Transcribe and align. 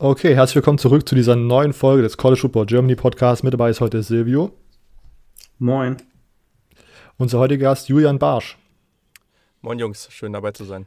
Okay, 0.00 0.36
herzlich 0.36 0.54
willkommen 0.54 0.78
zurück 0.78 1.08
zu 1.08 1.16
dieser 1.16 1.34
neuen 1.34 1.72
Folge 1.72 2.02
des 2.02 2.16
College 2.16 2.42
Football 2.42 2.66
Germany 2.66 2.94
Podcasts. 2.94 3.42
Mit 3.42 3.52
dabei 3.52 3.70
ist 3.70 3.80
heute 3.80 4.00
Silvio. 4.04 4.52
Moin. 5.58 5.96
Unser 7.16 7.40
heutiger 7.40 7.64
Gast 7.64 7.88
Julian 7.88 8.16
Barsch. 8.16 8.56
Moin 9.60 9.76
Jungs, 9.80 10.06
schön 10.12 10.32
dabei 10.32 10.52
zu 10.52 10.62
sein. 10.62 10.86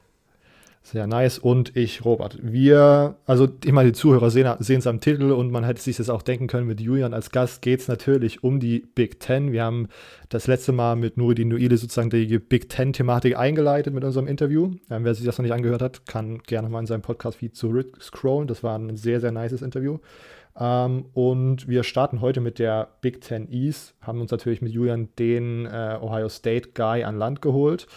Sehr 0.83 1.05
nice. 1.05 1.37
Und 1.37 1.75
ich, 1.77 2.03
Robert. 2.03 2.39
Wir, 2.41 3.15
also 3.25 3.47
ich 3.63 3.71
meine, 3.71 3.91
die 3.91 3.97
Zuhörer 3.97 4.31
sehen 4.31 4.57
es 4.59 4.87
am 4.87 4.99
Titel 4.99 5.31
und 5.31 5.51
man 5.51 5.63
hätte 5.63 5.81
sich 5.81 5.97
das 5.97 6.09
auch 6.09 6.23
denken 6.23 6.47
können, 6.47 6.67
mit 6.67 6.81
Julian 6.81 7.13
als 7.13 7.29
Gast 7.29 7.61
geht 7.61 7.81
es 7.81 7.87
natürlich 7.87 8.43
um 8.43 8.59
die 8.59 8.79
Big 8.79 9.19
Ten. 9.19 9.51
Wir 9.51 9.63
haben 9.63 9.89
das 10.29 10.47
letzte 10.47 10.71
Mal 10.71 10.95
mit 10.95 11.17
Nuridin 11.17 11.49
Nuile 11.49 11.77
sozusagen 11.77 12.09
die 12.09 12.39
Big 12.39 12.69
Ten-Thematik 12.69 13.37
eingeleitet 13.37 13.93
mit 13.93 14.03
unserem 14.03 14.27
Interview. 14.27 14.71
Ähm, 14.89 15.03
wer 15.03 15.13
sich 15.13 15.25
das 15.25 15.37
noch 15.37 15.43
nicht 15.43 15.53
angehört 15.53 15.83
hat, 15.83 16.07
kann 16.07 16.39
gerne 16.39 16.67
mal 16.67 16.79
in 16.79 16.87
seinem 16.87 17.03
Podcast-Feed 17.03 17.55
zurückscrollen. 17.55 18.47
Das 18.47 18.63
war 18.63 18.77
ein 18.77 18.97
sehr, 18.97 19.21
sehr 19.21 19.31
nices 19.31 19.61
Interview. 19.61 19.99
Ähm, 20.59 21.05
und 21.13 21.67
wir 21.67 21.83
starten 21.83 22.21
heute 22.21 22.41
mit 22.41 22.59
der 22.59 22.89
Big 23.01 23.21
Ten 23.21 23.49
East, 23.51 23.95
haben 24.01 24.19
uns 24.21 24.31
natürlich 24.31 24.61
mit 24.61 24.71
Julian 24.71 25.09
den 25.17 25.65
äh, 25.65 25.97
Ohio 26.01 26.29
State 26.29 26.69
Guy 26.73 27.03
an 27.03 27.17
Land 27.17 27.41
geholt. 27.41 27.87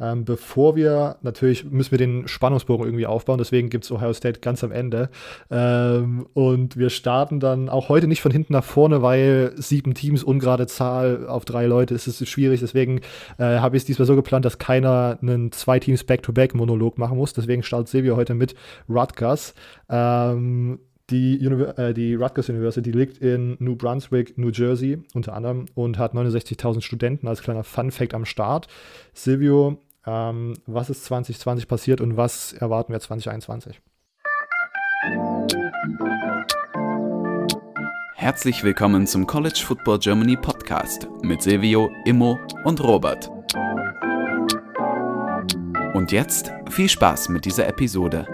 Ähm, 0.00 0.24
bevor 0.24 0.76
wir, 0.76 1.16
natürlich 1.22 1.64
müssen 1.64 1.92
wir 1.92 1.98
den 1.98 2.26
Spannungsbogen 2.26 2.86
irgendwie 2.86 3.06
aufbauen, 3.06 3.38
deswegen 3.38 3.70
gibt 3.70 3.84
es 3.84 3.92
Ohio 3.92 4.12
State 4.12 4.40
ganz 4.40 4.64
am 4.64 4.72
Ende. 4.72 5.10
Ähm, 5.50 6.26
und 6.34 6.76
wir 6.76 6.90
starten 6.90 7.40
dann 7.40 7.68
auch 7.68 7.88
heute 7.88 8.06
nicht 8.06 8.20
von 8.20 8.32
hinten 8.32 8.52
nach 8.52 8.64
vorne, 8.64 9.02
weil 9.02 9.52
sieben 9.56 9.94
Teams, 9.94 10.24
ungerade 10.24 10.66
Zahl 10.66 11.26
auf 11.26 11.44
drei 11.44 11.66
Leute, 11.66 11.94
es 11.94 12.06
ist 12.06 12.26
schwierig. 12.28 12.60
Deswegen 12.60 13.00
äh, 13.38 13.58
habe 13.58 13.76
ich 13.76 13.82
es 13.82 13.86
diesmal 13.86 14.06
so 14.06 14.16
geplant, 14.16 14.44
dass 14.44 14.58
keiner 14.58 15.18
einen 15.20 15.52
zwei 15.52 15.78
Teams 15.78 16.04
Back-to-Back-Monolog 16.04 16.98
machen 16.98 17.16
muss. 17.16 17.32
Deswegen 17.32 17.62
startet 17.62 17.88
Silvio 17.88 18.16
heute 18.16 18.34
mit 18.34 18.54
Rutgers. 18.88 19.54
Ähm, 19.88 20.80
die, 21.10 21.44
äh, 21.44 21.92
die 21.92 22.14
Rutgers 22.14 22.48
University 22.48 22.90
liegt 22.90 23.18
in 23.18 23.56
New 23.58 23.76
Brunswick, 23.76 24.38
New 24.38 24.50
Jersey 24.50 25.02
unter 25.12 25.34
anderem 25.34 25.66
und 25.74 25.98
hat 25.98 26.14
69.000 26.14 26.82
Studenten 26.82 27.28
als 27.28 27.42
kleiner 27.42 27.64
Fun 27.64 27.90
Fact 27.90 28.14
am 28.14 28.24
Start. 28.24 28.68
Silvio, 29.12 29.78
ähm, 30.06 30.54
was 30.66 30.90
ist 30.90 31.04
2020 31.04 31.68
passiert 31.68 32.00
und 32.00 32.16
was 32.16 32.52
erwarten 32.54 32.92
wir 32.92 33.00
2021? 33.00 33.80
Herzlich 38.14 38.64
willkommen 38.64 39.06
zum 39.06 39.26
College 39.26 39.60
Football 39.62 39.98
Germany 39.98 40.36
Podcast 40.36 41.08
mit 41.22 41.42
Silvio, 41.42 41.90
Immo 42.06 42.38
und 42.64 42.82
Robert. 42.82 43.30
Und 45.92 46.10
jetzt 46.10 46.50
viel 46.70 46.88
Spaß 46.88 47.28
mit 47.28 47.44
dieser 47.44 47.68
Episode. 47.68 48.26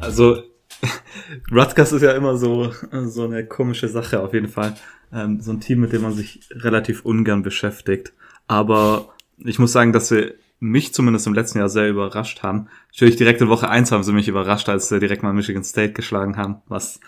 Also, 0.00 0.42
Rutgers 1.52 1.92
ist 1.92 2.02
ja 2.02 2.12
immer 2.12 2.36
so, 2.36 2.72
so 3.04 3.24
eine 3.24 3.46
komische 3.46 3.88
Sache 3.88 4.20
auf 4.20 4.34
jeden 4.34 4.48
Fall. 4.48 4.74
Ähm, 5.12 5.40
so 5.40 5.52
ein 5.52 5.60
Team, 5.60 5.78
mit 5.78 5.92
dem 5.92 6.02
man 6.02 6.12
sich 6.12 6.40
relativ 6.50 7.04
ungern 7.04 7.44
beschäftigt. 7.44 8.12
Aber 8.48 9.14
ich 9.38 9.60
muss 9.60 9.70
sagen, 9.70 9.92
dass 9.92 10.08
sie 10.08 10.34
mich 10.58 10.92
zumindest 10.92 11.28
im 11.28 11.34
letzten 11.34 11.58
Jahr 11.58 11.68
sehr 11.68 11.88
überrascht 11.88 12.42
haben. 12.42 12.66
Natürlich 12.88 13.14
direkt 13.14 13.40
in 13.42 13.48
Woche 13.48 13.68
1 13.68 13.92
haben 13.92 14.02
sie 14.02 14.12
mich 14.12 14.26
überrascht, 14.26 14.68
als 14.68 14.88
sie 14.88 14.98
direkt 14.98 15.22
mal 15.22 15.32
Michigan 15.32 15.62
State 15.62 15.92
geschlagen 15.92 16.36
haben, 16.36 16.62
was 16.66 16.98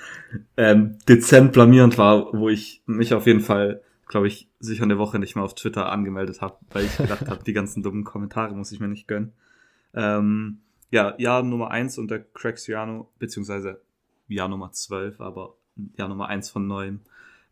ähm, 0.57 0.99
dezent 1.09 1.53
blamierend 1.53 1.99
war, 1.99 2.33
wo 2.33 2.49
ich 2.49 2.83
mich 2.87 3.13
auf 3.13 3.27
jeden 3.27 3.41
Fall, 3.41 3.83
glaube 4.07 4.29
ich, 4.29 4.49
sicher 4.61 4.85
eine 4.85 4.99
Woche 4.99 5.19
nicht 5.19 5.35
mehr 5.35 5.45
auf 5.45 5.55
Twitter 5.55 5.91
angemeldet 5.91 6.41
habe, 6.41 6.59
weil 6.71 6.85
ich 6.85 6.97
gedacht 6.97 7.29
habe, 7.29 7.43
die 7.45 7.53
ganzen 7.53 7.83
dummen 7.83 8.05
Kommentare 8.05 8.55
muss 8.55 8.73
ich 8.73 8.81
mir 8.81 8.89
nicht 8.89 9.09
gönnen. 9.09 9.33
Ähm, 9.95 10.59
ja, 10.91 11.15
Jahr 11.19 11.43
Nummer 11.43 11.71
1 11.71 11.99
unter 11.99 12.19
Craig 12.19 12.59
Ciano, 12.59 13.11
beziehungsweise 13.19 13.81
Jahr 14.29 14.49
Nummer 14.49 14.73
12, 14.73 15.21
aber 15.21 15.55
Jahr 15.97 16.09
Nummer 16.09 16.29
1 16.29 16.51
von 16.51 16.67
neuem, 16.67 17.01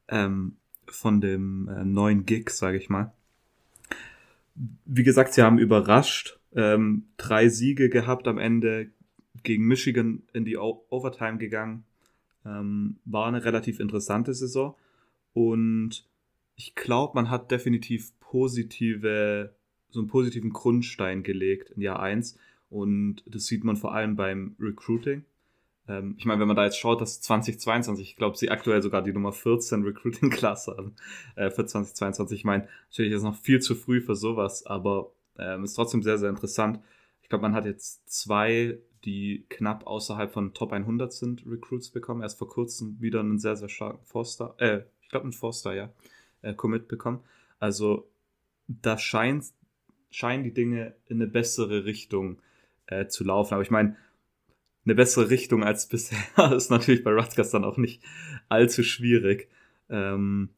ähm, 0.09 0.57
von 0.87 1.21
dem 1.21 1.69
äh, 1.69 1.85
neuen 1.85 2.27
Gig, 2.27 2.51
sage 2.51 2.77
ich 2.77 2.89
mal. 2.89 3.13
Wie 4.85 5.03
gesagt, 5.03 5.35
sie 5.35 5.43
haben 5.43 5.59
überrascht, 5.59 6.39
ähm, 6.55 7.07
drei 7.17 7.49
Siege 7.49 7.89
gehabt 7.89 8.29
am 8.29 8.39
Ende, 8.39 8.91
gegen 9.43 9.67
Michigan 9.67 10.23
in 10.33 10.45
die 10.45 10.57
o 10.57 10.85
Overtime 10.91 11.39
gegangen. 11.39 11.85
Ähm, 12.47 12.97
war 13.05 13.27
eine 13.27 13.45
relativ 13.45 13.81
interessante 13.81 14.35
Saison 14.35 14.75
und 15.33 16.07
ich 16.57 16.75
glaube, 16.75 17.13
man 17.15 17.31
hat 17.31 17.51
definitiv 17.51 18.19
positive, 18.21 19.55
so 19.91 20.01
einen 20.01 20.09
positiven 20.09 20.51
Grundstein 20.51 21.23
gelegt 21.23 21.71
in 21.71 21.83
Jahr 21.83 22.01
1 22.01 22.39
und 22.71 23.23
das 23.27 23.47
sieht 23.47 23.65
man 23.65 23.77
vor 23.77 23.95
allem 23.95 24.17
beim 24.17 24.57
Recruiting. 24.59 25.25
Ähm, 25.89 26.15
ich 26.19 26.25
meine, 26.25 26.41
wenn 26.41 26.49
man 26.49 26.57
da 26.57 26.65
jetzt 26.65 26.79
schaut, 26.79 27.01
dass 27.01 27.21
2022, 27.21 28.11
ich 28.11 28.17
glaube, 28.17 28.37
sie 28.37 28.51
aktuell 28.51 28.83
sogar 28.83 29.03
die 29.03 29.13
Nummer 29.13 29.33
14 29.33 29.83
Recruiting-Klasse 29.83 30.77
haben 30.77 30.97
äh, 31.37 31.51
für 31.51 31.67
2022. 31.67 32.41
Ich 32.41 32.45
meine, 32.45 32.69
natürlich 32.91 33.13
ist 33.13 33.19
es 33.19 33.25
noch 33.25 33.37
viel 33.37 33.61
zu 33.61 33.75
früh 33.75 34.01
für 34.01 34.17
sowas, 34.17 34.67
aber 34.67 35.13
ähm, 35.39 35.65
ist 35.65 35.75
trotzdem 35.75 36.03
sehr, 36.03 36.19
sehr 36.19 36.31
interessant. 36.31 36.81
Ich 37.23 37.29
glaube, 37.29 37.43
man 37.43 37.55
hat 37.55 37.65
jetzt 37.65 38.09
zwei, 38.09 38.79
die 39.05 39.47
knapp 39.49 39.87
außerhalb 39.87 40.33
von 40.33 40.55
Top 40.55 40.73
100 40.73 41.13
sind, 41.13 41.45
Recruits 41.47 41.91
bekommen. 41.91 42.23
Erst 42.23 42.39
vor 42.39 42.49
kurzem 42.49 43.01
wieder 43.01 43.21
einen 43.21 43.39
sehr, 43.39 43.57
sehr 43.57 43.69
starken 43.69 44.05
Forster, 44.05 44.55
äh, 44.59 44.83
ich 45.03 45.09
glaube, 45.11 45.25
einen 45.25 45.33
Forster, 45.33 45.75
ja, 45.75 45.93
äh, 46.45 46.55
Commit 46.55 46.89
bekommen. 46.89 47.21
Also, 47.59 48.09
da 48.69 48.99
scheint, 48.99 49.45
scheinen 50.11 50.45
die 50.45 50.55
Dinge 50.55 50.95
in 51.07 51.21
eine 51.21 51.31
bessere 51.31 51.85
Richtung 51.85 52.41
äh, 52.87 53.07
zu 53.07 53.25
laufen. 53.25 53.55
Aber 53.55 53.63
ich 53.63 53.71
meine, 53.71 53.97
eine 54.85 54.95
bessere 54.95 55.31
Richtung 55.31 55.65
als 55.65 55.87
bisher 55.89 56.19
ist 56.53 56.71
natürlich 56.71 57.05
bei 57.05 57.13
Rutgers 57.13 57.51
dann 57.51 57.65
auch 57.65 57.77
nicht 57.77 58.03
allzu 58.49 58.83
schwierig. 58.83 59.49
Ähm, 59.89 60.51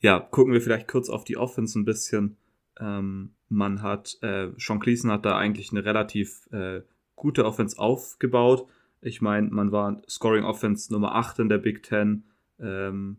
ja, 0.00 0.18
gucken 0.18 0.52
wir 0.52 0.62
vielleicht 0.62 0.88
kurz 0.88 1.10
auf 1.10 1.24
die 1.24 1.36
Offense 1.36 1.78
ein 1.78 1.84
bisschen. 1.84 2.36
Ähm, 2.78 3.34
man 3.48 3.82
hat, 3.82 4.18
äh, 4.22 4.48
Sean 4.56 4.80
Cleason 4.80 5.10
hat 5.10 5.26
da 5.26 5.36
eigentlich 5.36 5.72
eine 5.72 5.84
relativ 5.84 6.48
äh, 6.52 6.80
gute 7.16 7.44
Offense 7.44 7.78
aufgebaut. 7.78 8.66
Ich 9.02 9.20
meine, 9.20 9.48
man 9.50 9.72
war 9.72 10.00
Scoring 10.08 10.44
Offense 10.44 10.92
Nummer 10.92 11.14
8 11.14 11.40
in 11.40 11.48
der 11.48 11.58
Big 11.58 11.82
Ten, 11.82 12.24
ähm, 12.58 13.18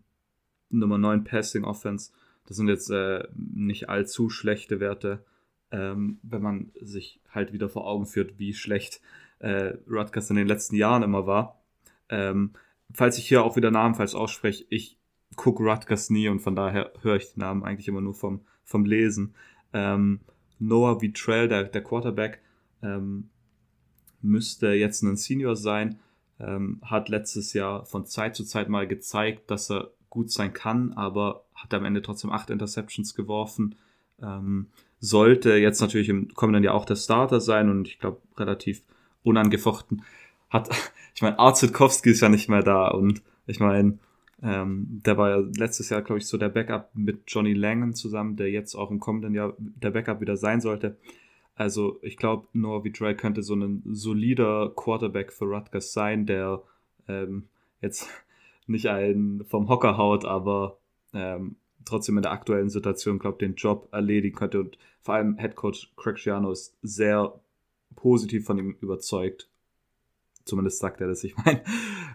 Nummer 0.71 0.97
9 0.97 1.23
Passing 1.23 1.63
Offense. 1.63 2.11
Das 2.45 2.57
sind 2.57 2.67
jetzt 2.67 2.89
äh, 2.89 3.27
nicht 3.35 3.89
allzu 3.89 4.29
schlechte 4.29 4.79
Werte 4.79 5.23
ähm, 5.71 6.19
wenn 6.21 6.41
man 6.41 6.71
sich 6.79 7.21
halt 7.29 7.53
wieder 7.53 7.69
vor 7.69 7.87
Augen 7.87 8.05
führt, 8.05 8.37
wie 8.37 8.53
schlecht 8.53 9.01
äh, 9.39 9.73
Rutgers 9.89 10.29
in 10.29 10.35
den 10.35 10.47
letzten 10.47 10.75
Jahren 10.75 11.03
immer 11.03 11.25
war. 11.25 11.61
Ähm, 12.09 12.51
falls 12.93 13.17
ich 13.17 13.27
hier 13.27 13.43
auch 13.43 13.55
wieder 13.55 13.71
Namen 13.71 13.95
falsch 13.95 14.13
ausspreche, 14.13 14.65
ich 14.69 14.97
gucke 15.35 15.63
Rutgers 15.63 16.09
nie 16.09 16.27
und 16.27 16.41
von 16.41 16.55
daher 16.55 16.91
höre 17.01 17.15
ich 17.15 17.33
die 17.33 17.39
Namen 17.39 17.63
eigentlich 17.63 17.87
immer 17.87 18.01
nur 18.01 18.13
vom, 18.13 18.41
vom 18.63 18.85
Lesen. 18.85 19.33
Ähm, 19.73 20.19
Noah 20.59 21.01
Vitrell, 21.01 21.47
der, 21.47 21.63
der 21.63 21.83
Quarterback, 21.83 22.41
ähm, 22.83 23.29
müsste 24.21 24.73
jetzt 24.73 25.01
ein 25.01 25.15
Senior 25.15 25.55
sein, 25.55 25.99
ähm, 26.39 26.81
hat 26.83 27.07
letztes 27.07 27.53
Jahr 27.53 27.85
von 27.85 28.05
Zeit 28.05 28.35
zu 28.35 28.43
Zeit 28.43 28.67
mal 28.67 28.87
gezeigt, 28.87 29.49
dass 29.49 29.71
er 29.71 29.91
gut 30.11 30.29
sein 30.29 30.53
kann, 30.53 30.93
aber 30.93 31.45
hat 31.55 31.73
am 31.73 31.85
Ende 31.85 32.03
trotzdem 32.03 32.31
acht 32.31 32.51
Interceptions 32.51 33.15
geworfen. 33.15 33.75
Ähm, 34.21 34.67
sollte 34.99 35.55
jetzt 35.55 35.81
natürlich 35.81 36.09
im 36.09 36.31
kommenden 36.35 36.63
Jahr 36.63 36.75
auch 36.75 36.85
der 36.85 36.95
Starter 36.95 37.41
sein 37.41 37.69
und 37.71 37.87
ich 37.87 37.97
glaube 37.97 38.21
relativ 38.37 38.83
unangefochten. 39.23 40.03
Hat, 40.51 40.69
ich 41.15 41.23
meine, 41.23 41.39
Arzitkowski 41.39 42.11
ist 42.11 42.21
ja 42.21 42.29
nicht 42.29 42.49
mehr 42.49 42.61
da 42.61 42.89
und 42.89 43.23
ich 43.47 43.59
meine, 43.59 43.97
ähm, 44.43 45.01
der 45.05 45.17
war 45.17 45.29
ja 45.29 45.37
letztes 45.57 45.89
Jahr, 45.89 46.01
glaube 46.01 46.19
ich, 46.19 46.27
so 46.27 46.37
der 46.37 46.49
Backup 46.49 46.89
mit 46.93 47.23
Johnny 47.27 47.53
Langen 47.53 47.93
zusammen, 47.93 48.35
der 48.35 48.51
jetzt 48.51 48.75
auch 48.75 48.91
im 48.91 48.99
kommenden 48.99 49.33
Jahr 49.33 49.55
der 49.57 49.91
Backup 49.91 50.19
wieder 50.21 50.37
sein 50.37 50.61
sollte. 50.61 50.97
Also 51.55 51.99
ich 52.01 52.17
glaube, 52.17 52.47
Noah 52.53 52.83
Vitrell 52.83 53.15
könnte 53.15 53.43
so 53.43 53.55
ein 53.55 53.81
solider 53.85 54.71
Quarterback 54.75 55.31
für 55.31 55.45
Rutgers 55.45 55.93
sein, 55.93 56.25
der 56.25 56.61
ähm, 57.07 57.45
jetzt 57.81 58.07
nicht 58.71 58.87
einen 58.87 59.45
vom 59.45 59.69
Hocker 59.69 59.97
haut, 59.97 60.25
aber 60.25 60.79
ähm, 61.13 61.57
trotzdem 61.85 62.17
in 62.17 62.23
der 62.23 62.31
aktuellen 62.31 62.69
Situation, 62.69 63.19
glaube 63.19 63.39
den 63.39 63.55
Job 63.55 63.89
erledigen 63.91 64.35
könnte. 64.35 64.59
Und 64.59 64.77
vor 65.01 65.15
allem 65.15 65.37
Head 65.37 65.55
Coach 65.55 65.91
Craig 65.95 66.15
Giano 66.17 66.51
ist 66.51 66.77
sehr 66.81 67.39
positiv 67.95 68.45
von 68.45 68.57
ihm 68.57 68.75
überzeugt. 68.81 69.49
Zumindest 70.45 70.79
sagt 70.79 71.01
er 71.01 71.07
das. 71.07 71.23
Ich 71.23 71.35
meine, 71.37 71.63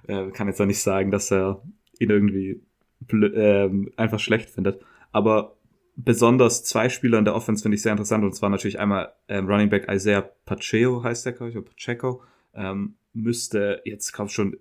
er 0.07 0.31
kann 0.33 0.49
jetzt 0.49 0.61
auch 0.61 0.67
nicht 0.67 0.81
sagen, 0.81 1.11
dass 1.11 1.31
er 1.31 1.63
ihn 1.99 2.11
irgendwie 2.11 2.63
äh, 3.11 3.71
einfach 3.97 4.21
schlecht 4.21 4.51
findet. 4.51 4.85
Aber 5.13 5.57
besonders 5.97 6.65
zwei 6.65 6.89
Spieler 6.89 7.19
in 7.19 7.25
der 7.25 7.35
Offense 7.35 7.63
finde 7.63 7.77
ich 7.77 7.83
sehr 7.83 7.93
interessant. 7.93 8.25
Und 8.25 8.35
zwar 8.35 8.51
natürlich 8.51 8.79
einmal 8.79 9.13
ähm, 9.29 9.47
Running 9.47 9.71
Back 9.71 9.91
Isaiah 9.91 10.23
Pacheco 10.45 11.03
heißt 11.03 11.27
der, 11.27 11.33
glaube 11.33 11.51
ich, 11.51 11.57
oder 11.57 11.69
Pacheco. 11.69 12.23
Ähm, 12.55 12.97
müsste 13.13 13.81
jetzt, 13.85 14.13
glaube 14.13 14.29
ich, 14.29 14.35
schon 14.35 14.57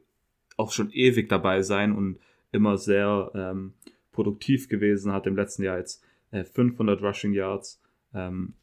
auch 0.58 0.72
schon 0.72 0.92
ewig 0.92 1.30
dabei 1.30 1.62
sein 1.62 1.94
und 1.96 2.20
immer 2.52 2.78
sehr 2.78 3.32
ähm, 3.36 3.74
produktiv 4.12 4.70
gewesen, 4.70 5.12
hat 5.12 5.28
im 5.28 5.36
letzten 5.36 5.64
Jahr 5.64 5.78
jetzt 5.78 6.04
äh, 6.32 6.44
500 6.44 7.02
Rushing 7.02 7.34
Yards. 7.34 7.82
Ähm, 8.14 8.54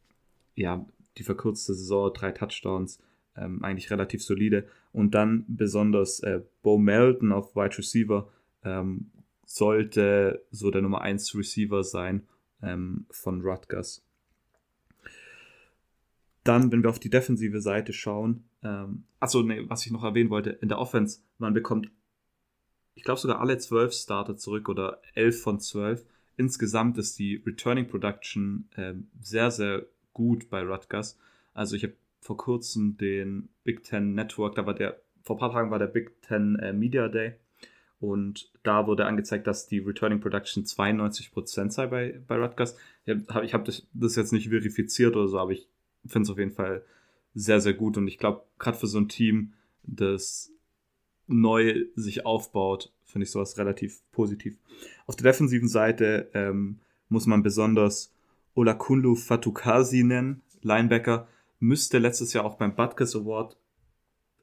ja, 0.54 0.86
die 1.18 1.24
verkürzte 1.24 1.74
Saison, 1.74 2.12
drei 2.12 2.32
Touchdowns, 2.32 2.98
ähm, 3.36 3.62
eigentlich 3.62 3.90
relativ 3.90 4.22
solide. 4.22 4.66
Und 4.92 5.14
dann 5.14 5.44
besonders 5.48 6.20
äh, 6.20 6.40
Bo 6.62 6.78
Melton 6.78 7.32
auf 7.32 7.54
Wide 7.54 7.78
Receiver 7.78 8.28
ähm, 8.64 9.10
sollte 9.44 10.44
so 10.50 10.70
der 10.70 10.82
Nummer 10.82 11.02
1 11.02 11.34
Receiver 11.34 11.84
sein 11.84 12.26
ähm, 12.62 13.06
von 13.10 13.42
Rutgers. 13.42 14.04
Dann, 16.44 16.72
wenn 16.72 16.82
wir 16.82 16.90
auf 16.90 16.98
die 16.98 17.10
defensive 17.10 17.60
Seite 17.60 17.92
schauen, 17.92 18.44
ähm, 18.62 19.04
achso, 19.20 19.42
nee, 19.42 19.62
was 19.68 19.84
ich 19.86 19.92
noch 19.92 20.04
erwähnen 20.04 20.30
wollte, 20.30 20.50
in 20.50 20.68
der 20.68 20.78
Offense, 20.78 21.20
man 21.38 21.54
bekommt, 21.54 21.90
ich 22.94 23.04
glaube 23.04 23.20
sogar 23.20 23.40
alle 23.40 23.58
zwölf 23.58 23.92
Starter 23.92 24.36
zurück 24.36 24.68
oder 24.68 25.00
elf 25.14 25.42
von 25.42 25.60
zwölf. 25.60 26.04
Insgesamt 26.36 26.98
ist 26.98 27.18
die 27.18 27.42
Returning 27.46 27.88
Production 27.88 28.68
ähm, 28.76 29.08
sehr, 29.20 29.50
sehr 29.50 29.86
gut 30.12 30.50
bei 30.50 30.62
Rutgers. 30.62 31.18
Also 31.54 31.76
ich 31.76 31.84
habe 31.84 31.94
vor 32.20 32.36
kurzem 32.36 32.96
den 32.96 33.48
Big 33.64 33.82
Ten 33.82 34.14
Network, 34.14 34.54
da 34.54 34.66
war 34.66 34.74
der, 34.74 35.00
vor 35.22 35.36
ein 35.36 35.40
paar 35.40 35.52
Tagen 35.52 35.70
war 35.70 35.78
der 35.78 35.86
Big 35.86 36.22
Ten 36.22 36.56
äh, 36.56 36.72
Media 36.72 37.08
Day 37.08 37.34
und 38.02 38.50
da 38.62 38.86
wurde 38.86 39.06
angezeigt, 39.06 39.46
dass 39.46 39.66
die 39.66 39.78
Returning 39.78 40.20
Production 40.20 40.64
92% 40.64 41.70
sei 41.70 41.86
bei, 41.86 42.20
bei 42.26 42.36
Rutgers. 42.36 42.76
Ich 43.04 43.14
habe 43.28 43.52
hab 43.52 43.64
das, 43.64 43.86
das 43.92 44.16
jetzt 44.16 44.32
nicht 44.32 44.48
verifiziert 44.48 45.16
oder 45.16 45.28
so, 45.28 45.38
aber 45.38 45.52
ich 45.52 45.68
finde 46.06 46.24
es 46.24 46.30
auf 46.30 46.38
jeden 46.38 46.50
Fall 46.52 46.84
sehr, 47.34 47.60
sehr 47.60 47.74
gut. 47.74 47.96
Und 47.96 48.08
ich 48.08 48.18
glaube, 48.18 48.44
gerade 48.58 48.78
für 48.78 48.86
so 48.86 48.98
ein 48.98 49.08
Team, 49.08 49.52
das 49.82 50.52
neu 51.26 51.86
sich 51.94 52.26
aufbaut, 52.26 52.92
finde 53.04 53.24
ich 53.24 53.30
sowas 53.30 53.58
relativ 53.58 54.00
positiv. 54.12 54.58
Auf 55.06 55.16
der 55.16 55.30
defensiven 55.32 55.68
Seite 55.68 56.30
ähm, 56.34 56.80
muss 57.08 57.26
man 57.26 57.42
besonders 57.42 58.12
Olakunlu 58.54 59.14
Fatukasi 59.14 60.02
nennen, 60.02 60.42
Linebacker, 60.62 61.28
müsste 61.60 61.98
letztes 61.98 62.32
Jahr 62.32 62.44
auch 62.44 62.56
beim 62.56 62.74
Butkus 62.74 63.14
Award 63.16 63.56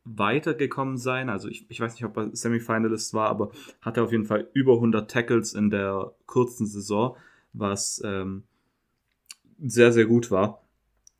weitergekommen 0.05 0.97
sein. 0.97 1.29
Also 1.29 1.47
ich, 1.47 1.69
ich 1.69 1.79
weiß 1.79 1.93
nicht, 1.93 2.05
ob 2.05 2.17
er 2.17 2.35
Semifinalist 2.35 3.13
war, 3.13 3.29
aber 3.29 3.51
hatte 3.81 4.01
auf 4.01 4.11
jeden 4.11 4.25
Fall 4.25 4.49
über 4.53 4.75
100 4.75 5.09
Tackles 5.09 5.53
in 5.53 5.69
der 5.69 6.13
kurzen 6.25 6.65
Saison, 6.65 7.15
was 7.53 8.01
ähm, 8.05 8.43
sehr, 9.61 9.91
sehr 9.91 10.05
gut 10.05 10.31
war. 10.31 10.63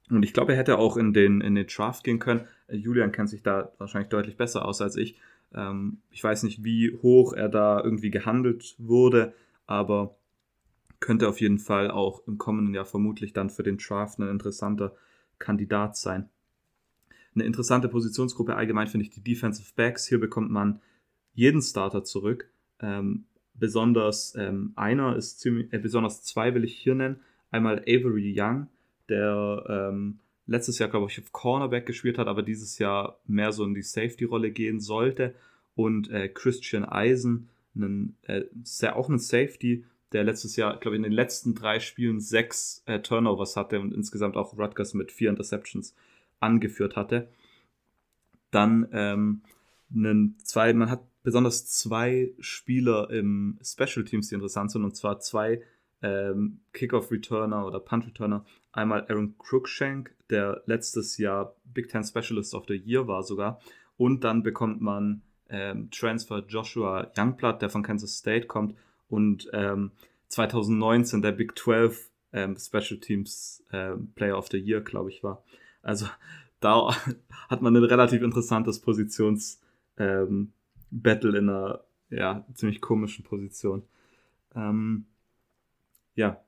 Und 0.10 0.24
ich 0.24 0.34
glaube, 0.34 0.54
er 0.54 0.58
hätte 0.58 0.78
auch 0.78 0.98
in 0.98 1.14
den, 1.14 1.42
in 1.42 1.56
den 1.56 1.68
Draft 1.68 2.04
gehen 2.04 2.20
können. 2.20 2.48
Äh, 2.68 2.78
Julian 2.78 3.12
kennt 3.12 3.30
sich 3.30 3.44
da 3.44 3.72
wahrscheinlich 3.78 4.10
deutlich 4.10 4.38
besser 4.38 4.66
aus 4.66 4.82
als 4.82 4.96
ich. 4.96 5.20
Ähm, 5.54 6.00
ich 6.10 6.24
weiß 6.24 6.44
nicht, 6.44 6.64
wie 6.64 6.98
hoch 7.02 7.34
er 7.34 7.50
da 7.50 7.82
irgendwie 7.84 8.12
gehandelt 8.12 8.76
wurde, 8.78 9.34
aber 9.68 10.16
könnte 11.00 11.30
auf 11.30 11.40
jeden 11.40 11.60
Fall 11.60 11.92
auch 11.92 12.28
im 12.28 12.38
kommenden 12.38 12.74
Jahr 12.74 12.86
vermutlich 12.86 13.34
dann 13.34 13.50
für 13.50 13.64
den 13.64 13.78
Draft 13.78 14.20
ein 14.20 14.28
interessanter 14.28 14.96
Kandidat 15.38 15.96
sein. 15.96 16.30
Eine 17.36 17.46
interessante 17.46 17.88
Positionsgruppe 17.88 18.56
allgemein 18.56 18.88
finde 18.88 19.06
ich 19.06 19.12
die 19.12 19.24
Defensive 19.24 19.72
Backs. 19.76 20.08
Hier 20.08 20.20
bekommt 20.20 20.52
man 20.52 20.82
jeden 21.34 21.62
Starter 21.62 22.04
zurück. 22.04 22.50
Ähm, 22.82 23.26
besonders 23.54 24.36
ähm, 24.36 24.74
einer 24.76 25.16
ist 25.16 25.40
ziemlich, 25.40 25.72
äh, 25.72 25.80
besonders 25.80 26.24
zwei 26.24 26.54
will 26.54 26.64
ich 26.64 26.76
hier 26.76 26.96
nennen. 26.96 27.22
Einmal 27.52 27.80
Avery 27.84 28.34
Young, 28.36 28.68
der 29.10 29.66
ähm, 29.68 30.20
letztes 30.46 30.80
Jahr, 30.80 30.90
glaube 30.90 31.08
ich, 31.10 31.20
auf 31.20 31.32
Cornerback 31.32 31.86
gespielt 31.86 32.18
hat, 32.18 32.28
aber 32.28 32.44
dieses 32.44 32.80
Jahr 32.80 33.20
mehr 33.28 33.52
so 33.52 33.64
in 33.64 33.74
die 33.74 33.82
Safety-Rolle 33.82 34.52
gehen 34.52 34.80
sollte. 34.80 35.36
Und 35.76 36.10
äh, 36.10 36.28
Christian 36.28 36.86
Eisen, 36.86 37.50
einen, 37.76 38.18
äh, 38.24 38.44
sehr, 38.64 38.96
auch 38.96 39.10
ein 39.10 39.20
Safety, 39.20 39.86
der 40.12 40.24
letztes 40.24 40.56
Jahr, 40.56 40.78
glaube 40.80 40.96
ich, 40.96 41.00
in 41.00 41.04
den 41.04 41.12
letzten 41.12 41.54
drei 41.54 41.80
Spielen 41.80 42.20
sechs 42.20 42.84
äh, 42.86 43.00
Turnovers 43.00 43.56
hatte 43.56 43.80
und 43.80 43.94
insgesamt 43.94 44.36
auch 44.38 44.58
Rutgers 44.58 44.94
mit 44.94 45.12
vier 45.12 45.30
Interceptions 45.30 45.96
angeführt 46.40 46.96
hatte. 46.96 47.30
Dann 48.52 48.88
ähm, 48.92 49.42
einen 49.94 50.36
zwei, 50.44 50.74
man 50.74 50.90
hat 50.90 51.04
besonders 51.24 51.68
zwei 51.68 52.32
Spieler 52.40 53.10
im 53.12 53.60
Special 53.64 54.04
Teams, 54.04 54.30
die 54.30 54.36
interessant 54.36 54.72
sind, 54.72 54.84
und 54.84 54.96
zwar 54.96 55.20
zwei 55.20 55.62
ähm, 56.02 56.62
Kickoff-Returner 56.74 57.66
oder 57.68 57.80
Punt-Returner. 57.80 58.46
Einmal 58.72 59.06
Aaron 59.10 59.36
Cruikshank, 59.38 60.14
der 60.30 60.62
letztes 60.66 61.18
Jahr 61.18 61.56
Big 61.66 61.90
Ten 61.90 62.04
Specialist 62.04 62.54
of 62.54 62.66
the 62.68 62.76
Year 62.76 63.08
war 63.08 63.24
sogar. 63.24 63.60
Und 63.98 64.24
dann 64.24 64.44
bekommt 64.44 64.82
man 64.82 65.22
ähm, 65.50 65.90
Transfer 65.92 66.44
Joshua 66.48 67.12
Youngblood, 67.18 67.62
der 67.62 67.70
von 67.70 67.84
Kansas 67.84 68.18
State 68.18 68.48
kommt 68.48 68.76
und 69.10 69.50
ähm, 69.54 69.92
2019 70.28 71.22
der 71.22 71.32
Big 71.32 71.58
12 71.58 72.10
ähm, 72.34 72.56
Special 72.58 73.00
Teams 73.00 73.64
ähm, 73.72 74.12
Player 74.14 74.38
of 74.38 74.48
the 74.50 74.58
Year, 74.58 74.82
glaube 74.82 75.10
ich, 75.10 75.24
war. 75.24 75.44
Also 75.82 76.08
da 76.60 76.96
hat 77.50 77.62
man 77.62 77.76
ein 77.76 77.84
relativ 77.84 78.22
interessantes 78.22 78.80
Positions 78.80 79.62
ähm, 79.98 80.54
in 80.92 81.36
einer 81.36 81.84
ja, 82.10 82.46
ziemlich 82.54 82.82
komischen 82.82 83.24
Position. 83.24 83.84
Ähm, 84.56 85.06
ja, 86.16 86.42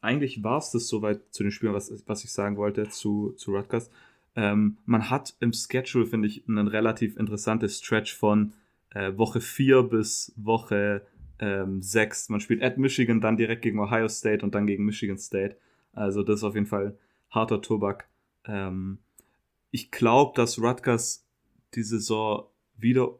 eigentlich 0.00 0.42
war 0.42 0.58
es 0.58 0.70
das 0.70 0.88
soweit 0.88 1.20
zu 1.30 1.42
den 1.42 1.52
Spielen, 1.52 1.74
was, 1.74 1.92
was 2.06 2.24
ich 2.24 2.32
sagen 2.32 2.56
wollte 2.56 2.88
zu, 2.88 3.32
zu 3.36 3.52
Rutgers. 3.54 3.90
Ähm, 4.36 4.78
man 4.86 5.10
hat 5.10 5.34
im 5.40 5.52
Schedule, 5.52 6.06
finde 6.06 6.28
ich, 6.28 6.46
ein 6.46 6.68
relativ 6.68 7.16
interessantes 7.16 7.78
Stretch 7.78 8.14
von 8.14 8.52
äh, 8.90 9.16
Woche 9.16 9.40
4 9.40 9.82
bis 9.82 10.32
Woche 10.36 11.02
ähm, 11.40 11.82
6. 11.82 12.28
Man 12.28 12.40
spielt 12.40 12.62
at 12.62 12.78
Michigan, 12.78 13.20
dann 13.20 13.36
direkt 13.36 13.62
gegen 13.62 13.80
Ohio 13.80 14.08
State 14.08 14.44
und 14.44 14.54
dann 14.54 14.66
gegen 14.66 14.84
Michigan 14.84 15.18
State. 15.18 15.56
Also 15.92 16.22
das 16.22 16.36
ist 16.36 16.44
auf 16.44 16.54
jeden 16.54 16.66
Fall 16.66 16.96
harter 17.30 17.60
Tobak. 17.60 18.06
Ähm, 18.44 18.98
ich 19.70 19.90
glaube, 19.90 20.32
dass 20.34 20.60
Rutgers 20.60 21.26
die 21.74 21.82
Saison 21.82 22.46
wieder 22.76 23.10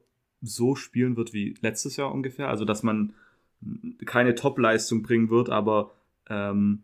so 0.41 0.75
spielen 0.77 1.17
wird 1.17 1.33
wie 1.33 1.55
letztes 1.61 1.97
Jahr 1.97 2.13
ungefähr. 2.13 2.49
Also 2.49 2.65
dass 2.65 2.83
man 2.83 3.13
keine 4.07 4.35
Top-Leistung 4.35 5.03
bringen 5.03 5.31
wird, 5.31 5.51
aber 5.51 5.91
ähm, 6.29 6.83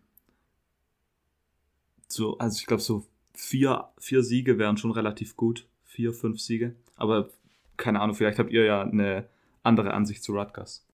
so, 2.09 2.39
also 2.39 2.59
ich 2.59 2.67
glaube, 2.67 2.83
so 2.83 3.05
vier, 3.35 3.89
vier 3.99 4.23
Siege 4.23 4.59
wären 4.59 4.77
schon 4.77 4.93
relativ 4.93 5.37
gut. 5.37 5.67
Vier, 5.85 6.13
fünf 6.13 6.41
Siege. 6.41 6.75
Aber 6.97 7.29
keine 7.77 8.01
Ahnung, 8.01 8.17
vielleicht 8.17 8.39
habt 8.39 8.51
ihr 8.51 8.65
ja 8.65 8.83
eine 8.83 9.27
andere 9.63 9.93
Ansicht 9.93 10.23
zu 10.23 10.33
Rutgers. 10.33 10.87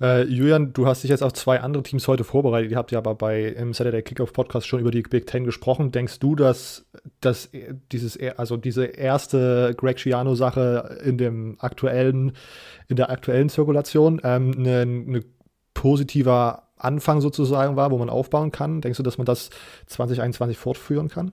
Äh, 0.00 0.24
Julian, 0.24 0.72
du 0.72 0.86
hast 0.86 1.02
dich 1.02 1.10
jetzt 1.10 1.22
auf 1.22 1.32
zwei 1.32 1.60
andere 1.60 1.82
Teams 1.82 2.06
heute 2.06 2.24
vorbereitet. 2.24 2.70
Ihr 2.70 2.76
habt 2.76 2.92
ja 2.92 2.98
aber 2.98 3.14
bei 3.14 3.44
im 3.44 3.72
Saturday 3.72 4.02
Kickoff 4.02 4.32
Podcast 4.32 4.66
schon 4.66 4.80
über 4.80 4.90
die 4.90 5.02
Big 5.02 5.26
Ten 5.26 5.44
gesprochen. 5.44 5.90
Denkst 5.90 6.20
du, 6.20 6.36
dass, 6.36 6.86
dass 7.20 7.50
dieses, 7.92 8.18
also 8.36 8.56
diese 8.56 8.84
erste 8.84 9.74
Greg 9.76 9.98
Schiano-Sache 9.98 11.00
in 11.04 11.18
dem 11.18 11.56
aktuellen, 11.58 12.32
in 12.88 12.96
der 12.96 13.10
aktuellen 13.10 13.48
Zirkulation 13.48 14.20
ähm, 14.22 14.54
eine, 14.56 14.80
eine 14.82 15.24
positiver 15.74 16.65
Anfang 16.76 17.20
sozusagen 17.20 17.76
war, 17.76 17.90
wo 17.90 17.98
man 17.98 18.10
aufbauen 18.10 18.52
kann? 18.52 18.80
Denkst 18.80 18.98
du, 18.98 19.02
dass 19.02 19.18
man 19.18 19.24
das 19.24 19.50
2021 19.86 20.58
fortführen 20.58 21.08
kann? 21.08 21.32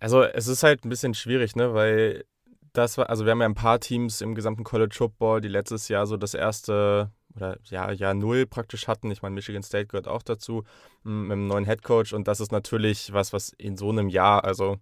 Also 0.00 0.22
es 0.22 0.46
ist 0.46 0.62
halt 0.62 0.84
ein 0.84 0.88
bisschen 0.88 1.14
schwierig, 1.14 1.56
ne, 1.56 1.72
weil 1.74 2.24
das 2.72 2.98
war, 2.98 3.08
also 3.08 3.24
wir 3.24 3.32
haben 3.32 3.40
ja 3.40 3.46
ein 3.46 3.54
paar 3.54 3.80
Teams 3.80 4.20
im 4.20 4.34
gesamten 4.34 4.64
College 4.64 4.94
Football, 4.94 5.40
die 5.40 5.48
letztes 5.48 5.88
Jahr 5.88 6.06
so 6.06 6.16
das 6.16 6.34
erste 6.34 7.10
oder 7.34 7.58
ja, 7.64 7.90
Jahr 7.92 8.14
null 8.14 8.46
praktisch 8.46 8.88
hatten. 8.88 9.10
Ich 9.10 9.22
meine, 9.22 9.34
Michigan 9.34 9.62
State 9.62 9.86
gehört 9.86 10.08
auch 10.08 10.22
dazu 10.22 10.64
mit 11.02 11.32
einem 11.32 11.46
neuen 11.46 11.64
Head 11.66 11.82
Coach 11.82 12.12
und 12.12 12.28
das 12.28 12.40
ist 12.40 12.52
natürlich 12.52 13.12
was, 13.12 13.32
was 13.32 13.50
in 13.50 13.76
so 13.76 13.90
einem 13.90 14.08
Jahr, 14.08 14.44
also 14.44 14.78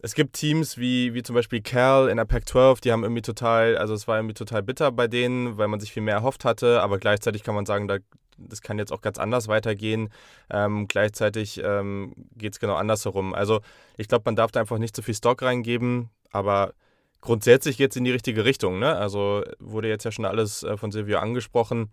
es 0.00 0.14
gibt 0.14 0.34
Teams 0.34 0.78
wie, 0.78 1.14
wie 1.14 1.22
zum 1.22 1.34
Beispiel 1.34 1.60
Cal 1.60 2.08
in 2.08 2.16
der 2.16 2.24
Pac-12, 2.24 2.80
die 2.80 2.92
haben 2.92 3.02
irgendwie 3.02 3.22
total, 3.22 3.76
also 3.76 3.94
es 3.94 4.06
war 4.06 4.16
irgendwie 4.16 4.34
total 4.34 4.62
bitter 4.62 4.92
bei 4.92 5.08
denen, 5.08 5.58
weil 5.58 5.68
man 5.68 5.80
sich 5.80 5.92
viel 5.92 6.02
mehr 6.02 6.14
erhofft 6.14 6.44
hatte, 6.44 6.80
aber 6.82 6.98
gleichzeitig 6.98 7.42
kann 7.42 7.54
man 7.54 7.66
sagen, 7.66 7.88
da, 7.88 7.98
das 8.36 8.62
kann 8.62 8.78
jetzt 8.78 8.92
auch 8.92 9.00
ganz 9.00 9.18
anders 9.18 9.48
weitergehen. 9.48 10.10
Ähm, 10.50 10.86
gleichzeitig 10.86 11.60
ähm, 11.64 12.14
geht 12.36 12.52
es 12.52 12.60
genau 12.60 12.74
andersherum. 12.74 13.34
Also 13.34 13.60
ich 13.96 14.08
glaube, 14.08 14.22
man 14.26 14.36
darf 14.36 14.52
da 14.52 14.60
einfach 14.60 14.78
nicht 14.78 14.94
zu 14.94 15.02
viel 15.02 15.14
Stock 15.14 15.42
reingeben. 15.42 16.10
Aber 16.30 16.74
grundsätzlich 17.20 17.76
geht 17.76 17.90
es 17.90 17.96
in 17.96 18.04
die 18.04 18.12
richtige 18.12 18.44
Richtung. 18.44 18.78
Ne? 18.78 18.94
Also 18.96 19.42
wurde 19.58 19.88
jetzt 19.88 20.04
ja 20.04 20.12
schon 20.12 20.24
alles 20.24 20.62
äh, 20.62 20.76
von 20.76 20.92
Silvio 20.92 21.18
angesprochen. 21.18 21.92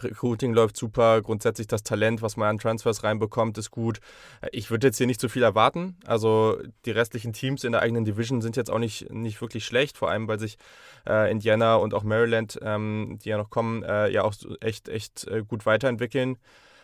Recruiting 0.00 0.52
läuft 0.52 0.76
super, 0.76 1.22
grundsätzlich 1.22 1.66
das 1.66 1.82
Talent, 1.82 2.22
was 2.22 2.36
man 2.36 2.48
an 2.48 2.58
Transfers 2.58 3.04
reinbekommt, 3.04 3.58
ist 3.58 3.70
gut. 3.70 4.00
Äh, 4.40 4.48
ich 4.52 4.70
würde 4.70 4.88
jetzt 4.88 4.98
hier 4.98 5.06
nicht 5.06 5.20
zu 5.20 5.28
viel 5.28 5.42
erwarten. 5.42 5.96
Also 6.06 6.58
die 6.84 6.90
restlichen 6.90 7.32
Teams 7.32 7.64
in 7.64 7.72
der 7.72 7.82
eigenen 7.82 8.04
Division 8.04 8.42
sind 8.42 8.56
jetzt 8.56 8.70
auch 8.70 8.78
nicht, 8.78 9.10
nicht 9.12 9.40
wirklich 9.40 9.64
schlecht, 9.64 9.96
vor 9.96 10.10
allem 10.10 10.28
weil 10.28 10.38
sich 10.38 10.58
äh, 11.06 11.30
Indiana 11.30 11.76
und 11.76 11.94
auch 11.94 12.02
Maryland, 12.02 12.58
ähm, 12.62 13.18
die 13.22 13.28
ja 13.28 13.38
noch 13.38 13.50
kommen, 13.50 13.82
äh, 13.82 14.08
ja 14.10 14.24
auch 14.24 14.34
echt, 14.60 14.88
echt 14.88 15.26
äh, 15.28 15.42
gut 15.46 15.66
weiterentwickeln 15.66 16.38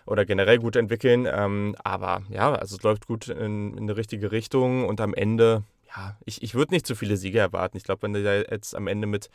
oder 0.06 0.24
generell 0.24 0.58
gut 0.58 0.76
entwickeln. 0.76 1.26
Ähm, 1.30 1.76
aber 1.82 2.22
ja, 2.28 2.52
also 2.54 2.76
es 2.76 2.82
läuft 2.82 3.06
gut 3.06 3.28
in, 3.28 3.76
in 3.76 3.86
die 3.86 3.92
richtige 3.92 4.32
Richtung 4.32 4.86
und 4.86 5.00
am 5.00 5.14
Ende 5.14 5.62
ja, 5.96 6.16
ich, 6.24 6.42
ich 6.42 6.54
würde 6.54 6.72
nicht 6.72 6.86
zu 6.86 6.94
viele 6.94 7.16
Siege 7.16 7.40
erwarten. 7.40 7.76
Ich 7.76 7.84
glaube, 7.84 8.02
wenn 8.02 8.12
du 8.12 8.22
da 8.22 8.34
jetzt 8.34 8.74
am 8.74 8.86
Ende 8.86 9.06
mit 9.06 9.28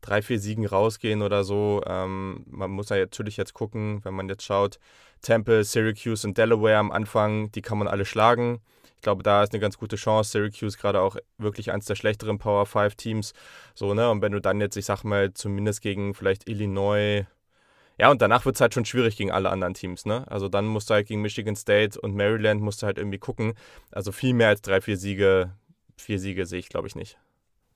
drei, 0.00 0.22
vier 0.22 0.38
Siegen 0.38 0.66
rausgehen 0.66 1.22
oder 1.22 1.44
so. 1.44 1.82
Ähm, 1.86 2.44
man 2.48 2.70
muss 2.70 2.88
ja 2.88 2.96
natürlich 2.96 3.36
jetzt 3.36 3.54
gucken, 3.54 4.04
wenn 4.04 4.14
man 4.14 4.28
jetzt 4.28 4.44
schaut, 4.44 4.78
Temple, 5.22 5.64
Syracuse 5.64 6.26
und 6.26 6.38
Delaware 6.38 6.76
am 6.76 6.92
Anfang, 6.92 7.50
die 7.52 7.62
kann 7.62 7.78
man 7.78 7.88
alle 7.88 8.04
schlagen. 8.04 8.60
Ich 8.96 9.02
glaube, 9.02 9.22
da 9.22 9.42
ist 9.42 9.52
eine 9.52 9.60
ganz 9.60 9.78
gute 9.78 9.96
Chance. 9.96 10.30
Syracuse 10.30 10.78
gerade 10.78 11.00
auch 11.00 11.16
wirklich 11.38 11.70
eins 11.70 11.84
der 11.86 11.96
schlechteren 11.96 12.38
Power 12.38 12.66
5 12.66 12.94
Teams. 12.96 13.34
So, 13.74 13.94
ne? 13.94 14.10
Und 14.10 14.22
wenn 14.22 14.32
du 14.32 14.40
dann 14.40 14.60
jetzt, 14.60 14.76
ich 14.76 14.84
sag 14.86 15.04
mal, 15.04 15.32
zumindest 15.34 15.82
gegen 15.82 16.14
vielleicht 16.14 16.48
Illinois, 16.48 17.26
ja, 17.98 18.10
und 18.10 18.20
danach 18.20 18.44
wird 18.44 18.56
es 18.56 18.60
halt 18.60 18.74
schon 18.74 18.84
schwierig 18.84 19.16
gegen 19.16 19.30
alle 19.30 19.50
anderen 19.50 19.74
Teams, 19.74 20.04
ne? 20.04 20.24
Also 20.28 20.48
dann 20.48 20.66
musst 20.66 20.90
du 20.90 20.94
halt 20.94 21.08
gegen 21.08 21.22
Michigan 21.22 21.56
State 21.56 21.98
und 22.00 22.14
Maryland 22.14 22.60
musst 22.60 22.82
du 22.82 22.86
halt 22.86 22.98
irgendwie 22.98 23.18
gucken. 23.18 23.54
Also 23.90 24.12
viel 24.12 24.34
mehr 24.34 24.48
als 24.48 24.60
drei, 24.60 24.80
vier 24.80 24.98
Siege, 24.98 25.52
vier 25.96 26.18
Siege 26.18 26.44
sehe 26.44 26.58
ich, 26.58 26.68
glaube 26.68 26.88
ich, 26.88 26.94
nicht. 26.94 27.18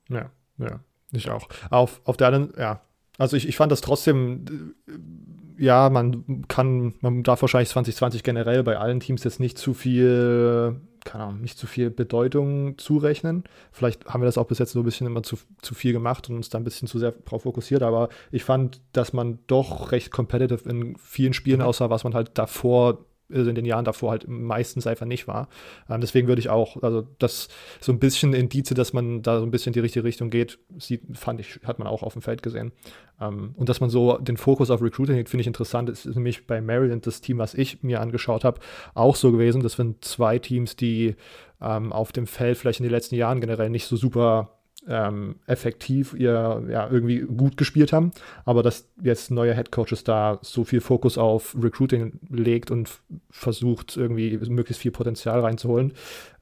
Ja, 0.09 0.31
ja, 0.59 0.81
ich 1.19 1.31
auch. 1.31 1.49
Auf, 1.71 2.01
auf 2.05 2.17
der 2.17 2.29
anderen, 2.29 2.53
ja, 2.59 2.81
also 3.19 3.37
ich, 3.37 3.49
ich 3.49 3.57
fand 3.57 3.71
das 3.73 3.81
trotzdem, 3.81 4.45
äh, 4.89 5.63
ja, 5.63 5.91
man 5.91 6.47
kann, 6.49 6.95
man 7.01 7.23
darf 7.23 7.43
wahrscheinlich 7.43 7.69
2020 7.69 8.23
generell 8.23 8.63
bei 8.63 8.79
allen 8.79 9.01
Teams 9.01 9.25
jetzt 9.25 9.41
nicht 9.41 9.59
zu 9.59 9.75
viel 9.75 10.81
keine 11.05 11.25
Ahnung, 11.25 11.41
nicht 11.41 11.59
zu 11.59 11.67
viel 11.67 11.91
Bedeutung 11.91 12.79
zurechnen. 12.79 13.45
Vielleicht 13.73 14.07
haben 14.07 14.21
wir 14.23 14.27
das 14.27 14.39
auch 14.39 14.47
bis 14.47 14.59
jetzt 14.59 14.73
so 14.73 14.81
ein 14.81 14.85
bisschen 14.85 15.07
immer 15.07 15.23
zu, 15.23 15.37
zu 15.63 15.75
viel 15.75 15.93
gemacht 15.93 16.29
und 16.29 16.37
uns 16.37 16.49
da 16.49 16.59
ein 16.59 16.65
bisschen 16.65 16.89
zu 16.89 16.99
sehr 16.99 17.13
darauf 17.13 17.43
fokussiert, 17.43 17.83
aber 17.83 18.09
ich 18.31 18.45
fand, 18.45 18.81
dass 18.93 19.13
man 19.13 19.39
doch 19.47 19.93
recht 19.93 20.11
competitive 20.11 20.69
in 20.69 20.97
vielen 20.97 21.33
Spielen 21.33 21.63
aussah, 21.63 21.91
was 21.91 22.05
man 22.05 22.15
halt 22.15 22.31
davor 22.35 23.07
also 23.33 23.49
in 23.49 23.55
den 23.55 23.65
Jahren 23.65 23.85
davor 23.85 24.11
halt 24.11 24.29
meistens 24.29 24.87
einfach 24.87 25.07
nicht 25.07 25.29
war. 25.29 25.49
Ähm, 25.89 26.01
deswegen 26.01 26.29
würde 26.29 26.41
ich 26.41 26.49
auch, 26.49 26.83
also 26.83 27.07
das 27.19 27.49
so 27.81 27.93
ein 27.93 27.99
bisschen 27.99 28.33
Indize, 28.33 28.75
dass 28.75 28.93
man 28.93 29.23
da 29.23 29.39
so 29.39 29.47
ein 29.47 29.51
bisschen 29.51 29.71
in 29.71 29.75
die 29.75 29.81
richtige 29.81 30.05
Richtung 30.05 30.31
geht, 30.31 30.59
sieht, 30.79 31.03
fand 31.13 31.41
ich, 31.41 31.61
hat 31.65 31.79
man 31.79 31.89
auch 31.89 32.03
auf 32.03 32.13
dem 32.13 32.23
Feld 32.23 32.43
gesehen. 32.43 32.73
Ähm, 33.21 33.55
und 33.57 33.69
dass 33.69 33.81
man 33.81 33.91
so 33.91 34.19
den 34.19 34.37
Fokus 34.37 34.71
auf 34.71 34.83
Recruiting 34.83 35.19
hat, 35.19 35.29
finde 35.29 35.43
ich 35.43 35.47
interessant. 35.47 35.89
Es 35.89 36.07
ist 36.07 36.17
nämlich 36.17 36.47
bei 36.47 36.61
Maryland 36.61 37.07
das 37.07 37.21
Team, 37.21 37.39
was 37.39 37.55
ich 37.55 37.83
mir 37.83 38.01
angeschaut 38.01 38.45
habe, 38.45 38.61
auch 38.95 39.17
so 39.17 39.33
gewesen. 39.33 39.63
Das 39.63 39.75
sind 39.75 40.05
zwei 40.05 40.39
Teams, 40.39 40.77
die 40.77 41.17
ähm, 41.61 41.93
auf 41.93 42.13
dem 42.13 42.27
Feld 42.27 42.57
vielleicht 42.57 42.81
in 42.81 42.85
den 42.85 42.93
letzten 42.93 43.15
Jahren 43.15 43.41
generell 43.41 43.71
nicht 43.71 43.87
so 43.87 43.97
super 43.97 44.60
ähm, 44.89 45.37
effektiv 45.47 46.15
ihr 46.15 46.63
ja 46.69 46.89
irgendwie 46.91 47.21
gut 47.21 47.57
gespielt 47.57 47.93
haben, 47.93 48.13
aber 48.45 48.63
dass 48.63 48.89
jetzt 49.03 49.31
neue 49.31 49.55
Head 49.55 49.71
Coaches 49.71 50.05
da 50.05 50.39
so 50.43 50.65
viel 50.65 50.81
Fokus 50.81 51.19
auf 51.19 51.57
Recruiting 51.61 52.19
legt 52.29 52.71
und 52.71 52.91
versucht 53.31 53.97
irgendwie 53.97 54.39
möglichst 54.49 54.83
viel 54.83 54.93
Potenzial 54.93 55.41
reinzuholen, 55.41 55.93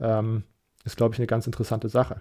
ähm, 0.00 0.44
ist 0.84 0.96
glaube 0.96 1.14
ich 1.14 1.18
eine 1.18 1.26
ganz 1.26 1.46
interessante 1.46 1.88
Sache. 1.88 2.20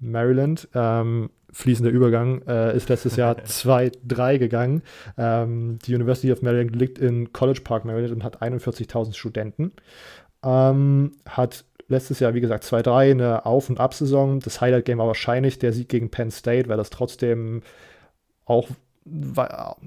Maryland, 0.00 0.68
ähm, 0.74 1.30
fließender 1.52 1.90
Übergang, 1.90 2.42
äh, 2.46 2.74
ist 2.74 2.88
letztes 2.88 3.16
Jahr 3.16 3.36
2-3 3.44 4.38
gegangen. 4.38 4.82
Ähm, 5.18 5.78
die 5.84 5.94
University 5.94 6.32
of 6.32 6.42
Maryland 6.42 6.74
liegt 6.74 6.98
in 6.98 7.32
College 7.32 7.60
Park, 7.62 7.84
Maryland 7.84 8.12
und 8.14 8.24
hat 8.24 8.42
41.000 8.42 9.14
Studenten. 9.14 9.72
Ähm, 10.42 11.12
hat 11.28 11.64
letztes 11.90 12.20
Jahr, 12.20 12.34
wie 12.34 12.40
gesagt, 12.40 12.64
2-3, 12.64 13.10
eine 13.10 13.46
Auf- 13.46 13.68
und 13.68 13.80
Ab-Saison. 13.80 14.40
Das 14.40 14.60
Highlight-Game 14.60 14.98
war 14.98 15.06
wahrscheinlich 15.06 15.58
der 15.58 15.72
Sieg 15.72 15.88
gegen 15.88 16.10
Penn 16.10 16.30
State, 16.30 16.68
weil 16.68 16.76
das 16.76 16.90
trotzdem 16.90 17.62
auch, 18.44 18.68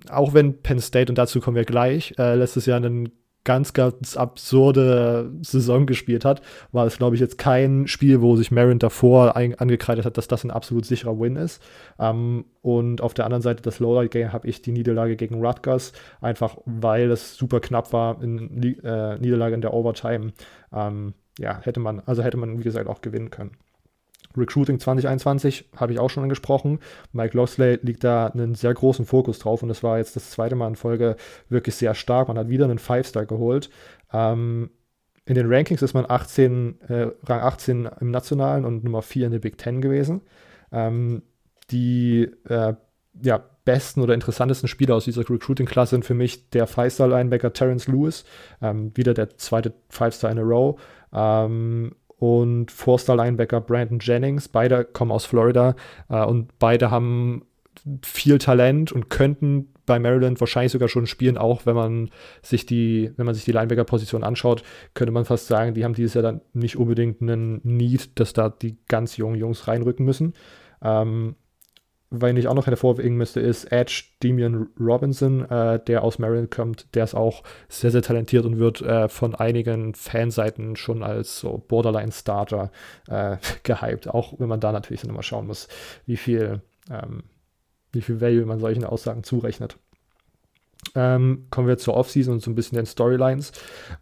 auch 0.10 0.34
wenn 0.34 0.62
Penn 0.62 0.80
State, 0.80 1.12
und 1.12 1.18
dazu 1.18 1.40
kommen 1.40 1.56
wir 1.56 1.66
gleich, 1.66 2.14
äh, 2.18 2.36
letztes 2.36 2.66
Jahr 2.66 2.78
einen 2.78 3.12
ganz, 3.44 3.74
ganz 3.74 4.16
absurde 4.16 5.32
Saison 5.42 5.86
gespielt 5.86 6.24
hat, 6.26 6.42
war 6.72 6.86
es, 6.86 6.98
glaube 6.98 7.16
ich, 7.16 7.22
jetzt 7.22 7.38
kein 7.38 7.88
Spiel, 7.88 8.22
wo 8.22 8.36
sich 8.36 8.52
Marin 8.52 8.80
davor 8.80 9.36
angekreidet 9.36 10.06
hat, 10.06 10.18
dass 10.18 10.28
das 10.28 10.44
ein 10.44 10.52
absolut 10.52 10.86
sicherer 10.86 11.20
Win 11.20 11.36
ist. 11.36 11.62
Ähm, 12.00 12.46
und 12.62 13.02
auf 13.02 13.14
der 13.14 13.26
anderen 13.26 13.42
Seite 13.42 13.62
das 13.62 13.80
Lowlight-Game 13.80 14.32
habe 14.32 14.48
ich 14.48 14.62
die 14.62 14.72
Niederlage 14.72 15.16
gegen 15.16 15.46
Rutgers, 15.46 15.92
einfach 16.22 16.58
weil 16.66 17.12
es 17.12 17.36
super 17.36 17.60
knapp 17.60 17.92
war, 17.92 18.22
in 18.24 18.64
äh, 18.84 19.18
Niederlage 19.18 19.56
in 19.56 19.62
der 19.62 19.74
Overtime. 19.74 20.32
Ähm, 20.74 21.14
ja, 21.40 21.60
hätte 21.62 21.80
man, 21.80 22.02
also 22.06 22.24
hätte 22.24 22.38
man, 22.38 22.60
wie 22.60 22.64
gesagt, 22.64 22.88
auch 22.88 23.02
gewinnen 23.02 23.30
können. 23.30 23.52
Recruiting 24.36 24.80
2021 24.80 25.70
habe 25.76 25.94
ich 25.94 26.00
auch 26.00 26.10
schon 26.10 26.24
angesprochen. 26.24 26.80
Mike 27.12 27.38
Losley 27.38 27.80
liegt 27.82 28.04
da 28.04 28.28
einen 28.28 28.56
sehr 28.56 28.74
großen 28.74 29.06
Fokus 29.06 29.40
drauf 29.40 29.62
und 29.62 29.70
das 29.70 29.84
war 29.84 29.98
jetzt 29.98 30.16
das 30.16 30.32
zweite 30.32 30.56
Mal 30.56 30.70
in 30.70 30.76
Folge 30.76 31.18
wirklich 31.50 31.76
sehr 31.76 31.94
stark. 31.94 32.28
Man 32.28 32.38
hat 32.38 32.50
wieder 32.50 32.66
einen 32.66 32.80
Five-Star 32.80 33.26
geholt. 33.26 33.70
Ähm, 34.12 34.72
in 35.26 35.36
den 35.36 35.52
Rankings 35.52 35.82
ist 35.82 35.94
man 35.94 36.06
18, 36.08 36.82
äh, 36.82 37.08
Rang 37.24 37.42
18 37.42 37.90
im 38.02 38.12
Nationalen 38.12 38.66
und 38.66 38.84
Nummer 38.84 39.02
4 39.02 39.28
in 39.28 39.32
der 39.32 39.40
Big 39.40 39.58
Ten 39.58 39.82
gewesen. 39.82 40.22
Ähm, 40.72 41.22
die 41.72 42.30
äh, 42.50 42.74
ja, 43.22 43.44
besten 43.64 44.02
oder 44.02 44.14
interessantesten 44.14 44.68
Spieler 44.68 44.96
aus 44.96 45.06
dieser 45.06 45.30
Recruiting-Klasse 45.30 45.92
sind 45.92 46.06
für 46.06 46.14
mich 46.14 46.50
der 46.50 46.68
Five-Star-Linebacker 46.68 47.54
Terrence 47.54 47.88
Lewis, 47.88 48.26
ähm, 48.62 48.92
wieder 48.96 49.14
der 49.14 49.38
zweite 49.38 49.74
Five-Star 49.90 50.32
in 50.32 50.40
a 50.40 50.42
Row. 50.42 50.80
Ähm, 51.14 51.96
und 52.18 52.72
Four-Star-Linebacker 52.72 53.62
Brandon 53.62 54.00
Jennings, 54.00 54.48
beide 54.48 54.86
kommen 54.86 55.12
aus 55.12 55.26
Florida 55.26 55.76
äh, 56.10 56.24
und 56.24 56.58
beide 56.60 56.90
haben 56.90 57.46
viel 58.02 58.38
Talent 58.38 58.92
und 58.92 59.10
könnten 59.10 59.74
bei 59.86 60.00
Maryland 60.00 60.40
wahrscheinlich 60.40 60.72
sogar 60.72 60.88
schon 60.88 61.08
spielen, 61.08 61.38
auch 61.38 61.66
wenn 61.66 61.76
man 61.76 62.10
sich 62.42 62.66
die, 62.66 63.12
wenn 63.18 63.26
man 63.26 63.36
sich 63.36 63.44
die 63.44 63.52
Linebacker-Position 63.52 64.24
anschaut, 64.24 64.64
könnte 64.94 65.12
man 65.12 65.26
fast 65.26 65.48
sagen, 65.48 65.74
die 65.74 65.84
haben 65.84 65.94
dieses 65.94 66.14
Jahr 66.14 66.22
dann 66.24 66.42
nicht 66.54 66.78
unbedingt 66.78 67.22
einen 67.22 67.60
Need, 67.64 68.18
dass 68.20 68.34
da 68.34 68.50
die 68.50 68.78
ganz 68.88 69.18
jungen 69.18 69.36
Jungs 69.36 69.68
reinrücken 69.68 70.06
müssen. 70.06 70.34
Ähm, 70.82 71.36
wenn 72.16 72.38
ich 72.38 72.48
auch 72.48 72.54
noch 72.54 72.68
hervorheben 72.68 73.18
müsste, 73.18 73.40
ist 73.40 73.72
Edge 73.72 74.04
Demian 74.22 74.68
Robinson, 74.80 75.50
äh, 75.50 75.80
der 75.84 76.04
aus 76.04 76.20
Maryland 76.20 76.52
kommt. 76.52 76.94
Der 76.94 77.04
ist 77.04 77.16
auch 77.16 77.42
sehr, 77.70 77.90
sehr 77.90 78.04
talentiert 78.04 78.46
und 78.46 78.60
wird 78.60 78.82
äh, 78.82 79.10
von 79.10 79.34
einigen 79.34 79.96
Fanseiten 79.96 80.76
schon 80.76 81.02
als 81.02 81.40
so 81.40 81.64
Borderline-Starter 81.68 82.72
äh, 83.08 83.38
gehypt. 83.64 84.08
Auch 84.08 84.36
wenn 84.38 84.48
man 84.48 84.60
da 84.60 84.72
natürlich 84.72 85.02
dann 85.02 85.10
immer 85.10 85.24
schauen 85.24 85.48
muss, 85.48 85.68
wie 86.06 86.18
viel, 86.18 86.62
ähm, 86.92 87.24
wie 87.92 88.02
viel 88.02 88.22
Value 88.22 88.46
man 88.46 88.60
solchen 88.60 88.86
Aussagen 88.86 89.24
zurechnet. 89.24 89.78
Ähm, 90.94 91.48
kommen 91.50 91.68
wir 91.68 91.80
zur 91.80 91.96
Offseason 91.96 92.36
und 92.36 92.44
so 92.44 92.52
ein 92.52 92.56
bisschen 92.56 92.76
den 92.76 92.86
Storylines. 92.86 93.54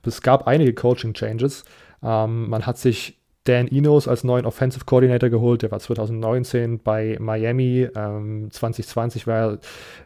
Es 0.04 0.22
gab 0.22 0.48
einige 0.48 0.74
Coaching-Changes. 0.74 1.64
Ähm, 2.04 2.50
man 2.50 2.66
hat 2.66 2.78
sich 2.78 3.21
Dan 3.46 3.68
Enos 3.68 4.08
als 4.08 4.24
neuen 4.24 4.46
Offensive 4.46 4.86
Coordinator 4.86 5.30
geholt. 5.30 5.64
Der 5.64 5.72
war 5.72 5.80
2019 5.80 6.80
bei 6.80 7.18
Miami. 7.20 7.88
Ähm, 7.96 8.50
2020 8.52 9.26
war, 9.26 9.58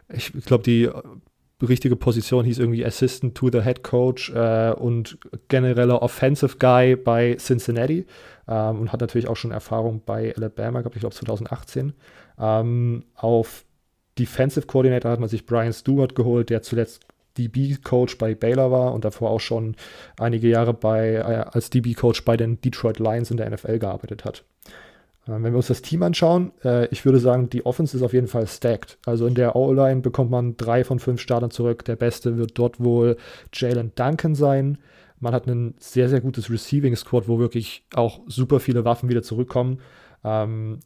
ich, 0.08 0.32
glaube, 0.32 0.64
die 0.64 0.88
richtige 1.62 1.96
Position 1.96 2.44
hieß 2.44 2.58
irgendwie 2.58 2.84
Assistant 2.84 3.34
to 3.34 3.50
the 3.50 3.62
Head 3.62 3.82
Coach 3.82 4.30
äh, 4.30 4.72
und 4.72 5.18
genereller 5.48 6.02
Offensive 6.02 6.56
Guy 6.58 6.96
bei 6.96 7.36
Cincinnati 7.38 8.06
ähm, 8.48 8.80
und 8.80 8.92
hat 8.92 9.00
natürlich 9.00 9.28
auch 9.28 9.36
schon 9.36 9.52
Erfahrung 9.52 10.02
bei 10.04 10.34
Alabama 10.36 10.80
gehabt, 10.80 10.96
ich 10.96 11.00
glaube 11.00 11.14
2018. 11.14 11.94
Ähm, 12.38 13.04
auf 13.14 13.64
Defensive 14.18 14.66
Coordinator 14.66 15.10
hat 15.10 15.20
man 15.20 15.28
sich 15.28 15.46
Brian 15.46 15.72
Stewart 15.72 16.14
geholt, 16.14 16.50
der 16.50 16.62
zuletzt 16.62 17.06
DB-Coach 17.36 18.18
bei 18.18 18.34
Baylor 18.34 18.70
war 18.70 18.92
und 18.92 19.04
davor 19.04 19.30
auch 19.30 19.40
schon 19.40 19.76
einige 20.18 20.48
Jahre 20.48 20.74
bei, 20.74 21.14
äh, 21.14 21.44
als 21.50 21.70
DB-Coach 21.70 22.24
bei 22.24 22.36
den 22.36 22.60
Detroit 22.60 22.98
Lions 22.98 23.30
in 23.30 23.36
der 23.36 23.50
NFL 23.50 23.78
gearbeitet 23.78 24.24
hat. 24.24 24.44
Äh, 25.26 25.32
wenn 25.32 25.52
wir 25.52 25.56
uns 25.56 25.68
das 25.68 25.82
Team 25.82 26.02
anschauen, 26.02 26.52
äh, 26.64 26.86
ich 26.88 27.04
würde 27.04 27.18
sagen, 27.18 27.50
die 27.50 27.66
Offense 27.66 27.96
ist 27.96 28.02
auf 28.02 28.12
jeden 28.12 28.28
Fall 28.28 28.46
stacked. 28.46 28.98
Also 29.06 29.26
in 29.26 29.34
der 29.34 29.56
O-Line 29.56 30.00
bekommt 30.00 30.30
man 30.30 30.56
drei 30.56 30.84
von 30.84 30.98
fünf 30.98 31.20
Startern 31.20 31.50
zurück. 31.50 31.84
Der 31.84 31.96
beste 31.96 32.36
wird 32.36 32.58
dort 32.58 32.82
wohl 32.82 33.16
Jalen 33.52 33.92
Duncan 33.94 34.34
sein. 34.34 34.78
Man 35.18 35.32
hat 35.32 35.46
ein 35.46 35.74
sehr, 35.78 36.08
sehr 36.08 36.20
gutes 36.20 36.50
Receiving 36.50 36.94
Squad, 36.94 37.26
wo 37.28 37.38
wirklich 37.38 37.86
auch 37.94 38.20
super 38.26 38.60
viele 38.60 38.84
Waffen 38.84 39.08
wieder 39.08 39.22
zurückkommen. 39.22 39.80
Ähm, 40.24 40.80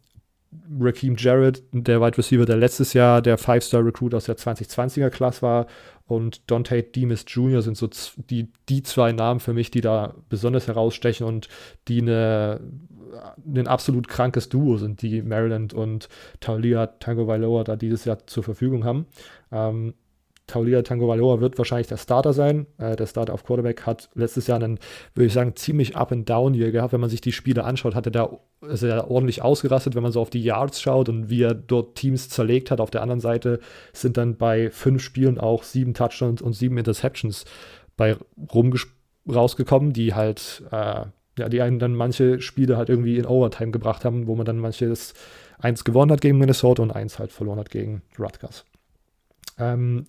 Raheem 0.81 1.15
Jarrett, 1.17 1.63
der 1.73 2.01
Wide 2.01 2.19
Receiver, 2.19 2.45
der 2.45 2.57
letztes 2.57 2.93
Jahr 2.93 3.23
der 3.23 3.39
Five-Star-Recruit 3.39 4.15
aus 4.15 4.25
der 4.25 4.37
2020er-Klasse 4.37 5.43
war, 5.43 5.67
und 6.11 6.51
Dante 6.51 6.83
Demas 6.83 7.25
Jr. 7.29 7.63
sind 7.63 7.77
so 7.77 7.89
die, 8.17 8.49
die 8.69 8.83
zwei 8.83 9.13
Namen 9.13 9.39
für 9.39 9.53
mich, 9.53 9.71
die 9.71 9.81
da 9.81 10.15
besonders 10.29 10.67
herausstechen 10.67 11.25
und 11.25 11.49
die 11.87 12.03
eine, 12.03 12.61
ein 13.47 13.69
absolut 13.69 14.09
krankes 14.09 14.49
Duo 14.49 14.77
sind, 14.77 15.03
die 15.03 15.23
Maryland 15.23 15.73
und 15.73 16.09
Taulia 16.41 16.87
Tango 16.87 17.29
Vailoa 17.29 17.63
da 17.63 17.77
dieses 17.77 18.05
Jahr 18.07 18.27
zur 18.27 18.43
Verfügung 18.43 18.85
haben. 18.85 19.07
Ähm, 19.53 19.95
Taulia 20.51 20.83
Tagovailoa 20.83 21.41
wird 21.41 21.59
wahrscheinlich 21.59 21.87
der 21.87 21.97
Starter 21.97 22.33
sein. 22.33 22.67
Äh, 22.79 22.97
der 22.97 23.07
Starter 23.07 23.33
auf 23.33 23.45
Quarterback 23.45 23.87
hat 23.87 24.11
letztes 24.15 24.47
Jahr 24.47 24.63
einen, 24.63 24.79
würde 25.15 25.27
ich 25.27 25.33
sagen, 25.33 25.57
ziemlich 25.57 25.97
up 25.97 26.13
and 26.13 26.29
down 26.29 26.55
hier 26.55 26.73
gehabt. 26.73 26.93
Wenn 26.93 27.01
man 27.01 27.11
sich 27.11 27.21
die 27.21 27.33
Spiele 27.33 27.65
anschaut, 27.65 27.95
hat 27.95 28.07
er 28.07 28.13
da, 28.13 28.39
er 28.61 29.11
ordentlich 29.11 29.43
ausgerastet, 29.43 29.95
wenn 29.95 30.03
man 30.03 30.13
so 30.13 30.21
auf 30.21 30.31
die 30.31 30.43
Yards 30.43 30.81
schaut 30.81 31.09
und 31.09 31.31
wie 31.31 31.43
er 31.43 31.55
dort 31.55 31.95
Teams 31.95 32.29
zerlegt 32.29 32.71
hat. 32.71 32.81
Auf 32.81 32.91
der 32.91 33.03
anderen 33.03 33.21
Seite 33.21 33.61
sind 33.93 34.17
dann 34.17 34.37
bei 34.37 34.71
fünf 34.71 35.03
Spielen 35.03 35.39
auch 35.39 35.63
sieben 35.63 35.95
Touchdowns 35.95 36.43
und 36.43 36.53
sieben 36.53 36.77
Interceptions 36.77 37.45
bei 37.97 38.17
rausgekommen, 39.29 39.93
die 39.93 40.15
halt, 40.15 40.63
äh, 40.73 41.05
ja, 41.39 41.49
die 41.49 41.63
einen 41.63 41.79
dann 41.79 41.95
manche 41.95 42.41
Spiele 42.41 42.77
halt 42.77 42.89
irgendwie 42.89 43.17
in 43.17 43.27
Overtime 43.27 43.71
gebracht 43.71 44.05
haben, 44.05 44.27
wo 44.27 44.35
man 44.35 44.47
dann 44.47 44.59
manches 44.59 45.15
eins 45.59 45.85
gewonnen 45.85 46.11
hat 46.11 46.21
gegen 46.21 46.39
Minnesota 46.39 46.83
und 46.83 46.91
eins 46.91 47.19
halt 47.19 47.33
verloren 47.33 47.59
hat 47.59 47.71
gegen 47.71 48.03
Rutgers. 48.19 48.65
Ähm, 49.59 50.07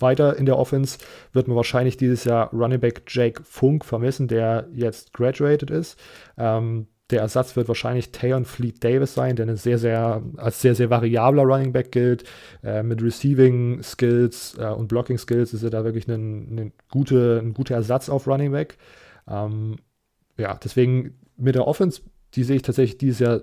weiter 0.00 0.36
in 0.36 0.46
der 0.46 0.58
Offense 0.58 0.98
wird 1.32 1.48
man 1.48 1.56
wahrscheinlich 1.56 1.96
dieses 1.96 2.24
Jahr 2.24 2.52
Running 2.52 2.80
Back 2.80 3.02
Jake 3.08 3.42
Funk 3.44 3.84
vermissen, 3.84 4.28
der 4.28 4.68
jetzt 4.72 5.12
graduated 5.12 5.70
ist. 5.70 5.98
Ähm, 6.36 6.86
der 7.10 7.22
Ersatz 7.22 7.56
wird 7.56 7.68
wahrscheinlich 7.68 8.12
Tayon 8.12 8.44
Fleet 8.44 8.84
Davis 8.84 9.14
sein, 9.14 9.34
der 9.34 9.46
eine 9.46 9.56
sehr, 9.56 9.78
sehr, 9.78 10.22
als 10.36 10.60
sehr, 10.60 10.74
sehr 10.74 10.90
variabler 10.90 11.42
Running 11.42 11.72
Back 11.72 11.90
gilt. 11.90 12.24
Äh, 12.62 12.82
mit 12.82 13.02
Receiving 13.02 13.82
Skills 13.82 14.56
äh, 14.58 14.66
und 14.66 14.88
Blocking 14.88 15.16
Skills 15.16 15.54
ist 15.54 15.62
er 15.62 15.70
da 15.70 15.84
wirklich 15.84 16.06
ein, 16.06 16.58
ein, 16.58 16.72
gute, 16.90 17.40
ein 17.42 17.54
guter 17.54 17.76
Ersatz 17.76 18.10
auf 18.10 18.26
Running 18.26 18.52
Back. 18.52 18.76
Ähm, 19.26 19.76
ja, 20.36 20.58
deswegen 20.62 21.18
mit 21.36 21.54
der 21.54 21.66
Offense, 21.66 22.02
die 22.34 22.44
sehe 22.44 22.56
ich 22.56 22.62
tatsächlich 22.62 22.98
dieses 22.98 23.20
Jahr 23.20 23.40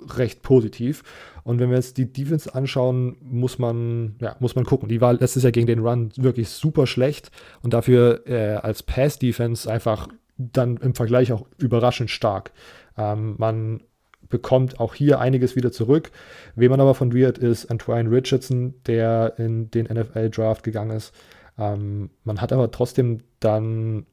recht 0.00 0.42
positiv. 0.42 1.02
Und 1.44 1.60
wenn 1.60 1.70
wir 1.70 1.76
jetzt 1.76 1.98
die 1.98 2.12
Defense 2.12 2.54
anschauen, 2.54 3.16
muss 3.20 3.58
man, 3.58 4.16
ja, 4.20 4.36
muss 4.40 4.54
man 4.54 4.64
gucken. 4.64 4.88
Die 4.88 5.00
war 5.00 5.12
letztes 5.12 5.42
Jahr 5.42 5.52
gegen 5.52 5.66
den 5.66 5.80
Run 5.80 6.10
wirklich 6.16 6.48
super 6.48 6.86
schlecht 6.86 7.30
und 7.62 7.74
dafür 7.74 8.26
äh, 8.26 8.56
als 8.56 8.82
Pass-Defense 8.82 9.70
einfach 9.70 10.08
dann 10.36 10.78
im 10.78 10.94
Vergleich 10.94 11.32
auch 11.32 11.46
überraschend 11.58 12.10
stark. 12.10 12.52
Ähm, 12.96 13.34
man 13.38 13.82
bekommt 14.28 14.80
auch 14.80 14.94
hier 14.94 15.20
einiges 15.20 15.54
wieder 15.54 15.70
zurück. 15.70 16.10
Wem 16.56 16.70
man 16.70 16.80
aber 16.80 16.94
von 16.94 17.10
verliert, 17.10 17.38
ist 17.38 17.70
Antoine 17.70 18.10
Richardson, 18.10 18.74
der 18.86 19.34
in 19.38 19.70
den 19.70 19.86
NFL-Draft 19.86 20.62
gegangen 20.62 20.96
ist. 20.96 21.14
Ähm, 21.58 22.10
man 22.24 22.40
hat 22.40 22.52
aber 22.52 22.70
trotzdem 22.70 23.20
dann 23.40 24.06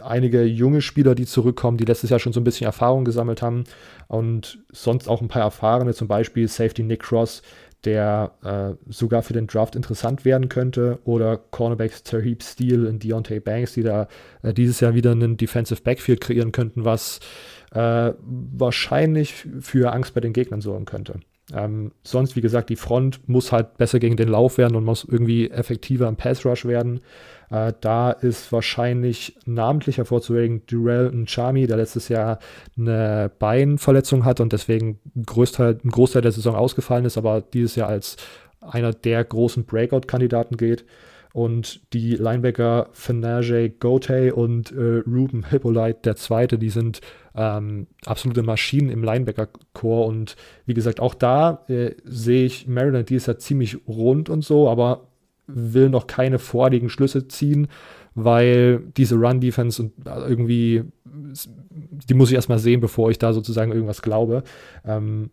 einige 0.00 0.44
junge 0.44 0.80
Spieler, 0.80 1.14
die 1.14 1.26
zurückkommen, 1.26 1.76
die 1.76 1.84
letztes 1.84 2.10
Jahr 2.10 2.20
schon 2.20 2.32
so 2.32 2.40
ein 2.40 2.44
bisschen 2.44 2.66
Erfahrung 2.66 3.04
gesammelt 3.04 3.42
haben 3.42 3.64
und 4.08 4.58
sonst 4.70 5.08
auch 5.08 5.20
ein 5.20 5.28
paar 5.28 5.42
erfahrene, 5.42 5.94
zum 5.94 6.08
Beispiel 6.08 6.46
Safety 6.46 6.82
Nick 6.82 7.02
Cross, 7.02 7.42
der 7.84 8.32
äh, 8.42 8.92
sogar 8.92 9.22
für 9.22 9.32
den 9.32 9.46
Draft 9.46 9.76
interessant 9.76 10.24
werden 10.24 10.48
könnte, 10.48 10.98
oder 11.04 11.36
Cornerbacks 11.36 12.02
Terheep 12.02 12.42
Steele 12.42 12.88
und 12.88 13.02
Deontay 13.02 13.40
Banks, 13.40 13.74
die 13.74 13.82
da 13.82 14.08
äh, 14.42 14.52
dieses 14.52 14.80
Jahr 14.80 14.94
wieder 14.94 15.12
einen 15.12 15.36
Defensive 15.36 15.82
Backfield 15.82 16.20
kreieren 16.20 16.52
könnten, 16.52 16.84
was 16.84 17.20
äh, 17.72 18.12
wahrscheinlich 18.20 19.46
für 19.60 19.92
Angst 19.92 20.14
bei 20.14 20.20
den 20.20 20.32
Gegnern 20.32 20.60
sorgen 20.60 20.84
könnte. 20.84 21.20
Ähm, 21.54 21.92
sonst, 22.02 22.34
wie 22.34 22.40
gesagt, 22.40 22.70
die 22.70 22.76
Front 22.76 23.28
muss 23.28 23.52
halt 23.52 23.76
besser 23.76 24.00
gegen 24.00 24.16
den 24.16 24.28
Lauf 24.28 24.58
werden 24.58 24.76
und 24.76 24.84
muss 24.84 25.04
irgendwie 25.08 25.48
effektiver 25.50 26.08
im 26.08 26.16
Pass 26.16 26.44
Rush 26.44 26.64
werden. 26.64 27.00
Äh, 27.50 27.72
da 27.80 28.10
ist 28.10 28.50
wahrscheinlich 28.50 29.36
namentlich 29.46 29.98
hervorzuheben 29.98 30.62
Durell 30.66 31.12
Chami, 31.26 31.66
der 31.66 31.76
letztes 31.76 32.08
Jahr 32.08 32.40
eine 32.76 33.30
Beinverletzung 33.38 34.24
hat 34.24 34.40
und 34.40 34.52
deswegen 34.52 34.98
Großteil, 35.24 35.78
ein 35.84 35.90
Großteil 35.90 36.22
der 36.22 36.32
Saison 36.32 36.56
ausgefallen 36.56 37.04
ist, 37.04 37.16
aber 37.16 37.40
dieses 37.40 37.76
Jahr 37.76 37.88
als 37.88 38.16
einer 38.60 38.92
der 38.92 39.22
großen 39.22 39.64
Breakout-Kandidaten 39.64 40.56
geht. 40.56 40.84
Und 41.36 41.92
die 41.92 42.16
Linebacker 42.16 42.88
Fenerge 42.92 43.68
Gote 43.68 44.34
und 44.34 44.72
äh, 44.72 45.02
Ruben 45.06 45.44
Hippolyte, 45.44 46.00
der 46.02 46.16
zweite, 46.16 46.56
die 46.56 46.70
sind 46.70 47.02
ähm, 47.34 47.88
absolute 48.06 48.42
Maschinen 48.42 48.88
im 48.88 49.04
Linebacker-Core. 49.04 50.06
Und 50.06 50.36
wie 50.64 50.72
gesagt, 50.72 50.98
auch 50.98 51.12
da 51.12 51.62
äh, 51.68 51.90
sehe 52.04 52.46
ich 52.46 52.66
Maryland, 52.68 53.10
die 53.10 53.16
ist 53.16 53.26
ja 53.26 53.36
ziemlich 53.36 53.76
rund 53.86 54.30
und 54.30 54.46
so, 54.46 54.70
aber 54.70 55.08
will 55.46 55.90
noch 55.90 56.06
keine 56.06 56.38
vorigen 56.38 56.88
Schlüsse 56.88 57.28
ziehen, 57.28 57.68
weil 58.14 58.78
diese 58.96 59.16
Run-Defense 59.16 59.82
und 59.82 59.92
irgendwie, 60.06 60.84
die 62.08 62.14
muss 62.14 62.30
ich 62.30 62.34
erstmal 62.36 62.60
sehen, 62.60 62.80
bevor 62.80 63.10
ich 63.10 63.18
da 63.18 63.34
sozusagen 63.34 63.72
irgendwas 63.72 64.00
glaube. 64.00 64.42
Ähm, 64.86 65.28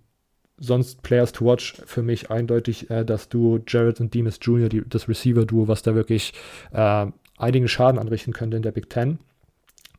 sonst 0.58 1.02
Players 1.02 1.32
to 1.32 1.46
Watch 1.46 1.82
für 1.86 2.04
mich 2.04 2.32
eindeutig 2.32 2.90
äh, 2.90 3.04
das 3.04 3.30
Duo 3.30 3.60
Jared 3.68 4.00
und 4.00 4.14
Demas 4.14 4.40
Jr., 4.42 4.70
die, 4.70 4.84
das 4.88 5.08
Receiver-Duo, 5.08 5.68
was 5.68 5.82
da 5.82 5.96
wirklich 5.96 6.34
äh, 6.72 7.08
einigen 7.38 7.68
Schaden 7.68 8.00
anrichten 8.00 8.34
könnte 8.34 8.58
in 8.58 8.64
der 8.64 8.72
Big 8.72 8.90
Ten. 8.90 9.20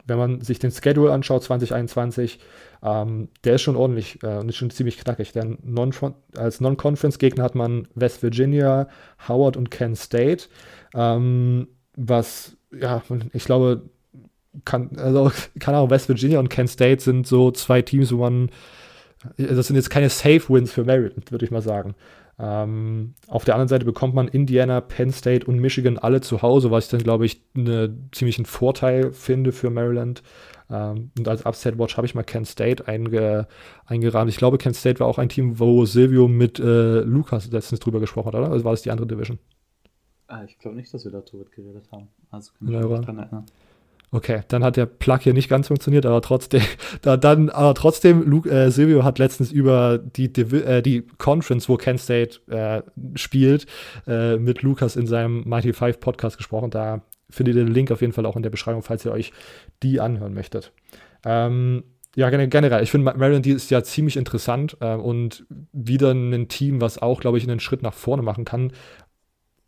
Wenn 0.07 0.19
man 0.19 0.41
sich 0.43 0.59
den 0.59 0.71
Schedule 0.71 1.13
anschaut, 1.13 1.45
2021, 1.45 2.39
ähm, 2.83 3.29
der 3.45 3.55
ist 3.55 3.63
schon 3.63 3.77
ordentlich 3.77 4.23
äh, 4.23 4.37
und 4.37 4.51
ist 4.51 4.57
schon 4.57 4.71
ziemlich 4.71 4.99
knackig. 4.99 5.33
Denn 5.33 5.59
non 5.63 5.93
als 6.37 6.61
Non-Conference-Gegner 6.61 7.43
hat 7.43 7.55
man 7.55 7.89
West 7.95 8.23
Virginia, 8.23 8.89
Howard 9.29 9.57
und 9.57 9.71
Kent 9.71 9.97
State. 9.97 10.45
Ähm, 10.95 11.69
was, 11.97 12.57
ja, 12.79 13.03
ich 13.33 13.45
glaube, 13.45 13.89
kann, 14.65 14.91
also, 14.97 15.33
keine 15.59 15.79
Ahnung, 15.79 15.91
West 15.91 16.09
Virginia 16.09 16.39
und 16.39 16.51
Kent 16.51 16.71
State 16.71 17.03
sind 17.03 17.27
so 17.27 17.51
zwei 17.51 17.81
Teams, 17.81 18.13
wo 18.13 18.19
man, 18.19 18.51
das 19.37 19.67
sind 19.67 19.77
jetzt 19.77 19.91
keine 19.91 20.09
Safe-Wins 20.09 20.73
für 20.73 20.85
Maryland, 20.85 21.31
würde 21.31 21.45
ich 21.45 21.51
mal 21.51 21.63
sagen. 21.63 21.95
Ähm, 22.39 23.15
auf 23.29 23.45
der 23.45 23.55
anderen 23.55 23.69
Seite 23.69 23.85
bekommt 23.85 24.15
man 24.15 24.27
Indiana, 24.27 24.81
Penn 24.81 25.13
State 25.13 25.47
und 25.47 25.61
Michigan 25.61 25.99
alle 25.99 26.21
zu 26.21 26.43
Hause, 26.43 26.71
was 26.71 26.87
ich 26.87 26.91
dann, 26.91 27.03
glaube 27.03 27.27
ich, 27.27 27.43
einen 27.57 28.09
ziemlichen 28.13 28.45
Vorteil 28.45 29.13
finde 29.13 29.53
für 29.53 29.71
Maryland. 29.71 30.23
Ähm, 30.71 31.11
und 31.17 31.29
als 31.29 31.47
Upset 31.47 31.79
Watch 31.79 31.97
habe 31.97 32.07
ich 32.07 32.15
mal 32.15 32.25
Kent 32.25 32.49
State 32.49 32.89
einge, 32.89 33.47
eingerahmt. 33.87 34.31
Ich 34.31 34.37
glaube, 34.37 34.59
Kent 34.59 34.77
State 34.77 34.99
war 35.01 35.07
auch 35.07 35.19
ein 35.19 35.29
Team, 35.29 35.59
wo 35.61 35.85
Silvio 35.85 36.27
mit 36.27 36.59
äh, 36.59 37.01
Lukas 37.01 37.51
letztens 37.51 37.81
drüber 37.81 38.01
gesprochen 38.01 38.29
hat, 38.29 38.35
oder? 38.35 38.51
Also 38.51 38.65
war 38.65 38.73
das 38.73 38.83
die 38.83 38.91
andere 38.91 39.07
Division? 39.07 39.39
Ah, 40.27 40.43
ich 40.45 40.59
glaube 40.59 40.77
nicht, 40.77 40.93
dass 40.93 41.05
wir 41.05 41.13
darüber 41.13 41.45
geredet 41.51 41.87
haben. 41.93 42.09
Also 42.31 42.53
kann 42.59 42.69
ich 42.69 42.75
mich 42.75 43.01
daran 43.01 43.19
erinnern. 43.19 43.47
Okay, 44.15 44.43
dann 44.47 44.63
hat 44.63 44.77
der 44.77 44.87
Plug 44.87 45.19
hier 45.23 45.35
nicht 45.35 45.49
ganz 45.49 45.67
funktioniert, 45.67 46.07
aber 46.07 46.23
trotzdem, 46.23 46.63
da, 47.03 47.17
dann, 47.17 47.51
aber 47.51 47.75
trotzdem, 47.75 48.23
Luke, 48.23 48.49
äh, 48.49 48.71
Silvio 48.71 49.03
hat 49.03 49.19
letztens 49.19 49.51
über 49.51 49.99
die, 49.99 50.27
äh, 50.27 50.83
die 50.83 51.05
Conference, 51.19 51.69
wo 51.69 51.77
Kent 51.77 51.99
State 51.99 52.39
äh, 52.49 52.83
spielt, 53.19 53.67
äh, 54.07 54.37
mit 54.37 54.63
Lukas 54.63 54.95
in 54.95 55.09
seinem 55.09 55.43
Mighty 55.49 55.73
Five 55.73 55.99
Podcast 55.99 56.37
gesprochen. 56.37 56.71
Da 56.71 57.01
findet 57.29 57.57
ihr 57.57 57.65
den 57.65 57.75
Link 57.75 57.91
auf 57.91 58.03
jeden 58.03 58.13
Fall 58.13 58.25
auch 58.25 58.37
in 58.37 58.45
der 58.45 58.51
Beschreibung, 58.51 58.85
falls 58.85 59.05
ihr 59.05 59.11
euch 59.11 59.33
die 59.83 59.99
anhören 59.99 60.33
möchtet. 60.33 60.71
Ähm, 61.25 61.83
ja, 62.15 62.31
generell, 62.31 62.85
ich 62.85 62.93
finde 62.93 63.13
Maryland 63.17 63.45
ist 63.49 63.73
ja 63.73 63.83
ziemlich 63.83 64.17
interessant 64.17 64.77
äh, 64.79 64.95
und 64.95 65.45
wieder 65.73 66.13
ein 66.13 66.47
Team, 66.47 66.81
was 66.81 67.03
auch, 67.03 67.21
glaube 67.21 67.39
ich, 67.39 67.49
einen 67.49 67.59
Schritt 67.59 67.83
nach 67.83 67.95
vorne 67.95 68.23
machen 68.23 68.45
kann. 68.45 68.71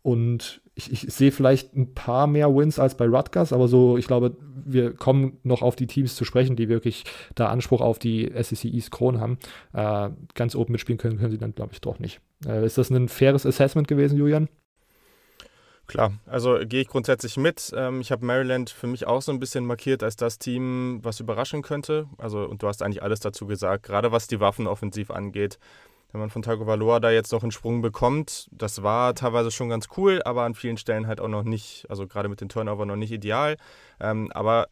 Und 0.07 0.61
ich, 0.73 0.93
ich 0.93 1.01
sehe 1.13 1.33
vielleicht 1.33 1.75
ein 1.75 1.93
paar 1.93 2.27
mehr 2.27 2.55
Wins 2.55 2.79
als 2.79 2.95
bei 2.95 3.05
Rutgers, 3.05 3.51
aber 3.51 3.67
so, 3.67 3.97
ich 3.97 4.07
glaube, 4.07 4.37
wir 4.65 4.93
kommen 4.93 5.37
noch 5.43 5.61
auf 5.61 5.75
die 5.75 5.85
Teams 5.85 6.15
zu 6.15 6.23
sprechen, 6.23 6.55
die 6.55 6.69
wirklich 6.69 7.03
da 7.35 7.49
Anspruch 7.49 7.81
auf 7.81 7.99
die 7.99 8.31
SEC 8.41 8.71
East 8.71 8.91
Krone 8.91 9.19
haben. 9.19 9.37
Äh, 9.73 10.11
ganz 10.33 10.55
oben 10.55 10.71
mitspielen 10.71 10.97
können, 10.97 11.17
können 11.17 11.31
sie 11.31 11.37
dann, 11.37 11.53
glaube 11.53 11.73
ich, 11.73 11.81
doch 11.81 11.99
nicht. 11.99 12.21
Äh, 12.45 12.65
ist 12.65 12.77
das 12.77 12.89
ein 12.89 13.09
faires 13.09 13.45
Assessment 13.45 13.89
gewesen, 13.89 14.17
Julian? 14.17 14.47
Klar, 15.87 16.13
also 16.25 16.57
gehe 16.63 16.81
ich 16.81 16.87
grundsätzlich 16.87 17.35
mit. 17.35 17.73
Ähm, 17.75 17.99
ich 17.99 18.13
habe 18.13 18.25
Maryland 18.25 18.69
für 18.69 18.87
mich 18.87 19.07
auch 19.07 19.21
so 19.21 19.33
ein 19.33 19.41
bisschen 19.41 19.65
markiert 19.65 20.03
als 20.03 20.15
das 20.15 20.39
Team, 20.39 20.99
was 21.03 21.19
überraschen 21.19 21.63
könnte. 21.63 22.07
Also, 22.17 22.45
und 22.45 22.63
du 22.63 22.67
hast 22.69 22.81
eigentlich 22.81 23.03
alles 23.03 23.19
dazu 23.19 23.45
gesagt, 23.45 23.83
gerade 23.83 24.13
was 24.13 24.27
die 24.27 24.39
Waffenoffensiv 24.39 25.11
angeht 25.11 25.59
wenn 26.11 26.21
man 26.21 26.29
von 26.29 26.41
Tagovailoa 26.41 26.99
da 26.99 27.11
jetzt 27.11 27.31
noch 27.31 27.43
einen 27.43 27.51
Sprung 27.51 27.81
bekommt, 27.81 28.47
das 28.51 28.81
war 28.83 29.13
teilweise 29.13 29.51
schon 29.51 29.69
ganz 29.69 29.87
cool, 29.97 30.21
aber 30.23 30.43
an 30.43 30.55
vielen 30.55 30.77
Stellen 30.77 31.07
halt 31.07 31.19
auch 31.19 31.27
noch 31.27 31.43
nicht, 31.43 31.85
also 31.89 32.07
gerade 32.07 32.29
mit 32.29 32.41
den 32.41 32.49
Turnover 32.49 32.85
noch 32.85 32.95
nicht 32.95 33.11
ideal. 33.11 33.57
Ähm, 33.99 34.31
aber 34.31 34.67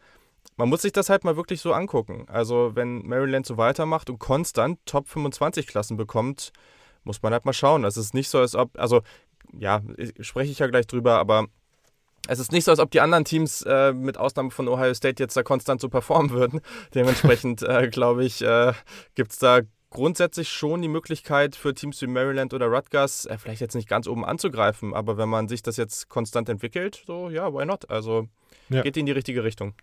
man 0.57 0.69
muss 0.69 0.81
sich 0.83 0.93
das 0.93 1.09
halt 1.09 1.23
mal 1.23 1.35
wirklich 1.35 1.61
so 1.61 1.73
angucken. 1.73 2.25
Also 2.29 2.71
wenn 2.75 3.05
Maryland 3.05 3.45
so 3.45 3.57
weitermacht 3.57 4.09
und 4.09 4.19
konstant 4.19 4.79
Top 4.85 5.07
25 5.07 5.67
Klassen 5.67 5.97
bekommt, 5.97 6.51
muss 7.03 7.21
man 7.21 7.33
halt 7.33 7.45
mal 7.45 7.53
schauen. 7.53 7.83
Es 7.83 7.97
ist 7.97 8.13
nicht 8.13 8.29
so, 8.29 8.39
als 8.39 8.55
ob, 8.55 8.77
also 8.79 9.01
ja, 9.57 9.81
spreche 10.19 10.51
ich 10.51 10.59
ja 10.59 10.67
gleich 10.67 10.87
drüber, 10.87 11.19
aber 11.19 11.47
es 12.27 12.39
ist 12.39 12.51
nicht 12.51 12.63
so, 12.63 12.71
als 12.71 12.79
ob 12.79 12.91
die 12.91 13.01
anderen 13.01 13.25
Teams 13.25 13.61
äh, 13.63 13.93
mit 13.93 14.17
Ausnahme 14.17 14.49
von 14.49 14.67
Ohio 14.67 14.93
State 14.93 15.21
jetzt 15.21 15.37
da 15.37 15.43
konstant 15.43 15.81
so 15.81 15.89
performen 15.89 16.29
würden. 16.31 16.61
Dementsprechend 16.93 17.61
äh, 17.61 17.89
glaube 17.89 18.25
ich, 18.25 18.41
äh, 18.41 18.73
gibt 19.13 19.31
es 19.31 19.39
da 19.39 19.61
grundsätzlich 19.95 20.49
schon 20.49 20.81
die 20.81 20.87
Möglichkeit 20.87 21.55
für 21.55 21.73
Teams 21.73 22.01
wie 22.01 22.07
Maryland 22.07 22.53
oder 22.53 22.67
Rutgers, 22.67 23.25
äh, 23.25 23.37
vielleicht 23.37 23.61
jetzt 23.61 23.75
nicht 23.75 23.87
ganz 23.87 24.07
oben 24.07 24.25
anzugreifen, 24.25 24.93
aber 24.93 25.17
wenn 25.17 25.29
man 25.29 25.47
sich 25.47 25.63
das 25.63 25.77
jetzt 25.77 26.09
konstant 26.09 26.49
entwickelt, 26.49 27.03
so 27.07 27.29
ja, 27.29 27.53
why 27.53 27.65
not? 27.65 27.89
Also 27.89 28.27
ja. 28.69 28.81
geht 28.81 28.97
in 28.97 29.05
die 29.05 29.11
richtige 29.11 29.43
Richtung. 29.43 29.73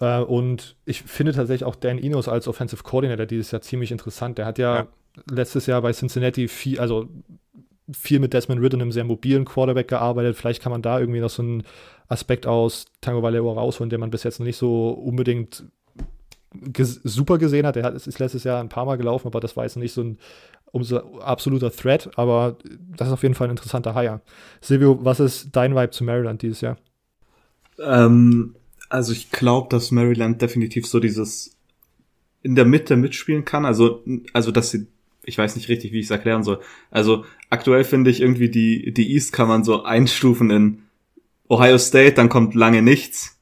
Äh, 0.00 0.20
und 0.20 0.76
ich 0.84 1.02
finde 1.02 1.32
tatsächlich 1.32 1.64
auch 1.64 1.74
Dan 1.74 1.98
Inos 1.98 2.28
als 2.28 2.48
Offensive 2.48 2.82
Coordinator 2.82 3.26
dieses 3.26 3.50
Jahr 3.50 3.62
ziemlich 3.62 3.90
interessant. 3.90 4.38
Der 4.38 4.46
hat 4.46 4.58
ja, 4.58 4.76
ja. 4.76 4.86
letztes 5.30 5.66
Jahr 5.66 5.82
bei 5.82 5.92
Cincinnati 5.92 6.48
viel, 6.48 6.78
also 6.78 7.08
viel 7.92 8.18
mit 8.18 8.32
Desmond 8.32 8.60
Ritter, 8.60 8.76
einem 8.76 8.92
sehr 8.92 9.04
mobilen 9.04 9.44
Quarterback, 9.44 9.88
gearbeitet. 9.88 10.36
Vielleicht 10.36 10.62
kann 10.62 10.72
man 10.72 10.82
da 10.82 10.98
irgendwie 10.98 11.20
noch 11.20 11.30
so 11.30 11.42
einen 11.42 11.62
Aspekt 12.08 12.46
aus 12.46 12.86
Tango 13.00 13.22
Valero 13.22 13.52
rausholen, 13.52 13.90
den 13.90 14.00
man 14.00 14.10
bis 14.10 14.22
jetzt 14.22 14.38
noch 14.38 14.46
nicht 14.46 14.56
so 14.56 14.90
unbedingt 14.90 15.64
super 17.04 17.38
gesehen 17.38 17.66
hat. 17.66 17.76
Er 17.76 17.84
hat, 17.84 17.94
ist 17.94 18.18
letztes 18.18 18.44
Jahr 18.44 18.60
ein 18.60 18.68
paar 18.68 18.84
Mal 18.84 18.96
gelaufen, 18.96 19.26
aber 19.26 19.40
das 19.40 19.56
war 19.56 19.64
jetzt 19.64 19.76
nicht 19.76 19.92
so 19.92 20.02
ein 20.02 20.18
umso 20.72 20.98
absoluter 21.20 21.70
Threat, 21.70 22.10
aber 22.16 22.56
das 22.96 23.08
ist 23.08 23.14
auf 23.14 23.22
jeden 23.22 23.34
Fall 23.34 23.48
ein 23.48 23.52
interessanter 23.52 23.94
Hire. 23.94 24.20
Silvio, 24.60 24.98
was 25.02 25.20
ist 25.20 25.50
dein 25.52 25.74
Vibe 25.74 25.90
zu 25.90 26.04
Maryland 26.04 26.42
dieses 26.42 26.60
Jahr? 26.60 26.76
Ähm, 27.78 28.56
also 28.88 29.12
ich 29.12 29.30
glaube, 29.30 29.68
dass 29.70 29.90
Maryland 29.90 30.42
definitiv 30.42 30.86
so 30.86 31.00
dieses 31.00 31.56
in 32.42 32.54
der 32.54 32.64
Mitte 32.64 32.96
mitspielen 32.96 33.44
kann. 33.44 33.64
Also, 33.64 34.02
also 34.32 34.50
dass 34.50 34.70
sie 34.70 34.86
ich 35.26 35.36
weiß 35.36 35.56
nicht 35.56 35.68
richtig, 35.68 35.92
wie 35.92 35.98
ich 35.98 36.06
es 36.06 36.10
erklären 36.10 36.44
soll. 36.44 36.60
Also 36.90 37.24
aktuell 37.50 37.84
finde 37.84 38.10
ich 38.10 38.22
irgendwie 38.22 38.48
die, 38.48 38.94
die 38.94 39.12
East 39.12 39.32
kann 39.32 39.48
man 39.48 39.64
so 39.64 39.82
einstufen 39.82 40.50
in 40.50 40.82
Ohio 41.48 41.78
State, 41.78 42.14
dann 42.14 42.28
kommt 42.28 42.54
lange 42.54 42.80
nichts. 42.80 43.35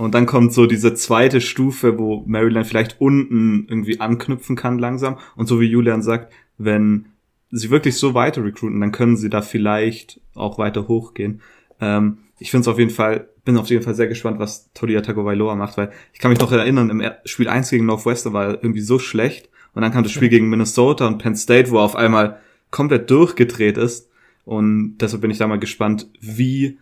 Und 0.00 0.14
dann 0.14 0.24
kommt 0.24 0.54
so 0.54 0.64
diese 0.64 0.94
zweite 0.94 1.42
Stufe, 1.42 1.98
wo 1.98 2.24
Maryland 2.26 2.66
vielleicht 2.66 3.02
unten 3.02 3.66
irgendwie 3.68 4.00
anknüpfen 4.00 4.56
kann 4.56 4.78
langsam. 4.78 5.18
Und 5.36 5.44
so 5.44 5.60
wie 5.60 5.66
Julian 5.66 6.00
sagt, 6.00 6.32
wenn 6.56 7.08
sie 7.50 7.68
wirklich 7.68 7.96
so 7.96 8.14
weiter 8.14 8.42
recruiten, 8.42 8.80
dann 8.80 8.92
können 8.92 9.18
sie 9.18 9.28
da 9.28 9.42
vielleicht 9.42 10.18
auch 10.34 10.56
weiter 10.56 10.88
hochgehen. 10.88 11.42
Ähm, 11.82 12.16
ich 12.38 12.50
finde 12.50 12.62
es 12.62 12.68
auf 12.68 12.78
jeden 12.78 12.90
Fall, 12.90 13.28
bin 13.44 13.58
auf 13.58 13.68
jeden 13.68 13.82
Fall 13.82 13.94
sehr 13.94 14.08
gespannt, 14.08 14.38
was 14.38 14.72
Tolia 14.72 15.02
Tagovailoa 15.02 15.54
macht, 15.54 15.76
weil 15.76 15.90
ich 16.14 16.18
kann 16.18 16.30
mich 16.30 16.40
noch 16.40 16.50
erinnern, 16.50 16.88
im 16.88 17.02
Spiel 17.26 17.50
1 17.50 17.68
gegen 17.68 17.84
Northwestern 17.84 18.32
war 18.32 18.46
er 18.46 18.54
irgendwie 18.54 18.80
so 18.80 18.98
schlecht. 18.98 19.50
Und 19.74 19.82
dann 19.82 19.92
kam 19.92 20.02
das 20.02 20.12
Spiel 20.12 20.30
gegen 20.30 20.48
Minnesota 20.48 21.06
und 21.06 21.18
Penn 21.18 21.36
State, 21.36 21.70
wo 21.70 21.76
er 21.76 21.82
auf 21.82 21.96
einmal 21.96 22.40
komplett 22.70 23.10
durchgedreht 23.10 23.76
ist. 23.76 24.08
Und 24.46 24.96
deshalb 24.96 25.20
bin 25.20 25.30
ich 25.30 25.36
da 25.36 25.46
mal 25.46 25.58
gespannt, 25.58 26.08
wie 26.22 26.78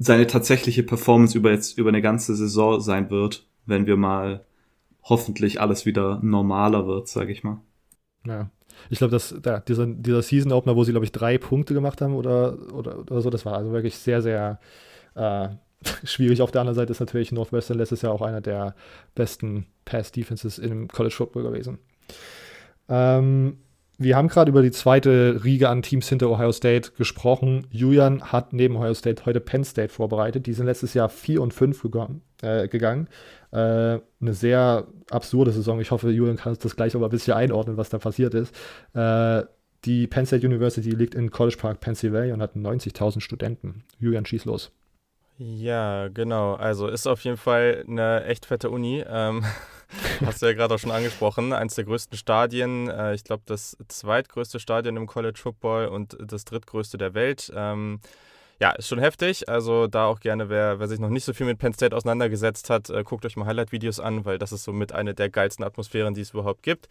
seine 0.00 0.26
tatsächliche 0.26 0.82
Performance 0.82 1.36
über 1.36 1.50
jetzt 1.52 1.76
über 1.76 1.90
eine 1.90 2.00
ganze 2.00 2.34
Saison 2.34 2.80
sein 2.80 3.10
wird, 3.10 3.46
wenn 3.66 3.86
wir 3.86 3.98
mal 3.98 4.46
hoffentlich 5.02 5.60
alles 5.60 5.84
wieder 5.84 6.18
normaler 6.22 6.86
wird, 6.86 7.06
sage 7.06 7.30
ich 7.32 7.44
mal. 7.44 7.60
Ja. 8.26 8.50
Ich 8.88 8.98
glaube, 8.98 9.10
dass 9.10 9.34
ja, 9.44 9.60
dieser, 9.60 9.86
dieser 9.86 10.22
Season 10.22 10.52
Opener, 10.52 10.74
wo 10.74 10.84
sie, 10.84 10.92
glaube 10.92 11.04
ich, 11.04 11.12
drei 11.12 11.36
Punkte 11.36 11.74
gemacht 11.74 12.00
haben 12.00 12.14
oder, 12.14 12.56
oder, 12.72 13.00
oder 13.00 13.20
so, 13.20 13.28
das 13.28 13.44
war 13.44 13.58
also 13.58 13.72
wirklich 13.72 13.96
sehr, 13.98 14.22
sehr 14.22 14.58
äh, 15.16 15.48
schwierig. 16.04 16.40
Auf 16.40 16.50
der 16.50 16.62
anderen 16.62 16.76
Seite 16.76 16.92
ist 16.92 17.00
natürlich 17.00 17.30
Northwestern 17.30 17.76
letztes 17.76 18.00
Jahr 18.00 18.12
auch 18.12 18.22
einer 18.22 18.40
der 18.40 18.74
besten 19.14 19.66
Pass-Defenses 19.84 20.58
im 20.58 20.88
College 20.88 21.14
Football 21.14 21.42
gewesen. 21.42 21.78
Ähm, 22.88 23.58
wir 24.00 24.16
haben 24.16 24.28
gerade 24.28 24.50
über 24.50 24.62
die 24.62 24.70
zweite 24.70 25.44
Riege 25.44 25.68
an 25.68 25.82
Teams 25.82 26.08
hinter 26.08 26.30
Ohio 26.30 26.52
State 26.52 26.92
gesprochen. 26.96 27.66
Julian 27.70 28.32
hat 28.32 28.54
neben 28.54 28.76
Ohio 28.76 28.94
State 28.94 29.26
heute 29.26 29.40
Penn 29.40 29.62
State 29.62 29.90
vorbereitet. 29.90 30.46
Die 30.46 30.54
sind 30.54 30.64
letztes 30.64 30.94
Jahr 30.94 31.10
4 31.10 31.42
und 31.42 31.52
5 31.52 31.82
gegangen. 31.82 32.22
Äh, 32.40 32.68
gegangen. 32.68 33.08
Äh, 33.52 33.56
eine 33.56 34.32
sehr 34.32 34.86
absurde 35.10 35.52
Saison. 35.52 35.82
Ich 35.82 35.90
hoffe, 35.90 36.08
Julian 36.08 36.38
kann 36.38 36.56
das 36.58 36.76
gleich 36.76 36.94
aber 36.96 37.08
ein 37.08 37.10
bisschen 37.10 37.34
einordnen, 37.34 37.76
was 37.76 37.90
da 37.90 37.98
passiert 37.98 38.32
ist. 38.32 38.54
Äh, 38.94 39.42
die 39.84 40.06
Penn 40.06 40.24
State 40.24 40.46
University 40.46 40.90
liegt 40.90 41.14
in 41.14 41.30
College 41.30 41.58
Park, 41.60 41.80
Pennsylvania 41.80 42.32
und 42.32 42.40
hat 42.40 42.56
90.000 42.56 43.20
Studenten. 43.20 43.84
Julian, 43.98 44.24
schieß 44.24 44.46
los. 44.46 44.72
Ja, 45.36 46.08
genau. 46.08 46.54
Also 46.54 46.88
ist 46.88 47.06
auf 47.06 47.20
jeden 47.24 47.36
Fall 47.36 47.84
eine 47.86 48.24
echt 48.24 48.46
fette 48.46 48.70
Uni. 48.70 49.04
Ähm, 49.06 49.44
Hast 50.24 50.42
du 50.42 50.46
ja 50.46 50.52
gerade 50.52 50.74
auch 50.74 50.78
schon 50.78 50.90
angesprochen. 50.90 51.52
Eines 51.52 51.74
der 51.74 51.84
größten 51.84 52.16
Stadien, 52.16 52.88
äh, 52.88 53.14
ich 53.14 53.24
glaube 53.24 53.42
das 53.46 53.76
zweitgrößte 53.88 54.60
Stadion 54.60 54.96
im 54.96 55.06
College 55.06 55.38
Football 55.40 55.86
und 55.86 56.16
das 56.20 56.44
drittgrößte 56.44 56.98
der 56.98 57.14
Welt. 57.14 57.52
Ähm, 57.54 58.00
ja, 58.60 58.72
ist 58.72 58.88
schon 58.88 58.98
heftig. 58.98 59.48
Also 59.48 59.86
da 59.86 60.06
auch 60.06 60.20
gerne, 60.20 60.48
wer, 60.48 60.78
wer 60.78 60.88
sich 60.88 61.00
noch 61.00 61.08
nicht 61.08 61.24
so 61.24 61.32
viel 61.32 61.46
mit 61.46 61.58
Penn 61.58 61.72
State 61.72 61.96
auseinandergesetzt 61.96 62.68
hat, 62.70 62.90
äh, 62.90 63.02
guckt 63.02 63.24
euch 63.24 63.36
mal 63.36 63.46
Highlight-Videos 63.46 64.00
an, 64.00 64.24
weil 64.24 64.38
das 64.38 64.52
ist 64.52 64.64
so 64.64 64.72
mit 64.72 64.92
einer 64.92 65.14
der 65.14 65.30
geilsten 65.30 65.64
Atmosphären, 65.64 66.14
die 66.14 66.20
es 66.20 66.30
überhaupt 66.30 66.62
gibt. 66.62 66.88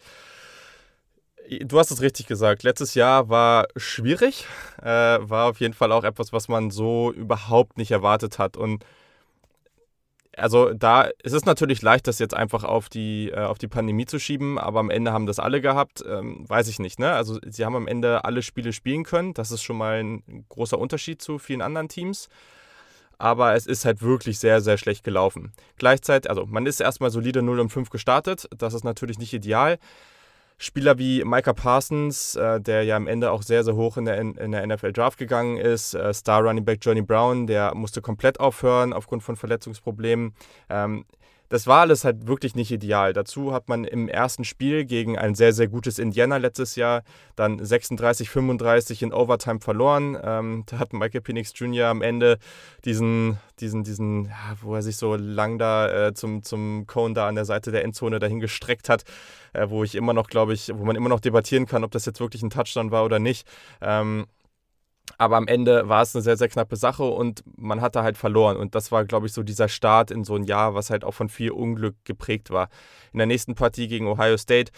Du 1.62 1.78
hast 1.78 1.90
es 1.90 2.00
richtig 2.00 2.26
gesagt. 2.26 2.62
Letztes 2.62 2.94
Jahr 2.94 3.28
war 3.28 3.66
schwierig, 3.76 4.46
äh, 4.82 4.86
war 4.86 5.48
auf 5.48 5.58
jeden 5.60 5.74
Fall 5.74 5.90
auch 5.90 6.04
etwas, 6.04 6.32
was 6.32 6.48
man 6.48 6.70
so 6.70 7.12
überhaupt 7.12 7.78
nicht 7.78 7.90
erwartet 7.90 8.38
hat. 8.38 8.56
Und 8.56 8.84
also 10.36 10.72
da 10.72 11.08
es 11.22 11.32
ist 11.32 11.46
natürlich 11.46 11.82
leicht, 11.82 12.06
das 12.06 12.18
jetzt 12.18 12.34
einfach 12.34 12.64
auf 12.64 12.88
die, 12.88 13.30
äh, 13.30 13.40
auf 13.40 13.58
die 13.58 13.68
Pandemie 13.68 14.06
zu 14.06 14.18
schieben, 14.18 14.58
aber 14.58 14.80
am 14.80 14.90
Ende 14.90 15.12
haben 15.12 15.26
das 15.26 15.38
alle 15.38 15.60
gehabt, 15.60 16.04
ähm, 16.06 16.48
weiß 16.48 16.68
ich 16.68 16.78
nicht. 16.78 16.98
Ne? 16.98 17.12
Also 17.12 17.38
sie 17.46 17.64
haben 17.64 17.76
am 17.76 17.88
Ende 17.88 18.24
alle 18.24 18.42
Spiele 18.42 18.72
spielen 18.72 19.04
können. 19.04 19.34
Das 19.34 19.50
ist 19.50 19.62
schon 19.62 19.76
mal 19.76 20.02
ein 20.02 20.44
großer 20.48 20.78
Unterschied 20.78 21.20
zu 21.20 21.38
vielen 21.38 21.62
anderen 21.62 21.88
Teams. 21.88 22.28
Aber 23.18 23.54
es 23.54 23.66
ist 23.66 23.84
halt 23.84 24.00
wirklich 24.00 24.38
sehr, 24.38 24.62
sehr 24.62 24.78
schlecht 24.78 25.04
gelaufen. 25.04 25.52
Gleichzeitig, 25.76 26.30
also 26.30 26.46
man 26.46 26.64
ist 26.64 26.80
erstmal 26.80 27.10
solide 27.10 27.42
0 27.42 27.60
und 27.60 27.68
5 27.70 27.90
gestartet. 27.90 28.48
Das 28.56 28.72
ist 28.72 28.82
natürlich 28.84 29.18
nicht 29.18 29.34
ideal. 29.34 29.78
Spieler 30.62 30.98
wie 30.98 31.24
Micah 31.24 31.54
Parsons, 31.54 32.36
äh, 32.36 32.60
der 32.60 32.84
ja 32.84 32.94
am 32.94 33.06
Ende 33.06 33.30
auch 33.30 33.42
sehr, 33.42 33.64
sehr 33.64 33.76
hoch 33.76 33.96
in 33.96 34.04
der, 34.04 34.18
in 34.18 34.52
der 34.52 34.66
NFL 34.66 34.92
Draft 34.92 35.16
gegangen 35.18 35.56
ist, 35.56 35.94
äh, 35.94 36.12
Star 36.12 36.42
Running 36.42 36.66
Back 36.66 36.80
Johnny 36.82 37.00
Brown, 37.00 37.46
der 37.46 37.74
musste 37.74 38.02
komplett 38.02 38.38
aufhören 38.38 38.92
aufgrund 38.92 39.22
von 39.22 39.36
Verletzungsproblemen. 39.36 40.34
Ähm, 40.68 41.06
das 41.50 41.66
war 41.66 41.80
alles 41.80 42.04
halt 42.04 42.28
wirklich 42.28 42.54
nicht 42.54 42.70
ideal. 42.70 43.12
Dazu 43.12 43.52
hat 43.52 43.68
man 43.68 43.84
im 43.84 44.08
ersten 44.08 44.44
Spiel 44.44 44.84
gegen 44.84 45.18
ein 45.18 45.34
sehr, 45.34 45.52
sehr 45.52 45.66
gutes 45.66 45.98
Indiana 45.98 46.36
letztes 46.36 46.76
Jahr 46.76 47.02
dann 47.34 47.60
36-35 47.60 49.02
in 49.02 49.12
Overtime 49.12 49.58
verloren. 49.58 50.16
Ähm, 50.22 50.62
da 50.66 50.78
hat 50.78 50.92
Michael 50.92 51.20
Penix 51.20 51.52
Jr. 51.54 51.88
am 51.88 52.02
Ende 52.02 52.38
diesen, 52.84 53.38
diesen, 53.58 53.82
diesen, 53.82 54.26
ja, 54.26 54.56
wo 54.62 54.76
er 54.76 54.82
sich 54.82 54.96
so 54.96 55.16
lang 55.16 55.58
da 55.58 56.08
äh, 56.08 56.14
zum, 56.14 56.44
zum 56.44 56.86
Cone 56.86 57.14
da 57.14 57.26
an 57.26 57.34
der 57.34 57.44
Seite 57.44 57.72
der 57.72 57.82
Endzone 57.82 58.20
dahin 58.20 58.38
gestreckt 58.38 58.88
hat, 58.88 59.02
äh, 59.52 59.68
wo 59.68 59.82
ich 59.82 59.96
immer 59.96 60.12
noch, 60.12 60.28
glaube 60.28 60.54
ich, 60.54 60.70
wo 60.72 60.84
man 60.84 60.94
immer 60.94 61.08
noch 61.08 61.20
debattieren 61.20 61.66
kann, 61.66 61.82
ob 61.82 61.90
das 61.90 62.06
jetzt 62.06 62.20
wirklich 62.20 62.42
ein 62.42 62.50
Touchdown 62.50 62.92
war 62.92 63.04
oder 63.04 63.18
nicht. 63.18 63.44
Ähm, 63.80 64.26
aber 65.20 65.36
am 65.36 65.46
Ende 65.46 65.86
war 65.86 66.00
es 66.00 66.16
eine 66.16 66.22
sehr, 66.22 66.38
sehr 66.38 66.48
knappe 66.48 66.76
Sache 66.76 67.04
und 67.04 67.44
man 67.58 67.82
hatte 67.82 68.02
halt 68.02 68.16
verloren. 68.16 68.56
Und 68.56 68.74
das 68.74 68.90
war, 68.90 69.04
glaube 69.04 69.26
ich, 69.26 69.34
so 69.34 69.42
dieser 69.42 69.68
Start 69.68 70.10
in 70.10 70.24
so 70.24 70.34
ein 70.34 70.44
Jahr, 70.44 70.74
was 70.74 70.88
halt 70.88 71.04
auch 71.04 71.12
von 71.12 71.28
viel 71.28 71.50
Unglück 71.50 71.94
geprägt 72.04 72.48
war. 72.48 72.70
In 73.12 73.18
der 73.18 73.26
nächsten 73.26 73.54
Partie 73.54 73.86
gegen 73.86 74.06
Ohio 74.06 74.38
State, 74.38 74.72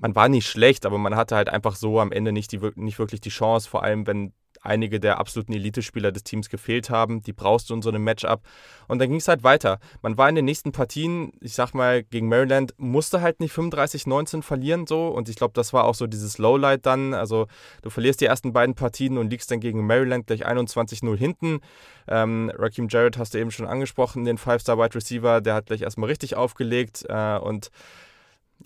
man 0.00 0.14
war 0.14 0.30
nicht 0.30 0.48
schlecht, 0.48 0.86
aber 0.86 0.96
man 0.96 1.14
hatte 1.14 1.36
halt 1.36 1.50
einfach 1.50 1.76
so 1.76 2.00
am 2.00 2.10
Ende 2.10 2.32
nicht, 2.32 2.52
die, 2.52 2.60
nicht 2.74 2.98
wirklich 2.98 3.20
die 3.20 3.28
Chance, 3.28 3.68
vor 3.68 3.82
allem 3.82 4.06
wenn 4.06 4.32
einige 4.62 5.00
der 5.00 5.18
absoluten 5.18 5.52
Elite-Spieler 5.52 6.12
des 6.12 6.24
Teams 6.24 6.48
gefehlt 6.48 6.88
haben. 6.88 7.22
Die 7.22 7.32
brauchst 7.32 7.68
du 7.68 7.74
in 7.74 7.82
so 7.82 7.90
einem 7.90 8.04
Matchup. 8.04 8.42
Und 8.88 9.00
dann 9.00 9.08
ging 9.08 9.18
es 9.18 9.28
halt 9.28 9.42
weiter. 9.42 9.78
Man 10.00 10.16
war 10.16 10.28
in 10.28 10.34
den 10.34 10.44
nächsten 10.44 10.72
Partien, 10.72 11.32
ich 11.40 11.54
sag 11.54 11.74
mal, 11.74 12.02
gegen 12.02 12.28
Maryland, 12.28 12.74
musste 12.78 13.20
halt 13.20 13.40
nicht 13.40 13.54
35-19 13.54 14.42
verlieren 14.42 14.86
so. 14.86 15.08
Und 15.08 15.28
ich 15.28 15.36
glaube, 15.36 15.54
das 15.54 15.72
war 15.72 15.84
auch 15.84 15.94
so 15.94 16.06
dieses 16.06 16.38
Lowlight 16.38 16.86
dann. 16.86 17.12
Also 17.14 17.46
du 17.82 17.90
verlierst 17.90 18.20
die 18.20 18.26
ersten 18.26 18.52
beiden 18.52 18.74
Partien 18.74 19.18
und 19.18 19.30
liegst 19.30 19.50
dann 19.50 19.60
gegen 19.60 19.86
Maryland 19.86 20.26
gleich 20.26 20.46
21-0 20.46 21.16
hinten. 21.16 21.60
Ähm, 22.08 22.50
Raheem 22.56 22.88
Jarrett 22.88 23.18
hast 23.18 23.34
du 23.34 23.38
eben 23.38 23.50
schon 23.50 23.66
angesprochen, 23.66 24.24
den 24.24 24.38
Five-Star-Wide 24.38 24.94
Receiver, 24.94 25.40
der 25.40 25.54
hat 25.54 25.66
gleich 25.66 25.82
erstmal 25.82 26.08
richtig 26.08 26.36
aufgelegt 26.36 27.04
äh, 27.08 27.38
und 27.38 27.70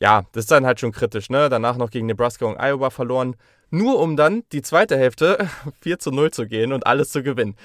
ja, 0.00 0.24
das 0.32 0.44
ist 0.44 0.50
dann 0.50 0.66
halt 0.66 0.80
schon 0.80 0.92
kritisch, 0.92 1.30
ne? 1.30 1.48
Danach 1.48 1.76
noch 1.76 1.90
gegen 1.90 2.06
Nebraska 2.06 2.44
und 2.44 2.58
Iowa 2.58 2.90
verloren. 2.90 3.36
Nur 3.70 3.98
um 3.98 4.16
dann 4.16 4.44
die 4.52 4.62
zweite 4.62 4.96
Hälfte 4.96 5.48
4 5.80 5.98
zu 5.98 6.10
0 6.10 6.30
zu 6.30 6.46
gehen 6.46 6.72
und 6.72 6.86
alles 6.86 7.10
zu 7.10 7.22
gewinnen. 7.22 7.56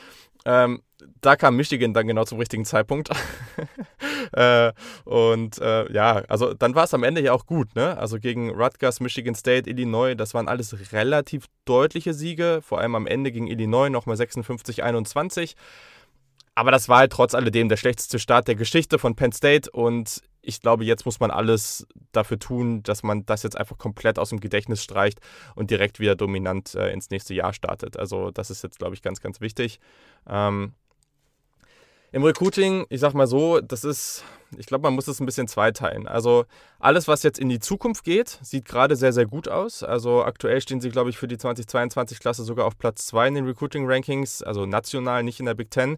Ähm, 0.46 0.82
da 1.22 1.36
kam 1.36 1.56
Michigan 1.56 1.94
dann 1.94 2.08
genau 2.08 2.24
zum 2.26 2.40
richtigen 2.40 2.66
Zeitpunkt. 2.66 3.10
äh, 4.34 4.72
und 5.06 5.60
äh, 5.60 5.92
ja, 5.92 6.24
also 6.28 6.54
dann 6.54 6.76
war 6.76 6.86
es 6.86 6.94
am 6.94 7.04
Ende 7.04 7.22
ja 7.22 7.34
auch 7.34 7.46
gut, 7.46 7.76
ne? 7.76 7.98
Also 7.98 8.20
gegen 8.20 8.50
Rutgers, 8.52 9.00
Michigan 9.00 9.36
State, 9.36 9.70
Illinois, 9.70 10.16
das 10.16 10.34
waren 10.34 10.48
alles 10.48 10.94
relativ 10.94 11.46
deutliche 11.66 12.14
Siege, 12.14 12.60
vor 12.64 12.80
allem 12.80 12.96
am 12.96 13.08
Ende 13.08 13.32
gegen 13.32 13.48
Illinois 13.48 13.90
nochmal 13.90 14.16
56-21. 14.16 15.56
Aber 16.54 16.72
das 16.72 16.90
war 16.90 17.00
halt 17.00 17.12
trotz 17.12 17.34
alledem 17.34 17.70
der 17.70 17.78
schlechteste 17.78 18.20
Start 18.20 18.48
der 18.48 18.56
Geschichte 18.56 19.00
von 19.00 19.16
Penn 19.16 19.32
State 19.32 19.72
und 19.72 20.22
ich 20.42 20.62
glaube, 20.62 20.84
jetzt 20.84 21.06
muss 21.06 21.20
man 21.20 21.32
alles 21.32 21.88
dafür 22.12 22.40
tun, 22.40 22.84
dass 22.84 23.04
man 23.04 23.26
das 23.26 23.44
jetzt 23.44 23.58
einfach 23.58 23.78
komplett 23.78 24.18
aus 24.18 24.30
dem 24.30 24.40
Gedächtnis 24.40 24.84
streicht 24.84 25.20
und 25.56 25.70
direkt 25.70 26.00
wieder 26.00 26.16
dominant 26.16 26.76
äh, 26.76 26.92
ins 26.92 27.10
nächste 27.10 27.34
Jahr 27.34 27.54
startet. 27.54 27.98
Also 27.98 28.32
das 28.32 28.50
ist 28.50 28.64
jetzt, 28.64 28.80
glaube 28.80 28.96
ich, 28.96 29.02
ganz, 29.02 29.22
ganz 29.22 29.42
wichtig. 29.42 29.80
Ähm, 30.28 30.74
Im 32.12 32.24
Recruiting, 32.24 32.86
ich 32.90 33.00
sag 33.00 33.14
mal 33.14 33.28
so, 33.28 33.62
das 33.62 33.84
ist 33.84 34.24
ich 34.58 34.66
glaube, 34.66 34.84
man 34.84 34.94
muss 34.94 35.08
es 35.08 35.20
ein 35.20 35.26
bisschen 35.26 35.48
zweiteilen. 35.48 36.08
Also 36.08 36.46
alles, 36.80 37.08
was 37.08 37.24
jetzt 37.24 37.40
in 37.40 37.50
die 37.50 37.60
Zukunft 37.60 38.04
geht, 38.04 38.40
sieht 38.42 38.66
gerade 38.66 38.96
sehr, 38.96 39.14
sehr 39.14 39.26
gut 39.26 39.48
aus. 39.48 39.84
Also 39.84 40.24
aktuell 40.24 40.62
stehen 40.62 40.82
sie, 40.82 40.90
glaube 40.90 41.10
ich, 41.10 41.18
für 41.18 41.28
die 41.28 41.38
2022-Klasse 41.38 42.44
sogar 42.44 42.66
auf 42.66 42.78
Platz 42.78 43.06
2 43.08 43.30
in 43.30 43.36
den 43.36 43.46
Recruiting-Rankings, 43.46 44.44
also 44.44 44.66
national, 44.66 45.24
nicht 45.24 45.40
in 45.40 45.46
der 45.46 45.54
Big 45.54 45.72
Ten. 45.72 45.98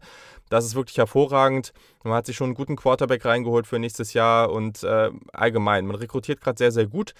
Das 0.49 0.65
ist 0.65 0.75
wirklich 0.75 0.97
hervorragend. 0.97 1.73
Man 2.03 2.13
hat 2.13 2.25
sich 2.25 2.35
schon 2.35 2.45
einen 2.45 2.55
guten 2.55 2.75
Quarterback 2.75 3.25
reingeholt 3.25 3.65
für 3.65 3.79
nächstes 3.79 4.13
Jahr 4.13 4.51
und 4.51 4.83
äh, 4.83 5.09
allgemein, 5.31 5.85
man 5.85 5.95
rekrutiert 5.95 6.41
gerade 6.41 6.57
sehr, 6.57 6.71
sehr 6.71 6.87
gut 6.87 7.13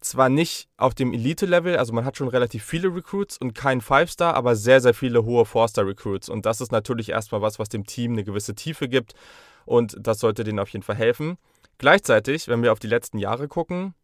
zwar 0.00 0.28
nicht 0.28 0.68
auf 0.76 0.94
dem 0.94 1.12
Elite-Level, 1.12 1.76
also 1.76 1.92
man 1.92 2.04
hat 2.04 2.16
schon 2.16 2.28
relativ 2.28 2.64
viele 2.64 2.94
Recruits 2.94 3.38
und 3.38 3.54
keinen 3.54 3.80
Five-Star, 3.80 4.34
aber 4.34 4.54
sehr, 4.54 4.80
sehr 4.80 4.94
viele 4.94 5.24
hohe 5.24 5.44
Four-Star-Recruits. 5.44 6.28
Und 6.28 6.46
das 6.46 6.60
ist 6.60 6.70
natürlich 6.70 7.10
erstmal 7.10 7.42
was, 7.42 7.58
was 7.58 7.68
dem 7.68 7.86
Team 7.86 8.12
eine 8.12 8.22
gewisse 8.22 8.54
Tiefe 8.54 8.88
gibt 8.88 9.14
und 9.66 9.96
das 10.00 10.20
sollte 10.20 10.44
denen 10.44 10.58
auf 10.58 10.70
jeden 10.70 10.82
Fall 10.82 10.96
helfen. 10.96 11.36
Gleichzeitig, 11.78 12.48
wenn 12.48 12.62
wir 12.62 12.72
auf 12.72 12.78
die 12.78 12.86
letzten 12.86 13.18
Jahre 13.18 13.48
gucken, 13.48 13.94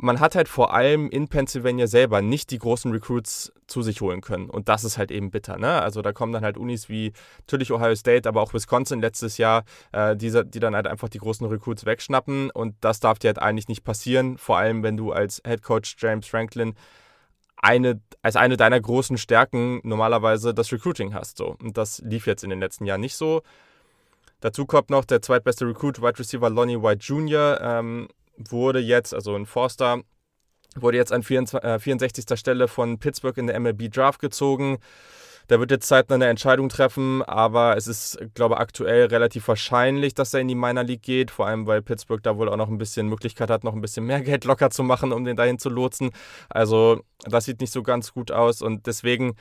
man 0.00 0.20
hat 0.20 0.36
halt 0.36 0.48
vor 0.48 0.72
allem 0.72 1.10
in 1.10 1.26
Pennsylvania 1.26 1.88
selber 1.88 2.22
nicht 2.22 2.52
die 2.52 2.58
großen 2.58 2.92
Recruits 2.92 3.52
zu 3.66 3.82
sich 3.82 4.00
holen 4.00 4.20
können. 4.20 4.48
Und 4.48 4.68
das 4.68 4.84
ist 4.84 4.96
halt 4.96 5.10
eben 5.10 5.32
bitter. 5.32 5.58
Ne? 5.58 5.82
Also 5.82 6.02
da 6.02 6.12
kommen 6.12 6.32
dann 6.32 6.44
halt 6.44 6.56
Unis 6.56 6.88
wie 6.88 7.12
natürlich 7.40 7.72
Ohio 7.72 7.96
State, 7.96 8.28
aber 8.28 8.40
auch 8.40 8.54
Wisconsin 8.54 9.00
letztes 9.00 9.38
Jahr, 9.38 9.64
äh, 9.90 10.16
die, 10.16 10.30
die 10.46 10.60
dann 10.60 10.76
halt 10.76 10.86
einfach 10.86 11.08
die 11.08 11.18
großen 11.18 11.44
Recruits 11.48 11.84
wegschnappen. 11.84 12.50
Und 12.50 12.76
das 12.80 13.00
darf 13.00 13.18
dir 13.18 13.28
halt 13.28 13.40
eigentlich 13.40 13.66
nicht 13.66 13.82
passieren. 13.82 14.38
Vor 14.38 14.56
allem, 14.56 14.84
wenn 14.84 14.96
du 14.96 15.10
als 15.10 15.42
Head 15.44 15.62
Coach 15.62 15.96
James 15.98 16.28
Franklin 16.28 16.74
eine, 17.56 18.00
als 18.22 18.36
eine 18.36 18.56
deiner 18.56 18.80
großen 18.80 19.18
Stärken 19.18 19.80
normalerweise 19.82 20.54
das 20.54 20.70
Recruiting 20.70 21.12
hast. 21.12 21.38
So. 21.38 21.56
Und 21.60 21.76
das 21.76 22.00
lief 22.04 22.28
jetzt 22.28 22.44
in 22.44 22.50
den 22.50 22.60
letzten 22.60 22.86
Jahren 22.86 23.00
nicht 23.00 23.16
so. 23.16 23.42
Dazu 24.40 24.66
kommt 24.66 24.90
noch 24.90 25.04
der 25.04 25.20
zweitbeste 25.20 25.66
Recruit, 25.66 26.00
Wide 26.00 26.18
Receiver 26.18 26.48
Lonnie 26.48 26.80
White 26.80 27.04
Jr., 27.04 27.58
ähm, 27.60 28.08
wurde 28.36 28.78
jetzt, 28.78 29.12
also 29.12 29.34
ein 29.34 29.46
Forster, 29.46 30.02
wurde 30.76 30.96
jetzt 30.96 31.12
an 31.12 31.22
24, 31.22 31.68
äh, 31.68 31.78
64. 31.78 32.38
Stelle 32.38 32.68
von 32.68 32.98
Pittsburgh 32.98 33.36
in 33.36 33.48
der 33.48 33.58
MLB 33.58 33.90
Draft 33.90 34.20
gezogen. 34.20 34.78
Der 35.48 35.58
wird 35.60 35.70
jetzt 35.70 35.88
zeitnah 35.88 36.16
eine 36.16 36.26
Entscheidung 36.26 36.68
treffen, 36.68 37.22
aber 37.22 37.76
es 37.76 37.86
ist, 37.86 38.18
glaube 38.34 38.54
ich, 38.54 38.60
aktuell 38.60 39.06
relativ 39.06 39.48
wahrscheinlich, 39.48 40.12
dass 40.14 40.34
er 40.34 40.40
in 40.40 40.48
die 40.48 40.54
Minor 40.54 40.84
League 40.84 41.02
geht, 41.02 41.30
vor 41.30 41.46
allem 41.46 41.66
weil 41.66 41.80
Pittsburgh 41.80 42.22
da 42.22 42.36
wohl 42.36 42.50
auch 42.50 42.56
noch 42.56 42.68
ein 42.68 42.76
bisschen 42.76 43.08
Möglichkeit 43.08 43.48
hat, 43.48 43.64
noch 43.64 43.72
ein 43.72 43.80
bisschen 43.80 44.04
mehr 44.04 44.20
Geld 44.22 44.44
locker 44.44 44.70
zu 44.70 44.82
machen, 44.82 45.10
um 45.10 45.24
den 45.24 45.36
dahin 45.36 45.58
zu 45.58 45.70
lotsen. 45.70 46.10
Also 46.50 47.02
das 47.24 47.46
sieht 47.46 47.60
nicht 47.60 47.72
so 47.72 47.82
ganz 47.82 48.12
gut 48.12 48.30
aus 48.30 48.60
und 48.60 48.86
deswegen 48.86 49.36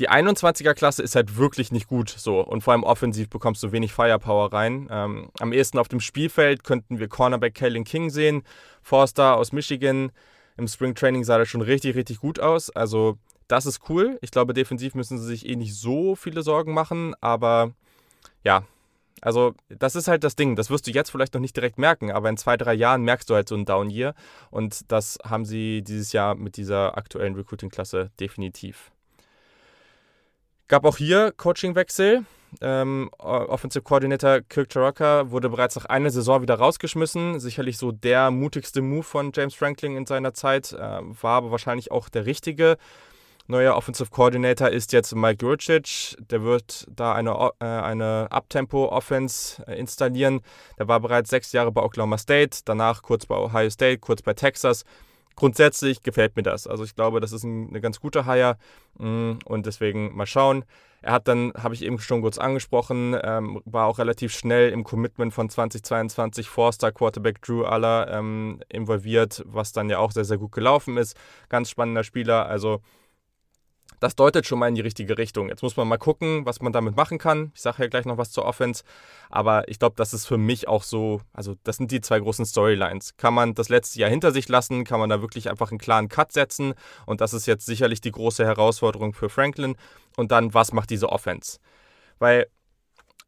die 0.00 0.10
21er-Klasse 0.10 1.02
ist 1.02 1.16
halt 1.16 1.36
wirklich 1.36 1.72
nicht 1.72 1.88
gut 1.88 2.10
so. 2.10 2.40
Und 2.40 2.62
vor 2.62 2.72
allem 2.72 2.84
offensiv 2.84 3.28
bekommst 3.30 3.62
du 3.62 3.72
wenig 3.72 3.92
Firepower 3.92 4.52
rein. 4.52 4.88
Ähm, 4.90 5.30
am 5.38 5.52
ehesten 5.52 5.78
auf 5.78 5.88
dem 5.88 6.00
Spielfeld 6.00 6.64
könnten 6.64 6.98
wir 6.98 7.08
Cornerback 7.08 7.54
Kellen 7.54 7.84
King 7.84 8.10
sehen. 8.10 8.42
Forster 8.82 9.36
aus 9.36 9.52
Michigan. 9.52 10.12
Im 10.58 10.68
Spring 10.68 10.94
Training 10.94 11.24
sah 11.24 11.38
das 11.38 11.48
schon 11.48 11.62
richtig, 11.62 11.96
richtig 11.96 12.20
gut 12.20 12.40
aus. 12.40 12.70
Also, 12.70 13.18
das 13.48 13.66
ist 13.66 13.88
cool. 13.88 14.18
Ich 14.20 14.30
glaube, 14.30 14.54
defensiv 14.54 14.94
müssen 14.94 15.18
sie 15.18 15.26
sich 15.26 15.48
eh 15.48 15.56
nicht 15.56 15.74
so 15.74 16.14
viele 16.14 16.42
Sorgen 16.42 16.74
machen. 16.74 17.14
Aber 17.20 17.72
ja, 18.44 18.64
also 19.22 19.54
das 19.68 19.96
ist 19.96 20.08
halt 20.08 20.24
das 20.24 20.36
Ding. 20.36 20.56
Das 20.56 20.70
wirst 20.70 20.86
du 20.86 20.90
jetzt 20.90 21.10
vielleicht 21.10 21.34
noch 21.34 21.40
nicht 21.40 21.56
direkt 21.56 21.78
merken, 21.78 22.10
aber 22.10 22.28
in 22.28 22.36
zwei, 22.36 22.56
drei 22.56 22.74
Jahren 22.74 23.02
merkst 23.02 23.30
du 23.30 23.34
halt 23.34 23.48
so 23.48 23.54
ein 23.54 23.64
Down 23.64 23.90
Year. 23.90 24.14
Und 24.50 24.90
das 24.92 25.18
haben 25.24 25.44
sie 25.44 25.82
dieses 25.82 26.12
Jahr 26.12 26.34
mit 26.34 26.56
dieser 26.56 26.98
aktuellen 26.98 27.34
Recruiting-Klasse 27.34 28.10
definitiv. 28.20 28.92
Gab 30.68 30.84
auch 30.84 30.96
hier 30.96 31.32
Coachingwechsel. 31.36 32.24
Ähm, 32.60 33.08
Offensive 33.18 33.82
Coordinator 33.82 34.40
Kirk 34.40 34.68
Taraka 34.70 35.30
wurde 35.30 35.48
bereits 35.48 35.76
nach 35.76 35.84
einer 35.84 36.10
Saison 36.10 36.42
wieder 36.42 36.56
rausgeschmissen. 36.56 37.38
Sicherlich 37.38 37.78
so 37.78 37.92
der 37.92 38.32
mutigste 38.32 38.82
Move 38.82 39.04
von 39.04 39.30
James 39.32 39.54
Franklin 39.54 39.96
in 39.96 40.06
seiner 40.06 40.34
Zeit, 40.34 40.72
äh, 40.72 40.78
war 40.78 41.36
aber 41.36 41.52
wahrscheinlich 41.52 41.92
auch 41.92 42.08
der 42.08 42.26
richtige. 42.26 42.78
Neuer 43.46 43.76
Offensive 43.76 44.10
Coordinator 44.10 44.68
ist 44.68 44.92
jetzt 44.92 45.14
Mike 45.14 45.44
Jurcic. 45.44 46.16
Der 46.30 46.42
wird 46.42 46.86
da 46.90 47.14
eine, 47.14 47.30
äh, 47.60 47.64
eine 47.64 48.26
Uptempo-Offense 48.30 49.64
äh, 49.68 49.78
installieren. 49.78 50.40
Der 50.78 50.88
war 50.88 50.98
bereits 50.98 51.30
sechs 51.30 51.52
Jahre 51.52 51.70
bei 51.70 51.82
Oklahoma 51.82 52.18
State, 52.18 52.62
danach 52.64 53.02
kurz 53.02 53.26
bei 53.26 53.36
Ohio 53.36 53.70
State, 53.70 53.98
kurz 53.98 54.22
bei 54.22 54.34
Texas 54.34 54.84
grundsätzlich 55.36 56.02
gefällt 56.02 56.34
mir 56.34 56.42
das. 56.42 56.66
Also 56.66 56.82
ich 56.84 56.94
glaube, 56.94 57.20
das 57.20 57.32
ist 57.32 57.44
ein, 57.44 57.68
eine 57.68 57.80
ganz 57.80 58.00
gute 58.00 58.26
Hire 58.26 58.56
mm, 58.98 59.32
und 59.44 59.66
deswegen 59.66 60.16
mal 60.16 60.26
schauen. 60.26 60.64
Er 61.02 61.12
hat 61.12 61.28
dann, 61.28 61.52
habe 61.56 61.74
ich 61.74 61.84
eben 61.84 62.00
schon 62.00 62.22
kurz 62.22 62.38
angesprochen, 62.38 63.16
ähm, 63.22 63.60
war 63.64 63.86
auch 63.86 63.98
relativ 63.98 64.32
schnell 64.32 64.70
im 64.70 64.82
Commitment 64.82 65.32
von 65.32 65.48
2022 65.48 66.48
Forster 66.48 66.90
Quarterback 66.90 67.40
Drew 67.42 67.64
Aller 67.64 68.08
ähm, 68.10 68.60
involviert, 68.68 69.44
was 69.46 69.72
dann 69.72 69.88
ja 69.88 69.98
auch 69.98 70.10
sehr, 70.10 70.24
sehr 70.24 70.38
gut 70.38 70.52
gelaufen 70.52 70.96
ist. 70.96 71.16
Ganz 71.48 71.70
spannender 71.70 72.02
Spieler. 72.02 72.46
Also 72.46 72.80
das 74.00 74.16
deutet 74.16 74.46
schon 74.46 74.58
mal 74.58 74.68
in 74.68 74.74
die 74.74 74.80
richtige 74.80 75.16
Richtung. 75.18 75.48
Jetzt 75.48 75.62
muss 75.62 75.76
man 75.76 75.88
mal 75.88 75.96
gucken, 75.96 76.44
was 76.44 76.60
man 76.60 76.72
damit 76.72 76.96
machen 76.96 77.18
kann. 77.18 77.52
Ich 77.54 77.62
sage 77.62 77.82
ja 77.82 77.88
gleich 77.88 78.04
noch 78.04 78.18
was 78.18 78.30
zur 78.30 78.44
Offense. 78.44 78.84
Aber 79.30 79.68
ich 79.68 79.78
glaube, 79.78 79.96
das 79.96 80.12
ist 80.12 80.26
für 80.26 80.38
mich 80.38 80.68
auch 80.68 80.82
so, 80.82 81.20
also 81.32 81.56
das 81.64 81.76
sind 81.76 81.90
die 81.90 82.00
zwei 82.00 82.20
großen 82.20 82.44
Storylines. 82.44 83.16
Kann 83.16 83.34
man 83.34 83.54
das 83.54 83.68
letzte 83.68 83.98
Jahr 84.00 84.10
hinter 84.10 84.32
sich 84.32 84.48
lassen? 84.48 84.84
Kann 84.84 85.00
man 85.00 85.10
da 85.10 85.20
wirklich 85.20 85.48
einfach 85.50 85.70
einen 85.70 85.78
klaren 85.78 86.08
Cut 86.08 86.32
setzen? 86.32 86.74
Und 87.06 87.20
das 87.20 87.32
ist 87.32 87.46
jetzt 87.46 87.66
sicherlich 87.66 88.00
die 88.00 88.12
große 88.12 88.44
Herausforderung 88.44 89.14
für 89.14 89.28
Franklin. 89.28 89.76
Und 90.16 90.32
dann, 90.32 90.54
was 90.54 90.72
macht 90.72 90.90
diese 90.90 91.10
Offense? 91.10 91.58
Weil 92.18 92.46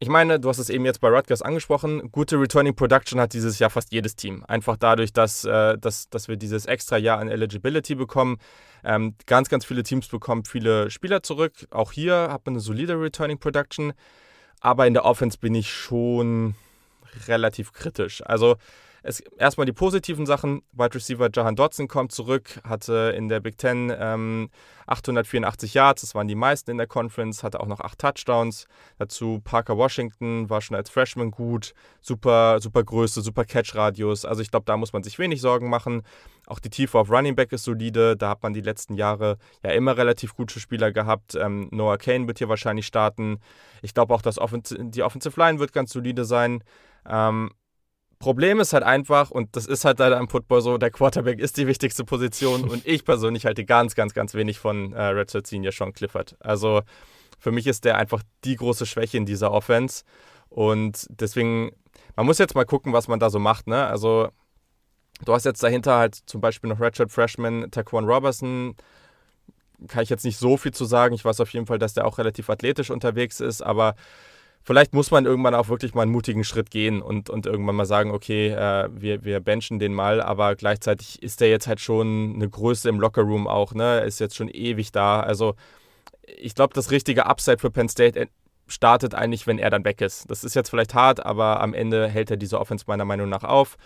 ich 0.01 0.07
meine, 0.07 0.39
du 0.39 0.47
hast 0.47 0.59
es 0.59 0.69
eben 0.69 0.85
jetzt 0.85 1.01
bei 1.01 1.09
Rutgers 1.09 1.41
angesprochen, 1.41 2.09
gute 2.13 2.39
Returning 2.39 2.73
Production 2.73 3.19
hat 3.19 3.33
dieses 3.33 3.59
Jahr 3.59 3.69
fast 3.69 3.91
jedes 3.91 4.15
Team. 4.15 4.45
Einfach 4.47 4.77
dadurch, 4.77 5.11
dass, 5.11 5.43
äh, 5.43 5.77
dass, 5.77 6.09
dass 6.09 6.29
wir 6.29 6.37
dieses 6.37 6.65
extra 6.65 6.97
Jahr 6.97 7.19
an 7.19 7.27
Eligibility 7.27 7.95
bekommen. 7.95 8.37
Ähm, 8.85 9.15
ganz, 9.25 9.49
ganz 9.49 9.65
viele 9.65 9.83
Teams 9.83 10.07
bekommen 10.07 10.45
viele 10.45 10.89
Spieler 10.89 11.21
zurück. 11.21 11.51
Auch 11.71 11.91
hier 11.91 12.29
hat 12.31 12.45
man 12.45 12.53
eine 12.53 12.61
solide 12.61 12.99
Returning 12.99 13.39
Production. 13.39 13.91
Aber 14.61 14.87
in 14.87 14.93
der 14.93 15.03
Offense 15.03 15.37
bin 15.37 15.53
ich 15.53 15.73
schon 15.73 16.55
relativ 17.27 17.73
kritisch. 17.73 18.21
Also 18.25 18.55
es, 19.03 19.19
erstmal 19.37 19.65
die 19.65 19.73
positiven 19.73 20.25
Sachen. 20.25 20.61
Wide 20.73 20.95
Receiver 20.95 21.29
Jahan 21.33 21.55
Dodson 21.55 21.87
kommt 21.87 22.11
zurück, 22.11 22.59
hatte 22.63 23.13
in 23.15 23.29
der 23.29 23.39
Big 23.39 23.57
Ten 23.57 23.93
ähm, 23.97 24.49
884 24.87 25.73
Yards, 25.73 26.01
das 26.01 26.15
waren 26.15 26.27
die 26.27 26.35
meisten 26.35 26.71
in 26.71 26.77
der 26.77 26.87
Conference, 26.87 27.43
hatte 27.43 27.59
auch 27.59 27.67
noch 27.67 27.79
acht 27.79 27.99
Touchdowns. 27.99 28.65
Dazu 28.97 29.39
Parker 29.43 29.77
Washington 29.77 30.49
war 30.49 30.61
schon 30.61 30.75
als 30.75 30.89
Freshman 30.89 31.31
gut, 31.31 31.73
super, 32.01 32.59
super 32.59 32.83
Größe, 32.83 33.21
super 33.21 33.45
Catch-Radius. 33.45 34.25
Also 34.25 34.41
ich 34.41 34.49
glaube, 34.49 34.65
da 34.65 34.77
muss 34.77 34.93
man 34.93 35.03
sich 35.03 35.19
wenig 35.19 35.41
Sorgen 35.41 35.69
machen. 35.69 36.01
Auch 36.47 36.59
die 36.59 36.71
Tiefe 36.71 36.97
auf 36.97 37.11
Running 37.11 37.35
Back 37.35 37.51
ist 37.51 37.63
solide. 37.63 38.17
Da 38.17 38.29
hat 38.29 38.41
man 38.41 38.53
die 38.53 38.61
letzten 38.61 38.95
Jahre 38.95 39.37
ja 39.63 39.71
immer 39.71 39.95
relativ 39.95 40.35
gute 40.35 40.59
Spieler 40.59 40.91
gehabt. 40.91 41.35
Ähm, 41.35 41.69
Noah 41.71 41.97
Kane 41.97 42.27
wird 42.27 42.39
hier 42.39 42.49
wahrscheinlich 42.49 42.87
starten. 42.87 43.39
Ich 43.83 43.93
glaube 43.93 44.13
auch, 44.13 44.23
dass 44.23 44.39
Offensive, 44.39 44.83
die 44.85 45.03
Offensive 45.03 45.39
Line 45.39 45.59
wird 45.59 45.71
ganz 45.71 45.91
solide 45.91 46.25
sein. 46.25 46.63
Ähm, 47.07 47.51
Problem 48.19 48.59
ist 48.59 48.73
halt 48.73 48.83
einfach, 48.83 49.31
und 49.31 49.55
das 49.55 49.65
ist 49.65 49.85
halt 49.85 49.99
leider 49.99 50.17
im 50.17 50.27
Football 50.27 50.61
so, 50.61 50.77
der 50.77 50.91
Quarterback 50.91 51.39
ist 51.39 51.55
die 51.55 51.67
wichtigste 51.67 52.03
Position 52.03 52.69
und 52.69 52.85
ich 52.85 53.05
persönlich 53.05 53.45
halte 53.45 53.63
ganz, 53.63 53.95
ganz, 53.95 54.13
ganz 54.13 54.33
wenig 54.33 54.59
von 54.59 54.91
äh, 54.91 55.01
Red 55.01 55.47
Senior 55.47 55.71
Sean 55.71 55.93
Clifford. 55.93 56.35
Also 56.41 56.81
für 57.39 57.51
mich 57.51 57.65
ist 57.65 57.85
der 57.85 57.97
einfach 57.97 58.21
die 58.43 58.57
große 58.57 58.85
Schwäche 58.85 59.15
in 59.15 59.25
dieser 59.25 59.51
Offense 59.51 60.03
und 60.49 61.07
deswegen, 61.09 61.71
man 62.17 62.25
muss 62.25 62.39
jetzt 62.39 62.55
mal 62.55 62.65
gucken, 62.65 62.91
was 62.91 63.07
man 63.07 63.21
da 63.21 63.29
so 63.29 63.39
macht, 63.39 63.67
ne? 63.67 63.87
Also 63.87 64.27
du 65.23 65.33
hast 65.33 65.45
jetzt 65.45 65.63
dahinter 65.63 65.97
halt 65.97 66.15
zum 66.15 66.41
Beispiel 66.41 66.69
noch 66.69 66.81
Redshirt 66.81 67.11
Freshman 67.11 67.71
Taquan 67.71 68.03
Robertson, 68.03 68.75
kann 69.87 70.03
ich 70.03 70.09
jetzt 70.09 70.25
nicht 70.25 70.37
so 70.37 70.57
viel 70.57 70.73
zu 70.73 70.83
sagen. 70.83 71.15
Ich 71.15 71.23
weiß 71.23 71.39
auf 71.39 71.53
jeden 71.53 71.67
Fall, 71.67 71.79
dass 71.79 71.93
der 71.93 72.05
auch 72.05 72.17
relativ 72.17 72.49
athletisch 72.49 72.89
unterwegs 72.89 73.39
ist, 73.39 73.61
aber 73.61 73.95
vielleicht 74.63 74.93
muss 74.93 75.11
man 75.11 75.25
irgendwann 75.25 75.55
auch 75.55 75.69
wirklich 75.69 75.93
mal 75.93 76.03
einen 76.03 76.11
mutigen 76.11 76.43
Schritt 76.43 76.71
gehen 76.71 77.01
und, 77.01 77.29
und 77.29 77.45
irgendwann 77.45 77.75
mal 77.75 77.85
sagen, 77.85 78.11
okay, 78.11 78.49
äh, 78.49 78.89
wir, 78.91 79.23
wir 79.23 79.39
benchen 79.39 79.79
den 79.79 79.93
mal, 79.93 80.21
aber 80.21 80.55
gleichzeitig 80.55 81.21
ist 81.23 81.41
der 81.41 81.49
jetzt 81.49 81.67
halt 81.67 81.79
schon 81.79 82.33
eine 82.35 82.49
Größe 82.49 82.89
im 82.89 82.99
Lockerroom 82.99 83.47
auch, 83.47 83.73
ne? 83.73 84.01
Ist 84.01 84.19
jetzt 84.19 84.35
schon 84.35 84.49
ewig 84.49 84.91
da. 84.91 85.21
Also 85.21 85.55
ich 86.37 86.55
glaube, 86.55 86.73
das 86.73 86.91
richtige 86.91 87.25
Upside 87.25 87.59
für 87.59 87.71
Penn 87.71 87.89
State 87.89 88.27
startet 88.67 89.15
eigentlich, 89.15 89.47
wenn 89.47 89.59
er 89.59 89.69
dann 89.69 89.83
weg 89.83 90.01
ist. 90.01 90.29
Das 90.29 90.43
ist 90.43 90.55
jetzt 90.55 90.69
vielleicht 90.69 90.93
hart, 90.93 91.25
aber 91.25 91.61
am 91.61 91.73
Ende 91.73 92.07
hält 92.07 92.31
er 92.31 92.37
diese 92.37 92.59
Offense 92.59 92.85
meiner 92.87 93.05
Meinung 93.05 93.29
nach 93.29 93.43
auf. 93.43 93.77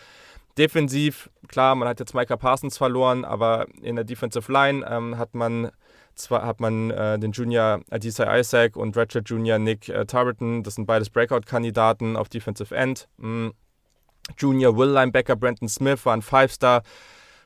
Defensiv, 0.57 1.29
klar, 1.47 1.73
man 1.75 1.87
hat 1.87 1.99
jetzt 1.99 2.13
Micah 2.13 2.37
Parsons 2.37 2.77
verloren, 2.77 3.25
aber 3.25 3.65
in 3.81 3.95
der 3.95 4.05
Defensive 4.05 4.51
Line 4.51 4.85
ähm, 4.87 5.17
hat 5.17 5.33
man 5.33 5.71
zwar 6.15 6.45
hat 6.45 6.59
man 6.59 6.91
äh, 6.91 7.17
den 7.19 7.31
Junior 7.31 7.81
Adisai 7.89 8.39
Isaac 8.39 8.75
und 8.75 8.95
Ratchet 8.95 9.29
Junior 9.29 9.59
Nick 9.59 9.89
äh, 9.89 10.05
Tarleton. 10.05 10.63
Das 10.63 10.75
sind 10.75 10.85
beides 10.85 11.09
Breakout-Kandidaten 11.09 12.15
auf 12.15 12.29
Defensive 12.29 12.75
End. 12.75 13.07
Mm. 13.17 13.49
Junior 14.37 14.77
Will 14.77 14.89
Linebacker 14.89 15.35
Brandon 15.35 15.67
Smith 15.67 16.05
war 16.05 16.13
ein 16.13 16.21
Five-Star 16.21 16.83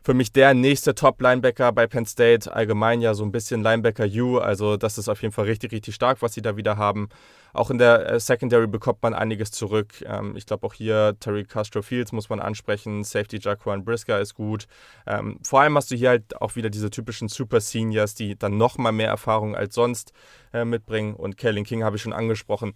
für 0.08 0.14
mich 0.14 0.32
der 0.32 0.54
nächste 0.54 0.96
Top-Linebacker 0.96 1.74
bei 1.74 1.86
Penn 1.86 2.06
State. 2.06 2.50
Allgemein 2.50 3.02
ja 3.02 3.14
so 3.14 3.26
ein 3.26 3.34
bisschen 3.34 3.62
Linebacker-U. 3.62 4.38
Also 4.38 4.78
das 4.78 4.98
ist 4.98 5.10
auf 5.10 5.22
jeden 5.22 5.34
Fall 5.34 5.44
richtig, 5.44 5.74
richtig 5.74 5.96
stark, 5.96 6.22
was 6.22 6.34
sie 6.34 6.42
da 6.42 6.56
wieder 6.56 6.78
haben. 6.78 7.10
Auch 7.52 7.70
in 7.72 7.78
der 7.78 8.10
äh, 8.10 8.18
Secondary 8.18 8.68
bekommt 8.68 9.04
man 9.04 9.14
einiges 9.14 9.52
zurück. 9.52 10.02
Ähm, 10.06 10.38
ich 10.38 10.46
glaube 10.46 10.66
auch 10.66 10.74
hier 10.74 11.18
Terry 11.20 11.44
Castro 11.44 11.82
Fields 11.82 12.14
muss 12.14 12.30
man 12.30 12.40
ansprechen. 12.40 13.04
Safety 13.04 13.40
Jaquan 13.42 13.84
Brisker 13.84 14.22
ist 14.22 14.34
gut. 14.34 14.68
Ähm, 15.06 15.40
vor 15.44 15.60
allem 15.60 15.76
hast 15.76 15.92
du 15.92 15.96
hier 15.98 16.08
halt 16.08 16.42
auch 16.42 16.56
wieder 16.56 16.70
diese 16.70 16.90
typischen 16.90 17.28
Super 17.28 17.60
Seniors, 17.60 18.16
die 18.16 18.40
dann 18.40 18.56
nochmal 18.56 18.94
mehr 18.94 19.10
Erfahrung 19.10 19.58
als 19.58 19.76
sonst 19.76 20.14
äh, 20.54 20.64
mitbringen. 20.64 21.16
Und 21.16 21.36
Kellen 21.36 21.66
King 21.66 21.84
habe 21.84 21.98
ich 21.98 22.02
schon 22.02 22.14
angesprochen. 22.14 22.76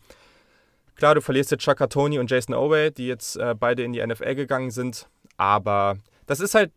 Klar, 0.97 1.15
du 1.15 1.21
verlierst 1.21 1.51
jetzt 1.51 1.63
Chaka 1.63 1.87
Tony 1.87 2.19
und 2.19 2.29
Jason 2.29 2.53
Oway, 2.53 2.91
die 2.91 3.07
jetzt 3.07 3.37
äh, 3.37 3.55
beide 3.57 3.83
in 3.83 3.93
die 3.93 4.05
NFL 4.05 4.35
gegangen 4.35 4.71
sind. 4.71 5.07
Aber 5.37 5.95
das 6.25 6.41
ist 6.41 6.55
halt 6.55 6.71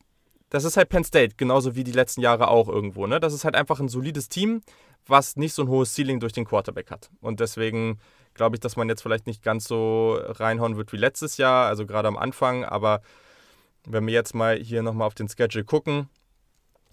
das 0.55 0.63
ist 0.63 0.77
halt 0.77 0.89
Penn 0.89 1.03
State, 1.03 1.35
genauso 1.37 1.75
wie 1.75 1.83
die 1.83 1.91
letzten 1.91 2.21
Jahre 2.21 2.47
auch 2.47 2.69
irgendwo. 2.69 3.09
Ne? 3.09 3.19
Das 3.19 3.33
ist 3.33 3.45
halt 3.45 3.57
einfach 3.57 3.81
ein 3.81 3.89
solides 3.89 4.29
Team, 4.29 4.61
was 5.05 5.35
nicht 5.35 5.53
so 5.53 5.63
ein 5.63 5.69
hohes 5.69 5.93
Ceiling 5.93 6.21
durch 6.21 6.33
den 6.33 6.45
Quarterback 6.45 6.93
hat. 6.93 7.11
Und 7.21 7.41
deswegen 7.41 7.99
glaube 8.35 8.55
ich, 8.55 8.61
dass 8.61 8.77
man 8.77 8.89
jetzt 8.89 9.03
vielleicht 9.03 9.27
nicht 9.27 9.43
ganz 9.43 9.65
so 9.65 10.17
reinhauen 10.23 10.77
wird 10.77 10.93
wie 10.93 10.97
letztes 10.97 11.39
Jahr, 11.39 11.67
also 11.67 11.87
gerade 11.87 12.07
am 12.07 12.17
Anfang, 12.17 12.65
aber 12.65 13.03
wenn 13.85 14.07
wir 14.07 14.15
jetzt 14.15 14.33
mal 14.33 14.57
hier 14.57 14.85
nochmal 14.85 15.09
auf 15.09 15.15
den 15.15 15.29
Schedule 15.29 15.65
gucken, 15.65 16.09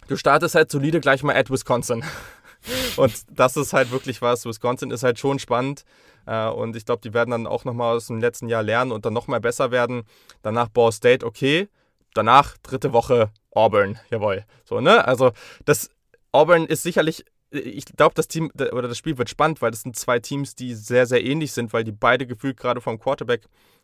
du 0.08 0.18
startest 0.18 0.56
halt 0.56 0.72
solide 0.72 1.00
gleich 1.00 1.22
mal 1.22 1.36
at 1.36 1.52
Wisconsin. 1.52 2.04
und 2.98 3.14
das 3.30 3.58
ist 3.58 3.74
halt 3.74 3.92
wirklich 3.92 4.24
was. 4.24 4.44
Wisconsin 4.44 4.90
ist 4.90 5.04
halt 5.04 5.20
schon 5.20 5.38
spannend. 5.38 5.86
Äh, 6.26 6.48
und 6.48 6.76
ich 6.76 6.86
glaube, 6.86 7.02
die 7.04 7.14
werden 7.14 7.30
dann 7.30 7.46
auch 7.46 7.64
nochmal 7.64 7.96
aus 7.96 8.08
dem 8.08 8.20
letzten 8.20 8.50
Jahr 8.50 8.64
lernen 8.64 8.92
und 8.92 9.06
dann 9.06 9.14
nochmal 9.14 9.40
besser 9.40 9.70
werden. 9.70 10.02
Danach 10.42 10.70
Ball 10.70 10.92
State, 10.92 11.24
okay. 11.24 11.70
Danach 12.16 12.58
dritte 12.64 12.92
Woche 12.92 13.32
Auburn, 13.52 14.00
jawohl. 14.10 14.46
So, 14.64 14.80
ne? 14.80 15.06
Also, 15.06 15.32
das 15.66 15.90
Auburn 16.32 16.66
ist 16.66 16.84
sicherlich 16.84 17.26
ich 17.52 17.86
glaube, 17.86 18.16
das 18.16 18.28
Team 18.28 18.50
oder 18.72 18.88
das 18.88 18.98
Spiel 18.98 19.18
wird 19.18 19.30
spannend, 19.30 19.62
weil 19.62 19.72
das 19.72 19.82
sind 19.82 19.98
zwei 19.98 20.20
Teams, 20.20 20.56
die 20.56 20.74
sehr, 20.74 21.06
sehr 21.06 21.24
ähnlich 21.24 21.52
sind, 21.52 21.74
weil 21.74 21.84
die 21.84 21.92
beide 21.92 22.26
gefühlt 22.26 22.58
gerade 22.58 22.80
vom 22.80 22.98
Quarterback 22.98 23.42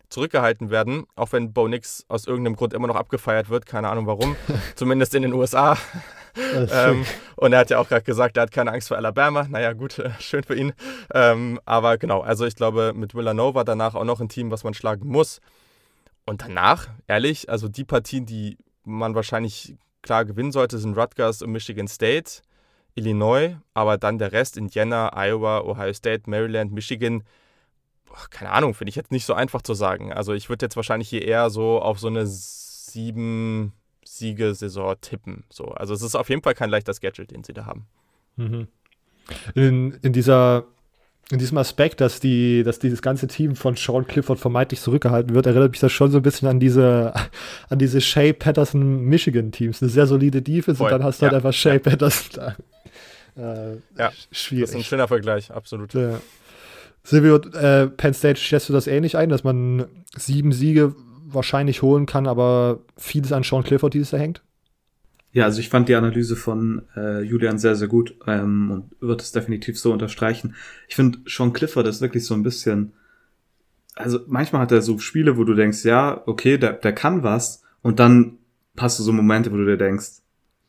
zurückgehalten 0.09 0.69
werden, 0.69 1.05
auch 1.15 1.33
wenn 1.33 1.51
Bo 1.51 1.67
Nix 1.67 2.05
aus 2.07 2.27
irgendeinem 2.27 2.55
Grund 2.55 2.73
immer 2.73 2.87
noch 2.87 2.95
abgefeiert 2.95 3.49
wird, 3.49 3.65
keine 3.65 3.89
Ahnung 3.89 4.07
warum, 4.07 4.37
zumindest 4.75 5.13
in 5.15 5.23
den 5.23 5.33
USA. 5.33 5.77
ähm, 6.53 7.05
und 7.35 7.51
er 7.51 7.59
hat 7.59 7.69
ja 7.69 7.79
auch 7.79 7.89
gerade 7.89 8.03
gesagt, 8.03 8.37
er 8.37 8.43
hat 8.43 8.51
keine 8.51 8.71
Angst 8.71 8.87
vor 8.87 8.95
Alabama. 8.95 9.47
Naja, 9.49 9.73
gut, 9.73 9.99
äh, 9.99 10.11
schön 10.19 10.43
für 10.43 10.55
ihn. 10.55 10.73
Ähm, 11.13 11.59
aber 11.65 11.97
genau, 11.97 12.21
also 12.21 12.45
ich 12.45 12.55
glaube, 12.55 12.93
mit 12.95 13.15
Villanova 13.15 13.63
danach 13.65 13.95
auch 13.95 14.05
noch 14.05 14.21
ein 14.21 14.29
Team, 14.29 14.49
was 14.49 14.63
man 14.63 14.73
schlagen 14.73 15.07
muss. 15.07 15.41
Und 16.25 16.41
danach, 16.41 16.87
ehrlich, 17.07 17.49
also 17.49 17.67
die 17.67 17.85
Partien, 17.85 18.25
die 18.25 18.57
man 18.87 19.15
wahrscheinlich 19.15 19.75
klar 20.01 20.25
gewinnen 20.25 20.51
sollte, 20.51 20.77
sind 20.79 20.97
Rutgers 20.97 21.41
und 21.41 21.51
Michigan 21.51 21.87
State. 21.87 22.41
Illinois, 22.97 23.57
aber 23.75 23.97
dann 23.99 24.17
der 24.17 24.31
Rest, 24.31 24.57
Indiana, 24.57 25.11
Iowa, 25.15 25.61
Ohio 25.61 25.93
State, 25.93 26.27
Maryland, 26.27 26.71
Michigan, 26.71 27.23
keine 28.31 28.51
Ahnung, 28.51 28.73
finde 28.73 28.89
ich 28.89 28.95
jetzt 28.95 29.11
nicht 29.11 29.25
so 29.25 29.35
einfach 29.35 29.61
zu 29.61 29.75
sagen. 29.75 30.11
Also 30.11 30.33
ich 30.33 30.49
würde 30.49 30.65
jetzt 30.65 30.75
wahrscheinlich 30.75 31.07
hier 31.07 31.21
eher 31.21 31.51
so 31.51 31.79
auf 31.79 31.99
so 31.99 32.07
eine 32.07 32.25
sieben 32.25 33.73
Siege-Saison 34.03 34.95
tippen. 34.99 35.43
So. 35.49 35.65
Also 35.65 35.93
es 35.93 36.01
ist 36.01 36.15
auf 36.15 36.29
jeden 36.29 36.41
Fall 36.41 36.55
kein 36.55 36.71
leichter 36.71 36.93
Schedule, 36.93 37.27
den 37.27 37.43
sie 37.43 37.53
da 37.53 37.67
haben. 37.67 37.85
Mhm. 38.35 38.67
In, 39.53 39.91
in 40.01 40.13
dieser 40.13 40.65
in 41.29 41.39
diesem 41.39 41.57
Aspekt, 41.57 41.99
dass, 41.99 42.19
die, 42.21 42.63
dass 42.63 42.79
dieses 42.79 43.01
ganze 43.01 43.27
Team 43.27 43.55
von 43.55 43.75
Sean 43.75 44.07
Clifford 44.07 44.39
vermeintlich 44.39 44.79
zurückgehalten 44.79 45.35
wird, 45.35 45.45
erinnert 45.45 45.71
mich 45.71 45.81
das 45.81 45.91
schon 45.91 46.09
so 46.09 46.17
ein 46.17 46.23
bisschen 46.23 46.47
an 46.47 46.59
diese, 46.59 47.13
an 47.69 47.79
diese 47.79 47.99
Shea 47.99 48.31
Patterson 48.31 49.01
Michigan 49.01 49.51
Teams. 49.51 49.81
Eine 49.81 49.89
sehr 49.89 50.07
solide 50.07 50.41
Defense 50.41 50.77
Voll. 50.77 50.87
und 50.87 50.91
dann 50.91 51.03
hast 51.03 51.21
du 51.21 51.23
halt 51.23 51.33
ja. 51.33 51.35
halt 51.35 51.45
einfach 51.45 51.57
Shea 51.57 51.73
ja. 51.73 51.79
Patterson 51.79 52.29
da. 52.35 52.55
Äh, 53.37 53.77
ja, 53.97 54.11
schwierig. 54.31 54.63
Das 54.65 54.69
ist 54.71 54.75
ein 54.77 54.83
schöner 54.83 55.07
Vergleich, 55.07 55.51
absolut. 55.51 55.93
Ja. 55.93 56.19
Silvio, 57.03 57.35
äh, 57.37 57.87
Penn 57.87 58.13
State, 58.13 58.39
schätzt 58.39 58.69
du 58.69 58.73
das 58.73 58.87
ähnlich 58.87 59.15
ein, 59.17 59.29
dass 59.29 59.43
man 59.43 59.85
sieben 60.15 60.51
Siege 60.53 60.95
wahrscheinlich 61.25 61.81
holen 61.81 62.05
kann, 62.05 62.25
aber 62.25 62.79
vieles 62.97 63.31
an 63.31 63.43
Sean 63.43 63.63
Clifford 63.63 63.93
dieses 63.93 64.11
Jahr 64.11 64.21
hängt? 64.21 64.41
Ja, 65.33 65.45
also 65.45 65.59
ich 65.59 65.69
fand 65.69 65.89
die 65.89 65.95
Analyse 65.95 66.35
von 66.35 66.83
äh, 66.95 67.21
Julian 67.21 67.59
sehr, 67.59 67.75
sehr 67.75 67.87
gut 67.87 68.15
ähm, 68.25 68.71
und 68.71 68.91
wird 69.01 69.21
es 69.21 69.31
definitiv 69.31 69.79
so 69.79 69.91
unterstreichen. 69.91 70.55
Ich 70.87 70.95
finde, 70.95 71.19
Sean 71.27 71.53
Clifford 71.53 71.87
ist 71.87 72.01
wirklich 72.01 72.25
so 72.25 72.33
ein 72.33 72.43
bisschen, 72.43 72.93
also 73.95 74.19
manchmal 74.27 74.61
hat 74.61 74.71
er 74.71 74.81
so 74.81 74.97
Spiele, 74.97 75.37
wo 75.37 75.43
du 75.43 75.53
denkst, 75.53 75.83
ja, 75.83 76.23
okay, 76.25 76.57
der, 76.57 76.73
der 76.73 76.93
kann 76.93 77.23
was 77.23 77.61
und 77.81 77.99
dann 77.99 78.37
hast 78.77 78.99
du 78.99 79.03
so 79.03 79.11
Momente, 79.11 79.51
wo 79.51 79.57
du 79.57 79.65
dir 79.65 79.77
denkst, 79.77 80.21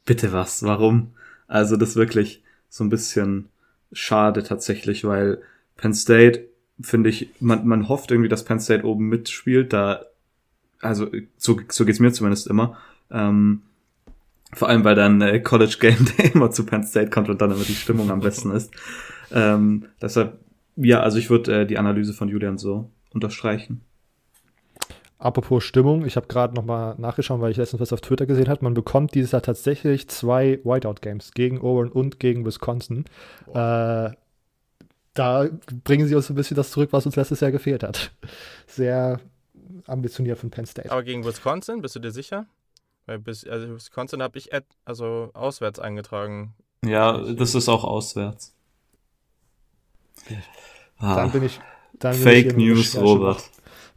bitte 0.04 0.32
was, 0.32 0.62
warum? 0.62 1.12
Also 1.46 1.76
das 1.76 1.96
wirklich, 1.96 2.42
so 2.68 2.84
ein 2.84 2.90
bisschen 2.90 3.48
schade 3.92 4.42
tatsächlich, 4.42 5.04
weil 5.04 5.40
Penn 5.76 5.94
State, 5.94 6.46
finde 6.80 7.10
ich, 7.10 7.30
man, 7.40 7.66
man 7.66 7.88
hofft 7.88 8.10
irgendwie, 8.10 8.28
dass 8.28 8.44
Penn 8.44 8.60
State 8.60 8.84
oben 8.84 9.08
mitspielt, 9.08 9.72
da, 9.72 10.04
also 10.80 11.10
so, 11.36 11.60
so 11.68 11.84
geht's 11.84 12.00
mir 12.00 12.12
zumindest 12.12 12.46
immer. 12.46 12.78
Ähm, 13.10 13.62
vor 14.52 14.68
allem, 14.68 14.84
weil 14.84 14.94
dann 14.94 15.20
äh, 15.20 15.40
College 15.40 15.76
Game 15.80 16.04
Day 16.18 16.30
immer 16.34 16.50
zu 16.50 16.64
Penn 16.64 16.84
State 16.84 17.10
kommt 17.10 17.28
und 17.28 17.40
dann 17.40 17.50
immer 17.50 17.64
die 17.64 17.74
Stimmung 17.74 18.10
am 18.10 18.20
besten 18.20 18.50
ist. 18.52 18.72
Ähm, 19.30 19.86
deshalb, 20.00 20.38
ja, 20.76 21.00
also 21.00 21.18
ich 21.18 21.30
würde 21.30 21.62
äh, 21.62 21.66
die 21.66 21.78
Analyse 21.78 22.14
von 22.14 22.28
Julian 22.28 22.58
so 22.58 22.90
unterstreichen. 23.12 23.82
Apropos 25.18 25.64
Stimmung, 25.64 26.06
ich 26.06 26.14
habe 26.14 26.28
gerade 26.28 26.54
nochmal 26.54 26.94
nachgeschaut, 26.96 27.40
weil 27.40 27.50
ich 27.50 27.56
letztens 27.56 27.80
was 27.80 27.92
auf 27.92 28.00
Twitter 28.00 28.24
gesehen 28.24 28.48
habe. 28.48 28.62
Man 28.62 28.74
bekommt 28.74 29.14
dieses 29.14 29.32
Jahr 29.32 29.42
tatsächlich 29.42 30.08
zwei 30.08 30.60
Whiteout-Games 30.62 31.32
gegen 31.32 31.58
Auburn 31.58 31.90
und 31.90 32.20
gegen 32.20 32.46
Wisconsin. 32.46 33.04
Äh, 33.48 34.10
da 35.14 35.48
bringen 35.82 36.06
sie 36.06 36.14
uns 36.14 36.30
ein 36.30 36.36
bisschen 36.36 36.56
das 36.56 36.70
zurück, 36.70 36.90
was 36.92 37.04
uns 37.04 37.16
letztes 37.16 37.40
Jahr 37.40 37.50
gefehlt 37.50 37.82
hat. 37.82 38.12
Sehr 38.68 39.18
ambitioniert 39.86 40.38
von 40.38 40.50
Penn 40.50 40.66
State. 40.66 40.92
Aber 40.92 41.02
gegen 41.02 41.24
Wisconsin, 41.24 41.82
bist 41.82 41.96
du 41.96 42.00
dir 42.00 42.12
sicher? 42.12 42.46
Weil 43.08 43.18
bis, 43.18 43.46
also 43.46 43.76
Wisconsin 43.76 44.22
habe 44.22 44.36
ich 44.36 44.50
also 44.84 45.30
auswärts 45.32 45.78
eingetragen. 45.78 46.54
Ja, 46.84 47.16
das 47.16 47.54
ist 47.54 47.70
auch 47.70 47.82
auswärts. 47.82 48.54
Ah. 50.98 51.16
Dann 51.16 51.32
bin 51.32 51.44
ich. 51.44 51.58
Dann 51.94 52.12
Fake 52.12 52.48
bin 52.48 52.60
ich 52.60 52.66
News, 52.66 52.96
Robert. 52.98 53.42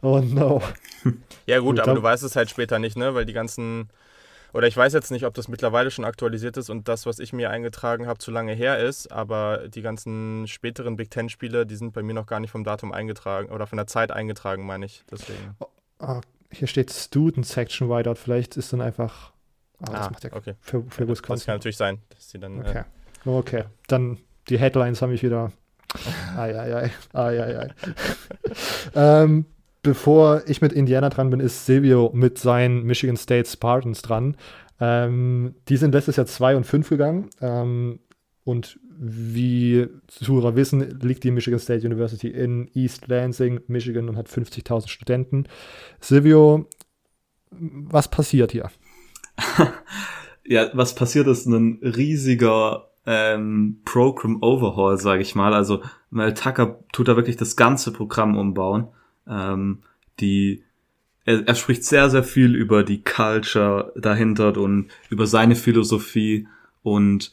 Oh 0.00 0.20
no. 0.20 0.62
Ja, 1.46 1.58
gut, 1.58 1.80
aber 1.80 1.94
du 1.94 2.02
weißt 2.02 2.22
es 2.22 2.36
halt 2.36 2.48
später 2.48 2.78
nicht, 2.78 2.96
ne? 2.96 3.14
Weil 3.14 3.26
die 3.26 3.32
ganzen. 3.32 3.90
Oder 4.54 4.68
ich 4.68 4.76
weiß 4.76 4.92
jetzt 4.92 5.10
nicht, 5.10 5.26
ob 5.26 5.34
das 5.34 5.48
mittlerweile 5.48 5.90
schon 5.90 6.04
aktualisiert 6.04 6.56
ist 6.56 6.70
und 6.70 6.86
das, 6.88 7.04
was 7.04 7.18
ich 7.18 7.32
mir 7.32 7.50
eingetragen 7.50 8.06
habe, 8.06 8.18
zu 8.18 8.30
lange 8.30 8.54
her 8.54 8.78
ist, 8.78 9.10
aber 9.10 9.68
die 9.68 9.82
ganzen 9.82 10.46
späteren 10.46 10.96
Big 10.96 11.10
Ten-Spiele, 11.10 11.66
die 11.66 11.74
sind 11.74 11.92
bei 11.92 12.02
mir 12.02 12.14
noch 12.14 12.26
gar 12.26 12.38
nicht 12.38 12.52
vom 12.52 12.62
Datum 12.62 12.92
eingetragen 12.92 13.50
oder 13.50 13.66
von 13.66 13.76
der 13.76 13.88
Zeit 13.88 14.12
eingetragen, 14.12 14.64
meine 14.64 14.86
ich. 14.86 15.02
Deswegen. 15.10 15.56
Oh, 15.58 15.66
oh, 15.98 16.20
hier 16.52 16.68
steht 16.68 16.90
Student 16.90 17.46
Section 17.46 17.88
Wideout, 17.88 18.16
vielleicht 18.16 18.56
ist 18.56 18.72
dann 18.72 18.80
einfach. 18.80 19.32
Das 19.80 19.90
ah, 19.94 20.10
macht 20.10 20.24
ja 20.24 20.32
okay. 20.32 20.54
für, 20.60 20.84
für 20.88 21.08
Wisconsin. 21.08 21.40
Das 21.40 21.46
kann 21.46 21.56
natürlich 21.56 21.76
sein, 21.76 21.98
dass 22.10 22.30
sie 22.30 22.38
dann. 22.38 22.60
Okay. 22.60 22.84
Äh, 23.24 23.28
okay, 23.28 23.64
dann 23.88 24.18
die 24.48 24.58
Headlines 24.58 25.02
haben 25.02 25.10
mich 25.10 25.22
wieder. 25.22 25.52
Ai, 26.36 26.58
ai, 26.58 26.74
ai. 26.74 26.90
ai, 27.12 27.42
ai, 27.42 27.58
ai. 27.58 27.70
ähm, 28.94 29.44
bevor 29.82 30.42
ich 30.46 30.62
mit 30.62 30.72
Indiana 30.72 31.10
dran 31.10 31.28
bin, 31.28 31.40
ist 31.40 31.66
Silvio 31.66 32.10
mit 32.14 32.38
seinen 32.38 32.84
Michigan 32.84 33.16
State 33.16 33.48
Spartans 33.50 34.00
dran. 34.00 34.36
Ähm, 34.80 35.54
die 35.68 35.76
sind 35.76 35.92
letztes 35.92 36.16
Jahr 36.16 36.26
2 36.26 36.56
und 36.56 36.64
5 36.64 36.88
gegangen. 36.88 37.28
Ähm, 37.40 38.00
und 38.44 38.78
wie 39.04 39.88
Zuhörer 40.06 40.54
wissen, 40.54 41.00
liegt 41.00 41.24
die 41.24 41.32
Michigan 41.32 41.58
State 41.58 41.84
University 41.84 42.28
in 42.28 42.70
East 42.72 43.08
Lansing, 43.08 43.60
Michigan 43.66 44.08
und 44.08 44.16
hat 44.16 44.28
50.000 44.28 44.88
Studenten. 44.88 45.48
Silvio, 45.98 46.68
was 47.50 48.08
passiert 48.08 48.52
hier? 48.52 48.70
ja, 50.44 50.70
was 50.72 50.94
passiert 50.94 51.26
ist 51.26 51.46
ein 51.46 51.80
riesiger 51.82 52.90
ähm, 53.04 53.80
Program 53.84 54.40
Overhaul, 54.40 54.96
sage 54.98 55.22
ich 55.22 55.34
mal. 55.34 55.52
Also 55.52 55.82
Mel 56.10 56.34
Tucker 56.34 56.78
tut 56.92 57.08
da 57.08 57.16
wirklich 57.16 57.36
das 57.36 57.56
ganze 57.56 57.92
Programm 57.92 58.36
umbauen. 58.36 58.86
Ähm, 59.26 59.82
die 60.20 60.62
er, 61.24 61.46
er 61.46 61.54
spricht 61.56 61.84
sehr, 61.84 62.08
sehr 62.08 62.22
viel 62.22 62.54
über 62.54 62.84
die 62.84 63.02
Culture 63.02 63.92
dahinter 63.96 64.56
und 64.56 64.88
über 65.10 65.26
seine 65.26 65.56
Philosophie 65.56 66.46
und 66.82 67.32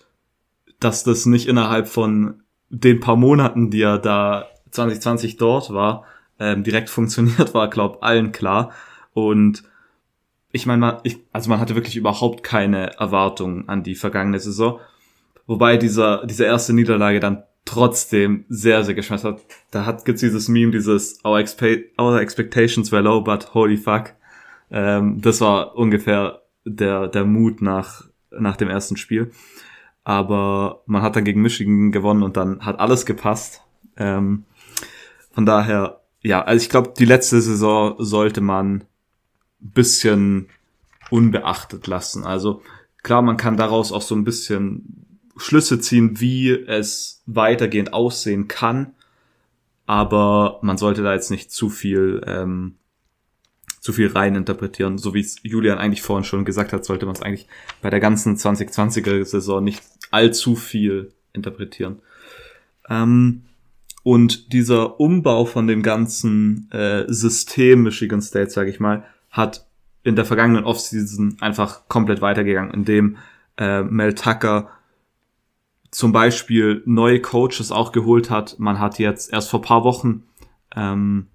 dass 0.79 1.03
das 1.03 1.25
nicht 1.25 1.47
innerhalb 1.47 1.87
von 1.87 2.43
den 2.69 2.99
paar 2.99 3.15
Monaten, 3.15 3.69
die 3.69 3.81
er 3.81 3.97
da 3.97 4.47
2020 4.71 5.37
dort 5.37 5.73
war, 5.73 6.05
ähm, 6.39 6.63
direkt 6.63 6.89
funktioniert, 6.89 7.53
war, 7.53 7.69
glaub, 7.69 8.03
allen 8.03 8.31
klar. 8.31 8.71
Und 9.13 9.63
ich 10.51 10.65
meine, 10.65 10.79
man, 10.79 10.97
ich, 11.03 11.19
also 11.31 11.49
man 11.49 11.59
hatte 11.59 11.75
wirklich 11.75 11.95
überhaupt 11.95 12.43
keine 12.43 12.97
Erwartungen 12.97 13.67
an 13.69 13.83
die 13.83 13.95
vergangene 13.95 14.39
Saison. 14.39 14.79
Wobei 15.45 15.77
dieser, 15.77 16.25
diese 16.25 16.45
erste 16.45 16.73
Niederlage 16.73 17.19
dann 17.19 17.43
trotzdem 17.65 18.45
sehr, 18.49 18.83
sehr 18.83 18.95
geschmerzt 18.95 19.25
hat. 19.25 19.41
Da 19.71 19.85
hat, 19.85 20.05
gibt's 20.05 20.21
dieses 20.21 20.47
Meme, 20.47 20.71
dieses 20.71 21.23
Our, 21.23 21.39
expe 21.39 21.85
Our 21.99 22.19
Expectations 22.19 22.91
were 22.91 23.01
low, 23.01 23.21
but 23.21 23.53
holy 23.53 23.77
fuck. 23.77 24.13
Ähm, 24.71 25.21
das 25.21 25.41
war 25.41 25.75
ungefähr 25.75 26.41
der, 26.65 27.07
der 27.07 27.25
Mut 27.25 27.61
nach, 27.61 28.05
nach 28.31 28.57
dem 28.57 28.69
ersten 28.69 28.97
Spiel. 28.97 29.31
Aber 30.09 30.81
man 30.87 31.03
hat 31.03 31.15
dann 31.15 31.23
gegen 31.23 31.43
Michigan 31.43 31.91
gewonnen 31.91 32.23
und 32.23 32.35
dann 32.35 32.65
hat 32.65 32.79
alles 32.79 33.05
gepasst. 33.05 33.61
Ähm, 33.95 34.45
von 35.29 35.45
daher, 35.45 36.01
ja, 36.23 36.41
also 36.41 36.63
ich 36.63 36.71
glaube, 36.71 36.93
die 36.97 37.05
letzte 37.05 37.39
Saison 37.39 37.93
sollte 37.99 38.41
man 38.41 38.85
bisschen 39.59 40.47
unbeachtet 41.11 41.85
lassen. 41.85 42.23
Also 42.23 42.63
klar, 43.03 43.21
man 43.21 43.37
kann 43.37 43.55
daraus 43.55 43.91
auch 43.91 44.01
so 44.01 44.15
ein 44.15 44.23
bisschen 44.23 45.05
Schlüsse 45.37 45.79
ziehen, 45.79 46.19
wie 46.19 46.53
es 46.53 47.21
weitergehend 47.27 47.93
aussehen 47.93 48.47
kann. 48.47 48.95
Aber 49.85 50.57
man 50.63 50.79
sollte 50.79 51.03
da 51.03 51.13
jetzt 51.13 51.29
nicht 51.29 51.51
zu 51.51 51.69
viel, 51.69 52.23
ähm, 52.25 52.77
zu 53.79 53.93
viel 53.93 54.07
rein 54.07 54.35
interpretieren. 54.35 54.97
So 54.97 55.13
wie 55.13 55.21
es 55.21 55.37
Julian 55.43 55.77
eigentlich 55.77 56.01
vorhin 56.01 56.23
schon 56.23 56.45
gesagt 56.45 56.73
hat, 56.73 56.85
sollte 56.85 57.05
man 57.05 57.15
es 57.15 57.21
eigentlich 57.21 57.47
bei 57.81 57.89
der 57.89 57.99
ganzen 57.99 58.35
2020er 58.35 59.23
Saison 59.25 59.63
nicht 59.63 59.83
allzu 60.11 60.55
viel 60.55 61.13
interpretieren. 61.33 62.01
Ähm, 62.89 63.43
und 64.03 64.53
dieser 64.53 64.99
Umbau 64.99 65.45
von 65.45 65.67
dem 65.67 65.83
ganzen 65.83 66.69
äh, 66.71 67.05
System 67.07 67.83
Michigan 67.83 68.21
State, 68.21 68.49
sage 68.49 68.69
ich 68.69 68.79
mal, 68.79 69.03
hat 69.29 69.65
in 70.03 70.15
der 70.15 70.25
vergangenen 70.25 70.63
Offseason 70.63 71.37
einfach 71.41 71.87
komplett 71.87 72.21
weitergegangen, 72.21 72.73
indem 72.73 73.17
äh, 73.57 73.83
Mel 73.83 74.15
Tucker 74.15 74.69
zum 75.91 76.11
Beispiel 76.11 76.81
neue 76.85 77.21
Coaches 77.21 77.71
auch 77.71 77.91
geholt 77.91 78.29
hat. 78.29 78.59
Man 78.59 78.79
hat 78.79 78.99
jetzt 78.99 79.31
erst 79.33 79.49
vor 79.49 79.61
paar 79.61 79.83
Wochen 79.83 80.23
ähm, 80.75 81.27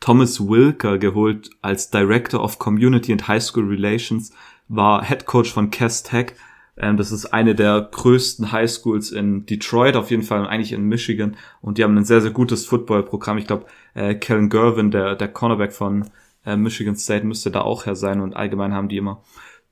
Thomas 0.00 0.40
Wilker 0.40 0.98
geholt 0.98 1.50
als 1.62 1.90
Director 1.90 2.42
of 2.42 2.58
Community 2.58 3.12
and 3.12 3.28
High 3.28 3.42
School 3.42 3.68
Relations, 3.68 4.32
war 4.68 5.04
Head 5.04 5.26
Coach 5.26 5.52
von 5.52 5.70
Cass 5.70 6.02
Tech. 6.02 6.34
Ähm, 6.76 6.96
das 6.96 7.12
ist 7.12 7.26
eine 7.26 7.54
der 7.54 7.88
größten 7.90 8.52
High 8.52 8.70
Schools 8.70 9.10
in 9.10 9.46
Detroit, 9.46 9.96
auf 9.96 10.10
jeden 10.10 10.22
Fall 10.22 10.40
und 10.40 10.46
eigentlich 10.46 10.72
in 10.72 10.84
Michigan. 10.84 11.36
Und 11.62 11.78
die 11.78 11.84
haben 11.84 11.96
ein 11.96 12.04
sehr, 12.04 12.20
sehr 12.20 12.32
gutes 12.32 12.66
Football-Programm. 12.66 13.38
Ich 13.38 13.46
glaube, 13.46 13.66
äh, 13.94 14.14
Kellen 14.14 14.50
Gervin, 14.50 14.90
der, 14.90 15.16
der 15.16 15.28
Cornerback 15.28 15.72
von 15.72 16.10
äh, 16.44 16.56
Michigan 16.56 16.96
State, 16.96 17.26
müsste 17.26 17.50
da 17.50 17.62
auch 17.62 17.86
her 17.86 17.96
sein. 17.96 18.20
Und 18.20 18.36
allgemein 18.36 18.74
haben 18.74 18.88
die 18.88 18.98
immer 18.98 19.22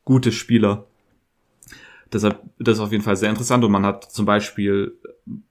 gute 0.04 0.32
Spieler. 0.32 0.86
Deshalb, 2.12 2.40
das 2.58 2.76
ist 2.76 2.80
auf 2.80 2.92
jeden 2.92 3.04
Fall 3.04 3.16
sehr 3.16 3.30
interessant. 3.30 3.64
Und 3.64 3.72
man 3.72 3.84
hat 3.84 4.10
zum 4.10 4.24
Beispiel, 4.24 4.96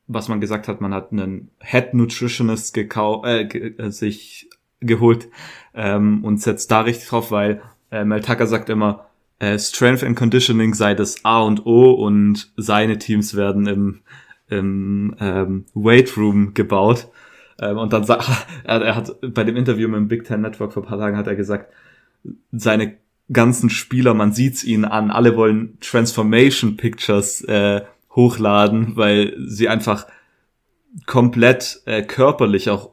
was 0.08 0.30
man 0.30 0.42
gesagt 0.42 0.68
hat, 0.68 0.82
man 0.82 0.94
hat 0.94 1.12
einen 1.12 1.52
Head 1.60 1.94
Nutritionist 1.94 2.74
gekau 2.74 3.24
äh, 3.26 3.44
äh, 3.44 3.92
sich 3.92 4.50
geholt 4.86 5.30
ähm, 5.74 6.24
und 6.24 6.42
setzt 6.42 6.72
da 6.72 6.82
richtig 6.82 7.10
drauf, 7.10 7.32
weil 7.32 7.62
äh, 7.92 8.04
Mel 8.06 8.22
Tucker 8.22 8.48
sagt 8.48 8.70
immer, 8.70 9.08
äh, 9.40 9.58
Strength 9.60 10.04
and 10.04 10.18
Conditioning 10.18 10.74
sei 10.74 10.94
das 10.94 11.26
A 11.26 11.42
und 11.42 11.66
O 11.66 11.92
und 11.92 12.52
seine 12.58 12.98
Teams 12.98 13.36
werden 13.36 13.68
im, 13.68 14.02
im 14.50 15.16
ähm, 15.20 15.66
Weight 15.74 16.16
Room 16.18 16.54
gebaut. 16.54 17.08
Ähm, 17.60 17.78
und 17.78 17.94
dann 17.94 18.04
sagt 18.04 18.30
er, 18.64 18.82
er 18.82 18.96
hat 18.96 19.16
bei 19.22 19.44
dem 19.44 19.56
Interview 19.56 19.88
mit 19.88 19.98
dem 19.98 20.08
Big 20.08 20.24
Ten 20.26 20.42
Network 20.42 20.74
vor 20.74 20.84
paar 20.84 20.98
Tagen 20.98 21.18
hat 21.18 21.28
er 21.28 21.36
gesagt, 21.36 21.74
seine 22.52 22.98
ganzen 23.32 23.70
Spieler, 23.70 24.14
man 24.14 24.34
sieht's 24.34 24.64
ihnen 24.64 24.86
an, 24.86 25.12
alle 25.12 25.36
wollen 25.36 25.78
Transformation 25.80 26.78
Pictures 26.78 27.42
äh, 27.42 27.82
hochladen, 28.16 28.96
weil 28.96 29.36
sie 29.46 29.70
einfach 29.70 30.08
komplett 31.06 31.82
äh, 31.86 32.04
körperlich 32.04 32.70
auch 32.70 32.93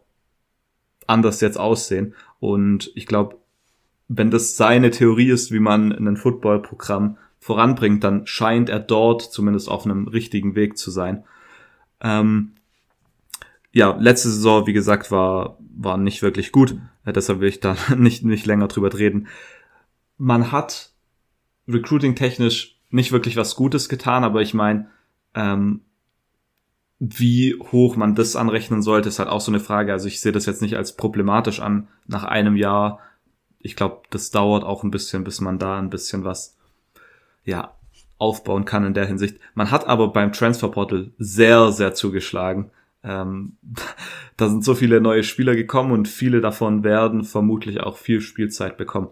anders 1.11 1.41
jetzt 1.41 1.59
aussehen. 1.59 2.15
Und 2.39 2.91
ich 2.95 3.07
glaube, 3.07 3.37
wenn 4.09 4.31
das 4.31 4.57
seine 4.57 4.91
Theorie 4.91 5.31
ist, 5.31 5.53
wie 5.53 5.61
man 5.61 5.93
ein 5.93 6.17
Footballprogramm 6.17 7.19
voranbringt, 7.39 8.03
dann 8.03 8.27
scheint 8.27 8.69
er 8.69 8.81
dort 8.81 9.23
zumindest 9.23 9.69
auf 9.69 9.85
einem 9.85 10.09
richtigen 10.09 10.55
Weg 10.55 10.79
zu 10.79 10.91
sein. 10.91 11.25
Ähm, 12.01 12.53
ja, 13.73 13.97
letzte 13.99 14.31
Saison, 14.31 14.67
wie 14.67 14.73
gesagt, 14.73 15.11
war, 15.11 15.59
war 15.77 15.97
nicht 15.97 16.23
wirklich 16.23 16.53
gut. 16.53 16.77
Äh, 17.05 17.13
deshalb 17.13 17.41
will 17.41 17.49
ich 17.49 17.61
da 17.61 17.77
nicht, 17.97 18.25
nicht 18.25 18.47
länger 18.47 18.69
drüber 18.69 18.93
reden. 18.93 19.29
Man 20.19 20.53
hat 20.53 20.93
recruiting-technisch 21.69 22.79
nicht 22.91 23.13
wirklich 23.13 23.37
was 23.37 23.55
Gutes 23.55 23.89
getan, 23.89 24.25
aber 24.25 24.43
ich 24.43 24.55
meine, 24.55 24.89
ähm, 25.35 25.83
wie 27.01 27.59
hoch 27.73 27.97
man 27.97 28.15
das 28.15 28.37
anrechnen 28.37 28.83
sollte, 28.83 29.09
ist 29.09 29.19
halt 29.19 29.31
auch 29.31 29.41
so 29.41 29.51
eine 29.51 29.59
Frage. 29.59 29.93
Also 29.93 30.07
ich 30.07 30.21
sehe 30.21 30.33
das 30.33 30.45
jetzt 30.45 30.61
nicht 30.61 30.77
als 30.77 30.97
problematisch 30.97 31.59
an 31.59 31.89
nach 32.07 32.25
einem 32.25 32.57
Jahr. 32.57 33.01
Ich 33.59 33.75
glaube, 33.75 34.03
das 34.11 34.31
dauert 34.31 34.65
auch 34.65 34.85
ein 34.85 34.91
bisschen, 34.91 35.25
bis 35.25 35.41
man 35.41 35.59
da 35.59 35.79
ein 35.79 35.89
bisschen 35.89 36.25
was, 36.25 36.59
ja, 37.45 37.75
aufbauen 38.19 38.67
kann 38.67 38.85
in 38.85 38.93
der 38.93 39.07
Hinsicht. 39.07 39.39
Man 39.55 39.71
hat 39.71 39.87
aber 39.87 40.09
beim 40.09 40.31
Transferportal 40.31 41.11
sehr, 41.19 41.73
sehr 41.73 41.95
zugeschlagen. 41.95 42.71
Ähm, 43.03 43.57
da 44.37 44.51
sind 44.51 44.63
so 44.63 44.75
viele 44.75 45.01
neue 45.01 45.25
Spieler 45.25 45.57
gekommen 45.57 45.93
und 45.93 46.07
viele 46.07 46.43
davon 46.43 46.85
werden 46.85 47.25
vermutlich 47.25 47.81
auch 47.81 47.97
viel 47.97 48.21
Spielzeit 48.21 48.77
bekommen. 48.77 49.09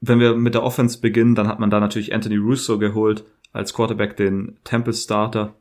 Wenn 0.00 0.20
wir 0.20 0.36
mit 0.36 0.54
der 0.54 0.62
Offense 0.62 1.00
beginnen, 1.00 1.34
dann 1.34 1.48
hat 1.48 1.58
man 1.58 1.68
da 1.68 1.80
natürlich 1.80 2.14
Anthony 2.14 2.36
Russo 2.36 2.78
geholt 2.78 3.24
als 3.52 3.74
Quarterback, 3.74 4.16
den 4.16 4.56
Temple 4.62 4.94
Starter 4.94 5.56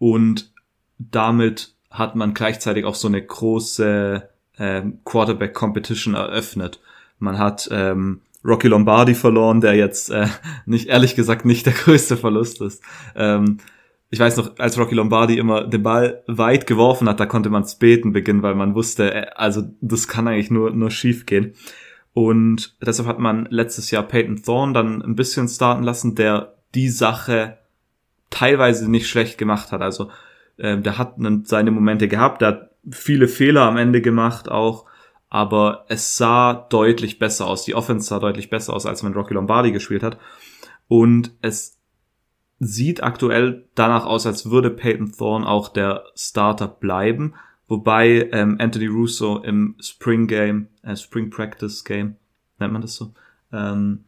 und 0.00 0.50
damit 0.98 1.74
hat 1.90 2.16
man 2.16 2.32
gleichzeitig 2.32 2.86
auch 2.86 2.94
so 2.94 3.06
eine 3.06 3.22
große 3.22 4.28
äh, 4.56 4.82
Quarterback-Competition 5.04 6.14
eröffnet. 6.14 6.80
Man 7.18 7.38
hat 7.38 7.68
ähm, 7.70 8.22
Rocky 8.42 8.68
Lombardi 8.68 9.14
verloren, 9.14 9.60
der 9.60 9.74
jetzt 9.74 10.10
äh, 10.10 10.26
nicht 10.66 10.88
ehrlich 10.88 11.16
gesagt 11.16 11.44
nicht 11.44 11.66
der 11.66 11.74
größte 11.74 12.16
Verlust 12.16 12.62
ist. 12.62 12.82
Ähm, 13.14 13.58
ich 14.08 14.18
weiß 14.18 14.38
noch, 14.38 14.58
als 14.58 14.78
Rocky 14.78 14.94
Lombardi 14.94 15.36
immer 15.36 15.66
den 15.66 15.82
Ball 15.82 16.22
weit 16.26 16.66
geworfen 16.66 17.06
hat, 17.06 17.20
da 17.20 17.26
konnte 17.26 17.50
man 17.50 17.66
Beten 17.78 18.12
beginnen, 18.12 18.42
weil 18.42 18.54
man 18.54 18.74
wusste, 18.74 19.12
äh, 19.12 19.26
also 19.34 19.64
das 19.82 20.08
kann 20.08 20.28
eigentlich 20.28 20.50
nur, 20.50 20.70
nur 20.70 20.90
schief 20.90 21.26
gehen. 21.26 21.52
Und 22.14 22.74
deshalb 22.80 23.06
hat 23.06 23.18
man 23.18 23.46
letztes 23.50 23.90
Jahr 23.90 24.02
Peyton 24.04 24.42
Thorne 24.42 24.72
dann 24.72 25.02
ein 25.02 25.14
bisschen 25.14 25.46
starten 25.46 25.82
lassen, 25.82 26.14
der 26.14 26.54
die 26.74 26.88
Sache 26.88 27.58
teilweise 28.30 28.90
nicht 28.90 29.08
schlecht 29.08 29.38
gemacht 29.38 29.72
hat. 29.72 29.82
Also 29.82 30.10
äh, 30.56 30.78
der 30.78 30.98
hat 30.98 31.16
seine 31.44 31.70
Momente 31.70 32.08
gehabt, 32.08 32.42
der 32.42 32.48
hat 32.48 32.70
viele 32.90 33.28
Fehler 33.28 33.62
am 33.62 33.76
Ende 33.76 34.00
gemacht 34.00 34.48
auch, 34.48 34.86
aber 35.28 35.84
es 35.88 36.16
sah 36.16 36.54
deutlich 36.70 37.18
besser 37.18 37.46
aus. 37.46 37.64
Die 37.64 37.74
Offense 37.74 38.08
sah 38.08 38.18
deutlich 38.18 38.50
besser 38.50 38.74
aus, 38.74 38.86
als 38.86 39.04
wenn 39.04 39.12
Rocky 39.12 39.34
Lombardi 39.34 39.72
gespielt 39.72 40.02
hat. 40.02 40.18
Und 40.88 41.32
es 41.42 41.78
sieht 42.58 43.02
aktuell 43.02 43.64
danach 43.74 44.04
aus, 44.04 44.26
als 44.26 44.50
würde 44.50 44.70
Peyton 44.70 45.12
Thorne 45.12 45.46
auch 45.46 45.68
der 45.68 46.04
Starter 46.14 46.68
bleiben, 46.68 47.34
wobei 47.68 48.28
ähm, 48.32 48.56
Anthony 48.60 48.86
Russo 48.86 49.38
im 49.38 49.76
Spring 49.80 50.26
Game, 50.26 50.68
äh, 50.82 50.96
Spring 50.96 51.30
Practice 51.30 51.84
Game, 51.84 52.16
nennt 52.58 52.72
man 52.72 52.82
das 52.82 52.96
so, 52.96 53.14
ähm, 53.52 54.04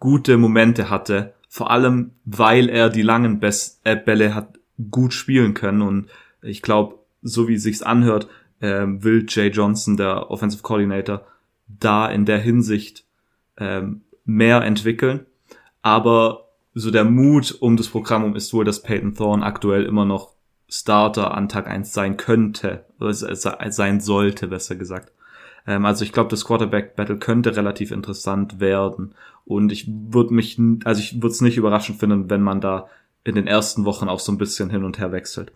gute 0.00 0.36
Momente 0.38 0.90
hatte, 0.90 1.34
vor 1.58 1.72
allem, 1.72 2.12
weil 2.24 2.68
er 2.68 2.88
die 2.88 3.02
langen 3.02 3.40
Best 3.40 3.80
äh, 3.82 3.96
Bälle 3.96 4.32
hat 4.32 4.60
gut 4.92 5.12
spielen 5.12 5.54
können. 5.54 5.82
Und 5.82 6.08
ich 6.40 6.62
glaube, 6.62 7.00
so 7.20 7.48
wie 7.48 7.54
es 7.54 7.64
sich 7.64 7.84
anhört, 7.84 8.28
äh, 8.60 8.84
will 8.86 9.26
Jay 9.28 9.48
Johnson, 9.48 9.96
der 9.96 10.30
Offensive 10.30 10.62
Coordinator, 10.62 11.26
da 11.66 12.08
in 12.08 12.26
der 12.26 12.38
Hinsicht 12.38 13.04
äh, 13.56 13.82
mehr 14.24 14.62
entwickeln. 14.62 15.26
Aber 15.82 16.44
so 16.74 16.92
der 16.92 17.04
Mut 17.04 17.56
um 17.58 17.76
das 17.76 17.88
Programm 17.88 18.36
ist 18.36 18.54
wohl, 18.54 18.64
dass 18.64 18.82
Peyton 18.82 19.16
Thorne 19.16 19.44
aktuell 19.44 19.84
immer 19.84 20.04
noch 20.04 20.34
Starter 20.68 21.34
an 21.34 21.48
Tag 21.48 21.66
eins 21.66 21.92
sein 21.92 22.16
könnte, 22.16 22.84
oder 23.00 23.12
sein 23.12 24.00
sollte, 24.00 24.46
besser 24.46 24.76
gesagt. 24.76 25.12
Ähm, 25.66 25.84
also 25.84 26.04
ich 26.04 26.12
glaube, 26.12 26.30
das 26.30 26.44
Quarterback-Battle 26.44 27.18
könnte 27.18 27.56
relativ 27.56 27.90
interessant 27.90 28.60
werden. 28.60 29.14
Und 29.44 29.72
ich 29.72 29.88
würde 29.88 30.34
mich, 30.34 30.60
also 30.84 31.00
ich 31.00 31.16
würde 31.16 31.28
es 31.28 31.40
nicht 31.40 31.56
überraschend 31.56 31.98
finden, 31.98 32.30
wenn 32.30 32.42
man 32.42 32.60
da 32.60 32.88
in 33.24 33.34
den 33.34 33.46
ersten 33.46 33.84
Wochen 33.84 34.08
auch 34.08 34.20
so 34.20 34.32
ein 34.32 34.38
bisschen 34.38 34.70
hin 34.70 34.84
und 34.84 34.98
her 34.98 35.12
wechselt. 35.12 35.52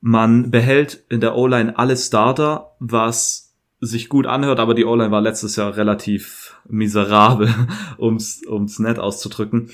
Man 0.00 0.50
behält 0.50 1.04
in 1.08 1.20
der 1.20 1.36
O-Line 1.36 1.78
alle 1.78 1.96
Starter, 1.96 2.72
was 2.78 3.54
sich 3.80 4.08
gut 4.08 4.26
anhört, 4.26 4.60
aber 4.60 4.74
die 4.74 4.84
O-Line 4.84 5.10
war 5.10 5.20
letztes 5.20 5.56
Jahr 5.56 5.76
relativ 5.76 6.56
miserabel, 6.68 7.52
ums, 7.98 8.42
ums 8.46 8.78
nett 8.78 8.98
auszudrücken. 8.98 9.70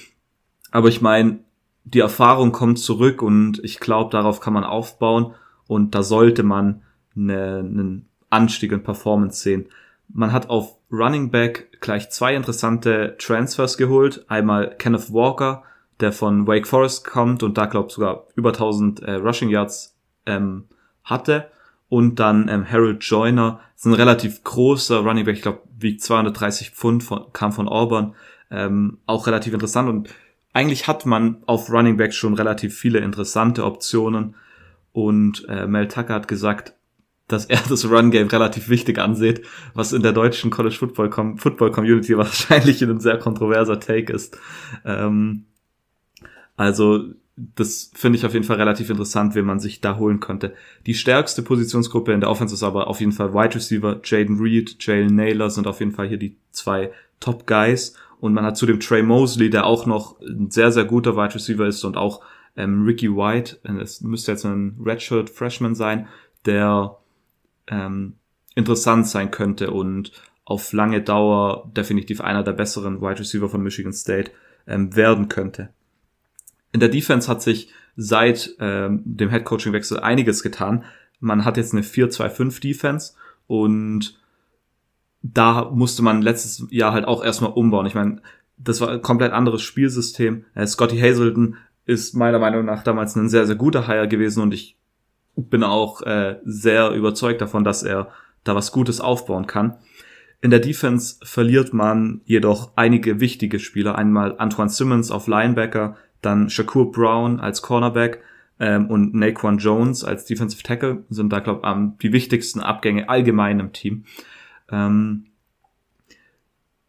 Aber 0.71 0.89
ich 0.89 1.01
meine, 1.01 1.41
die 1.85 2.01
Erfahrung 2.01 2.53
kommt 2.53 2.79
zurück 2.79 3.23
und 3.23 3.63
ich 3.65 3.81
glaube, 3.81 4.11
darauf 4.11 4.41
kann 4.41 4.53
man 4.53 4.65
aufbauen 4.65 5.35
und 5.67 5.95
da 5.95 6.03
sollte 6.03 6.43
man 6.43 6.83
eine, 7.17 7.59
einen 7.59 8.09
Anstieg 8.33 8.72
in 8.72 8.83
Performance 8.83 9.43
sehen. 9.43 9.66
Man 10.09 10.33
hat 10.33 10.51
auf 10.51 10.76
Running 10.91 11.30
Back 11.30 11.80
gleich 11.80 12.11
zwei 12.11 12.35
interessante 12.35 13.16
Transfers 13.18 13.76
geholt. 13.76 14.24
Einmal 14.28 14.76
Kenneth 14.76 15.12
Walker, 15.12 15.62
der 16.01 16.12
von 16.12 16.47
Wake 16.47 16.66
Forest 16.66 17.05
kommt 17.05 17.43
und 17.43 17.57
da 17.57 17.66
glaubt 17.66 17.93
sogar 17.93 18.26
über 18.35 18.51
1000 18.51 19.01
äh, 19.01 19.12
Rushing 19.14 19.49
Yards 19.49 19.97
ähm, 20.26 20.64
hatte. 21.05 21.51
Und 21.89 22.20
dann 22.20 22.49
ähm, 22.49 22.70
Harold 22.70 23.03
Joyner, 23.05 23.61
ist 23.76 23.87
ein 23.87 23.95
relativ 23.95 24.45
großer 24.45 25.01
Running 25.01 25.24
Back, 25.24 25.37
ich 25.37 25.43
glaube 25.43 25.62
wiegt 25.78 26.03
230 26.03 26.70
Pfund, 26.70 27.03
von, 27.03 27.33
kam 27.33 27.53
von 27.53 27.68
Auburn. 27.68 28.14
Ähm, 28.51 28.99
auch 29.07 29.26
relativ 29.26 29.55
interessant 29.55 29.89
und 29.89 30.09
eigentlich 30.53 30.87
hat 30.87 31.07
man 31.07 31.43
auf 31.47 31.70
Running 31.70 31.97
Back 31.97 32.12
schon 32.12 32.35
relativ 32.35 32.76
viele 32.76 32.99
interessante 32.99 33.64
Optionen. 33.64 34.35
Und 34.93 35.47
äh, 35.49 35.66
Mel 35.66 35.89
Tucker 35.89 36.14
hat 36.14 36.28
gesagt, 36.28 36.74
dass 37.33 37.47
er 37.47 37.61
das 37.68 37.89
Run-Game 37.89 38.28
relativ 38.28 38.68
wichtig 38.68 38.99
ansieht, 38.99 39.43
was 39.74 39.93
in 39.93 40.03
der 40.03 40.12
deutschen 40.12 40.51
College 40.51 40.76
Football, 40.76 41.11
Com 41.11 41.39
Football 41.39 41.72
Community 41.72 42.16
wahrscheinlich 42.16 42.83
ein 42.83 43.01
sehr 43.01 43.18
kontroverser 43.18 43.80
Take 43.80 44.12
ist. 44.12 44.39
Ähm, 44.85 45.45
also 46.57 47.05
das 47.37 47.91
finde 47.95 48.18
ich 48.18 48.26
auf 48.26 48.35
jeden 48.35 48.45
Fall 48.45 48.59
relativ 48.59 48.91
interessant, 48.91 49.35
wen 49.35 49.47
man 49.47 49.59
sich 49.59 49.80
da 49.80 49.97
holen 49.97 50.20
könnte. 50.20 50.55
Die 50.87 50.95
stärkste 50.95 51.43
Positionsgruppe 51.43 52.12
in 52.12 52.20
der 52.20 52.30
Offense 52.30 52.55
ist 52.55 52.62
aber 52.62 52.89
auf 52.89 53.01
jeden 53.01 53.12
Fall 53.12 53.33
Wide 53.33 53.55
Receiver. 53.55 54.01
Jaden 54.05 54.39
Reed, 54.39 54.76
Jalen 54.80 55.14
Naylor 55.14 55.49
sind 55.49 55.66
auf 55.66 55.80
jeden 55.80 55.93
Fall 55.93 56.09
hier 56.09 56.18
die 56.18 56.37
zwei 56.51 56.93
Top 57.20 57.47
Guys. 57.47 57.95
Und 58.20 58.35
man 58.35 58.45
hat 58.45 58.57
zudem 58.59 58.78
Trey 58.78 59.03
Mosley, 59.03 59.49
der 59.49 59.64
auch 59.64 59.87
noch 59.87 60.20
ein 60.20 60.51
sehr, 60.51 60.70
sehr 60.70 60.85
guter 60.85 61.16
Wide 61.16 61.35
Receiver 61.35 61.66
ist 61.66 61.83
und 61.85 61.97
auch 61.97 62.20
ähm, 62.57 62.85
Ricky 62.85 63.11
White, 63.11 63.59
es 63.80 64.03
müsste 64.03 64.33
jetzt 64.33 64.45
ein 64.45 64.76
Redshirt 64.85 65.30
Freshman 65.30 65.74
sein, 65.74 66.07
der 66.45 66.99
ähm, 67.69 68.15
interessant 68.55 69.07
sein 69.07 69.31
könnte 69.31 69.71
und 69.71 70.13
auf 70.45 70.73
lange 70.73 71.03
Dauer 71.03 71.71
definitiv 71.77 72.21
einer 72.21 72.43
der 72.43 72.53
besseren 72.53 73.01
Wide 73.01 73.21
Receiver 73.21 73.49
von 73.49 73.63
Michigan 73.63 73.93
State 73.93 74.33
ähm, 74.67 74.95
werden 74.97 75.29
könnte. 75.29 75.71
In 76.73 76.81
der 76.81 76.89
Defense 76.89 77.29
hat 77.29 77.43
sich 77.43 77.73
seit 77.97 78.55
ähm, 78.59 79.03
dem 79.05 79.31
Head 79.31 79.45
Coaching 79.45 79.73
Wechsel 79.73 80.01
einiges 80.01 80.43
getan. 80.43 80.85
Man 81.21 81.45
hat 81.45 81.57
jetzt 81.57 81.73
eine 81.73 81.83
4-2-5 81.83 82.61
Defense 82.61 83.15
und 83.47 84.19
da 85.23 85.71
musste 85.71 86.03
man 86.03 86.23
letztes 86.23 86.67
Jahr 86.71 86.93
halt 86.93 87.05
auch 87.05 87.23
erstmal 87.23 87.53
umbauen. 87.53 87.87
Ich 87.87 87.95
meine, 87.95 88.21
das 88.59 88.81
war 88.81 88.91
ein 88.91 89.03
komplett 89.03 89.33
anderes 89.33 89.63
Spielsystem. 89.63 90.45
Äh, 90.55 90.67
Scotty 90.67 90.99
Hazelton 90.99 91.57
ist 91.85 92.15
meiner 92.15 92.39
Meinung 92.39 92.65
nach 92.65 92.83
damals 92.83 93.17
ein 93.17 93.29
sehr, 93.29 93.47
sehr 93.47 93.57
guter 93.57 93.87
Hire 93.87 94.09
gewesen 94.09 94.43
und 94.43 94.55
ich 94.55 94.77
bin 95.37 95.62
auch 95.62 96.03
äh, 96.03 96.39
sehr 96.45 96.91
überzeugt 96.91 97.41
davon, 97.41 97.64
dass 97.64 97.83
er 97.83 98.09
da 98.45 98.55
was 98.55 98.72
Gutes 98.72 99.01
aufbauen 99.01 99.47
kann. 99.47 99.76
In 100.41 100.51
der 100.51 100.61
Defense 100.61 101.16
verliert 101.22 101.72
man 101.72 102.20
jedoch 102.24 102.72
einige 102.76 103.20
wichtige 103.20 103.61
Spieler. 103.61 103.97
Einmal 103.97 104.37
Antoine 104.39 104.70
Simmons 104.70 105.11
auf 105.11 105.28
Linebacker, 105.28 105.97
dann 106.20 106.51
Shakur 106.51 106.91
Brown 106.91 107.39
als 107.39 107.62
Cornerback 107.62 108.20
ähm, 108.59 108.89
und 108.89 109.14
Naquan 109.14 109.59
Jones 109.59 110.05
als 110.05 110.24
Defensive 110.24 110.62
Tackle 110.62 111.05
sind 111.11 111.33
da, 111.33 111.39
glaube 111.39 111.62
ich, 111.64 111.99
die 111.99 112.12
wichtigsten 112.12 112.61
Abgänge 112.61 113.09
allgemein 113.09 113.61
im 113.61 113.72
Team. 113.72 114.05
Ähm, 114.70 115.26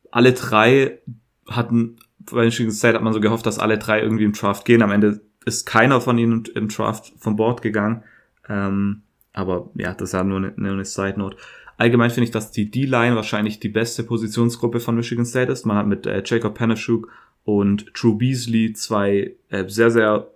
alle 0.09 0.33
drei 0.33 0.99
hatten, 1.47 1.97
bei 2.31 2.45
Michigan 2.45 2.71
State 2.71 2.95
hat 2.95 3.03
man 3.03 3.13
so 3.13 3.19
gehofft, 3.19 3.45
dass 3.45 3.59
alle 3.59 3.77
drei 3.77 4.01
irgendwie 4.01 4.23
im 4.23 4.33
Draft 4.33 4.65
gehen. 4.65 4.81
Am 4.81 4.91
Ende 4.91 5.21
ist 5.45 5.65
keiner 5.65 6.01
von 6.01 6.17
ihnen 6.17 6.45
im 6.55 6.69
Draft 6.69 7.13
vom 7.17 7.35
Bord 7.35 7.61
gegangen. 7.61 8.03
Ähm, 8.49 9.03
aber 9.33 9.69
ja, 9.75 9.93
das 9.93 10.09
ist 10.09 10.13
ja 10.13 10.23
nur 10.23 10.37
eine, 10.37 10.53
nur 10.55 10.73
eine 10.73 10.85
Side 10.85 11.17
Note. 11.17 11.37
Allgemein 11.77 12.11
finde 12.11 12.25
ich, 12.25 12.31
dass 12.31 12.51
die 12.51 12.69
D-Line 12.69 13.15
wahrscheinlich 13.15 13.59
die 13.59 13.69
beste 13.69 14.03
Positionsgruppe 14.03 14.79
von 14.79 14.95
Michigan 14.95 15.25
State 15.25 15.51
ist. 15.51 15.65
Man 15.65 15.77
hat 15.77 15.87
mit 15.87 16.05
äh, 16.05 16.21
Jacob 16.25 16.55
Panashuk 16.55 17.09
und 17.45 17.91
Drew 17.93 18.15
Beasley 18.15 18.73
zwei 18.73 19.35
äh, 19.49 19.67
sehr, 19.67 19.91
sehr 19.91 20.27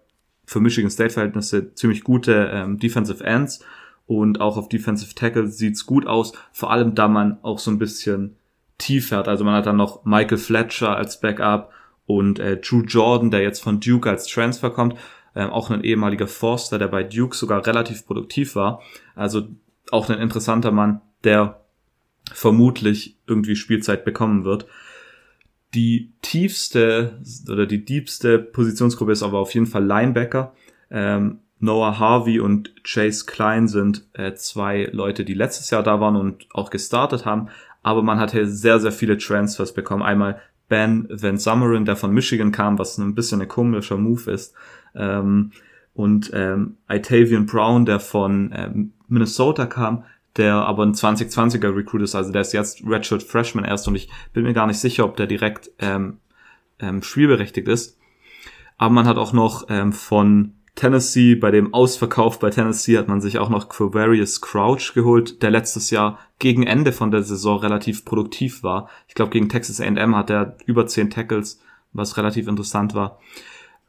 für 0.46 0.60
Michigan 0.60 0.90
State-Verhältnisse 0.90 1.74
ziemlich 1.76 2.04
gute 2.04 2.50
ähm, 2.52 2.80
Defensive 2.80 3.24
Ends 3.24 3.64
und 4.08 4.40
auch 4.40 4.58
auf 4.58 4.70
Defensive 4.70 5.14
Tackle 5.14 5.48
sieht's 5.48 5.86
gut 5.86 6.08
aus, 6.08 6.34
vor 6.54 6.72
allem 6.72 6.96
da 6.96 7.08
man 7.08 7.38
auch 7.44 7.60
so 7.60 7.70
ein 7.70 7.78
bisschen 7.78 8.38
tief 8.78 9.12
hat. 9.12 9.28
Also 9.28 9.44
man 9.44 9.56
hat 9.56 9.66
dann 9.66 9.76
noch 9.76 10.06
Michael 10.06 10.38
Fletcher 10.38 10.96
als 10.96 11.20
Backup 11.20 11.72
und 12.06 12.40
äh, 12.40 12.58
Drew 12.58 12.82
Jordan, 12.82 13.32
der 13.32 13.42
jetzt 13.42 13.62
von 13.62 13.82
Duke 13.82 14.10
als 14.10 14.26
Transfer 14.28 14.70
kommt, 14.70 14.96
ähm, 15.38 15.52
auch 15.52 15.70
ein 15.70 15.84
ehemaliger 15.84 16.28
Forster, 16.28 16.80
der 16.80 16.88
bei 16.88 17.04
Duke 17.04 17.36
sogar 17.36 17.66
relativ 17.66 18.08
produktiv 18.08 18.56
war. 18.56 18.82
Also 19.16 19.48
auch 19.92 20.10
ein 20.10 20.20
interessanter 20.20 20.72
Mann, 20.72 21.02
der 21.24 21.62
vermutlich 22.34 23.18
irgendwie 23.28 23.56
Spielzeit 23.56 24.04
bekommen 24.04 24.44
wird. 24.44 24.66
Die 25.76 26.12
tiefste 26.24 27.22
oder 27.50 27.68
die 27.68 27.86
diebste 27.86 28.40
Positionsgruppe 28.40 29.12
ist 29.12 29.22
aber 29.22 29.38
auf 29.38 29.54
jeden 29.54 29.68
Fall 29.68 29.86
Linebacker. 29.86 30.54
Ähm, 30.90 31.40
Noah 31.60 32.00
Harvey 32.00 32.40
und 32.40 32.74
Chase 32.84 33.26
Klein 33.26 33.68
sind 33.68 34.08
äh, 34.14 34.34
zwei 34.34 34.90
Leute, 34.92 35.24
die 35.24 35.34
letztes 35.36 35.70
Jahr 35.70 35.84
da 35.84 36.00
waren 36.00 36.16
und 36.16 36.48
auch 36.54 36.72
gestartet 36.72 37.26
haben. 37.26 37.50
Aber 37.84 38.02
man 38.02 38.20
hat 38.20 38.32
hier 38.32 38.48
sehr, 38.48 38.80
sehr 38.80 38.92
viele 38.92 39.18
Transfers 39.18 39.74
bekommen. 39.74 40.04
Einmal 40.04 40.42
Ben 40.68 41.08
Van 41.10 41.38
Summerin, 41.38 41.86
der 41.86 41.96
von 41.96 42.12
Michigan 42.12 42.52
kam, 42.52 42.80
was 42.80 42.98
ein 42.98 43.16
bisschen 43.16 43.42
ein 43.42 43.48
komischer 43.48 43.98
Move 43.98 44.32
ist. 44.32 44.54
Ähm, 44.98 45.52
und 45.94 46.32
ähm, 46.34 46.78
Itavian 46.90 47.46
Brown, 47.46 47.86
der 47.86 48.00
von 48.00 48.54
ähm, 48.56 48.94
Minnesota 49.08 49.66
kam, 49.66 50.04
der 50.36 50.56
aber 50.56 50.84
ein 50.84 50.94
2020er 50.94 51.76
Recruit 51.76 52.04
ist, 52.04 52.16
also 52.16 52.32
der 52.32 52.42
ist 52.42 52.54
jetzt 52.54 52.84
Redshirt 52.86 53.24
Freshman 53.24 53.66
erst 53.66 53.88
und 53.88 53.96
ich 53.96 54.10
bin 54.34 54.44
mir 54.44 54.54
gar 54.54 54.68
nicht 54.68 54.80
sicher, 54.80 55.06
ob 55.06 55.18
der 55.18 55.26
direkt 55.26 55.72
ähm, 55.80 56.20
ähm, 56.80 57.02
spielberechtigt 57.02 57.68
ist. 57.68 57.98
Aber 58.78 58.94
man 58.94 59.08
hat 59.08 59.18
auch 59.18 59.34
noch 59.34 59.66
ähm, 59.70 59.92
von 59.92 60.54
Tennessee, 60.76 61.34
bei 61.34 61.50
dem 61.50 61.74
Ausverkauf 61.74 62.38
bei 62.38 62.52
Tennessee 62.52 63.00
hat 63.00 63.08
man 63.08 63.20
sich 63.20 63.40
auch 63.40 63.50
noch 63.50 63.68
Quavarius 63.68 64.42
Crouch 64.42 64.94
geholt, 64.94 65.42
der 65.42 65.50
letztes 65.50 65.90
Jahr 65.90 66.20
gegen 66.38 66.68
Ende 66.68 66.92
von 66.92 67.10
der 67.10 67.24
Saison 67.24 67.58
relativ 67.58 68.06
produktiv 68.06 68.62
war. 68.62 68.88
Ich 69.08 69.16
glaube, 69.16 69.32
gegen 69.32 69.50
Texas 69.50 69.82
A&M 69.82 70.16
hat 70.16 70.30
er 70.30 70.56
über 70.68 70.86
10 70.86 71.10
Tackles, 71.10 71.60
was 71.94 72.16
relativ 72.18 72.48
interessant 72.48 72.94
war. 72.94 73.20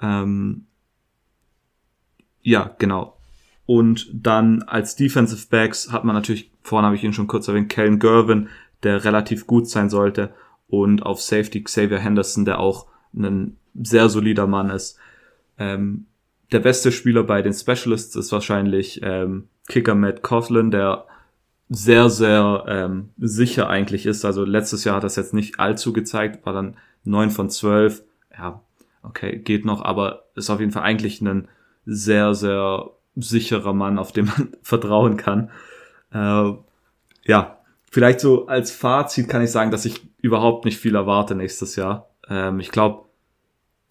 Ähm, 0.01 0.65
ja, 2.43 2.75
genau. 2.79 3.17
Und 3.67 4.09
dann 4.13 4.63
als 4.63 4.97
Defensive 4.97 5.47
Backs 5.51 5.93
hat 5.93 6.05
man 6.05 6.15
natürlich, 6.15 6.51
vorhin 6.63 6.87
habe 6.87 6.97
ich 6.97 7.05
ihn 7.05 7.13
schon 7.13 7.27
kurz 7.27 7.49
erwähnt, 7.49 7.69
Kellen 7.69 7.99
Gervin, 7.99 8.49
der 8.83 9.05
relativ 9.05 9.47
gut 9.47 9.69
sein 9.69 9.91
sollte. 9.91 10.33
Und 10.69 11.05
auf 11.05 11.21
Safety 11.21 11.63
Xavier 11.63 11.99
Henderson, 11.99 12.45
der 12.45 12.61
auch 12.61 12.87
ein 13.15 13.57
sehr 13.75 14.09
solider 14.09 14.47
Mann 14.47 14.71
ist. 14.71 14.99
Ähm, 15.59 16.07
der 16.53 16.61
beste 16.61 16.93
Spieler 16.93 17.25
bei 17.25 17.43
den 17.43 17.53
Specialists 17.53 18.17
ist 18.17 18.33
wahrscheinlich 18.33 19.01
ähm, 19.03 19.49
Kicker 19.69 19.95
Matt 19.95 20.23
Coughlin, 20.23 20.71
der 20.71 21.05
sehr, 21.69 22.09
sehr 22.09 22.65
ähm, 22.67 23.11
sicher 23.19 23.69
eigentlich 23.69 24.07
ist. 24.07 24.25
Also 24.25 24.45
letztes 24.45 24.85
Jahr 24.85 24.97
hat 24.97 25.05
das 25.05 25.17
jetzt 25.17 25.35
nicht 25.35 25.61
allzu 25.61 25.93
gezeigt, 25.93 26.47
war 26.47 26.55
dann 26.55 26.77
neun 27.05 27.31
von 27.31 27.51
zwölf. 27.51 28.03
Ja, 28.33 28.63
okay, 29.03 29.39
geht 29.39 29.65
noch, 29.67 29.83
aber 29.83 30.25
ist 30.35 30.49
auf 30.49 30.61
jeden 30.61 30.73
Fall 30.73 30.85
eigentlich 30.85 31.21
ein 31.21 31.49
sehr, 31.89 32.35
sehr 32.35 32.91
sicherer 33.17 33.73
Mann, 33.73 33.99
auf 33.99 34.13
den 34.13 34.27
man 34.27 34.57
vertrauen 34.63 35.17
kann. 35.17 35.51
Äh, 36.13 36.53
ja, 37.25 37.59
vielleicht 37.91 38.21
so 38.21 38.47
als 38.47 38.71
Fazit 38.71 39.29
kann 39.29 39.43
ich 39.43 39.51
sagen, 39.51 39.71
dass 39.71 39.85
ich 39.85 40.07
überhaupt 40.21 40.65
nicht 40.65 40.79
viel 40.79 40.95
erwarte 40.95 41.35
nächstes 41.35 41.77
Jahr. 41.77 42.11
Ähm, 42.29 42.61
ich 42.61 42.71
glaube, 42.71 43.07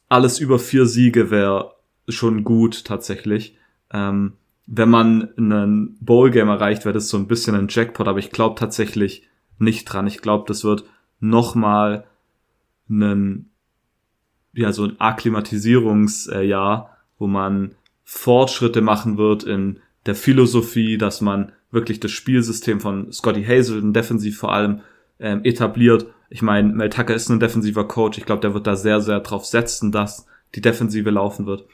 alles 0.09 0.39
über 0.39 0.59
vier 0.59 0.85
Siege 0.85 1.31
wäre 1.31 1.75
schon 2.07 2.43
gut 2.43 2.85
tatsächlich. 2.85 3.57
Ähm, 3.91 4.33
wenn 4.67 4.89
man 4.89 5.29
einen 5.37 5.97
Bowl-Game 5.99 6.49
erreicht, 6.49 6.85
wäre 6.85 6.93
das 6.93 7.09
so 7.09 7.17
ein 7.17 7.27
bisschen 7.27 7.55
ein 7.55 7.67
Jackpot, 7.69 8.07
aber 8.07 8.19
ich 8.19 8.31
glaube 8.31 8.59
tatsächlich 8.59 9.27
nicht 9.59 9.85
dran. 9.85 10.07
Ich 10.07 10.21
glaube, 10.21 10.45
das 10.47 10.63
wird 10.63 10.83
nochmal 11.19 12.05
ein, 12.89 13.49
ja, 14.53 14.71
so 14.71 14.83
ein 14.83 14.99
Akklimatisierungsjahr, 14.99 16.97
wo 17.17 17.27
man 17.27 17.75
Fortschritte 18.09 18.79
machen 18.79 19.17
wird 19.17 19.43
in 19.43 19.81
der 20.05 20.15
Philosophie, 20.15 20.97
dass 20.97 21.19
man 21.19 21.51
wirklich 21.71 21.99
das 21.99 22.11
Spielsystem 22.11 22.79
von 22.79 23.11
Scotty 23.11 23.43
Hazelton 23.43 23.91
defensiv 23.91 24.37
vor 24.37 24.53
allem 24.53 24.79
ähm, 25.19 25.41
etabliert. 25.43 26.05
Ich 26.29 26.41
meine, 26.41 26.71
Mel 26.71 26.89
Tucker 26.89 27.13
ist 27.13 27.27
ein 27.27 27.41
defensiver 27.41 27.85
Coach. 27.85 28.17
Ich 28.17 28.25
glaube, 28.25 28.39
der 28.39 28.53
wird 28.53 28.65
da 28.65 28.77
sehr, 28.77 29.01
sehr 29.01 29.19
drauf 29.19 29.45
setzen, 29.45 29.91
dass 29.91 30.25
die 30.55 30.61
Defensive 30.61 31.09
laufen 31.09 31.47
wird. 31.47 31.65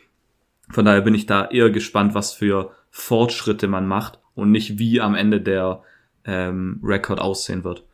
Von 0.72 0.86
daher 0.86 1.02
bin 1.02 1.14
ich 1.14 1.28
da 1.28 1.46
eher 1.46 1.70
gespannt, 1.70 2.16
was 2.16 2.34
für 2.34 2.72
Fortschritte 2.90 3.68
man 3.68 3.86
macht 3.86 4.18
und 4.34 4.50
nicht 4.50 4.80
wie 4.80 5.02
am 5.02 5.14
Ende 5.14 5.40
der 5.40 5.84
ähm, 6.26 6.82
Rekord 6.84 7.22
aussehen 7.22 7.64
wird. 7.64 7.86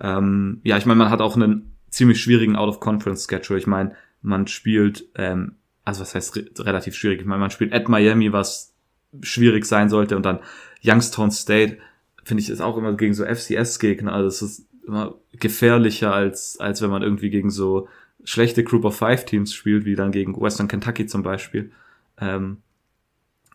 Ähm, 0.00 0.60
ja, 0.62 0.76
ich 0.76 0.86
meine, 0.86 0.98
man 0.98 1.10
hat 1.10 1.20
auch 1.20 1.34
einen 1.34 1.72
ziemlich 1.90 2.22
schwierigen 2.22 2.54
Out-of-Conference-Schedule. 2.54 3.58
Ich 3.58 3.66
meine, 3.66 3.96
man 4.20 4.46
spielt 4.46 5.04
ähm, 5.16 5.56
also 5.84 6.00
was 6.00 6.14
heißt 6.14 6.36
re 6.36 6.44
relativ 6.58 6.94
schwierig? 6.94 7.20
Ich 7.20 7.26
meine, 7.26 7.40
man 7.40 7.50
spielt 7.50 7.72
at 7.72 7.88
Miami, 7.88 8.32
was 8.32 8.74
schwierig 9.22 9.64
sein 9.64 9.88
sollte, 9.88 10.16
und 10.16 10.24
dann 10.24 10.40
Youngstown 10.84 11.30
State, 11.30 11.78
finde 12.24 12.42
ich, 12.42 12.50
ist 12.50 12.60
auch 12.60 12.76
immer 12.76 12.94
gegen 12.94 13.14
so 13.14 13.24
FCS-Gegner, 13.24 14.12
also 14.12 14.28
es 14.28 14.42
ist 14.42 14.66
immer 14.86 15.14
gefährlicher, 15.32 16.12
als, 16.12 16.58
als 16.58 16.82
wenn 16.82 16.90
man 16.90 17.02
irgendwie 17.02 17.30
gegen 17.30 17.50
so 17.50 17.88
schlechte 18.24 18.64
Group 18.64 18.84
of 18.84 18.96
Five 18.96 19.24
Teams 19.24 19.52
spielt, 19.54 19.84
wie 19.84 19.96
dann 19.96 20.12
gegen 20.12 20.40
Western 20.40 20.68
Kentucky 20.68 21.06
zum 21.06 21.22
Beispiel. 21.22 21.72
Ähm, 22.18 22.58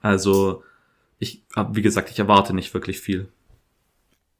also, 0.01 0.63
ich, 1.19 1.43
wie 1.71 1.81
gesagt, 1.81 2.11
ich 2.11 2.19
erwarte 2.19 2.53
nicht 2.53 2.73
wirklich 2.73 2.99
viel. 2.99 3.29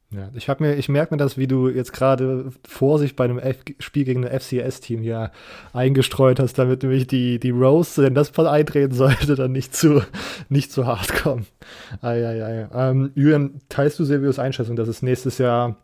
Ja, 0.10 0.30
ich 0.34 0.48
habe 0.48 0.64
mir, 0.64 0.76
ich 0.76 0.88
merke 0.88 1.14
mir 1.14 1.18
das, 1.18 1.38
wie 1.38 1.48
du 1.48 1.68
jetzt 1.68 1.92
gerade 1.92 2.52
Vorsicht 2.66 3.18
bei 3.18 3.26
einem 3.26 3.40
F 3.40 3.58
Spiel 3.80 4.06
gegen 4.06 4.26
ein 4.26 4.40
FCS-Team 4.40 5.02
hier 5.02 5.32
eingestreut 5.74 6.40
hast, 6.40 6.58
damit 6.58 6.84
nämlich 6.84 7.08
die, 7.08 7.40
die 7.40 7.50
Rose, 7.50 8.02
wenn 8.02 8.16
das 8.16 8.30
Fall 8.30 8.48
eintreten 8.48 8.94
sollte, 8.94 9.36
dann 9.36 9.52
nicht 9.52 9.76
zu, 9.76 10.02
nicht 10.48 10.72
zu 10.72 10.88
hart 10.88 11.14
kommen. 11.14 11.46
Eieiei. 12.02 12.70
Ähm, 12.74 13.12
Julian, 13.16 13.60
teilst 13.68 14.00
du 14.00 14.06
Silvios 14.06 14.40
Einschätzung, 14.40 14.78
dass 14.78 14.88
es 14.88 15.02
nächstes 15.02 15.40
Jahr 15.40 15.76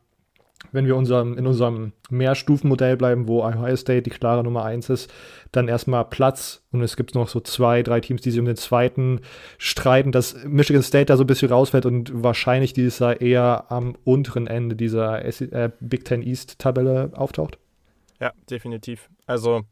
wenn 0.72 0.86
wir 0.86 0.95
unserem, 0.95 1.38
in 1.38 1.45
unserem 1.45 1.93
Mehrstufenmodell 2.09 2.97
bleiben, 2.97 3.28
wo 3.28 3.43
Ohio 3.43 3.76
State 3.76 4.03
die 4.03 4.09
klare 4.09 4.43
Nummer 4.43 4.66
1 4.66 4.89
ist, 4.89 5.14
dann 5.51 5.68
erstmal 5.68 6.05
Platz 6.05 6.64
und 6.72 6.82
es 6.82 6.95
gibt 6.95 7.16
noch 7.16 7.28
so 7.28 7.39
zwei, 7.39 7.84
drei 7.84 7.99
Teams, 7.99 8.22
die 8.22 8.32
sich 8.32 8.39
um 8.39 8.45
den 8.45 8.55
zweiten 8.55 9.22
streiten, 9.57 10.11
dass 10.11 10.36
Michigan 10.45 10.82
State 10.82 11.05
da 11.05 11.18
so 11.18 11.24
ein 11.24 11.28
bisschen 11.28 11.51
rausfällt 11.51 11.86
und 11.86 12.11
wahrscheinlich 12.24 12.74
dieses 12.74 12.99
Jahr 12.99 13.22
eher 13.22 13.66
am 13.70 13.95
unteren 14.03 14.47
Ende 14.47 14.76
dieser 14.76 15.24
äh, 15.24 15.72
Big 15.80 16.05
Ten 16.05 16.24
East 16.24 16.59
Tabelle 16.59 17.11
auftaucht? 17.14 17.59
Ja, 18.20 18.32
definitiv. 18.49 19.09
Also 19.26 19.64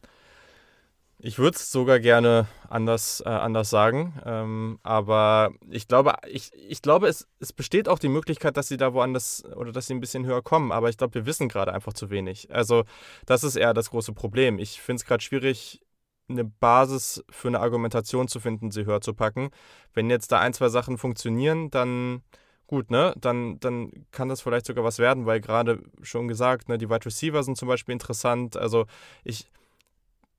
Ich 1.23 1.37
würde 1.37 1.55
es 1.55 1.71
sogar 1.71 1.99
gerne 1.99 2.47
anders, 2.67 3.21
äh, 3.23 3.29
anders 3.29 3.69
sagen. 3.69 4.19
Ähm, 4.25 4.79
aber 4.81 5.51
ich 5.69 5.87
glaube, 5.87 6.15
ich, 6.27 6.51
ich 6.55 6.81
glaube 6.81 7.07
es, 7.07 7.27
es 7.39 7.53
besteht 7.53 7.87
auch 7.87 7.99
die 7.99 8.09
Möglichkeit, 8.09 8.57
dass 8.57 8.67
sie 8.67 8.77
da 8.77 8.93
woanders 8.93 9.45
oder 9.55 9.71
dass 9.71 9.85
sie 9.85 9.93
ein 9.93 9.99
bisschen 9.99 10.25
höher 10.25 10.41
kommen. 10.41 10.71
Aber 10.71 10.89
ich 10.89 10.97
glaube, 10.97 11.13
wir 11.13 11.27
wissen 11.27 11.47
gerade 11.47 11.73
einfach 11.73 11.93
zu 11.93 12.09
wenig. 12.09 12.51
Also, 12.51 12.85
das 13.27 13.43
ist 13.43 13.55
eher 13.55 13.75
das 13.75 13.91
große 13.91 14.13
Problem. 14.13 14.57
Ich 14.57 14.81
finde 14.81 15.01
es 15.01 15.05
gerade 15.05 15.23
schwierig, 15.23 15.81
eine 16.27 16.43
Basis 16.43 17.23
für 17.29 17.49
eine 17.49 17.59
Argumentation 17.59 18.27
zu 18.27 18.39
finden, 18.39 18.71
sie 18.71 18.85
höher 18.85 19.01
zu 19.01 19.13
packen. 19.13 19.51
Wenn 19.93 20.09
jetzt 20.09 20.31
da 20.31 20.39
ein, 20.39 20.53
zwei 20.53 20.69
Sachen 20.69 20.97
funktionieren, 20.97 21.69
dann 21.69 22.23
gut, 22.65 22.89
ne? 22.89 23.13
Dann, 23.19 23.59
dann 23.59 24.07
kann 24.11 24.29
das 24.29 24.41
vielleicht 24.41 24.65
sogar 24.65 24.83
was 24.83 24.97
werden, 24.97 25.25
weil 25.27 25.41
gerade 25.41 25.83
schon 26.01 26.27
gesagt, 26.27 26.69
ne, 26.69 26.77
die 26.79 26.89
Wide 26.89 27.05
Receiver 27.05 27.43
sind 27.43 27.57
zum 27.57 27.67
Beispiel 27.67 27.93
interessant. 27.93 28.57
Also 28.57 28.85
ich 29.23 29.51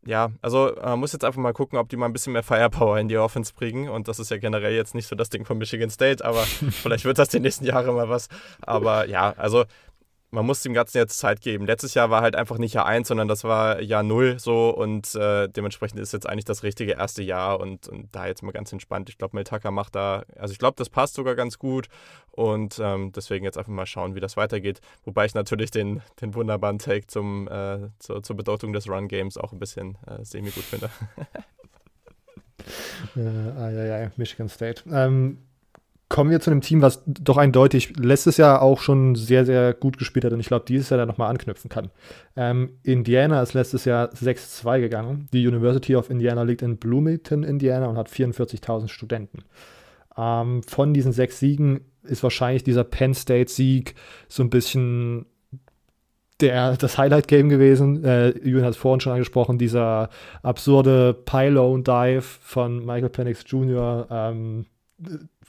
ja, 0.04 0.30
also 0.40 0.72
man 0.82 0.98
muss 0.98 1.12
jetzt 1.12 1.24
einfach 1.24 1.40
mal 1.40 1.52
gucken, 1.52 1.78
ob 1.78 1.88
die 1.88 1.96
mal 1.96 2.06
ein 2.06 2.12
bisschen 2.12 2.32
mehr 2.32 2.42
Firepower 2.42 2.98
in 2.98 3.08
die 3.08 3.18
Offense 3.18 3.52
bringen. 3.54 3.88
Und 3.88 4.08
das 4.08 4.18
ist 4.18 4.30
ja 4.30 4.38
generell 4.38 4.74
jetzt 4.74 4.94
nicht 4.94 5.06
so 5.06 5.14
das 5.14 5.30
Ding 5.30 5.44
von 5.44 5.58
Michigan 5.58 5.90
State, 5.90 6.24
aber 6.24 6.40
vielleicht 6.70 7.04
wird 7.04 7.18
das 7.18 7.28
die 7.28 7.40
nächsten 7.40 7.64
Jahre 7.64 7.92
mal 7.92 8.08
was. 8.08 8.28
Aber 8.60 9.06
ja, 9.06 9.32
also 9.36 9.64
man 10.32 10.46
muss 10.46 10.62
dem 10.62 10.72
Ganzen 10.72 10.96
jetzt 10.96 11.18
Zeit 11.18 11.42
geben. 11.42 11.66
Letztes 11.66 11.92
Jahr 11.92 12.08
war 12.08 12.22
halt 12.22 12.36
einfach 12.36 12.56
nicht 12.56 12.72
Jahr 12.72 12.86
1, 12.86 13.06
sondern 13.06 13.28
das 13.28 13.44
war 13.44 13.82
Jahr 13.82 14.02
0 14.02 14.38
so 14.38 14.70
und 14.70 15.14
äh, 15.14 15.46
dementsprechend 15.48 16.00
ist 16.00 16.12
jetzt 16.12 16.26
eigentlich 16.26 16.46
das 16.46 16.62
richtige 16.62 16.92
erste 16.92 17.22
Jahr 17.22 17.60
und, 17.60 17.86
und 17.86 18.08
da 18.12 18.26
jetzt 18.26 18.42
mal 18.42 18.52
ganz 18.52 18.72
entspannt. 18.72 19.10
Ich 19.10 19.18
glaube, 19.18 19.36
Meltaka 19.36 19.70
macht 19.70 19.94
da, 19.94 20.24
also 20.36 20.52
ich 20.52 20.58
glaube, 20.58 20.74
das 20.78 20.88
passt 20.88 21.14
sogar 21.14 21.34
ganz 21.34 21.58
gut 21.58 21.88
und 22.30 22.80
ähm, 22.82 23.12
deswegen 23.12 23.44
jetzt 23.44 23.58
einfach 23.58 23.72
mal 23.72 23.84
schauen, 23.84 24.14
wie 24.14 24.20
das 24.20 24.38
weitergeht. 24.38 24.80
Wobei 25.04 25.26
ich 25.26 25.34
natürlich 25.34 25.70
den, 25.70 26.00
den 26.22 26.34
wunderbaren 26.34 26.78
Take 26.78 27.06
zum, 27.08 27.46
äh, 27.48 27.90
zur, 27.98 28.22
zur 28.22 28.34
Bedeutung 28.34 28.72
des 28.72 28.88
Run-Games 28.88 29.36
auch 29.36 29.52
ein 29.52 29.58
bisschen 29.58 29.98
äh, 30.06 30.24
semi-gut 30.24 30.64
finde. 30.64 30.88
äh, 33.16 33.20
ah, 33.20 33.70
ja, 33.70 33.84
ja, 33.84 34.10
Michigan 34.16 34.48
State. 34.48 34.82
Ähm, 34.90 35.36
kommen 36.12 36.30
wir 36.30 36.40
zu 36.40 36.50
einem 36.50 36.60
Team, 36.60 36.82
was 36.82 37.02
doch 37.06 37.38
eindeutig 37.38 37.96
letztes 37.96 38.36
Jahr 38.36 38.60
auch 38.60 38.80
schon 38.80 39.14
sehr, 39.14 39.46
sehr 39.46 39.72
gut 39.72 39.96
gespielt 39.96 40.26
hat 40.26 40.32
und 40.34 40.40
ich 40.40 40.46
glaube, 40.46 40.66
dieses 40.68 40.90
Jahr 40.90 40.98
da 40.98 41.06
nochmal 41.06 41.30
anknüpfen 41.30 41.70
kann. 41.70 41.90
Ähm, 42.36 42.72
Indiana 42.82 43.40
ist 43.40 43.54
letztes 43.54 43.86
Jahr 43.86 44.10
6-2 44.12 44.80
gegangen. 44.80 45.28
Die 45.32 45.46
University 45.48 45.96
of 45.96 46.10
Indiana 46.10 46.42
liegt 46.42 46.60
in 46.60 46.76
Bloomington, 46.76 47.44
Indiana 47.44 47.86
und 47.86 47.96
hat 47.96 48.10
44.000 48.10 48.88
Studenten. 48.88 49.44
Ähm, 50.14 50.62
von 50.64 50.92
diesen 50.92 51.12
sechs 51.12 51.40
Siegen 51.40 51.80
ist 52.02 52.22
wahrscheinlich 52.22 52.62
dieser 52.62 52.84
Penn 52.84 53.14
State-Sieg 53.14 53.94
so 54.28 54.42
ein 54.42 54.50
bisschen 54.50 55.24
der, 56.42 56.76
das 56.76 56.98
Highlight-Game 56.98 57.48
gewesen. 57.48 58.04
Äh, 58.04 58.36
Julian 58.36 58.66
hat 58.66 58.72
es 58.72 58.76
vorhin 58.76 59.00
schon 59.00 59.14
angesprochen, 59.14 59.56
dieser 59.56 60.10
absurde 60.42 61.14
Pylon-Dive 61.14 62.20
von 62.20 62.84
Michael 62.84 63.08
Penix 63.08 63.44
Jr., 63.46 64.06
ähm, 64.10 64.66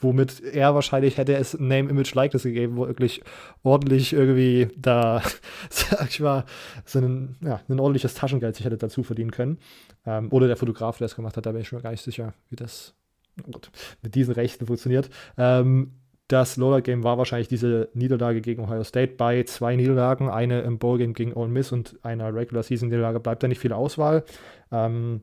womit 0.04 0.41
er 0.43 0.76
wahrscheinlich 0.76 1.18
hätte 1.18 1.36
es 1.36 1.58
Name, 1.60 1.89
Image, 1.89 2.14
Likeness 2.14 2.43
gegeben, 2.43 2.78
wo 2.78 2.88
wirklich 2.88 3.24
ordentlich 3.64 4.14
irgendwie 4.14 4.70
da, 4.76 5.22
sag 5.70 6.10
ich 6.10 6.20
mal, 6.20 6.45
so 6.86 6.99
ein, 6.99 7.36
ja, 7.41 7.62
ein 7.68 7.80
ordentliches 7.80 8.14
Taschengeld 8.14 8.56
sich 8.56 8.66
hätte 8.66 8.78
dazu 8.78 9.04
verdienen 9.04 9.32
können. 9.32 9.58
Ähm, 10.06 10.28
oder 10.32 10.47
der 10.47 10.58
Fotograf, 10.58 10.97
der 10.97 11.06
es 11.06 11.16
gemacht 11.16 11.38
hat, 11.38 11.45
da 11.45 11.51
bin 11.51 11.62
ich 11.62 11.72
mir 11.72 11.82
gar 11.82 11.91
nicht 11.91 12.04
sicher, 12.04 12.34
wie 12.49 12.56
das 12.56 12.93
oh 13.41 13.51
gut, 13.51 13.72
mit 14.01 14.16
diesen 14.16 14.34
Rechten 14.34 14.66
funktioniert. 14.66 15.10
Ähm, 15.38 15.93
das 16.28 16.58
Lola 16.58 16.80
Game 16.80 17.04
war 17.04 17.18
wahrscheinlich 17.18 17.47
diese 17.47 17.89
Niederlage 17.93 18.41
gegen 18.41 18.64
Ohio 18.64 18.84
State 18.84 19.14
bei 19.18 19.43
zwei 19.43 19.76
Niederlagen, 19.76 20.30
eine 20.30 20.62
im 20.62 20.80
Bowl 20.80 20.97
Game 20.97 21.14
gegen 21.14 21.34
Ole 21.34 21.49
Miss 21.49 21.72
und 21.72 21.99
einer 22.04 22.34
Regular 22.34 22.64
Season 22.64 22.89
Niederlage 22.89 23.20
bleibt 23.20 23.43
da 23.43 23.47
nicht 23.47 23.60
viel 23.60 23.74
Auswahl. 23.74 24.24
Ähm, 24.72 25.22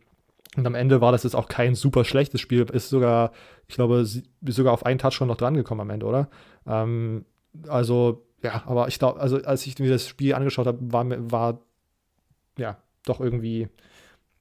und 0.56 0.66
am 0.66 0.74
Ende 0.74 1.00
war 1.00 1.12
das 1.12 1.22
jetzt 1.22 1.36
auch 1.36 1.48
kein 1.48 1.74
super 1.74 2.04
schlechtes 2.04 2.40
Spiel. 2.40 2.62
Ist 2.72 2.88
sogar, 2.88 3.32
ich 3.68 3.76
glaube, 3.76 4.04
sogar 4.04 4.72
auf 4.72 4.84
einen 4.84 4.98
Touch 4.98 5.12
schon 5.12 5.28
noch 5.28 5.36
dran 5.36 5.54
gekommen 5.54 5.80
am 5.80 5.90
Ende, 5.90 6.06
oder? 6.06 6.28
Ähm, 6.66 7.24
also, 7.68 8.26
ja, 8.42 8.62
aber 8.66 8.88
ich 8.88 8.98
glaube, 8.98 9.20
also 9.20 9.36
als 9.42 9.66
ich 9.66 9.78
mir 9.78 9.90
das 9.90 10.08
Spiel 10.08 10.34
angeschaut 10.34 10.66
habe, 10.66 10.78
war, 10.92 11.06
war 11.30 11.60
ja 12.58 12.78
doch 13.04 13.20
irgendwie 13.20 13.68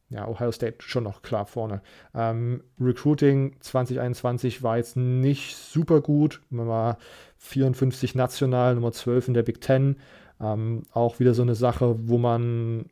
ja, 0.09 0.27
Ohio 0.27 0.51
State 0.51 0.77
schon 0.79 1.03
noch 1.03 1.21
klar 1.21 1.45
vorne. 1.45 1.81
Ähm, 2.15 2.63
Recruiting 2.79 3.55
2021 3.59 4.63
war 4.63 4.77
jetzt 4.77 4.97
nicht 4.97 5.55
super 5.55 6.01
gut. 6.01 6.41
Man 6.49 6.67
war 6.67 6.97
54 7.37 8.15
national, 8.15 8.75
Nummer 8.75 8.91
12 8.91 9.27
in 9.27 9.33
der 9.35 9.43
Big 9.43 9.61
Ten. 9.61 9.97
Ähm, 10.41 10.83
auch 10.91 11.19
wieder 11.19 11.35
so 11.35 11.43
eine 11.43 11.55
Sache, 11.55 11.95
wo 12.07 12.17
man 12.17 12.89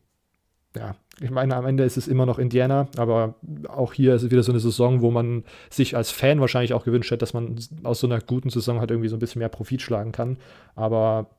ja, 0.76 0.95
ich 1.20 1.32
meine, 1.32 1.55
am 1.55 1.65
Ende 1.65 1.84
ist 1.84 1.97
es 1.97 2.07
immer 2.07 2.26
noch 2.26 2.39
Indiana, 2.39 2.88
aber 2.97 3.36
auch 3.68 3.93
hier 3.93 4.15
ist 4.15 4.24
es 4.24 4.32
wieder 4.32 4.43
so 4.43 4.51
eine 4.51 4.59
Saison, 4.59 5.01
wo 5.01 5.09
man 5.11 5.43
sich 5.70 5.95
als 5.95 6.11
Fan 6.11 6.39
wahrscheinlich 6.39 6.74
auch 6.74 6.84
gewünscht 6.84 7.09
hätte, 7.09 7.20
dass 7.20 7.34
man 7.34 7.55
aus 7.84 7.99
so 7.99 8.07
einer 8.07 8.22
guten 8.22 8.49
Saison 8.49 8.80
halt 8.80 8.91
irgendwie 8.91 9.09
so 9.09 9.15
ein 9.15 9.20
bisschen 9.20 9.39
mehr 9.39 9.49
Profit 9.49 9.82
schlagen 9.82 10.11
kann. 10.11 10.38
Aber 10.76 11.32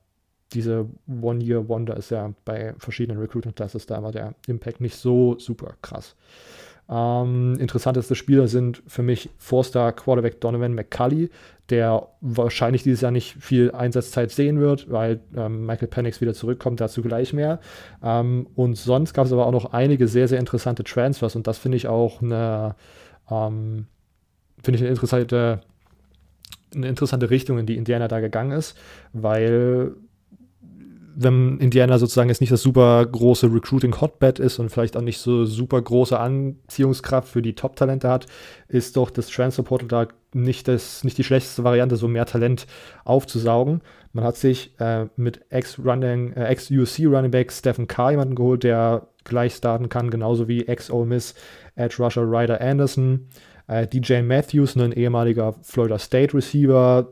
diese 0.52 0.86
One-Year-Wonder 1.06 1.96
ist 1.96 2.10
ja 2.10 2.32
bei 2.44 2.74
verschiedenen 2.78 3.20
Recruiting-Classes 3.20 3.86
da 3.86 3.98
immer 3.98 4.12
der 4.12 4.34
Impact 4.46 4.80
nicht 4.80 4.96
so 4.96 5.38
super 5.38 5.74
krass. 5.82 6.16
Ähm, 6.91 7.57
interessanteste 7.59 8.14
Spieler 8.14 8.49
sind 8.49 8.82
für 8.86 9.03
mich 9.03 9.28
Four-Star 9.36 9.93
Quarterback 9.93 10.41
Donovan 10.41 10.74
McCulley, 10.74 11.30
der 11.68 12.09
wahrscheinlich 12.22 12.82
dieses 12.82 13.03
Jahr 13.03 13.11
nicht 13.11 13.36
viel 13.39 13.72
Einsatzzeit 13.72 14.30
sehen 14.30 14.59
wird, 14.59 14.91
weil 14.91 15.20
ähm, 15.36 15.66
Michael 15.66 15.89
Penix 15.89 16.20
wieder 16.22 16.32
zurückkommt, 16.32 16.80
dazu 16.80 17.03
gleich 17.03 17.34
mehr. 17.34 17.61
Ähm, 18.03 18.47
und 18.55 18.76
sonst 18.76 19.12
gab 19.12 19.26
es 19.26 19.32
aber 19.32 19.47
auch 19.47 19.53
noch 19.53 19.72
einige 19.72 20.09
sehr, 20.09 20.28
sehr 20.28 20.39
interessante 20.39 20.82
Transfers 20.82 21.36
und 21.36 21.47
das 21.47 21.59
finde 21.59 21.76
ich 21.76 21.89
auch 21.89 22.22
eine, 22.22 22.74
ähm, 23.30 23.86
finde 24.62 24.76
ich 24.76 24.82
eine 24.82 24.91
interessante, 24.91 25.61
eine 26.74 26.89
interessante 26.89 27.28
Richtung, 27.28 27.59
in 27.59 27.66
die 27.66 27.76
Indiana 27.76 28.09
da 28.09 28.20
gegangen 28.20 28.53
ist, 28.53 28.78
weil 29.12 29.95
wenn 31.20 31.58
Indiana 31.58 31.98
sozusagen 31.98 32.28
jetzt 32.28 32.40
nicht 32.40 32.52
das 32.52 32.62
super 32.62 33.04
große 33.04 33.52
Recruiting-Hotbed 33.52 34.38
ist 34.38 34.60
und 34.60 34.70
vielleicht 34.70 34.96
auch 34.96 35.02
nicht 35.02 35.18
so 35.18 35.44
super 35.46 35.82
große 35.82 36.18
Anziehungskraft 36.18 37.28
für 37.28 37.42
die 37.42 37.54
Top-Talente 37.54 38.08
hat, 38.08 38.26
ist 38.68 38.96
doch 38.96 39.10
das 39.10 39.26
Transfer-Portal 39.28 39.88
da 39.88 40.06
nicht, 40.32 40.68
das, 40.68 41.02
nicht 41.02 41.18
die 41.18 41.24
schlechteste 41.24 41.64
Variante, 41.64 41.96
so 41.96 42.06
mehr 42.06 42.26
Talent 42.26 42.66
aufzusaugen. 43.04 43.80
Man 44.12 44.24
hat 44.24 44.36
sich 44.36 44.78
äh, 44.78 45.06
mit 45.16 45.40
Ex-USC-Running 45.50 46.34
äh, 47.32 47.40
Ex 47.40 47.58
Stephen 47.58 47.88
Carr 47.88 48.12
jemanden 48.12 48.36
geholt, 48.36 48.62
der 48.62 49.08
gleich 49.24 49.54
starten 49.54 49.88
kann, 49.88 50.10
genauso 50.10 50.46
wie 50.46 50.66
Ex-Ole 50.66 51.06
Miss 51.06 51.34
Edge 51.74 51.96
Rusher 51.98 52.22
Ryder 52.22 52.60
Anderson. 52.60 53.28
Äh, 53.68 53.86
DJ 53.86 54.22
Matthews, 54.22 54.76
ein 54.76 54.92
ehemaliger 54.92 55.54
Florida 55.62 55.98
State 55.98 56.34
Receiver, 56.34 57.08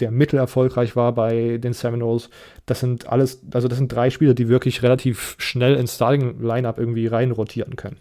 der 0.00 0.10
mittelerfolgreich 0.10 0.96
war 0.96 1.14
bei 1.14 1.58
den 1.58 1.74
Seminoles. 1.74 2.30
Das 2.66 2.80
sind 2.80 3.06
alles, 3.06 3.42
also 3.52 3.68
das 3.68 3.78
sind 3.78 3.92
drei 3.92 4.10
Spieler, 4.10 4.34
die 4.34 4.48
wirklich 4.48 4.82
relativ 4.82 5.36
schnell 5.38 5.76
ins 5.76 5.94
Starting 5.94 6.40
Lineup 6.40 6.78
irgendwie 6.78 7.06
reinrotieren 7.06 7.76
können. 7.76 7.98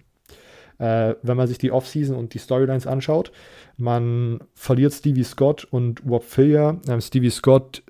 Äh, 0.78 1.16
wenn 1.22 1.36
man 1.36 1.48
sich 1.48 1.58
die 1.58 1.72
Offseason 1.74 2.16
und 2.16 2.34
die 2.34 2.40
Storylines 2.40 2.88
anschaut, 2.88 3.34
man 3.76 4.40
verliert 4.56 4.94
Stevie 4.94 5.24
Scott 5.24 5.68
und 5.70 6.02
Rob 6.08 6.24
Fillier. 6.24 6.80
Ähm, 6.88 7.02
Stevie 7.02 7.30
Scott 7.30 7.84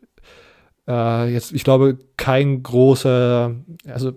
äh, 0.88 1.32
jetzt, 1.32 1.53
ich 1.53 1.64
glaube, 1.64 1.99
kein 2.18 2.64
großer, 2.64 3.55
also 3.88 4.14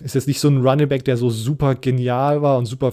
ist 0.00 0.14
jetzt 0.14 0.28
nicht 0.28 0.38
so 0.38 0.48
ein 0.48 0.64
Running 0.64 0.88
Back, 0.88 1.04
der 1.04 1.16
so 1.16 1.30
super 1.30 1.74
genial 1.74 2.42
war 2.42 2.58
und 2.58 2.66
super 2.66 2.92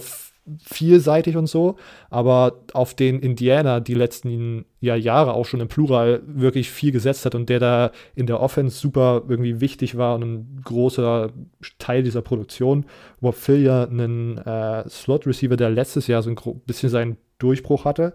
vielseitig 0.62 1.36
und 1.36 1.46
so, 1.46 1.76
aber 2.10 2.60
auf 2.72 2.94
den 2.94 3.20
Indiana 3.20 3.80
die 3.80 3.94
letzten 3.94 4.66
ja, 4.80 4.94
Jahre 4.94 5.32
auch 5.32 5.46
schon 5.46 5.60
im 5.60 5.68
Plural 5.68 6.22
wirklich 6.26 6.70
viel 6.70 6.92
gesetzt 6.92 7.24
hat 7.24 7.34
und 7.34 7.48
der 7.48 7.60
da 7.60 7.90
in 8.14 8.26
der 8.26 8.40
Offense 8.40 8.78
super 8.78 9.22
irgendwie 9.28 9.60
wichtig 9.60 9.96
war 9.96 10.14
und 10.16 10.22
ein 10.22 10.60
großer 10.62 11.30
Teil 11.78 12.02
dieser 12.02 12.22
Produktion. 12.22 12.84
Rob 13.22 13.34
Phil 13.34 13.62
ja 13.62 13.84
einen 13.84 14.38
äh, 14.38 14.88
Slot-Receiver, 14.88 15.56
der 15.56 15.70
letztes 15.70 16.06
Jahr 16.06 16.22
so 16.22 16.30
ein 16.30 16.60
bisschen 16.66 16.90
seinen 16.90 17.16
Durchbruch 17.38 17.84
hatte. 17.84 18.12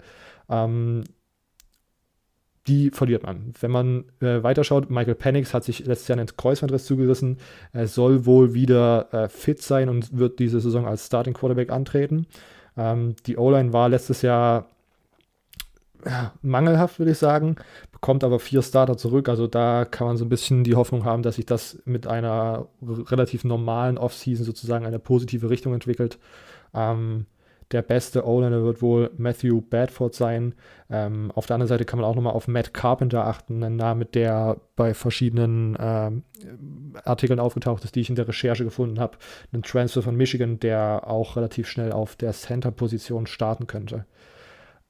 Ähm, 0.49 1.03
die 2.69 2.91
verliert 2.91 3.23
man. 3.23 3.53
Wenn 3.59 3.71
man 3.71 4.05
äh, 4.21 4.43
weiterschaut, 4.43 4.89
Michael 4.89 5.15
Penix 5.15 5.53
hat 5.53 5.63
sich 5.63 5.85
letztes 5.85 6.07
Jahr 6.07 6.19
einen 6.19 6.27
Kreuzbandriss 6.27 6.85
zugerissen. 6.85 7.37
Er 7.73 7.87
soll 7.87 8.25
wohl 8.25 8.53
wieder 8.53 9.11
äh, 9.11 9.27
fit 9.27 9.61
sein 9.61 9.89
und 9.89 10.17
wird 10.17 10.39
diese 10.39 10.61
Saison 10.61 10.85
als 10.85 11.07
Starting 11.07 11.33
Quarterback 11.33 11.71
antreten. 11.71 12.27
Ähm, 12.77 13.15
die 13.25 13.37
O-Line 13.37 13.73
war 13.73 13.89
letztes 13.89 14.21
Jahr 14.21 14.67
ja, 16.05 16.31
mangelhaft, 16.41 16.99
würde 16.99 17.11
ich 17.11 17.17
sagen, 17.17 17.55
bekommt 17.91 18.23
aber 18.23 18.39
vier 18.39 18.61
Starter 18.61 18.97
zurück. 18.97 19.27
Also 19.27 19.47
da 19.47 19.85
kann 19.85 20.07
man 20.07 20.17
so 20.17 20.23
ein 20.25 20.29
bisschen 20.29 20.63
die 20.63 20.75
Hoffnung 20.75 21.03
haben, 21.03 21.23
dass 21.23 21.35
sich 21.35 21.45
das 21.45 21.81
mit 21.85 22.07
einer 22.07 22.67
relativ 22.81 23.43
normalen 23.43 23.97
Offseason 23.97 24.45
sozusagen 24.45 24.85
eine 24.85 24.99
positive 24.99 25.49
Richtung 25.49 25.73
entwickelt. 25.73 26.19
Ähm, 26.73 27.25
Der 27.71 27.83
beste 27.83 28.25
O-Liner 28.25 28.63
wird 28.63 28.81
wohl 28.81 29.11
Matthew 29.17 29.61
Badford 29.61 30.15
sein. 30.15 30.55
Ähm, 30.89 31.31
auf 31.35 31.45
der 31.45 31.55
anderen 31.55 31.67
Seite 31.67 31.85
kann 31.85 31.99
man 31.99 32.09
auch 32.09 32.15
nochmal 32.15 32.33
auf 32.33 32.47
Matt 32.47 32.73
Carpenter 32.73 33.27
achten, 33.27 33.63
ein 33.63 33.75
Name, 33.75 34.05
der 34.05 34.57
bei 34.75 34.95
verschiedenen 34.95 35.77
ähm, 35.79 36.23
Artikeln 37.03 37.39
aufgetaucht 37.39 37.83
ist, 37.83 37.95
die 37.95 38.01
ich 38.01 38.09
in 38.09 38.15
der 38.15 38.27
Recherche 38.27 38.63
gefunden 38.63 38.99
habe. 38.99 39.17
Ein 39.53 39.61
Transfer 39.61 40.01
von 40.01 40.15
Michigan, 40.15 40.59
der 40.59 41.03
auch 41.05 41.35
relativ 41.35 41.67
schnell 41.67 41.91
auf 41.91 42.15
der 42.15 42.33
Center-Position 42.33 43.27
starten 43.27 43.67
könnte. 43.67 44.05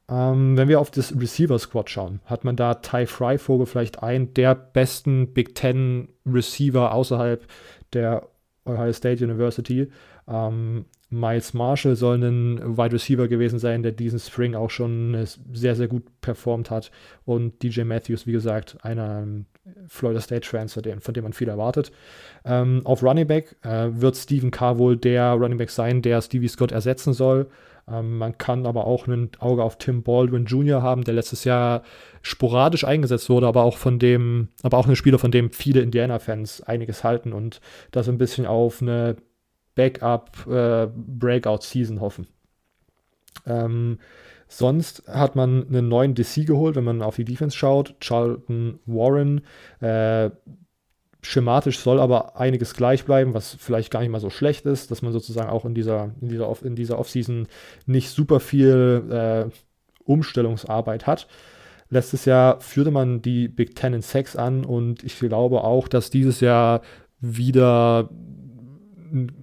Ähm, 0.09 0.57
wenn 0.57 0.69
wir 0.69 0.79
auf 0.79 0.89
das 0.89 1.13
Receiver-Squad 1.19 1.89
schauen, 1.89 2.21
hat 2.25 2.45
man 2.45 2.55
da 2.55 2.75
Ty 2.75 3.05
Fryvogel 3.05 3.65
vielleicht 3.65 4.01
einen 4.01 4.33
der 4.33 4.55
besten 4.55 5.33
Big 5.33 5.53
Ten 5.53 6.09
Receiver 6.25 6.93
außerhalb 6.93 7.45
der 7.91 8.27
Ohio 8.65 8.93
State 8.93 9.23
University. 9.23 9.91
Ähm, 10.29 10.85
Miles 11.11 11.55
Marshall 11.55 11.95
soll 11.95 12.23
ein 12.23 12.77
Wide 12.77 12.93
Receiver 12.93 13.27
gewesen 13.27 13.57
sein, 13.57 13.81
der 13.81 13.91
diesen 13.91 14.19
Spring 14.19 14.53
auch 14.53 14.69
schon 14.69 15.17
sehr, 15.51 15.75
sehr 15.75 15.87
gut 15.87 16.03
performt 16.21 16.69
hat. 16.69 16.91
Und 17.25 17.63
DJ 17.63 17.81
Matthews, 17.81 18.27
wie 18.27 18.31
gesagt, 18.31 18.77
einer 18.83 19.25
Florida 19.87 20.21
State 20.21 20.47
Transfer, 20.47 20.81
von 20.99 21.13
dem 21.13 21.23
man 21.23 21.33
viel 21.33 21.49
erwartet. 21.49 21.91
Ähm, 22.45 22.81
auf 22.83 23.01
Running 23.01 23.27
Back 23.27 23.55
äh, 23.63 23.87
wird 23.91 24.17
Stephen 24.17 24.51
Carr 24.51 24.77
wohl 24.77 24.97
der 24.97 25.31
Running 25.33 25.57
Back 25.57 25.71
sein, 25.71 26.03
der 26.03 26.21
Stevie 26.21 26.47
Scott 26.47 26.71
ersetzen 26.71 27.13
soll. 27.13 27.49
Ähm, 27.91 28.19
man 28.19 28.37
kann 28.37 28.67
aber 28.67 28.85
auch 28.85 29.07
ein 29.07 29.31
Auge 29.39 29.63
auf 29.63 29.77
Tim 29.77 30.03
Baldwin 30.03 30.45
Jr. 30.45 30.83
haben, 30.83 31.03
der 31.03 31.15
letztes 31.15 31.43
Jahr 31.43 31.81
sporadisch 32.21 32.83
eingesetzt 32.83 33.29
wurde, 33.29 33.47
aber 33.47 33.63
auch 33.63 33.77
von 33.77 33.97
dem, 33.97 34.49
aber 34.61 34.77
auch 34.77 34.87
ein 34.87 34.95
Spieler, 34.95 35.17
von 35.17 35.31
dem 35.31 35.51
viele 35.51 35.81
Indiana-Fans 35.81 36.61
einiges 36.61 37.03
halten 37.03 37.33
und 37.33 37.61
da 37.91 38.03
so 38.03 38.11
ein 38.11 38.17
bisschen 38.17 38.45
auf 38.45 38.81
eine 38.81 39.15
Backup-Breakout-Season 39.79 41.97
äh, 41.97 41.99
hoffen. 42.01 42.27
Ähm, 43.45 43.99
sonst 44.49 45.07
hat 45.07 45.37
man 45.37 45.65
einen 45.67 45.87
neuen 45.87 46.15
DC 46.15 46.45
geholt, 46.45 46.75
wenn 46.75 46.83
man 46.83 47.01
auf 47.01 47.15
die 47.15 47.23
Defense 47.23 47.55
schaut. 47.55 47.95
Charlton 48.01 48.79
Warren, 48.85 49.39
äh, 49.79 50.31
Schematisch 51.21 51.79
soll 51.79 51.99
aber 51.99 52.39
einiges 52.39 52.73
gleich 52.73 53.03
bleiben, 53.03 53.33
was 53.33 53.53
vielleicht 53.59 53.91
gar 53.91 53.99
nicht 53.99 54.09
mal 54.09 54.21
so 54.21 54.29
schlecht 54.29 54.65
ist, 54.65 54.89
dass 54.89 55.01
man 55.01 55.11
sozusagen 55.11 55.49
auch 55.49 55.65
in 55.65 55.73
dieser, 55.73 56.11
in 56.21 56.29
dieser, 56.29 56.47
Off, 56.47 56.63
in 56.63 56.77
dieser 56.77 56.97
Offseason 56.97 57.49
nicht 57.85 58.09
super 58.09 58.39
viel 58.39 59.03
äh, 59.11 59.45
Umstellungsarbeit 60.05 61.07
hat. 61.07 61.27
Letztes 61.89 62.23
Jahr 62.23 62.61
führte 62.61 62.91
man 62.91 63.21
die 63.21 63.49
Big 63.49 63.75
Ten 63.75 63.93
in 63.93 64.01
Sex 64.01 64.37
an 64.37 64.63
und 64.63 65.03
ich 65.03 65.19
glaube 65.19 65.65
auch, 65.65 65.89
dass 65.89 66.09
dieses 66.09 66.39
Jahr 66.39 66.83
wieder 67.19 68.09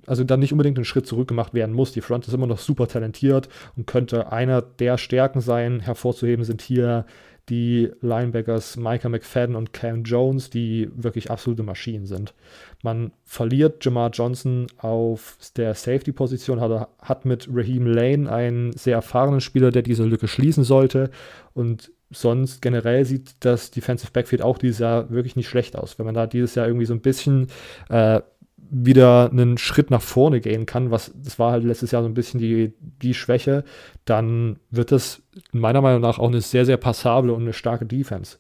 also 0.07 0.25
dann 0.25 0.41
nicht 0.41 0.53
unbedingt 0.53 0.79
einen 0.79 0.85
Schritt 0.85 1.07
zurück 1.07 1.29
gemacht 1.29 1.55
werden 1.55 1.75
muss. 1.75 1.93
Die 1.93 2.01
Front 2.01 2.27
ist 2.29 2.35
immer 2.35 2.47
noch 2.47 2.59
super 2.59 2.89
talentiert 2.89 3.49
und 3.77 3.87
könnte 3.87 4.33
einer 4.33 4.63
der 4.63 4.99
Stärken 4.99 5.41
sein. 5.41 5.81
Hervorzuheben 5.81 6.45
sind 6.45 6.63
hier 6.63 7.07
die 7.49 7.93
Linebackers 8.01 8.77
Micah 8.77 9.09
McFadden 9.09 9.55
und 9.55 9.73
Cam 9.73 10.03
Jones, 10.03 10.51
die 10.51 10.91
wirklich 10.95 11.31
absolute 11.31 11.63
Maschinen 11.63 12.07
sind. 12.07 12.35
Man 12.83 13.13
verliert 13.25 13.85
Jamar 13.85 14.11
Johnson 14.11 14.67
auf 14.79 15.39
der 15.57 15.75
Safety-Position, 15.75 16.61
hat, 16.61 16.89
hat 17.01 17.25
mit 17.25 17.49
Raheem 17.53 17.87
Lane 17.87 18.31
einen 18.31 18.73
sehr 18.73 18.97
erfahrenen 18.97 19.41
Spieler, 19.41 19.71
der 19.71 19.83
diese 19.83 20.05
Lücke 20.05 20.27
schließen 20.27 20.65
sollte. 20.65 21.11
Und 21.55 21.93
sonst 22.11 22.63
generell 22.63 23.05
sieht 23.05 23.37
das 23.41 23.71
Defensive 23.71 24.11
Backfield 24.13 24.43
auch 24.43 24.59
dieses 24.59 24.81
Jahr 24.81 25.11
wirklich 25.11 25.37
nicht 25.37 25.49
schlecht 25.49 25.77
aus. 25.77 25.99
Wenn 25.99 26.07
man 26.07 26.15
da 26.15 26.27
dieses 26.27 26.57
Jahr 26.57 26.67
irgendwie 26.67 26.87
so 26.87 26.95
ein 26.95 27.01
bisschen 27.01 27.49
äh, 27.89 28.21
wieder 28.57 29.31
einen 29.31 29.59
Schritt 29.59 29.91
nach 29.91 30.03
vorne 30.03 30.41
gehen 30.41 30.67
kann, 30.67 30.91
was 30.91 31.13
das 31.15 31.39
war 31.39 31.53
halt 31.53 31.65
letztes 31.65 31.91
Jahr 31.91 32.03
so 32.03 32.09
ein 32.09 32.15
bisschen 32.15 32.41
die, 32.41 32.73
die 32.81 33.15
Schwäche, 33.15 33.65
dann 34.05 34.59
wird 34.71 34.93
das 34.93 35.23
meiner 35.53 35.83
Meinung 35.83 36.01
nach 36.01 36.19
auch 36.19 36.29
eine 36.29 36.41
sehr, 36.41 36.65
sehr 36.67 36.77
passable 36.77 37.33
und 37.33 37.43
eine 37.43 37.53
starke 37.53 37.87
Defense. 37.87 38.39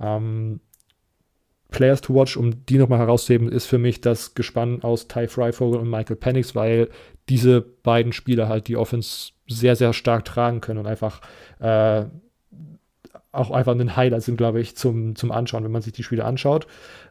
Ähm, 0.00 0.60
Players 1.70 2.02
to 2.02 2.14
watch, 2.14 2.36
um 2.36 2.64
die 2.66 2.78
nochmal 2.78 3.00
herauszuheben, 3.00 3.48
ist 3.50 3.66
für 3.66 3.78
mich 3.78 4.00
das 4.00 4.34
Gespann 4.34 4.82
aus 4.82 5.08
Ty 5.08 5.26
Freivogel 5.28 5.80
und 5.80 5.90
Michael 5.90 6.16
Penix, 6.16 6.54
weil 6.54 6.88
diese 7.28 7.60
beiden 7.60 8.12
Spieler 8.12 8.48
halt 8.48 8.68
die 8.68 8.76
Offense 8.76 9.32
sehr, 9.48 9.74
sehr 9.76 9.92
stark 9.92 10.24
tragen 10.24 10.60
können 10.60 10.78
und 10.78 10.86
einfach 10.86 11.20
äh, 11.58 12.04
auch 13.32 13.50
einfach 13.50 13.72
ein 13.72 13.96
Highlight 13.96 14.22
sind, 14.22 14.36
glaube 14.36 14.60
ich, 14.60 14.76
zum, 14.76 15.16
zum 15.16 15.32
Anschauen, 15.32 15.64
wenn 15.64 15.72
man 15.72 15.82
sich 15.82 15.92
die 15.92 16.04
Spiele 16.04 16.24
anschaut. 16.24 16.66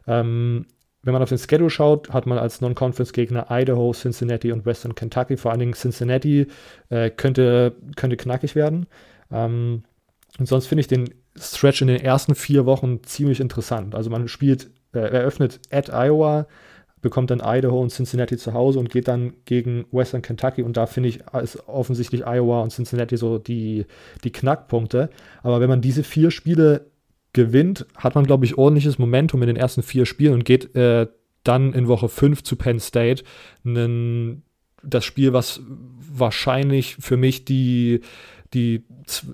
Ähm, 0.06 0.66
wenn 1.04 1.12
man 1.12 1.22
auf 1.22 1.28
den 1.28 1.38
Schedule 1.38 1.70
schaut, 1.70 2.10
hat 2.10 2.26
man 2.26 2.38
als 2.38 2.60
Non-Conference-Gegner 2.60 3.46
Idaho, 3.50 3.92
Cincinnati 3.92 4.52
und 4.52 4.64
Western 4.64 4.94
Kentucky. 4.94 5.36
Vor 5.36 5.50
allen 5.50 5.60
Dingen 5.60 5.74
Cincinnati 5.74 6.46
äh, 6.88 7.10
könnte, 7.10 7.76
könnte 7.96 8.16
knackig 8.16 8.54
werden. 8.54 8.86
Ähm, 9.30 9.84
und 10.38 10.46
sonst 10.46 10.66
finde 10.66 10.80
ich 10.80 10.88
den 10.88 11.10
Stretch 11.36 11.82
in 11.82 11.88
den 11.88 12.00
ersten 12.00 12.34
vier 12.34 12.66
Wochen 12.66 13.02
ziemlich 13.02 13.40
interessant. 13.40 13.94
Also 13.94 14.10
man 14.10 14.28
spielt, 14.28 14.70
äh, 14.94 15.00
eröffnet 15.00 15.60
at 15.70 15.90
Iowa, 15.90 16.46
bekommt 17.02 17.30
dann 17.30 17.42
Idaho 17.44 17.80
und 17.82 17.90
Cincinnati 17.90 18.38
zu 18.38 18.54
Hause 18.54 18.78
und 18.78 18.88
geht 18.88 19.08
dann 19.08 19.34
gegen 19.44 19.84
Western 19.92 20.22
Kentucky. 20.22 20.62
Und 20.62 20.78
da 20.78 20.86
finde 20.86 21.10
ich, 21.10 21.20
ist 21.42 21.68
offensichtlich 21.68 22.26
Iowa 22.26 22.62
und 22.62 22.72
Cincinnati 22.72 23.18
so 23.18 23.38
die, 23.38 23.84
die 24.24 24.32
Knackpunkte. 24.32 25.10
Aber 25.42 25.60
wenn 25.60 25.68
man 25.68 25.82
diese 25.82 26.02
vier 26.02 26.30
Spiele 26.30 26.86
gewinnt, 27.34 27.86
hat 27.96 28.14
man, 28.14 28.24
glaube 28.24 28.46
ich, 28.46 28.56
ordentliches 28.56 28.98
Momentum 28.98 29.42
in 29.42 29.48
den 29.48 29.56
ersten 29.56 29.82
vier 29.82 30.06
Spielen 30.06 30.32
und 30.32 30.44
geht 30.46 30.74
äh, 30.74 31.06
dann 31.42 31.74
in 31.74 31.88
Woche 31.88 32.08
5 32.08 32.42
zu 32.42 32.56
Penn 32.56 32.80
State. 32.80 33.22
Nen, 33.62 34.42
das 34.82 35.04
Spiel, 35.04 35.32
was 35.34 35.60
wahrscheinlich 35.66 36.96
für 36.96 37.16
mich 37.16 37.44
die, 37.44 38.00
die, 38.54 38.84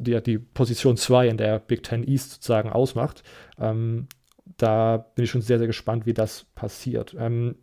die, 0.00 0.20
die 0.22 0.38
Position 0.38 0.96
2 0.96 1.28
in 1.28 1.36
der 1.36 1.60
Big 1.60 1.84
Ten 1.84 2.06
East 2.06 2.32
sozusagen 2.32 2.70
ausmacht. 2.70 3.22
Ähm, 3.58 4.08
da 4.56 4.96
bin 4.96 5.24
ich 5.24 5.30
schon 5.30 5.42
sehr, 5.42 5.58
sehr 5.58 5.66
gespannt, 5.66 6.06
wie 6.06 6.14
das 6.14 6.46
passiert. 6.54 7.14
Ähm, 7.18 7.56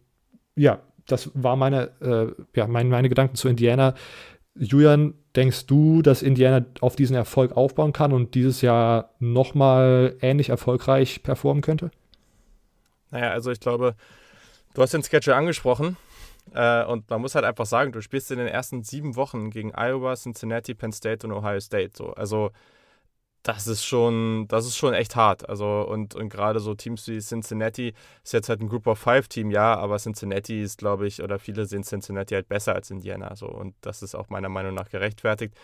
ja, 0.55 0.81
das 1.07 1.31
war 1.33 1.55
meine, 1.55 1.91
äh, 2.01 2.27
ja, 2.55 2.67
mein, 2.67 2.89
meine 2.89 3.09
Gedanken 3.09 3.35
zu 3.35 3.47
Indiana. 3.47 3.95
Julian, 4.60 5.14
denkst 5.36 5.68
du, 5.68 6.01
dass 6.01 6.22
Indiana 6.22 6.66
auf 6.82 6.95
diesen 6.95 7.16
Erfolg 7.16 7.55
aufbauen 7.55 7.93
kann 7.93 8.12
und 8.12 8.36
dieses 8.36 8.62
Jahr 8.62 9.12
nochmal 9.20 10.16
ähnlich 10.22 10.49
erfolgreich 10.49 11.24
performen 11.24 11.62
könnte? 11.62 11.91
Naja, 13.12 13.32
also 13.32 13.51
ich 13.51 13.60
glaube, 13.60 13.95
du 14.74 14.82
hast 14.82 14.93
den 14.93 15.03
Schedule 15.03 15.36
angesprochen 15.36 15.97
äh, 16.53 16.84
und 16.86 17.10
man 17.10 17.22
muss 17.22 17.36
halt 17.36 17.45
einfach 17.45 17.66
sagen, 17.66 17.91
du 17.91 18.01
spielst 18.01 18.32
in 18.32 18.38
den 18.39 18.47
ersten 18.47 18.84
sieben 18.84 19.16
Wochen 19.16 19.49
gegen 19.49 19.74
Iowa, 19.76 20.16
Cincinnati, 20.16 20.74
Penn 20.74 20.91
State 20.91 21.26
und 21.26 21.34
Ohio 21.34 21.60
State. 21.60 21.91
So. 21.95 22.14
Also 22.14 22.51
das 23.48 23.66
ist 23.66 23.86
schon, 23.86 24.45
das 24.50 24.66
ist 24.66 24.76
schon 24.76 24.93
echt 24.93 25.16
hart. 25.16 25.48
Also, 25.48 25.88
und, 25.88 26.16
und 26.16 26.28
gerade 26.28 26.60
so 26.60 26.76
Teams 26.76 27.08
wie 27.08 27.20
Cincinnati 27.20 27.93
ist 28.22 28.34
jetzt 28.34 28.50
halt 28.50 28.60
ein 28.60 28.68
Group 28.68 28.88
of 28.88 29.00
Five 29.00 29.30
Team, 29.30 29.52
ja, 29.52 29.74
aber 29.76 29.98
Cincinnati 30.00 30.62
ist, 30.62 30.78
glaube 30.78 31.08
ich, 31.08 31.24
oder 31.24 31.39
viele 31.39 31.66
sehen 31.66 31.84
Cincinnati 31.84 32.34
halt 32.36 32.50
besser 32.50 32.76
als 32.76 32.91
Indiana. 32.91 33.38
So, 33.38 33.48
und 33.48 33.74
das 33.80 34.04
ist 34.04 34.16
auch 34.16 34.28
meiner 34.28 34.50
Meinung 34.50 34.74
nach 34.74 34.89
gerechtfertigt. 34.89 35.56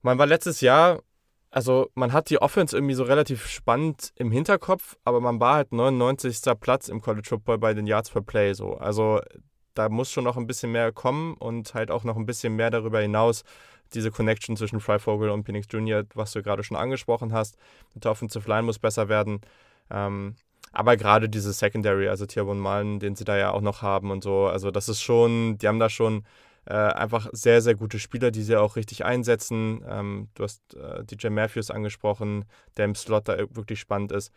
Man 0.00 0.16
war 0.16 0.24
letztes 0.24 0.62
Jahr, 0.62 1.02
also 1.50 1.90
man 1.94 2.14
hat 2.14 2.30
die 2.30 2.40
Offense 2.40 2.74
irgendwie 2.74 2.94
so 2.94 3.04
relativ 3.04 3.46
spannend 3.46 4.12
im 4.16 4.30
Hinterkopf, 4.30 4.96
aber 5.04 5.20
man 5.20 5.38
war 5.38 5.56
halt 5.56 5.72
99. 5.72 6.38
Platz 6.58 6.88
im 6.88 7.02
College 7.02 7.28
Football 7.28 7.58
bei 7.58 7.74
den 7.74 7.86
Yards 7.86 8.08
per 8.08 8.22
Play. 8.22 8.54
So. 8.54 8.72
Also 8.72 9.20
da 9.74 9.90
muss 9.90 10.10
schon 10.10 10.24
noch 10.24 10.38
ein 10.38 10.46
bisschen 10.46 10.72
mehr 10.72 10.92
kommen 10.92 11.34
und 11.34 11.74
halt 11.74 11.90
auch 11.90 12.04
noch 12.04 12.16
ein 12.16 12.24
bisschen 12.24 12.56
mehr 12.56 12.70
darüber 12.70 13.00
hinaus 13.00 13.42
diese 13.94 14.10
Connection 14.10 14.56
zwischen 14.56 14.80
Freivogel 14.80 15.30
und 15.30 15.44
Phoenix 15.44 15.66
Jr., 15.70 16.04
was 16.14 16.32
du 16.32 16.42
gerade 16.42 16.62
schon 16.62 16.76
angesprochen 16.76 17.32
hast, 17.32 17.56
mit 17.94 18.04
der 18.04 18.12
Offensive 18.12 18.48
Line 18.48 18.62
muss 18.62 18.78
besser 18.78 19.08
werden. 19.08 19.40
Ähm, 19.90 20.34
aber 20.72 20.96
gerade 20.96 21.28
diese 21.28 21.52
Secondary, 21.52 22.08
also 22.08 22.26
Tierborn 22.26 22.58
Malen, 22.58 22.98
den 22.98 23.16
sie 23.16 23.24
da 23.24 23.36
ja 23.36 23.52
auch 23.52 23.60
noch 23.60 23.82
haben 23.82 24.10
und 24.10 24.22
so, 24.22 24.46
also 24.46 24.70
das 24.70 24.88
ist 24.88 25.02
schon, 25.02 25.58
die 25.58 25.68
haben 25.68 25.78
da 25.78 25.88
schon 25.88 26.24
äh, 26.66 26.74
einfach 26.74 27.28
sehr, 27.32 27.62
sehr 27.62 27.76
gute 27.76 27.98
Spieler, 27.98 28.30
die 28.30 28.42
sie 28.42 28.56
auch 28.56 28.76
richtig 28.76 29.04
einsetzen. 29.04 29.84
Ähm, 29.88 30.28
du 30.34 30.42
hast 30.42 30.74
äh, 30.74 31.04
DJ 31.04 31.28
Matthews 31.28 31.70
angesprochen, 31.70 32.44
der 32.76 32.86
im 32.86 32.94
Slot 32.94 33.28
da 33.28 33.38
wirklich 33.54 33.80
spannend 33.80 34.12
ist 34.12 34.32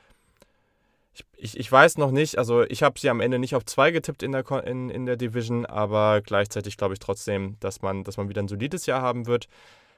ich, 1.37 1.57
ich, 1.59 1.71
weiß 1.71 1.97
noch 1.97 2.11
nicht, 2.11 2.37
also 2.37 2.63
ich 2.63 2.83
habe 2.83 2.99
sie 2.99 3.09
am 3.09 3.21
Ende 3.21 3.39
nicht 3.39 3.55
auf 3.55 3.65
zwei 3.65 3.91
getippt 3.91 4.23
in 4.23 4.31
der, 4.31 4.49
in, 4.65 4.89
in 4.89 5.05
der 5.05 5.17
Division, 5.17 5.65
aber 5.65 6.21
gleichzeitig 6.21 6.77
glaube 6.77 6.93
ich 6.93 6.99
trotzdem, 6.99 7.57
dass 7.59 7.81
man, 7.81 8.03
dass 8.03 8.17
man 8.17 8.29
wieder 8.29 8.41
ein 8.41 8.47
solides 8.47 8.85
Jahr 8.85 9.01
haben 9.01 9.27
wird. 9.27 9.47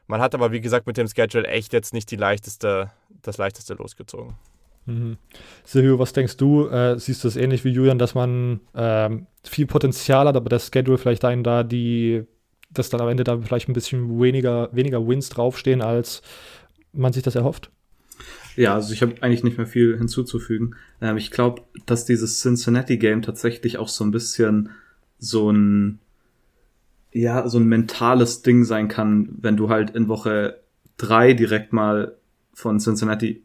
Man 0.08 0.22
hat 0.22 0.36
aber, 0.36 0.52
wie 0.52 0.62
gesagt, 0.62 0.88
mit 0.88 0.98
dem 0.98 1.08
Schedule 1.08 1.48
echt 1.48 1.74
jetzt 1.74 1.94
nicht 1.94 2.12
die 2.12 2.16
leichteste, 2.16 2.92
das 3.22 3.38
leichteste 3.38 3.76
losgezogen. 3.76 4.36
Mhm. 4.86 5.18
Silvio, 5.64 6.00
was 6.00 6.14
denkst 6.14 6.38
du? 6.38 6.68
Äh, 6.68 7.00
siehst 7.00 7.24
du 7.24 7.28
es 7.28 7.36
ähnlich 7.36 7.64
wie 7.64 7.70
Julian, 7.70 8.00
dass 8.00 8.16
man 8.16 8.62
ähm, 8.76 9.28
viel 9.44 9.68
Potenzial 9.68 10.28
hat, 10.28 10.36
aber 10.36 10.50
das 10.50 10.70
Schedule 10.74 10.98
vielleicht 10.98 11.24
einen 11.24 11.44
da 11.44 11.64
die, 11.64 12.24
dass 12.72 12.90
dann 12.90 13.02
am 13.02 13.10
Ende 13.10 13.24
da 13.24 13.40
vielleicht 13.40 13.70
ein 13.70 13.74
bisschen 13.74 14.20
weniger, 14.20 14.70
weniger 14.72 15.08
Wins 15.08 15.30
draufstehen, 15.30 15.82
als 15.82 16.22
man 16.94 17.14
sich 17.14 17.24
das 17.24 17.36
erhofft? 17.36 17.72
Ja, 18.56 18.76
also 18.76 18.94
ich 18.94 19.02
habe 19.02 19.16
eigentlich 19.22 19.44
nicht 19.44 19.58
mehr 19.58 19.68
viel 19.68 19.98
hinzuzufügen. 19.98 20.76
Ähm, 21.02 21.18
ich 21.18 21.32
glaube, 21.32 21.64
dass 21.86 22.06
dieses 22.06 22.42
Cincinnati-Game 22.42 23.22
tatsächlich 23.22 23.78
auch 23.78 23.88
so 23.88 24.04
ein 24.04 24.12
bisschen 24.12 24.70
so 25.18 25.52
ein 25.52 26.00
ja, 27.14 27.48
so 27.50 27.60
ein 27.60 27.66
mentales 27.68 28.42
Ding 28.42 28.64
sein 28.64 28.88
kann, 28.88 29.30
wenn 29.42 29.58
du 29.58 29.70
halt 29.70 29.92
in 29.92 30.08
Woche 30.08 30.62
drei 30.98 31.34
direkt 31.34 31.74
mal 31.74 32.16
von 32.54 32.80
Cincinnati 32.80 33.44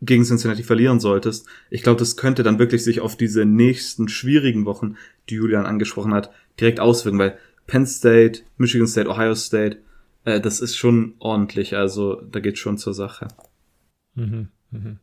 gegen 0.00 0.24
Cincinnati 0.24 0.62
verlieren 0.62 1.00
solltest. 1.00 1.46
Ich 1.70 1.82
glaube, 1.82 1.98
das 1.98 2.16
könnte 2.16 2.42
dann 2.42 2.58
wirklich 2.58 2.84
sich 2.84 3.00
auf 3.00 3.16
diese 3.16 3.44
nächsten 3.44 4.08
schwierigen 4.08 4.64
Wochen, 4.64 4.96
die 5.28 5.34
Julian 5.34 5.66
angesprochen 5.66 6.14
hat, 6.14 6.30
direkt 6.58 6.80
auswirken, 6.80 7.18
weil 7.18 7.38
Penn 7.66 7.86
State, 7.86 8.42
Michigan 8.56 8.86
State, 8.86 9.08
Ohio 9.08 9.34
State, 9.34 9.78
äh, 10.24 10.40
das 10.40 10.60
ist 10.60 10.76
schon 10.76 11.14
ordentlich. 11.18 11.76
Also 11.76 12.22
da 12.30 12.40
geht 12.40 12.58
schon 12.58 12.78
zur 12.78 12.94
Sache. 12.94 13.28
Mhm, 14.18 14.48
mhm. 14.70 14.98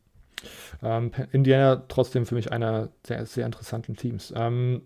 Ähm, 0.82 1.10
Indiana 1.32 1.82
trotzdem 1.88 2.26
für 2.26 2.34
mich 2.34 2.52
einer 2.52 2.90
der 3.08 3.26
sehr 3.26 3.46
interessanten 3.46 3.96
Teams. 3.96 4.32
Ähm, 4.36 4.82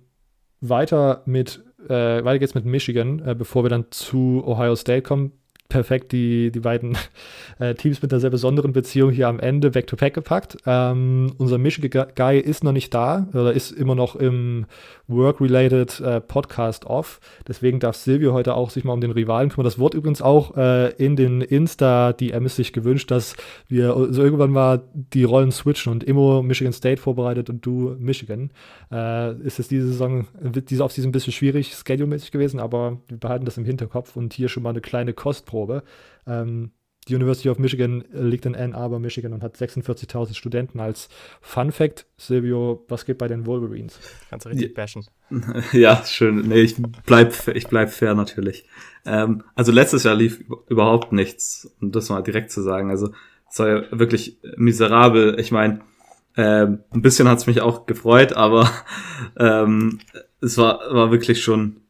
weiter 0.61 1.22
mit, 1.26 1.64
äh, 1.89 2.24
weiter 2.24 2.39
geht's 2.39 2.55
mit 2.55 2.64
Michigan, 2.64 3.20
äh, 3.26 3.35
bevor 3.35 3.64
wir 3.64 3.70
dann 3.70 3.87
zu 3.91 4.43
Ohio 4.47 4.76
State 4.76 5.03
kommen 5.03 5.33
perfekt 5.70 6.12
die, 6.12 6.51
die 6.51 6.61
beiden 6.61 6.99
äh, 7.59 7.74
Teams 7.74 8.03
mit 8.03 8.12
einer 8.12 8.20
sehr 8.20 8.28
besonderen 8.28 8.74
Beziehung 8.74 9.11
hier 9.11 9.28
am 9.28 9.41
Ende 9.41 9.70
back-to-back 9.70 10.12
gepackt. 10.12 10.59
Ähm, 10.66 11.33
unser 11.39 11.57
Michigan 11.57 12.09
Guy 12.14 12.39
ist 12.39 12.62
noch 12.62 12.72
nicht 12.72 12.93
da 12.93 13.26
oder 13.33 13.55
ist 13.55 13.70
immer 13.70 13.95
noch 13.95 14.16
im 14.16 14.66
Work-related 15.11 16.01
äh, 16.01 16.21
Podcast 16.21 16.87
off. 16.87 17.21
Deswegen 17.47 17.81
darf 17.81 17.97
Silvio 17.97 18.33
heute 18.33 18.55
auch 18.55 18.71
sich 18.71 18.85
mal 18.85 18.93
um 18.93 19.01
den 19.01 19.11
Rivalen 19.11 19.51
kümmern. 19.51 19.65
Das 19.65 19.79
wurde 19.79 19.99
übrigens 19.99 20.23
auch 20.23 20.57
äh, 20.57 20.91
in 20.93 21.17
den 21.17 21.41
Insta-DMs 21.41 22.57
sich 22.57 22.73
gewünscht, 22.73 23.11
dass 23.11 23.37
wir 23.69 23.95
so 24.11 24.23
irgendwann 24.23 24.51
mal 24.51 24.83
die 24.95 25.25
Rollen 25.25 25.53
switchen 25.53 25.93
und 25.93 26.05
Immo 26.05 26.43
Michigan 26.43 26.73
State 26.73 27.01
vorbereitet 27.01 27.51
und 27.51 27.65
du 27.65 27.97
Michigan. 27.99 28.51
Äh, 28.91 29.37
ist 29.41 29.59
es 29.59 29.69
diese 29.69 29.89
Saison, 29.89 30.27
diese 30.41 30.85
Offseason 30.85 31.11
ein 31.11 31.13
bisschen 31.13 31.33
schwierig, 31.33 31.75
schedule-mäßig 31.75 32.31
gewesen, 32.31 32.61
aber 32.61 32.99
wir 33.09 33.19
behalten 33.19 33.45
das 33.45 33.59
im 33.59 33.65
Hinterkopf 33.65 34.17
und 34.17 34.33
hier 34.33 34.49
schon 34.49 34.63
mal 34.63 34.71
eine 34.71 34.81
kleine 34.81 35.13
Kostprobe. 35.13 35.83
Ähm, 36.27 36.71
die 37.11 37.17
University 37.17 37.49
of 37.49 37.59
Michigan 37.59 38.05
liegt 38.13 38.47
in 38.47 38.55
Ann 38.55 38.73
Arbor, 38.73 39.01
Michigan 39.01 39.33
und 39.33 39.43
hat 39.43 39.57
46.000 39.57 40.35
Studenten. 40.35 40.81
Als 40.81 41.09
Fun 41.41 41.73
Fact, 41.73 42.07
Silvio, 42.17 42.85
was 42.89 43.05
geht 43.05 43.19
bei 43.19 43.27
den 43.27 43.47
Wolverines? 43.47 43.99
Kannst 44.29 44.47
du 44.47 44.51
richtig 44.51 44.75
bashen. 44.75 45.05
Ja, 45.73 46.05
schön. 46.05 46.49
Nee, 46.49 46.63
ich 46.63 46.77
bleib, 47.07 47.35
ich 47.55 47.67
bleib 47.69 47.91
fair 47.91 48.15
natürlich. 48.15 48.65
Ähm, 49.05 49.43
also 49.55 49.73
letztes 49.73 50.05
Jahr 50.05 50.15
lief 50.15 50.43
überhaupt 50.69 51.13
nichts, 51.13 51.75
um 51.81 51.93
das 51.93 52.09
mal 52.09 52.23
direkt 52.23 52.51
zu 52.51 52.63
sagen. 52.63 52.91
Also 52.91 53.13
es 53.51 53.59
war 53.59 53.69
ja 53.69 53.83
wirklich 53.91 54.39
miserabel. 54.57 55.39
Ich 55.39 55.53
meine, 55.53 55.81
ähm, 56.37 56.81
ein 56.91 57.03
bisschen 57.03 57.29
hat's 57.29 57.47
mich 57.47 57.61
auch 57.61 57.87
gefreut, 57.87 58.33
aber 58.33 58.71
ähm, 59.39 59.99
es 60.41 60.59
war, 60.59 60.81
war 60.93 61.11
wirklich 61.11 61.43
schon, 61.43 61.83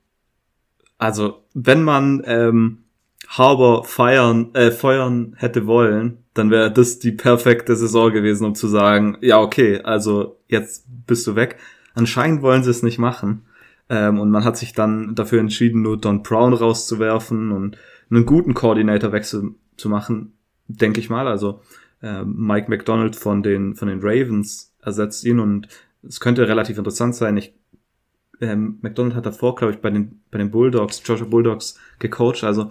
also 0.99 1.45
wenn 1.55 1.83
man 1.83 2.23
ähm, 2.27 2.85
Harbour 3.29 3.85
feiern, 3.85 4.55
äh, 4.55 4.71
feuern 4.71 5.35
hätte 5.37 5.67
wollen, 5.67 6.19
dann 6.35 6.51
wäre 6.51 6.73
das 6.73 6.99
die 6.99 7.13
perfekte 7.13 7.77
Saison 7.77 8.13
gewesen, 8.13 8.45
um 8.45 8.55
zu 8.55 8.67
sagen, 8.67 9.19
ja 9.21 9.41
okay, 9.41 9.81
also 9.83 10.39
jetzt 10.49 10.87
bist 11.07 11.27
du 11.27 11.37
weg. 11.37 11.59
Anscheinend 11.95 12.43
wollen 12.43 12.63
sie 12.63 12.71
es 12.71 12.83
nicht 12.83 12.99
machen. 12.99 13.47
Ähm, 13.89 14.21
und 14.21 14.31
man 14.31 14.45
hat 14.45 14.57
sich 14.57 14.73
dann 14.73 15.15
dafür 15.15 15.41
entschieden, 15.41 15.83
nur 15.83 15.99
Don 15.99 16.23
Brown 16.23 16.55
rauszuwerfen 16.55 17.51
und 17.51 17.77
einen 18.11 18.25
guten 18.25 18.55
Coordinator-Wechsel 18.55 19.55
zu 19.77 19.89
machen, 19.89 20.33
denke 20.69 21.01
ich 21.01 21.11
mal. 21.11 21.27
Also 21.27 21.61
äh, 22.01 22.23
Mike 22.25 22.71
McDonald 22.71 23.17
von 23.17 23.43
den, 23.43 23.75
von 23.75 23.89
den 23.89 24.01
Ravens 24.01 24.73
ersetzt 24.83 25.25
ihn 25.25 25.41
und 25.41 25.69
es 26.07 26.21
könnte 26.21 26.49
relativ 26.49 26.79
interessant 26.79 27.15
sein. 27.17 27.37
Ich, 27.37 27.53
ähm, 28.41 28.79
McDonald 28.81 29.17
hat 29.17 29.27
davor, 29.27 29.57
glaube 29.57 29.75
ich, 29.75 29.81
bei 29.81 29.91
den, 29.91 30.23
bei 30.31 30.39
den 30.39 30.51
Bulldogs, 30.51 31.03
Georgia 31.03 31.27
Bulldogs 31.27 31.79
gecoacht, 31.99 32.45
also 32.45 32.71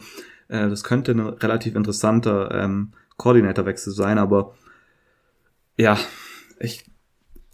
äh, 0.49 0.69
das 0.69 0.83
könnte 0.83 1.11
ein 1.13 1.19
relativ 1.19 1.75
interessanter 1.75 2.51
ähm, 2.51 2.93
Koordinatorwechsel 3.17 3.93
sein, 3.93 4.17
aber 4.17 4.55
ja, 5.77 5.97
ich 6.59 6.85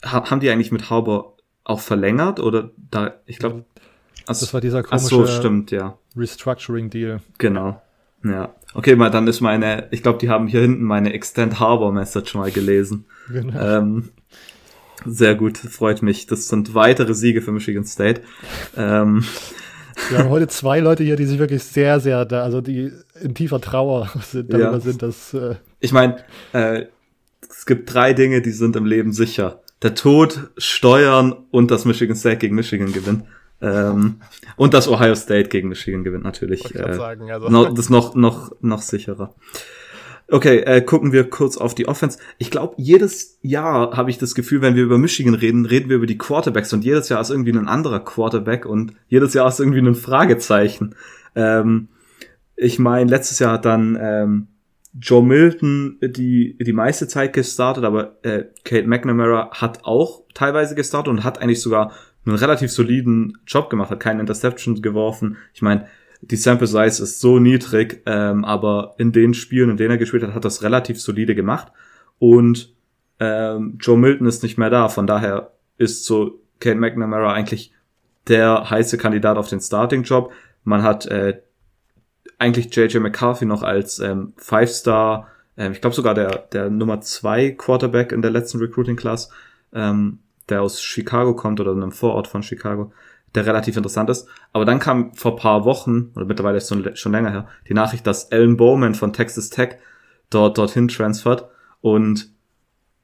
hab, 0.04 0.32
haben 0.32 0.40
die 0.40 0.50
eigentlich 0.50 0.72
mit 0.72 0.90
Hauber 0.90 1.34
auch 1.64 1.80
verlängert 1.80 2.40
oder 2.40 2.72
da, 2.90 3.16
ich 3.26 3.38
glaube, 3.38 3.66
das 4.26 4.54
war 4.54 4.62
dieser 4.62 4.84
komische 4.84 5.08
so, 5.08 5.28
stimmt, 5.28 5.72
ja. 5.72 5.98
Restructuring 6.16 6.90
Deal. 6.90 7.22
Genau. 7.38 7.82
Ja. 8.24 8.56
Okay, 8.74 8.96
mal 8.96 9.12
dann 9.12 9.28
ist 9.28 9.42
meine, 9.42 9.88
ich 9.92 10.02
glaube, 10.02 10.18
die 10.20 10.30
haben 10.30 10.48
hier 10.48 10.62
hinten 10.62 10.84
meine 10.84 11.14
Extend 11.14 11.60
Harbor 11.60 11.92
Message 11.92 12.34
mal 12.36 12.52
gelesen. 12.52 13.06
Genau. 13.30 13.60
Ähm, 13.60 14.10
sehr 15.06 15.36
gut, 15.36 15.58
freut 15.58 16.02
mich. 16.02 16.26
Das 16.26 16.48
sind 16.48 16.74
weitere 16.74 17.14
Siege 17.14 17.42
für 17.42 17.52
Michigan 17.52 17.86
State. 17.86 18.22
Ähm, 18.76 19.24
wir 20.10 20.20
haben 20.20 20.30
heute 20.30 20.48
zwei 20.48 20.80
Leute 20.80 21.04
hier, 21.04 21.16
die 21.16 21.26
sich 21.26 21.40
wirklich 21.40 21.64
sehr, 21.64 22.00
sehr, 22.00 22.26
da, 22.26 22.44
also 22.44 22.62
die 22.62 22.92
in 23.22 23.36
tiefer 23.36 23.62
Trauer 23.62 24.10
sind, 24.22 24.52
darüber 24.52 24.74
ja. 24.74 24.80
sind, 24.80 25.02
dass. 25.02 25.34
Äh 25.34 25.56
ich 25.80 25.92
meine, 25.92 26.18
äh, 26.54 26.86
es 27.50 27.66
gibt 27.66 27.94
drei 27.94 28.14
Dinge, 28.14 28.42
die 28.42 28.52
sind 28.52 28.76
im 28.76 28.86
Leben 28.86 29.12
sicher. 29.12 29.62
Der 29.82 29.96
Tod, 29.96 30.50
Steuern 30.58 31.36
und 31.52 31.72
das 31.72 31.86
Michigan 31.86 32.16
State 32.16 32.38
gegen 32.38 32.56
Michigan 32.56 32.92
gewinnen. 32.94 33.28
Ähm, 33.62 34.22
und 34.58 34.74
das 34.74 34.88
Ohio 34.88 35.16
State 35.16 35.50
gegen 35.50 35.70
Michigan 35.70 36.04
gewinnt 36.04 36.24
natürlich. 36.24 36.76
Äh, 36.76 36.94
sagen, 36.94 37.32
also. 37.32 37.50
noch, 37.50 37.70
das 37.70 37.86
ist 37.86 37.90
noch, 37.90 38.16
noch, 38.16 38.52
noch 38.62 38.82
sicherer. 38.82 39.34
Okay, 40.28 40.58
äh, 40.60 40.82
gucken 40.82 41.12
wir 41.12 41.30
kurz 41.30 41.56
auf 41.56 41.76
die 41.76 41.88
Offense. 41.88 42.18
Ich 42.40 42.50
glaube, 42.50 42.74
jedes 42.78 43.38
Jahr 43.44 43.96
habe 43.96 44.10
ich 44.10 44.18
das 44.18 44.34
Gefühl, 44.34 44.62
wenn 44.62 44.76
wir 44.76 44.84
über 44.84 44.98
Michigan 44.98 45.36
reden, 45.36 45.66
reden 45.66 45.90
wir 45.90 45.98
über 45.98 46.08
die 46.08 46.18
Quarterbacks 46.18 46.74
und 46.74 46.84
jedes 46.84 47.10
Jahr 47.10 47.22
ist 47.22 47.30
irgendwie 47.30 47.52
ein 47.52 47.68
anderer 47.68 48.00
Quarterback 48.00 48.66
und 48.66 48.94
jedes 49.08 49.36
Jahr 49.36 49.48
ist 49.48 49.60
irgendwie 49.60 49.82
ein 49.82 49.94
Fragezeichen. 49.94 50.96
Ähm, 51.36 51.90
ich 52.56 52.80
meine, 52.80 53.10
letztes 53.10 53.38
Jahr 53.38 53.54
hat 53.54 53.66
dann 53.66 53.98
ähm, 54.02 54.48
Joe 55.00 55.24
Milton 55.24 55.98
die, 56.02 56.58
die 56.60 56.74
meiste 56.74 57.08
Zeit 57.08 57.34
gestartet, 57.34 57.84
aber 57.84 58.16
äh, 58.24 58.46
Kate 58.64 58.88
McNamara 58.88 59.52
hat 59.52 59.84
auch 59.84 60.24
teilweise 60.34 60.74
gestartet 60.74 61.10
und 61.10 61.24
hat 61.24 61.40
eigentlich 61.40 61.62
sogar 61.62 61.92
einen 62.26 62.38
relativ 62.38 62.72
soliden 62.72 63.38
Job 63.46 63.70
gemacht, 63.70 63.92
hat 63.92 64.00
keinen 64.00 64.22
Interception 64.22 64.82
geworfen. 64.82 65.38
Ich 65.54 65.62
meine, 65.62 65.88
die 66.32 66.36
Sample 66.36 66.68
Size 66.68 67.04
ist 67.04 67.20
so 67.20 67.40
niedrig, 67.40 68.02
ähm, 68.06 68.46
aber 68.46 68.96
in 68.98 69.12
den 69.12 69.34
Spielen, 69.34 69.70
in 69.70 69.78
denen 69.78 69.92
er 69.92 69.98
gespielt 69.98 70.24
hat, 70.24 70.34
hat 70.34 70.46
das 70.46 70.64
relativ 70.64 71.00
solide 71.00 71.36
gemacht. 71.36 71.72
Und 72.20 72.74
ähm, 73.20 73.78
Joe 73.80 73.98
Milton 73.98 74.28
ist 74.28 74.44
nicht 74.44 74.58
mehr 74.58 74.70
da, 74.70 74.90
von 74.90 75.08
daher 75.08 75.52
ist 75.78 76.06
so 76.06 76.40
Kate 76.60 76.78
McNamara 76.78 77.34
eigentlich 77.34 77.74
der 78.28 78.70
heiße 78.70 78.98
Kandidat 78.98 79.38
auf 79.38 79.50
den 79.50 79.62
Starting-Job. 79.62 80.32
Man 80.64 80.84
hat 80.84 81.06
äh, 81.06 81.42
eigentlich 82.40 82.76
JJ 82.76 82.98
McCarthy 83.00 83.46
noch 83.46 83.64
als 83.64 84.00
ähm, 84.00 84.34
Five-Star, 84.38 85.28
ähm, 85.58 85.74
ich 85.74 85.82
glaube 85.82 85.96
sogar 85.96 86.14
der, 86.14 86.48
der 86.52 86.70
Nummer 86.70 87.02
zwei 87.02 87.52
Quarterback 87.52 88.12
in 88.12 88.22
der 88.22 88.32
letzten 88.32 88.60
Recruiting-Class, 88.60 89.30
ähm, 89.74 90.20
der 90.50 90.62
aus 90.62 90.82
Chicago 90.82 91.36
kommt 91.36 91.60
oder 91.60 91.72
einem 91.72 91.92
Vorort 91.92 92.28
von 92.28 92.44
Chicago, 92.44 92.92
der 93.36 93.46
relativ 93.46 93.78
interessant 93.78 94.10
ist. 94.10 94.28
Aber 94.54 94.66
dann 94.66 94.80
kam 94.80 95.14
vor 95.14 95.36
paar 95.36 95.66
Wochen, 95.66 96.12
oder 96.16 96.26
mittlerweile 96.26 96.58
ist 96.58 96.72
es 96.72 97.00
schon 97.00 97.12
länger 97.12 97.32
her, 97.32 97.48
die 97.68 97.74
Nachricht, 97.74 98.06
dass 98.08 98.32
Alan 98.32 98.58
Bowman 98.58 98.96
von 98.96 99.14
Texas 99.14 99.50
Tech 99.50 99.78
dort 100.30 100.58
dorthin 100.58 100.88
transfert. 100.88 101.50
Und 101.82 102.30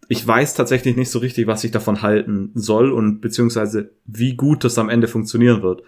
ich 0.08 0.26
weiß 0.28 0.56
tatsächlich 0.56 0.98
nicht 0.98 1.10
so 1.10 1.20
richtig, 1.20 1.48
was 1.48 1.64
ich 1.64 1.72
davon 1.72 2.02
halten 2.02 2.52
soll 2.54 2.92
und 2.92 3.22
beziehungsweise 3.22 3.92
wie 4.06 4.36
gut 4.36 4.64
das 4.64 4.78
am 4.78 4.90
Ende 4.90 5.08
funktionieren 5.08 5.62
wird. 5.62 5.84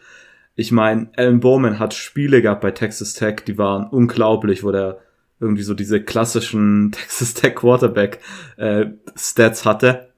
Ich 0.55 0.71
meine, 0.71 1.09
Alan 1.17 1.39
Bowman 1.39 1.79
hat 1.79 1.93
Spiele 1.93 2.41
gehabt 2.41 2.61
bei 2.61 2.71
Texas 2.71 3.13
Tech, 3.13 3.37
die 3.47 3.57
waren 3.57 3.87
unglaublich, 3.87 4.63
wo 4.63 4.71
der 4.71 4.99
irgendwie 5.39 5.63
so 5.63 5.73
diese 5.73 6.01
klassischen 6.01 6.91
Texas 6.93 7.33
Tech 7.33 7.55
Quarterback 7.55 8.19
äh, 8.57 8.85
Stats 9.15 9.65
hatte. 9.65 10.09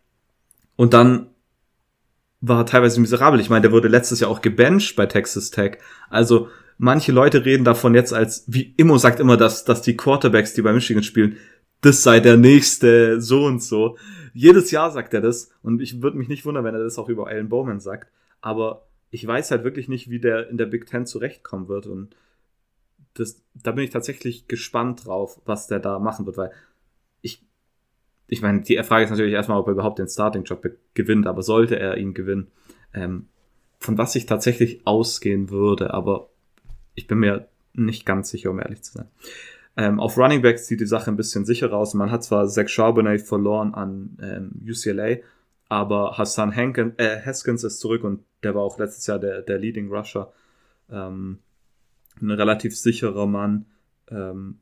Und 0.75 0.93
dann 0.93 1.27
war 2.47 2.65
teilweise 2.65 2.99
miserabel. 2.99 3.39
Ich 3.39 3.49
meine, 3.49 3.63
der 3.63 3.71
wurde 3.71 3.87
letztes 3.87 4.19
Jahr 4.19 4.29
auch 4.29 4.41
gebencht 4.41 4.95
bei 4.95 5.05
Texas 5.05 5.51
Tech. 5.51 5.77
Also 6.09 6.49
manche 6.77 7.11
Leute 7.11 7.45
reden 7.45 7.63
davon 7.63 7.95
jetzt 7.95 8.13
als, 8.13 8.43
wie 8.47 8.73
Immo 8.77 8.97
sagt 8.97 9.19
immer, 9.19 9.37
dass, 9.37 9.65
dass 9.65 9.81
die 9.81 9.97
Quarterbacks, 9.97 10.53
die 10.53 10.61
bei 10.61 10.73
Michigan 10.73 11.03
spielen, 11.03 11.37
das 11.81 12.03
sei 12.03 12.19
der 12.19 12.37
nächste 12.37 13.21
so 13.21 13.45
und 13.45 13.63
so. 13.63 13.97
Jedes 14.33 14.71
Jahr 14.71 14.91
sagt 14.91 15.13
er 15.13 15.21
das 15.21 15.51
und 15.61 15.81
ich 15.81 16.01
würde 16.01 16.17
mich 16.17 16.27
nicht 16.27 16.45
wundern, 16.45 16.65
wenn 16.65 16.75
er 16.75 16.83
das 16.83 16.97
auch 16.97 17.09
über 17.09 17.27
Alan 17.27 17.49
Bowman 17.49 17.79
sagt. 17.79 18.11
Aber 18.41 18.87
ich 19.09 19.25
weiß 19.25 19.51
halt 19.51 19.63
wirklich 19.63 19.87
nicht, 19.87 20.09
wie 20.09 20.19
der 20.19 20.49
in 20.49 20.57
der 20.57 20.65
Big 20.65 20.87
Ten 20.87 21.05
zurechtkommen 21.05 21.67
wird 21.67 21.87
und 21.87 22.15
das, 23.13 23.41
da 23.53 23.71
bin 23.71 23.85
ich 23.85 23.91
tatsächlich 23.91 24.47
gespannt 24.47 25.05
drauf, 25.05 25.39
was 25.45 25.67
der 25.67 25.79
da 25.79 25.99
machen 25.99 26.25
wird, 26.25 26.37
weil 26.37 26.51
ich 28.27 28.41
meine, 28.41 28.61
die 28.61 28.81
Frage 28.83 29.05
ist 29.05 29.11
natürlich 29.11 29.33
erstmal, 29.33 29.59
ob 29.59 29.67
er 29.67 29.73
überhaupt 29.73 29.99
den 29.99 30.07
Starting-Job 30.07 30.65
gewinnt, 30.93 31.27
aber 31.27 31.43
sollte 31.43 31.79
er 31.79 31.97
ihn 31.97 32.13
gewinnen, 32.13 32.47
ähm, 32.93 33.27
von 33.79 33.97
was 33.97 34.15
ich 34.15 34.25
tatsächlich 34.25 34.81
ausgehen 34.85 35.49
würde, 35.49 35.93
aber 35.93 36.29
ich 36.95 37.07
bin 37.07 37.19
mir 37.19 37.47
nicht 37.73 38.05
ganz 38.05 38.29
sicher, 38.29 38.49
um 38.49 38.59
ehrlich 38.59 38.81
zu 38.81 38.93
sein. 38.93 39.07
Ähm, 39.77 39.99
auf 39.99 40.17
Running 40.17 40.41
Backs 40.41 40.67
sieht 40.67 40.79
die 40.79 40.85
Sache 40.85 41.11
ein 41.11 41.17
bisschen 41.17 41.45
sicherer 41.45 41.75
aus. 41.75 41.93
Man 41.93 42.09
hat 42.09 42.23
zwar 42.23 42.47
Zach 42.47 42.69
Charbonnet 42.69 43.21
verloren 43.21 43.73
an 43.73 44.17
ähm, 44.21 44.51
UCLA, 44.65 45.17
aber 45.67 46.17
Hassan 46.17 46.51
Henken, 46.51 46.97
äh, 46.97 47.21
Haskins 47.21 47.63
ist 47.63 47.79
zurück 47.79 48.03
und 48.03 48.23
der 48.43 48.55
war 48.55 48.61
auch 48.61 48.79
letztes 48.79 49.05
Jahr 49.07 49.19
der, 49.19 49.41
der 49.41 49.59
Leading 49.59 49.91
Rusher. 49.91 50.31
Ähm, 50.89 51.39
ein 52.21 52.31
relativ 52.31 52.77
sicherer 52.77 53.27
Mann. 53.27 53.65
Ähm, 54.09 54.59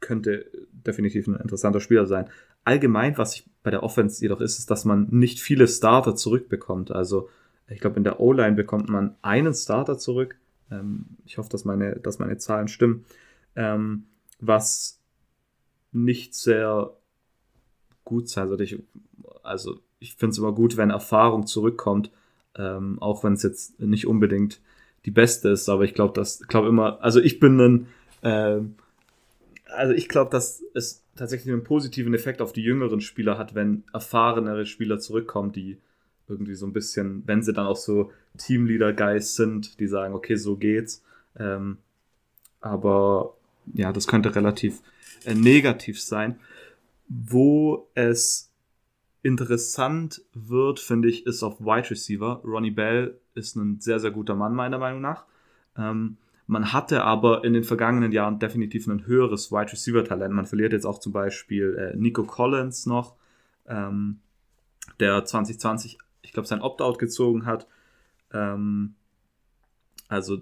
könnte 0.00 0.46
definitiv 0.70 1.26
ein 1.26 1.34
interessanter 1.34 1.80
Spieler 1.80 2.06
sein. 2.06 2.28
Allgemein, 2.66 3.16
was 3.16 3.36
ich 3.36 3.48
bei 3.62 3.70
der 3.70 3.84
Offense 3.84 4.20
jedoch 4.20 4.40
ist, 4.40 4.58
ist, 4.58 4.72
dass 4.72 4.84
man 4.84 5.06
nicht 5.10 5.38
viele 5.38 5.68
Starter 5.68 6.16
zurückbekommt. 6.16 6.90
Also 6.90 7.28
ich 7.68 7.78
glaube, 7.80 7.96
in 7.96 8.02
der 8.04 8.18
O-Line 8.18 8.56
bekommt 8.56 8.88
man 8.88 9.14
einen 9.22 9.54
Starter 9.54 9.98
zurück. 9.98 10.36
Ähm, 10.72 11.06
ich 11.24 11.38
hoffe, 11.38 11.48
dass 11.48 11.64
meine, 11.64 11.96
dass 12.00 12.18
meine 12.18 12.38
Zahlen 12.38 12.66
stimmen. 12.66 13.04
Ähm, 13.54 14.06
was 14.40 15.00
nicht 15.92 16.34
sehr 16.34 16.90
gut 18.04 18.28
sein 18.28 18.48
sollte. 18.48 18.64
Ich, 18.64 18.82
also 19.44 19.78
ich 20.00 20.16
finde 20.16 20.32
es 20.32 20.38
immer 20.38 20.52
gut, 20.52 20.76
wenn 20.76 20.90
Erfahrung 20.90 21.46
zurückkommt, 21.46 22.10
ähm, 22.56 23.00
auch 23.00 23.22
wenn 23.22 23.34
es 23.34 23.44
jetzt 23.44 23.78
nicht 23.78 24.08
unbedingt 24.08 24.60
die 25.04 25.12
beste 25.12 25.50
ist, 25.50 25.68
aber 25.68 25.84
ich 25.84 25.94
glaube, 25.94 26.14
dass, 26.14 26.40
glaube 26.48 26.66
immer, 26.66 27.00
also 27.00 27.20
ich 27.20 27.38
bin 27.38 27.60
ein, 27.60 27.86
äh, 28.22 28.60
also 29.66 29.94
ich 29.94 30.08
glaube, 30.08 30.32
dass 30.32 30.64
es 30.74 31.05
tatsächlich 31.16 31.52
einen 31.52 31.64
positiven 31.64 32.14
Effekt 32.14 32.40
auf 32.40 32.52
die 32.52 32.62
jüngeren 32.62 33.00
Spieler 33.00 33.38
hat, 33.38 33.54
wenn 33.54 33.84
erfahrenere 33.92 34.66
Spieler 34.66 34.98
zurückkommen, 34.98 35.52
die 35.52 35.78
irgendwie 36.28 36.54
so 36.54 36.66
ein 36.66 36.72
bisschen, 36.72 37.22
wenn 37.26 37.42
sie 37.42 37.52
dann 37.52 37.66
auch 37.66 37.76
so 37.76 38.12
Teamleader-Guys 38.38 39.36
sind, 39.36 39.78
die 39.80 39.86
sagen, 39.86 40.14
okay, 40.14 40.36
so 40.36 40.56
geht's. 40.56 41.02
Ähm, 41.38 41.78
aber 42.60 43.34
ja, 43.74 43.92
das 43.92 44.06
könnte 44.06 44.34
relativ 44.34 44.80
äh, 45.24 45.34
negativ 45.34 46.00
sein. 46.00 46.38
Wo 47.08 47.88
es 47.94 48.50
interessant 49.22 50.22
wird, 50.34 50.80
finde 50.80 51.08
ich, 51.08 51.26
ist 51.26 51.42
auf 51.42 51.60
Wide 51.60 51.90
Receiver. 51.90 52.40
Ronnie 52.44 52.70
Bell 52.70 53.18
ist 53.34 53.56
ein 53.56 53.80
sehr, 53.80 54.00
sehr 54.00 54.10
guter 54.10 54.34
Mann, 54.34 54.54
meiner 54.54 54.78
Meinung 54.78 55.00
nach. 55.00 55.24
Ähm, 55.76 56.16
man 56.46 56.72
hatte 56.72 57.02
aber 57.02 57.44
in 57.44 57.52
den 57.52 57.64
vergangenen 57.64 58.12
Jahren 58.12 58.38
definitiv 58.38 58.86
ein 58.86 59.06
höheres 59.06 59.50
Wide 59.50 59.72
Receiver 59.72 60.04
Talent. 60.04 60.34
Man 60.34 60.46
verliert 60.46 60.72
jetzt 60.72 60.86
auch 60.86 61.00
zum 61.00 61.12
Beispiel 61.12 61.92
äh, 61.94 61.96
Nico 61.96 62.22
Collins 62.24 62.86
noch, 62.86 63.16
ähm, 63.66 64.20
der 65.00 65.24
2020, 65.24 65.98
ich 66.22 66.32
glaube, 66.32 66.46
sein 66.46 66.62
Opt-out 66.62 66.98
gezogen 66.98 67.46
hat. 67.46 67.66
Ähm, 68.32 68.94
also, 70.08 70.40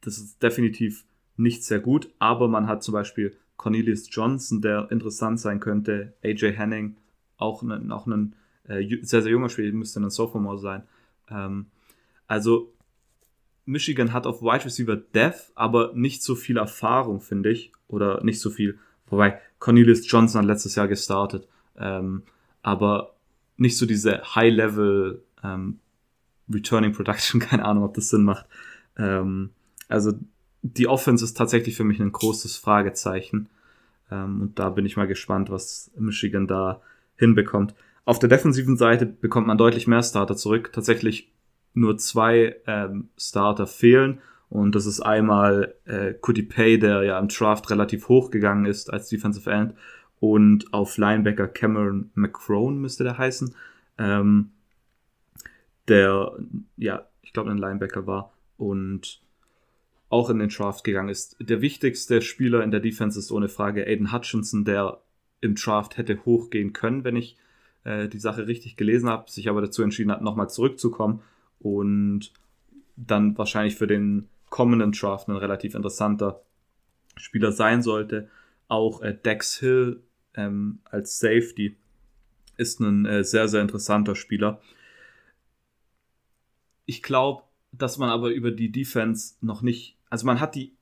das 0.00 0.18
ist 0.18 0.42
definitiv 0.42 1.04
nicht 1.36 1.64
sehr 1.64 1.80
gut, 1.80 2.08
aber 2.18 2.48
man 2.48 2.66
hat 2.66 2.82
zum 2.82 2.92
Beispiel 2.92 3.36
Cornelius 3.56 4.08
Johnson, 4.10 4.62
der 4.62 4.90
interessant 4.90 5.38
sein 5.38 5.60
könnte, 5.60 6.14
AJ 6.24 6.52
Henning, 6.52 6.96
auch, 7.36 7.62
ne, 7.62 7.80
auch 7.90 8.06
ein 8.06 8.34
äh, 8.68 8.84
sehr, 9.02 9.22
sehr 9.22 9.32
junger 9.32 9.50
Spieler, 9.50 9.72
müsste 9.72 10.00
ein 10.00 10.10
Sophomore 10.10 10.58
sein. 10.58 10.82
Ähm, 11.28 11.66
also 12.26 12.72
Michigan 13.64 14.12
hat 14.12 14.26
auf 14.26 14.42
Wide 14.42 14.64
Receiver 14.64 14.96
Death, 14.96 15.52
aber 15.54 15.92
nicht 15.94 16.22
so 16.22 16.34
viel 16.34 16.56
Erfahrung, 16.56 17.20
finde 17.20 17.50
ich. 17.50 17.72
Oder 17.88 18.22
nicht 18.24 18.40
so 18.40 18.50
viel. 18.50 18.78
Wobei 19.08 19.40
Cornelius 19.58 20.10
Johnson 20.10 20.40
hat 20.40 20.46
letztes 20.46 20.74
Jahr 20.74 20.88
gestartet. 20.88 21.46
Ähm, 21.76 22.22
aber 22.62 23.14
nicht 23.56 23.76
so 23.76 23.86
diese 23.86 24.34
High-Level 24.34 25.22
ähm, 25.44 25.78
Returning 26.50 26.92
Production. 26.92 27.40
Keine 27.40 27.64
Ahnung, 27.64 27.84
ob 27.84 27.94
das 27.94 28.08
Sinn 28.08 28.24
macht. 28.24 28.46
Ähm, 28.96 29.50
also 29.88 30.12
die 30.62 30.86
Offense 30.86 31.24
ist 31.24 31.36
tatsächlich 31.36 31.76
für 31.76 31.84
mich 31.84 32.00
ein 32.00 32.12
großes 32.12 32.56
Fragezeichen. 32.56 33.48
Ähm, 34.10 34.42
und 34.42 34.58
da 34.58 34.70
bin 34.70 34.86
ich 34.86 34.96
mal 34.96 35.06
gespannt, 35.06 35.50
was 35.50 35.90
Michigan 35.96 36.46
da 36.46 36.80
hinbekommt. 37.16 37.74
Auf 38.04 38.18
der 38.18 38.28
defensiven 38.28 38.76
Seite 38.76 39.06
bekommt 39.06 39.46
man 39.46 39.58
deutlich 39.58 39.86
mehr 39.86 40.02
Starter 40.02 40.36
zurück. 40.36 40.72
Tatsächlich 40.72 41.31
nur 41.74 41.98
zwei 41.98 42.56
ähm, 42.66 43.08
Starter 43.16 43.66
fehlen. 43.66 44.20
Und 44.48 44.74
das 44.74 44.84
ist 44.84 45.00
einmal 45.00 45.74
äh, 45.86 46.12
Cody 46.12 46.42
Pay, 46.42 46.78
der 46.78 47.02
ja 47.04 47.18
im 47.18 47.28
Draft 47.28 47.70
relativ 47.70 48.08
hoch 48.08 48.30
gegangen 48.30 48.66
ist 48.66 48.92
als 48.92 49.08
Defensive 49.08 49.50
End. 49.50 49.74
Und 50.20 50.72
auf 50.74 50.98
Linebacker 50.98 51.48
Cameron 51.48 52.10
McCrone 52.14 52.76
müsste 52.76 53.04
der 53.04 53.18
heißen. 53.18 53.54
Ähm, 53.98 54.50
der, 55.88 56.32
ja, 56.76 57.06
ich 57.22 57.32
glaube, 57.32 57.50
ein 57.50 57.58
Linebacker 57.58 58.06
war. 58.06 58.32
Und 58.58 59.22
auch 60.10 60.28
in 60.28 60.38
den 60.38 60.50
Draft 60.50 60.84
gegangen 60.84 61.08
ist. 61.08 61.36
Der 61.40 61.62
wichtigste 61.62 62.20
Spieler 62.20 62.62
in 62.62 62.70
der 62.70 62.80
Defense 62.80 63.18
ist 63.18 63.32
ohne 63.32 63.48
Frage 63.48 63.86
Aiden 63.86 64.12
Hutchinson, 64.12 64.66
der 64.66 65.00
im 65.40 65.54
Draft 65.54 65.96
hätte 65.96 66.26
hochgehen 66.26 66.74
können, 66.74 67.04
wenn 67.04 67.16
ich 67.16 67.38
äh, 67.84 68.08
die 68.08 68.18
Sache 68.18 68.46
richtig 68.46 68.76
gelesen 68.76 69.08
habe, 69.08 69.30
sich 69.30 69.48
aber 69.48 69.62
dazu 69.62 69.82
entschieden 69.82 70.12
hat, 70.12 70.20
nochmal 70.20 70.50
zurückzukommen 70.50 71.22
und 71.62 72.32
dann 72.96 73.36
wahrscheinlich 73.38 73.76
für 73.76 73.86
den 73.86 74.28
kommenden 74.50 74.92
Draft 74.92 75.28
ein 75.28 75.36
relativ 75.36 75.74
interessanter 75.74 76.42
Spieler 77.16 77.52
sein 77.52 77.82
sollte. 77.82 78.28
Auch 78.68 79.02
äh, 79.02 79.14
Dex 79.14 79.58
Hill 79.58 80.02
ähm, 80.34 80.80
als 80.84 81.18
Safety 81.18 81.76
ist 82.56 82.80
ein 82.80 83.06
äh, 83.06 83.24
sehr, 83.24 83.48
sehr 83.48 83.62
interessanter 83.62 84.14
Spieler. 84.14 84.60
Ich 86.84 87.02
glaube, 87.02 87.44
dass 87.72 87.96
man 87.98 88.10
aber 88.10 88.30
über 88.30 88.50
die 88.50 88.70
Defense 88.70 89.34
noch 89.40 89.62
nicht, 89.62 89.96
also 90.10 90.26
man 90.26 90.40
hat 90.40 90.54
die, 90.54 90.72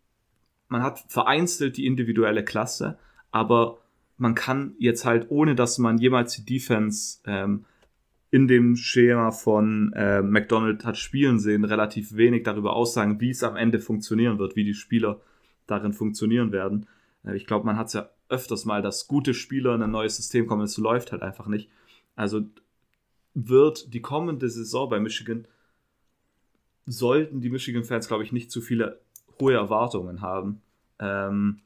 man 0.69 0.83
hat 0.83 1.05
vereinzelt 1.09 1.77
die 1.77 1.87
individuelle 1.87 2.45
Klasse, 2.45 2.99
aber 3.31 3.79
man 4.17 4.35
kann 4.35 4.75
jetzt 4.79 5.05
halt, 5.05 5.31
ohne 5.31 5.55
dass 5.55 5.79
man 5.79 5.99
jemals 5.99 6.35
die 6.35 6.45
Defense 6.45 7.21
ähm, 7.25 7.65
in 8.31 8.47
dem 8.47 8.77
Schema 8.77 9.33
von 9.33 9.93
äh, 9.95 10.23
McDonald 10.23 10.85
hat 10.85 10.97
spielen 10.97 11.41
sehen, 11.41 11.65
relativ 11.65 12.15
wenig 12.15 12.45
darüber 12.45 12.75
aussagen, 12.75 13.21
wie 13.21 13.31
es 13.31 13.43
am 13.43 13.57
Ende 13.57 13.81
funktionieren 13.81 14.39
wird, 14.39 14.55
wie 14.55 14.65
die 14.65 14.75
Spieler 14.75 15.21
darin 15.67 15.93
funktionieren 15.93 16.53
werden. 16.53 16.87
Äh, 17.25 17.37
ich 17.37 17.47
glaube, 17.47 17.67
man 17.67 17.77
hat 17.77 17.89
es 17.89 17.95
ja 17.95 18.09
öfters 18.29 18.65
mal, 18.65 18.83
dass 18.83 19.09
gute 19.09 19.35
Spieler 19.35 19.75
in 19.75 19.83
ein 19.83 19.91
neues 19.91 20.17
System 20.17 20.47
kommen, 20.47 20.63
es 20.63 20.79
läuft 20.79 21.11
halt 21.11 21.23
einfach 21.23 21.49
nicht. 21.49 21.69
Also 22.15 22.43
wird 23.35 23.93
die 23.93 24.01
kommende 24.01 24.49
Saison 24.49 24.89
bei 24.89 25.01
Michigan, 25.01 25.47
sollten 26.87 27.41
die 27.41 27.51
Michigan-Fans, 27.51 28.09
glaube 28.09 28.23
ich, 28.23 28.33
nicht 28.33 28.51
zu 28.51 28.61
viele 28.61 29.01
hohe 29.41 29.55
Erwartungen 29.55 30.21
haben. 30.21 30.63
Ähm, 31.01 31.61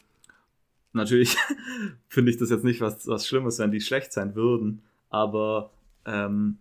natürlich 0.93 1.37
finde 2.09 2.31
ich 2.31 2.39
das 2.39 2.51
jetzt 2.51 2.65
nicht 2.65 2.81
was, 2.81 3.07
was 3.07 3.27
Schlimmes, 3.27 3.59
wenn 3.59 3.71
die 3.71 3.81
schlecht 3.81 4.13
sein 4.13 4.35
würden, 4.35 4.83
aber 5.11 5.71
ähm, 6.07 6.59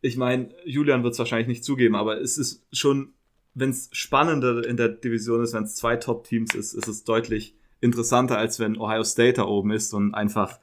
ich 0.00 0.16
meine, 0.16 0.48
Julian 0.64 1.04
wird 1.04 1.12
es 1.12 1.18
wahrscheinlich 1.18 1.48
nicht 1.48 1.64
zugeben, 1.64 1.94
aber 1.94 2.20
es 2.20 2.36
ist 2.36 2.64
schon, 2.72 3.12
wenn 3.54 3.70
es 3.70 3.88
spannender 3.92 4.66
in 4.66 4.76
der 4.76 4.88
Division 4.88 5.42
ist, 5.42 5.54
wenn 5.54 5.64
es 5.64 5.76
zwei 5.76 5.96
Top-Teams 5.96 6.54
ist, 6.54 6.74
ist 6.74 6.88
es 6.88 7.04
deutlich 7.04 7.54
interessanter, 7.80 8.38
als 8.38 8.58
wenn 8.58 8.78
Ohio 8.78 9.04
State 9.04 9.34
da 9.34 9.44
oben 9.44 9.70
ist 9.70 9.92
und 9.94 10.14
einfach 10.14 10.58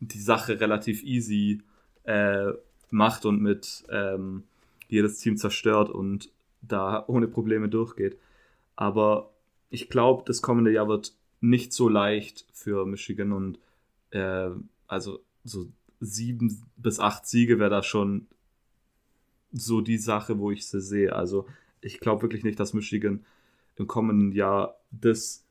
die 0.00 0.20
Sache 0.20 0.60
relativ 0.60 1.02
easy 1.02 1.62
äh, 2.04 2.52
macht 2.90 3.26
und 3.26 3.42
mit 3.42 3.84
ähm, 3.90 4.44
jedes 4.88 5.18
Team 5.18 5.36
zerstört 5.36 5.90
und 5.90 6.30
da 6.62 7.04
ohne 7.06 7.28
Probleme 7.28 7.68
durchgeht. 7.68 8.18
Aber 8.76 9.30
ich 9.70 9.90
glaube, 9.90 10.22
das 10.26 10.40
kommende 10.40 10.70
Jahr 10.70 10.88
wird 10.88 11.12
nicht 11.40 11.72
so 11.72 11.88
leicht 11.88 12.46
für 12.52 12.86
Michigan 12.86 13.32
und 13.32 13.58
äh, 14.10 14.50
also 14.86 15.20
so 15.44 15.66
sieben 16.00 16.62
bis 16.76 17.00
acht 17.00 17.26
Siege 17.26 17.58
wäre 17.58 17.70
da 17.70 17.82
schon 17.82 18.26
so 19.52 19.80
die 19.80 19.98
Sache, 19.98 20.38
wo 20.38 20.50
ich 20.50 20.66
sie 20.66 20.80
sehe. 20.80 21.14
Also 21.14 21.46
ich 21.80 22.00
glaube 22.00 22.22
wirklich 22.22 22.44
nicht, 22.44 22.60
dass 22.60 22.74
Michigan 22.74 23.24
im 23.76 23.86
kommenden 23.86 24.32
Jahr 24.32 24.76
das 24.90 25.44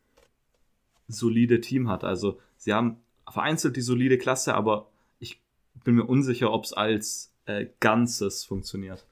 solide 1.08 1.62
Team 1.62 1.90
hat. 1.90 2.04
Also 2.04 2.40
sie 2.58 2.74
haben 2.74 2.98
vereinzelt 3.30 3.76
die 3.76 3.82
solide 3.82 4.18
Klasse, 4.18 4.54
aber 4.54 4.90
ich 5.20 5.42
bin 5.84 5.96
mir 5.96 6.06
unsicher, 6.06 6.52
ob 6.52 6.66
es 6.66 6.74
als 6.74 7.34
äh, 7.46 7.68
Ganzes 7.80 8.44
funktioniert. 8.44 9.06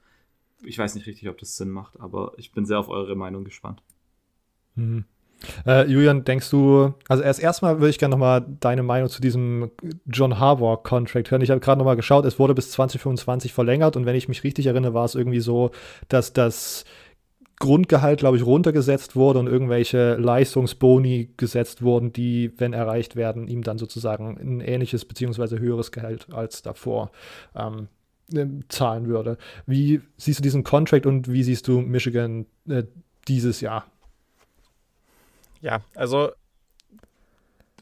Ich 0.62 0.78
weiß 0.78 0.94
nicht 0.94 1.06
richtig, 1.06 1.28
ob 1.28 1.38
das 1.38 1.56
Sinn 1.56 1.70
macht, 1.70 2.00
aber 2.00 2.32
ich 2.36 2.52
bin 2.52 2.66
sehr 2.66 2.78
auf 2.78 2.88
eure 2.88 3.16
Meinung 3.16 3.44
gespannt. 3.44 3.82
Mhm. 4.74 5.04
Äh, 5.66 5.86
Julian, 5.90 6.24
denkst 6.24 6.50
du, 6.50 6.94
also 7.08 7.22
erst 7.22 7.40
erstmal 7.40 7.78
würde 7.78 7.90
ich 7.90 7.98
gerne 7.98 8.12
nochmal 8.12 8.44
deine 8.60 8.82
Meinung 8.82 9.08
zu 9.08 9.20
diesem 9.20 9.70
John 10.06 10.38
Harbaugh-Contract 10.38 11.30
hören. 11.30 11.42
Ich 11.42 11.50
habe 11.50 11.60
gerade 11.60 11.78
nochmal 11.78 11.96
geschaut, 11.96 12.24
es 12.24 12.38
wurde 12.38 12.54
bis 12.54 12.70
2025 12.72 13.52
verlängert 13.52 13.96
und 13.96 14.06
wenn 14.06 14.16
ich 14.16 14.28
mich 14.28 14.44
richtig 14.44 14.66
erinnere, 14.66 14.94
war 14.94 15.04
es 15.04 15.14
irgendwie 15.14 15.40
so, 15.40 15.70
dass 16.08 16.32
das 16.32 16.84
Grundgehalt, 17.58 18.18
glaube 18.18 18.36
ich, 18.36 18.44
runtergesetzt 18.44 19.16
wurde 19.16 19.38
und 19.38 19.46
irgendwelche 19.46 20.16
Leistungsboni 20.16 21.30
gesetzt 21.36 21.80
wurden, 21.82 22.12
die, 22.12 22.52
wenn 22.58 22.74
erreicht 22.74 23.16
werden, 23.16 23.48
ihm 23.48 23.62
dann 23.62 23.78
sozusagen 23.78 24.36
ein 24.38 24.60
ähnliches 24.60 25.06
beziehungsweise 25.06 25.58
höheres 25.58 25.90
Gehalt 25.90 26.26
als 26.32 26.60
davor 26.60 27.10
ähm, 27.54 27.88
äh, 28.34 28.46
zahlen 28.68 29.06
würde. 29.06 29.38
Wie 29.66 30.02
siehst 30.18 30.40
du 30.40 30.42
diesen 30.42 30.64
Contract 30.64 31.06
und 31.06 31.32
wie 31.32 31.42
siehst 31.42 31.66
du 31.66 31.80
Michigan 31.80 32.44
äh, 32.68 32.84
dieses 33.26 33.62
Jahr? 33.62 33.86
Ja, 35.60 35.80
also 35.94 36.32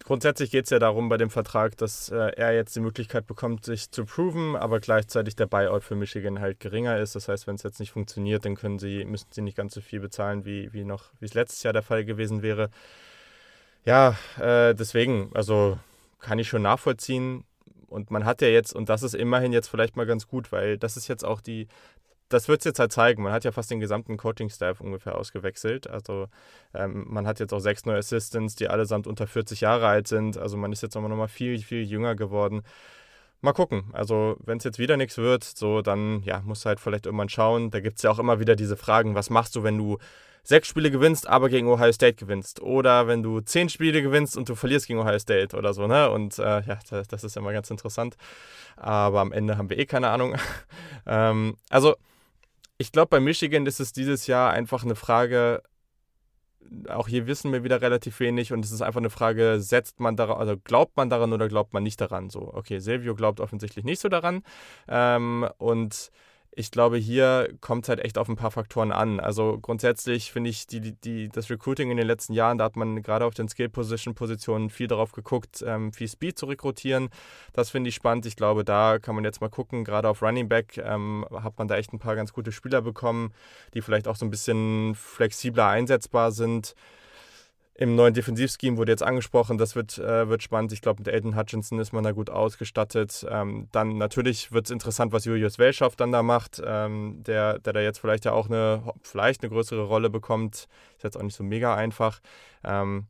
grundsätzlich 0.04 0.50
geht 0.50 0.64
es 0.64 0.70
ja 0.70 0.78
darum 0.78 1.08
bei 1.08 1.16
dem 1.16 1.30
Vertrag, 1.30 1.76
dass 1.76 2.10
äh, 2.10 2.32
er 2.36 2.54
jetzt 2.54 2.76
die 2.76 2.80
Möglichkeit 2.80 3.26
bekommt, 3.26 3.64
sich 3.64 3.90
zu 3.90 4.04
proven, 4.04 4.56
aber 4.56 4.80
gleichzeitig 4.80 5.36
der 5.36 5.46
Buyout 5.46 5.82
für 5.82 5.94
Michigan 5.96 6.40
halt 6.40 6.60
geringer 6.60 6.98
ist. 6.98 7.14
Das 7.14 7.28
heißt, 7.28 7.46
wenn 7.46 7.56
es 7.56 7.62
jetzt 7.62 7.80
nicht 7.80 7.92
funktioniert, 7.92 8.44
dann 8.44 8.54
können 8.54 8.78
sie, 8.78 9.04
müssen 9.04 9.28
sie 9.30 9.42
nicht 9.42 9.56
ganz 9.56 9.74
so 9.74 9.80
viel 9.80 10.00
bezahlen, 10.00 10.44
wie, 10.44 10.72
wie 10.72 10.84
noch, 10.84 11.10
wie 11.20 11.26
es 11.26 11.34
letztes 11.34 11.62
Jahr 11.62 11.72
der 11.72 11.82
Fall 11.82 12.04
gewesen 12.04 12.42
wäre. 12.42 12.70
Ja, 13.84 14.16
äh, 14.38 14.74
deswegen, 14.74 15.30
also 15.34 15.78
kann 16.20 16.38
ich 16.38 16.48
schon 16.48 16.62
nachvollziehen. 16.62 17.44
Und 17.88 18.10
man 18.10 18.24
hat 18.24 18.42
ja 18.42 18.48
jetzt, 18.48 18.74
und 18.74 18.88
das 18.88 19.02
ist 19.02 19.14
immerhin 19.14 19.52
jetzt 19.52 19.68
vielleicht 19.68 19.96
mal 19.96 20.06
ganz 20.06 20.26
gut, 20.26 20.50
weil 20.50 20.78
das 20.78 20.96
ist 20.96 21.06
jetzt 21.06 21.24
auch 21.24 21.40
die, 21.40 21.68
das 22.34 22.48
wird 22.48 22.60
es 22.60 22.64
jetzt 22.64 22.78
halt 22.78 22.92
zeigen. 22.92 23.22
Man 23.22 23.32
hat 23.32 23.44
ja 23.44 23.52
fast 23.52 23.70
den 23.70 23.80
gesamten 23.80 24.16
Coaching-Staff 24.16 24.80
ungefähr 24.80 25.16
ausgewechselt. 25.16 25.88
Also 25.88 26.26
ähm, 26.74 27.04
man 27.08 27.26
hat 27.26 27.40
jetzt 27.40 27.54
auch 27.54 27.60
sechs 27.60 27.86
neue 27.86 27.98
Assistants, 27.98 28.56
die 28.56 28.68
allesamt 28.68 29.06
unter 29.06 29.26
40 29.26 29.60
Jahre 29.60 29.86
alt 29.86 30.08
sind. 30.08 30.36
Also 30.36 30.56
man 30.56 30.72
ist 30.72 30.82
jetzt 30.82 30.96
auch 30.96 31.00
noch 31.00 31.16
mal 31.16 31.28
viel, 31.28 31.58
viel 31.60 31.82
jünger 31.82 32.16
geworden. 32.16 32.62
Mal 33.40 33.52
gucken. 33.52 33.84
Also 33.92 34.36
wenn 34.44 34.58
es 34.58 34.64
jetzt 34.64 34.78
wieder 34.78 34.96
nichts 34.96 35.16
wird, 35.16 35.44
so 35.44 35.80
dann 35.80 36.22
ja, 36.24 36.40
muss 36.44 36.66
halt 36.66 36.80
vielleicht 36.80 37.06
irgendwann 37.06 37.28
schauen. 37.28 37.70
Da 37.70 37.80
gibt 37.80 37.98
es 37.98 38.02
ja 38.02 38.10
auch 38.10 38.18
immer 38.18 38.40
wieder 38.40 38.56
diese 38.56 38.76
Fragen, 38.76 39.14
was 39.14 39.30
machst 39.30 39.54
du, 39.54 39.62
wenn 39.62 39.78
du 39.78 39.98
sechs 40.42 40.68
Spiele 40.68 40.90
gewinnst, 40.90 41.26
aber 41.26 41.48
gegen 41.48 41.68
Ohio 41.68 41.92
State 41.92 42.16
gewinnst. 42.16 42.60
Oder 42.60 43.06
wenn 43.06 43.22
du 43.22 43.40
zehn 43.40 43.68
Spiele 43.68 44.02
gewinnst 44.02 44.36
und 44.36 44.48
du 44.48 44.54
verlierst 44.54 44.86
gegen 44.86 44.98
Ohio 44.98 45.18
State 45.18 45.56
oder 45.56 45.72
so, 45.72 45.86
ne? 45.86 46.10
Und 46.10 46.38
äh, 46.38 46.62
ja, 46.62 46.78
das, 46.90 47.08
das, 47.08 47.24
ist 47.24 47.36
immer 47.36 47.52
ganz 47.52 47.70
interessant. 47.70 48.16
Aber 48.76 49.20
am 49.20 49.32
Ende 49.32 49.56
haben 49.56 49.70
wir 49.70 49.78
eh 49.78 49.86
keine 49.86 50.08
Ahnung. 50.08 50.36
ähm, 51.06 51.56
also 51.70 51.96
ich 52.84 52.92
glaube, 52.92 53.08
bei 53.08 53.20
Michigan 53.20 53.64
ist 53.64 53.80
es 53.80 53.94
dieses 53.94 54.26
Jahr 54.26 54.50
einfach 54.50 54.84
eine 54.84 54.94
Frage, 54.94 55.62
auch 56.90 57.08
hier 57.08 57.26
wissen 57.26 57.50
wir 57.50 57.64
wieder 57.64 57.80
relativ 57.80 58.20
wenig 58.20 58.52
und 58.52 58.62
es 58.62 58.72
ist 58.72 58.82
einfach 58.82 59.00
eine 59.00 59.08
Frage, 59.08 59.58
setzt 59.58 60.00
man 60.00 60.16
daran, 60.16 60.36
also 60.36 60.58
glaubt 60.58 60.94
man 60.94 61.08
daran 61.08 61.32
oder 61.32 61.48
glaubt 61.48 61.72
man 61.72 61.82
nicht 61.82 61.98
daran? 61.98 62.28
So, 62.28 62.52
okay, 62.52 62.80
Silvio 62.80 63.14
glaubt 63.14 63.40
offensichtlich 63.40 63.86
nicht 63.86 64.00
so 64.00 64.10
daran 64.10 64.42
ähm, 64.86 65.48
und 65.56 66.10
ich 66.56 66.70
glaube, 66.70 66.96
hier 66.96 67.48
kommt 67.60 67.84
es 67.84 67.88
halt 67.88 68.00
echt 68.00 68.16
auf 68.16 68.28
ein 68.28 68.36
paar 68.36 68.50
Faktoren 68.50 68.92
an. 68.92 69.18
Also 69.18 69.58
grundsätzlich 69.60 70.30
finde 70.30 70.50
ich 70.50 70.66
die, 70.66 70.92
die, 70.92 71.28
das 71.28 71.50
Recruiting 71.50 71.90
in 71.90 71.96
den 71.96 72.06
letzten 72.06 72.32
Jahren, 72.32 72.58
da 72.58 72.64
hat 72.64 72.76
man 72.76 73.02
gerade 73.02 73.24
auf 73.24 73.34
den 73.34 73.48
Skill-Position-Positionen 73.48 74.70
viel 74.70 74.86
darauf 74.86 75.12
geguckt, 75.12 75.64
ähm, 75.66 75.92
viel 75.92 76.08
Speed 76.08 76.38
zu 76.38 76.46
rekrutieren. 76.46 77.08
Das 77.52 77.70
finde 77.70 77.88
ich 77.88 77.94
spannend. 77.94 78.26
Ich 78.26 78.36
glaube, 78.36 78.64
da 78.64 78.98
kann 78.98 79.14
man 79.14 79.24
jetzt 79.24 79.40
mal 79.40 79.50
gucken. 79.50 79.84
Gerade 79.84 80.08
auf 80.08 80.22
Running 80.22 80.48
Back 80.48 80.78
ähm, 80.78 81.26
hat 81.32 81.58
man 81.58 81.66
da 81.66 81.76
echt 81.76 81.92
ein 81.92 81.98
paar 81.98 82.14
ganz 82.14 82.32
gute 82.32 82.52
Spieler 82.52 82.82
bekommen, 82.82 83.32
die 83.74 83.82
vielleicht 83.82 84.06
auch 84.06 84.16
so 84.16 84.24
ein 84.24 84.30
bisschen 84.30 84.94
flexibler 84.94 85.68
einsetzbar 85.68 86.30
sind 86.30 86.74
im 87.76 87.96
neuen 87.96 88.14
Defensivscheme 88.14 88.76
wurde 88.76 88.92
jetzt 88.92 89.02
angesprochen, 89.02 89.58
das 89.58 89.74
wird, 89.74 89.98
äh, 89.98 90.28
wird 90.28 90.44
spannend. 90.44 90.72
Ich 90.72 90.80
glaube, 90.80 91.00
mit 91.00 91.12
Aiden 91.12 91.36
Hutchinson 91.36 91.80
ist 91.80 91.92
man 91.92 92.04
da 92.04 92.12
gut 92.12 92.30
ausgestattet. 92.30 93.26
Ähm, 93.28 93.68
dann 93.72 93.98
natürlich 93.98 94.52
wird 94.52 94.66
es 94.66 94.70
interessant, 94.70 95.12
was 95.12 95.24
Julius 95.24 95.58
Welschow 95.58 95.96
dann 95.96 96.12
da 96.12 96.22
macht, 96.22 96.62
ähm, 96.64 97.22
der, 97.24 97.58
der 97.58 97.72
da 97.72 97.80
jetzt 97.80 97.98
vielleicht 97.98 98.26
ja 98.26 98.32
auch 98.32 98.46
eine, 98.46 98.82
vielleicht 99.02 99.42
eine 99.42 99.50
größere 99.50 99.82
Rolle 99.82 100.08
bekommt. 100.08 100.68
Ist 100.96 101.02
jetzt 101.02 101.16
auch 101.16 101.22
nicht 101.22 101.34
so 101.34 101.42
mega 101.42 101.74
einfach. 101.74 102.20
Ähm, 102.62 103.06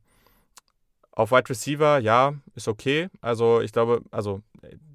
auf 1.11 1.31
Wide 1.31 1.49
Receiver, 1.49 1.99
ja, 1.99 2.33
ist 2.55 2.67
okay. 2.67 3.09
Also 3.21 3.61
ich 3.61 3.71
glaube, 3.71 4.01
also 4.09 4.41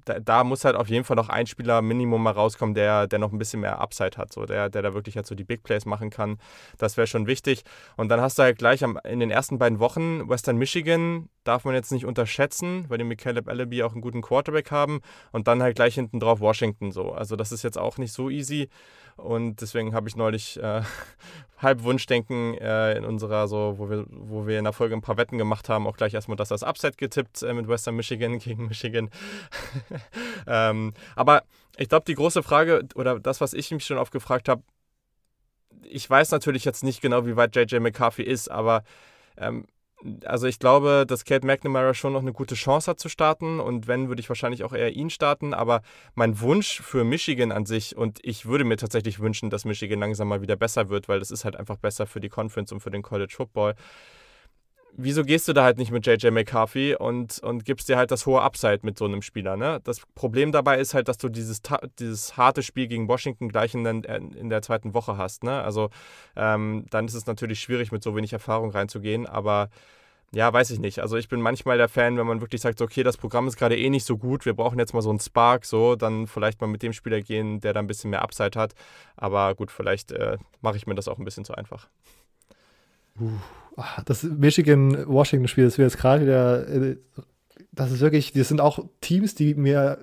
da, 0.05 0.19
da, 0.19 0.43
muss 0.43 0.65
halt 0.65 0.75
auf 0.75 0.89
jeden 0.89 1.03
Fall 1.03 1.15
noch 1.15 1.29
ein 1.29 1.47
Spieler 1.47 1.81
Minimum 1.81 2.23
mal 2.23 2.31
rauskommen, 2.31 2.73
der, 2.73 3.07
der 3.07 3.19
noch 3.19 3.31
ein 3.31 3.37
bisschen 3.37 3.61
mehr 3.61 3.79
Upside 3.79 4.17
hat, 4.17 4.33
so 4.33 4.45
der, 4.45 4.69
der 4.69 4.81
da 4.81 4.93
wirklich 4.93 5.15
halt 5.15 5.27
so 5.27 5.35
die 5.35 5.43
Big 5.43 5.63
Plays 5.63 5.85
machen 5.85 6.09
kann. 6.09 6.37
Das 6.77 6.97
wäre 6.97 7.07
schon 7.07 7.27
wichtig. 7.27 7.63
Und 7.97 8.09
dann 8.09 8.21
hast 8.21 8.39
du 8.39 8.43
halt 8.43 8.57
gleich 8.57 8.83
am, 8.83 8.99
in 9.03 9.19
den 9.19 9.31
ersten 9.31 9.59
beiden 9.59 9.79
Wochen 9.79 10.27
Western 10.27 10.57
Michigan, 10.57 11.29
darf 11.43 11.65
man 11.65 11.75
jetzt 11.75 11.91
nicht 11.91 12.05
unterschätzen, 12.05 12.85
weil 12.87 12.97
die 12.97 13.03
mit 13.03 13.19
Caleb 13.19 13.47
Allaby 13.47 13.83
auch 13.83 13.93
einen 13.93 14.01
guten 14.01 14.21
Quarterback 14.21 14.71
haben. 14.71 15.01
Und 15.31 15.47
dann 15.47 15.61
halt 15.61 15.75
gleich 15.75 15.95
hinten 15.95 16.19
drauf 16.19 16.39
Washington 16.39 16.91
so. 16.91 17.11
Also 17.11 17.35
das 17.35 17.51
ist 17.51 17.63
jetzt 17.63 17.77
auch 17.77 17.97
nicht 17.97 18.13
so 18.13 18.29
easy. 18.29 18.69
Und 19.17 19.61
deswegen 19.61 19.93
habe 19.93 20.07
ich 20.07 20.15
neulich 20.15 20.61
äh, 20.61 20.81
halb 21.57 21.83
Wunschdenken 21.83 22.57
äh, 22.57 22.97
in 22.97 23.05
unserer, 23.05 23.47
so, 23.47 23.75
wo 23.77 23.89
wir, 23.89 24.05
wo 24.09 24.47
wir 24.47 24.57
in 24.57 24.63
der 24.63 24.73
Folge 24.73 24.95
ein 24.95 25.01
paar 25.01 25.17
Wetten 25.17 25.37
gemacht 25.37 25.69
haben, 25.69 25.87
auch 25.87 25.97
gleich 25.97 26.13
erstmal 26.13 26.37
das 26.37 26.51
als 26.51 26.63
Upset 26.63 26.97
getippt 26.97 27.43
äh, 27.43 27.53
mit 27.53 27.67
Western 27.67 27.95
Michigan 27.95 28.39
gegen 28.39 28.67
Michigan. 28.67 29.09
ähm, 30.47 30.93
aber 31.15 31.43
ich 31.77 31.89
glaube, 31.89 32.05
die 32.05 32.15
große 32.15 32.43
Frage 32.43 32.87
oder 32.95 33.19
das, 33.19 33.41
was 33.41 33.53
ich 33.53 33.71
mich 33.71 33.85
schon 33.85 33.97
oft 33.97 34.11
gefragt 34.11 34.49
habe, 34.49 34.63
ich 35.83 36.09
weiß 36.09 36.31
natürlich 36.31 36.65
jetzt 36.65 36.83
nicht 36.83 37.01
genau, 37.01 37.25
wie 37.25 37.35
weit 37.35 37.55
JJ 37.55 37.79
McCarthy 37.79 38.23
ist, 38.23 38.49
aber 38.49 38.83
ähm, 39.37 39.65
also 40.25 40.47
ich 40.47 40.59
glaube, 40.59 41.05
dass 41.07 41.25
Kate 41.25 41.45
McNamara 41.45 41.93
schon 41.93 42.13
noch 42.13 42.21
eine 42.21 42.33
gute 42.33 42.55
Chance 42.55 42.89
hat 42.89 42.99
zu 42.99 43.09
starten 43.09 43.59
und 43.59 43.87
wenn, 43.87 44.07
würde 44.07 44.19
ich 44.19 44.29
wahrscheinlich 44.29 44.63
auch 44.63 44.73
eher 44.73 44.95
ihn 44.95 45.09
starten, 45.09 45.53
aber 45.53 45.81
mein 46.15 46.39
Wunsch 46.39 46.81
für 46.81 47.03
Michigan 47.03 47.51
an 47.51 47.65
sich 47.65 47.95
und 47.95 48.19
ich 48.23 48.45
würde 48.45 48.63
mir 48.63 48.77
tatsächlich 48.77 49.19
wünschen, 49.19 49.49
dass 49.49 49.65
Michigan 49.65 49.99
langsam 49.99 50.27
mal 50.27 50.41
wieder 50.41 50.55
besser 50.55 50.89
wird, 50.89 51.07
weil 51.07 51.19
das 51.19 51.31
ist 51.31 51.45
halt 51.45 51.55
einfach 51.55 51.77
besser 51.77 52.07
für 52.07 52.19
die 52.19 52.29
Conference 52.29 52.71
und 52.71 52.79
für 52.79 52.91
den 52.91 53.03
College 53.03 53.33
Football. 53.35 53.75
Wieso 54.97 55.23
gehst 55.23 55.47
du 55.47 55.53
da 55.53 55.63
halt 55.63 55.77
nicht 55.77 55.91
mit 55.91 56.05
JJ 56.05 56.31
McCarthy 56.31 56.95
und, 56.95 57.39
und 57.39 57.63
gibst 57.63 57.87
dir 57.87 57.97
halt 57.97 58.11
das 58.11 58.25
hohe 58.25 58.41
Upside 58.41 58.79
mit 58.83 58.97
so 58.97 59.05
einem 59.05 59.21
Spieler? 59.21 59.55
Ne? 59.55 59.79
Das 59.83 60.01
Problem 60.15 60.51
dabei 60.51 60.79
ist 60.79 60.93
halt, 60.93 61.07
dass 61.07 61.17
du 61.17 61.29
dieses, 61.29 61.61
dieses 61.99 62.35
harte 62.35 62.61
Spiel 62.61 62.87
gegen 62.87 63.07
Washington 63.07 63.47
gleich 63.47 63.73
in, 63.73 63.83
der, 63.83 64.15
in 64.15 64.49
der 64.49 64.61
zweiten 64.61 64.93
Woche 64.93 65.17
hast. 65.17 65.43
Ne? 65.43 65.61
Also 65.61 65.89
ähm, 66.35 66.85
dann 66.89 67.05
ist 67.05 67.13
es 67.13 67.25
natürlich 67.25 67.61
schwierig, 67.61 67.91
mit 67.91 68.03
so 68.03 68.15
wenig 68.15 68.33
Erfahrung 68.33 68.71
reinzugehen, 68.71 69.25
aber 69.25 69.69
ja, 70.33 70.51
weiß 70.51 70.71
ich 70.71 70.79
nicht. 70.79 70.99
Also 70.99 71.17
ich 71.17 71.27
bin 71.27 71.41
manchmal 71.41 71.77
der 71.77 71.89
Fan, 71.89 72.17
wenn 72.17 72.25
man 72.25 72.39
wirklich 72.39 72.61
sagt, 72.61 72.81
okay, 72.81 73.03
das 73.03 73.17
Programm 73.17 73.47
ist 73.47 73.57
gerade 73.57 73.77
eh 73.77 73.89
nicht 73.89 74.05
so 74.05 74.17
gut, 74.17 74.45
wir 74.45 74.53
brauchen 74.53 74.79
jetzt 74.79 74.93
mal 74.93 75.01
so 75.01 75.09
einen 75.09 75.19
Spark, 75.19 75.65
so, 75.65 75.95
dann 75.95 76.25
vielleicht 76.25 76.61
mal 76.61 76.67
mit 76.67 76.83
dem 76.83 76.93
Spieler 76.93 77.21
gehen, 77.21 77.59
der 77.59 77.73
da 77.73 77.81
ein 77.81 77.87
bisschen 77.87 78.11
mehr 78.11 78.21
Upside 78.21 78.57
hat. 78.57 78.73
Aber 79.17 79.55
gut, 79.55 79.71
vielleicht 79.71 80.11
äh, 80.13 80.37
mache 80.61 80.77
ich 80.77 80.87
mir 80.87 80.95
das 80.95 81.09
auch 81.09 81.17
ein 81.17 81.25
bisschen 81.25 81.43
zu 81.43 81.53
einfach. 81.53 81.89
Das 84.05 84.23
Michigan-Washington-Spiel, 84.23 85.63
das 85.63 85.77
wir 85.77 85.85
jetzt 85.85 85.97
gerade 85.97 86.23
wieder, 86.23 86.67
äh, 86.67 86.97
das 87.71 87.91
ist 87.91 88.01
wirklich, 88.01 88.33
das 88.33 88.49
sind 88.49 88.61
auch 88.61 88.85
Teams, 88.99 89.33
die 89.33 89.55
mir 89.55 89.97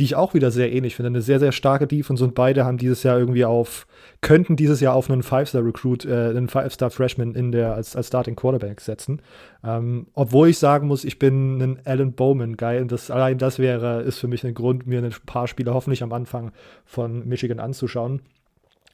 die 0.00 0.04
ich 0.04 0.14
auch 0.14 0.32
wieder 0.32 0.50
sehr 0.50 0.72
ähnlich 0.72 0.96
finde. 0.96 1.08
Eine 1.08 1.20
sehr, 1.20 1.38
sehr 1.38 1.52
starke 1.52 1.86
Defense 1.86 2.24
und 2.24 2.34
beide 2.34 2.64
haben 2.64 2.78
dieses 2.78 3.02
Jahr 3.02 3.18
irgendwie 3.18 3.44
auf, 3.44 3.86
könnten 4.22 4.56
dieses 4.56 4.80
Jahr 4.80 4.94
auf 4.94 5.10
einen 5.10 5.22
Five-Star-Recruit, 5.22 6.06
äh, 6.06 6.30
einen 6.30 6.48
Five-Star-Freshman 6.48 7.34
in 7.34 7.52
der, 7.52 7.74
als, 7.74 7.94
als 7.94 8.06
Starting 8.06 8.34
Quarterback 8.34 8.80
setzen. 8.80 9.20
Ähm, 9.62 10.06
obwohl 10.14 10.48
ich 10.48 10.58
sagen 10.58 10.88
muss, 10.88 11.04
ich 11.04 11.18
bin 11.18 11.60
ein 11.60 11.80
Alan 11.84 12.14
Bowman-Guy 12.14 12.80
und 12.80 12.90
das, 12.90 13.10
allein 13.10 13.36
das 13.36 13.58
wäre, 13.58 14.00
ist 14.00 14.18
für 14.18 14.28
mich 14.28 14.42
ein 14.42 14.54
Grund, 14.54 14.86
mir 14.86 15.02
ein 15.02 15.14
paar 15.26 15.46
Spiele 15.46 15.74
hoffentlich 15.74 16.02
am 16.02 16.14
Anfang 16.14 16.52
von 16.86 17.28
Michigan 17.28 17.60
anzuschauen. 17.60 18.22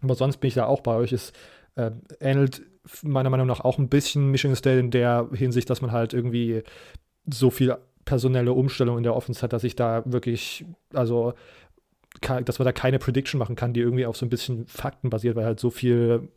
Aber 0.03 0.17
sonst 0.17 0.39
bin 0.39 0.49
ich 0.49 0.55
da 0.55 0.67
auch 0.67 0.81
bei 0.81 0.97
euch. 0.97 1.13
Es 1.13 1.33
äh, 1.77 1.93
ähnelt 2.19 2.63
meiner 3.03 3.31
Meinung 3.31 3.47
nach 3.47 3.61
auch 3.61 3.79
ein 3.79 3.89
bisschen 3.89 4.31
Michigan 4.31 4.57
State 4.57 4.79
in 4.79 4.91
der 4.91 5.29
Hinsicht, 5.33 5.69
dass 5.71 5.83
man 5.83 5.93
halt 5.93 6.15
irgendwie 6.15 6.63
so 7.27 7.51
viel 7.51 7.77
personelle 8.05 8.53
Umstellung 8.53 8.97
in 8.97 9.03
der 9.03 9.17
Offense 9.17 9.43
hat, 9.43 9.53
dass 9.53 9.65
ich 9.65 9.77
da 9.77 10.03
wirklich, 10.07 10.65
also 10.95 11.35
dass 12.21 12.59
man 12.59 12.65
da 12.65 12.73
keine 12.73 12.99
Prediction 12.99 13.39
machen 13.39 13.57
kann, 13.57 13.75
die 13.75 13.81
irgendwie 13.81 14.07
auf 14.07 14.17
so 14.17 14.25
ein 14.25 14.31
bisschen 14.31 14.67
Fakten 14.67 15.11
basiert, 15.11 15.37
weil 15.37 15.45
halt 15.45 15.61
so 15.61 15.71
viel 15.71 16.29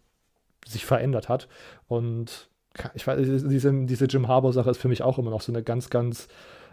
sich 0.68 0.86
verändert 0.86 1.30
hat. 1.30 1.48
Und 1.88 2.50
ich 2.94 3.08
weiß, 3.08 3.20
diese, 3.50 3.86
diese 3.86 4.06
Jim 4.06 4.28
Harbour-Sache 4.28 4.70
ist 4.70 4.78
für 4.78 4.90
mich 4.90 5.04
auch 5.04 5.18
immer 5.18 5.32
noch 5.32 5.42
so 5.42 5.52
eine 5.52 5.64
ganz, 5.64 5.90
ganz 5.90 6.28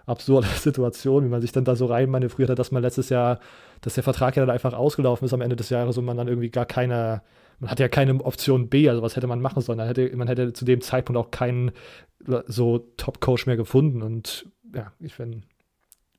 absurde 0.07 0.47
Situation, 0.57 1.25
wie 1.25 1.29
man 1.29 1.41
sich 1.41 1.53
dann 1.53 1.65
da 1.65 1.77
so 1.77 1.87
rein 1.87 2.11
manövriert 2.11 2.51
hat, 2.51 2.59
dass 2.59 2.73
man 2.73 2.83
letztes 2.83 3.09
Jahr, 3.11 3.41
dass 3.81 3.95
der 3.95 4.05
Vertrag 4.05 4.37
ja 4.37 4.45
dann 4.45 4.55
einfach 4.55 4.73
ausgelaufen 4.73 5.27
ist 5.27 5.35
am 5.35 5.41
Ende 5.41 5.57
des 5.57 5.71
Jahres 5.71 5.99
und 5.99 6.05
man 6.05 6.17
dann 6.17 6.29
irgendwie 6.29 6.51
gar 6.51 6.67
keine, 6.67 7.23
man 7.59 7.71
hat 7.71 7.81
ja 7.81 7.89
keine 7.89 8.15
Option 8.25 8.69
B, 8.69 8.89
also 8.89 9.03
was 9.03 9.17
hätte 9.17 9.27
man 9.27 9.41
machen 9.41 9.61
sollen. 9.63 9.79
Man 9.79 9.89
hätte, 9.89 10.17
man 10.17 10.29
hätte 10.29 10.53
zu 10.53 10.65
dem 10.65 10.81
Zeitpunkt 10.81 11.19
auch 11.19 11.31
keinen 11.31 11.73
so 12.47 12.79
Top-Coach 12.97 13.47
mehr 13.47 13.57
gefunden 13.57 14.03
und 14.03 14.47
ja, 14.75 14.93
ich 15.01 15.15
finde, 15.15 15.43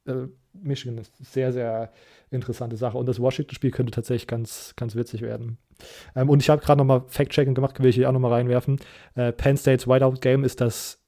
äh, 0.06 0.28
Michigan 0.54 0.98
ist 0.98 1.14
sehr, 1.18 1.52
sehr 1.52 1.92
interessante 2.32 2.78
Sache. 2.78 2.98
Und 2.98 3.06
das 3.08 3.20
Washington-Spiel 3.20 3.72
könnte 3.72 3.92
tatsächlich 3.92 4.28
ganz, 4.28 4.74
ganz 4.76 4.96
witzig 4.96 5.22
werden. 5.22 5.58
Ähm, 6.16 6.30
und 6.30 6.42
ich 6.42 6.50
habe 6.50 6.62
gerade 6.62 6.80
nochmal 6.80 7.04
Fact-Checking 7.08 7.54
gemacht, 7.54 7.80
will 7.80 7.90
ich 7.90 7.96
hier 7.96 8.10
auch 8.10 8.14
nochmal 8.14 8.34
reinwerfen. 8.34 8.80
Äh, 9.16 9.32
Penn 9.32 9.58
States 9.58 9.88
Whiteout-Game 9.88 10.44
ist 10.44 10.62
das 10.62 11.00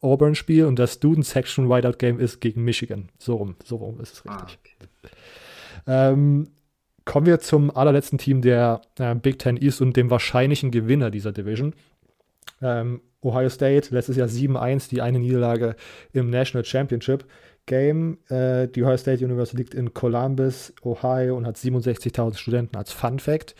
Auburn-Spiel 0.00 0.64
und 0.64 0.78
das 0.78 0.94
Student-Section 0.94 1.68
Whiteout-Game 1.68 2.20
ist 2.20 2.40
gegen 2.40 2.64
Michigan. 2.64 3.08
So 3.18 3.36
rum, 3.36 3.56
so 3.64 3.76
rum 3.76 4.00
ist 4.00 4.14
es 4.14 4.22
ah, 4.26 4.44
richtig. 4.44 4.76
Ah, 4.80 4.84
okay. 5.04 6.12
ähm, 6.12 6.48
kommen 7.04 7.26
wir 7.26 7.40
zum 7.40 7.74
allerletzten 7.74 8.18
Team 8.18 8.42
der 8.42 8.80
äh, 8.98 9.14
Big 9.14 9.38
Ten 9.38 9.56
East 9.56 9.80
und 9.80 9.96
dem 9.96 10.10
wahrscheinlichen 10.10 10.70
Gewinner 10.70 11.10
dieser 11.10 11.32
Division. 11.32 11.74
Ähm, 12.62 13.00
Ohio 13.22 13.48
State, 13.48 13.92
letztes 13.92 14.16
Jahr 14.16 14.28
7-1, 14.28 14.88
die 14.90 15.02
eine 15.02 15.18
Niederlage 15.18 15.74
im 16.12 16.30
National 16.30 16.64
Championship 16.64 17.24
Game. 17.66 18.18
Äh, 18.28 18.68
die 18.68 18.82
Ohio 18.82 18.96
State 18.96 19.24
University 19.24 19.56
liegt 19.56 19.74
in 19.74 19.94
Columbus, 19.94 20.72
Ohio 20.82 21.36
und 21.36 21.46
hat 21.46 21.56
67.000 21.56 22.36
Studenten 22.36 22.76
als 22.76 22.92
Fun 22.92 23.18
Fact. 23.18 23.56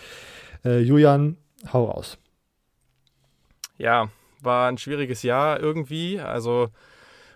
Äh, 0.65 0.81
Julian, 0.81 1.37
hau 1.73 1.87
raus. 1.87 2.19
Ja, 3.77 4.11
war 4.41 4.69
ein 4.69 4.79
schwieriges 4.79 5.23
Jahr 5.23 5.61
irgendwie. 5.61 6.21
Also 6.21 6.69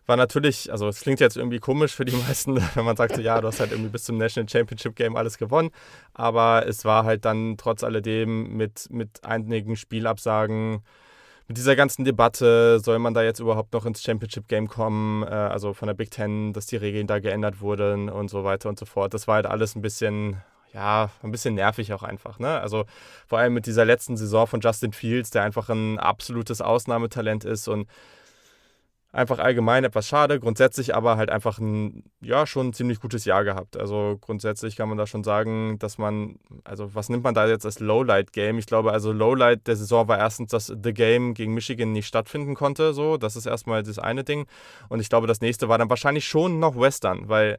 war 0.06 0.16
natürlich, 0.16 0.70
also 0.70 0.88
es 0.88 1.00
klingt 1.00 1.20
jetzt 1.20 1.36
irgendwie 1.36 1.58
komisch 1.58 1.94
für 1.94 2.04
die 2.04 2.16
meisten, 2.28 2.56
wenn 2.74 2.84
man 2.84 2.96
sagt, 2.96 3.18
ja, 3.18 3.40
du 3.40 3.46
hast 3.48 3.60
halt 3.60 3.72
irgendwie 3.72 3.90
bis 3.90 4.04
zum 4.04 4.18
National 4.18 4.48
Championship 4.48 4.96
Game 4.96 5.16
alles 5.16 5.38
gewonnen. 5.38 5.70
Aber 6.14 6.66
es 6.66 6.84
war 6.84 7.04
halt 7.04 7.24
dann 7.24 7.56
trotz 7.56 7.84
alledem 7.84 8.56
mit, 8.56 8.88
mit 8.90 9.24
einigen 9.24 9.76
Spielabsagen, 9.76 10.82
mit 11.48 11.56
dieser 11.56 11.76
ganzen 11.76 12.04
Debatte, 12.04 12.80
soll 12.80 12.98
man 12.98 13.14
da 13.14 13.22
jetzt 13.22 13.40
überhaupt 13.40 13.72
noch 13.72 13.84
ins 13.84 14.02
Championship 14.02 14.48
Game 14.48 14.68
kommen, 14.68 15.22
äh, 15.22 15.26
also 15.26 15.74
von 15.74 15.86
der 15.86 15.94
Big 15.94 16.10
Ten, 16.10 16.52
dass 16.52 16.66
die 16.66 16.76
Regeln 16.76 17.06
da 17.06 17.18
geändert 17.18 17.60
wurden 17.60 18.08
und 18.08 18.28
so 18.28 18.44
weiter 18.44 18.68
und 18.68 18.78
so 18.78 18.86
fort. 18.86 19.12
Das 19.12 19.28
war 19.28 19.36
halt 19.36 19.46
alles 19.46 19.74
ein 19.74 19.82
bisschen, 19.82 20.40
ja, 20.72 21.10
ein 21.22 21.30
bisschen 21.30 21.54
nervig 21.54 21.92
auch 21.92 22.02
einfach. 22.02 22.38
Ne? 22.38 22.60
Also 22.60 22.84
vor 23.26 23.38
allem 23.38 23.54
mit 23.54 23.66
dieser 23.66 23.84
letzten 23.84 24.16
Saison 24.16 24.46
von 24.46 24.60
Justin 24.60 24.92
Fields, 24.92 25.30
der 25.30 25.42
einfach 25.42 25.68
ein 25.68 25.98
absolutes 25.98 26.60
Ausnahmetalent 26.60 27.44
ist 27.44 27.68
und 27.68 27.88
einfach 29.12 29.38
allgemein 29.38 29.84
etwas 29.84 30.08
schade, 30.08 30.40
grundsätzlich 30.40 30.94
aber 30.94 31.18
halt 31.18 31.28
einfach 31.28 31.58
ein, 31.58 32.04
ja, 32.22 32.46
schon 32.46 32.68
ein 32.68 32.72
ziemlich 32.72 32.98
gutes 32.98 33.26
Jahr 33.26 33.44
gehabt. 33.44 33.76
Also 33.76 34.16
grundsätzlich 34.20 34.74
kann 34.74 34.88
man 34.88 34.96
da 34.96 35.06
schon 35.06 35.22
sagen, 35.22 35.78
dass 35.78 35.98
man, 35.98 36.38
also 36.64 36.94
was 36.94 37.10
nimmt 37.10 37.22
man 37.22 37.34
da 37.34 37.46
jetzt 37.46 37.66
als 37.66 37.78
Lowlight-Game? 37.78 38.58
Ich 38.58 38.64
glaube, 38.64 38.92
also 38.92 39.12
Lowlight 39.12 39.66
der 39.66 39.76
Saison 39.76 40.08
war 40.08 40.18
erstens, 40.18 40.50
dass 40.50 40.68
The 40.68 40.94
Game 40.94 41.34
gegen 41.34 41.52
Michigan 41.52 41.92
nicht 41.92 42.06
stattfinden 42.06 42.54
konnte, 42.54 42.94
so, 42.94 43.18
das 43.18 43.36
ist 43.36 43.44
erstmal 43.44 43.82
das 43.82 43.98
eine 43.98 44.24
Ding. 44.24 44.46
Und 44.88 45.00
ich 45.00 45.10
glaube, 45.10 45.26
das 45.26 45.42
nächste 45.42 45.68
war 45.68 45.76
dann 45.76 45.90
wahrscheinlich 45.90 46.26
schon 46.26 46.58
noch 46.58 46.80
Western, 46.80 47.28
weil 47.28 47.58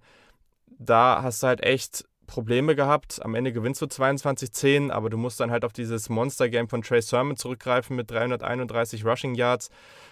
da 0.79 1.21
hast 1.21 1.43
du 1.43 1.47
halt 1.47 1.61
echt 1.61 2.05
Probleme 2.27 2.75
gehabt. 2.75 3.23
Am 3.23 3.35
Ende 3.35 3.53
gewinnst 3.53 3.81
du 3.81 3.85
22-10, 3.85 4.91
aber 4.91 5.09
du 5.09 5.17
musst 5.17 5.39
dann 5.39 5.51
halt 5.51 5.65
auf 5.65 5.73
dieses 5.73 6.09
Monster-Game 6.09 6.67
von 6.67 6.81
Trey 6.81 7.01
Sermon 7.01 7.35
zurückgreifen 7.35 7.95
mit 7.95 8.09
331 8.11 9.05
Rushing 9.05 9.35
Yards, 9.35 9.69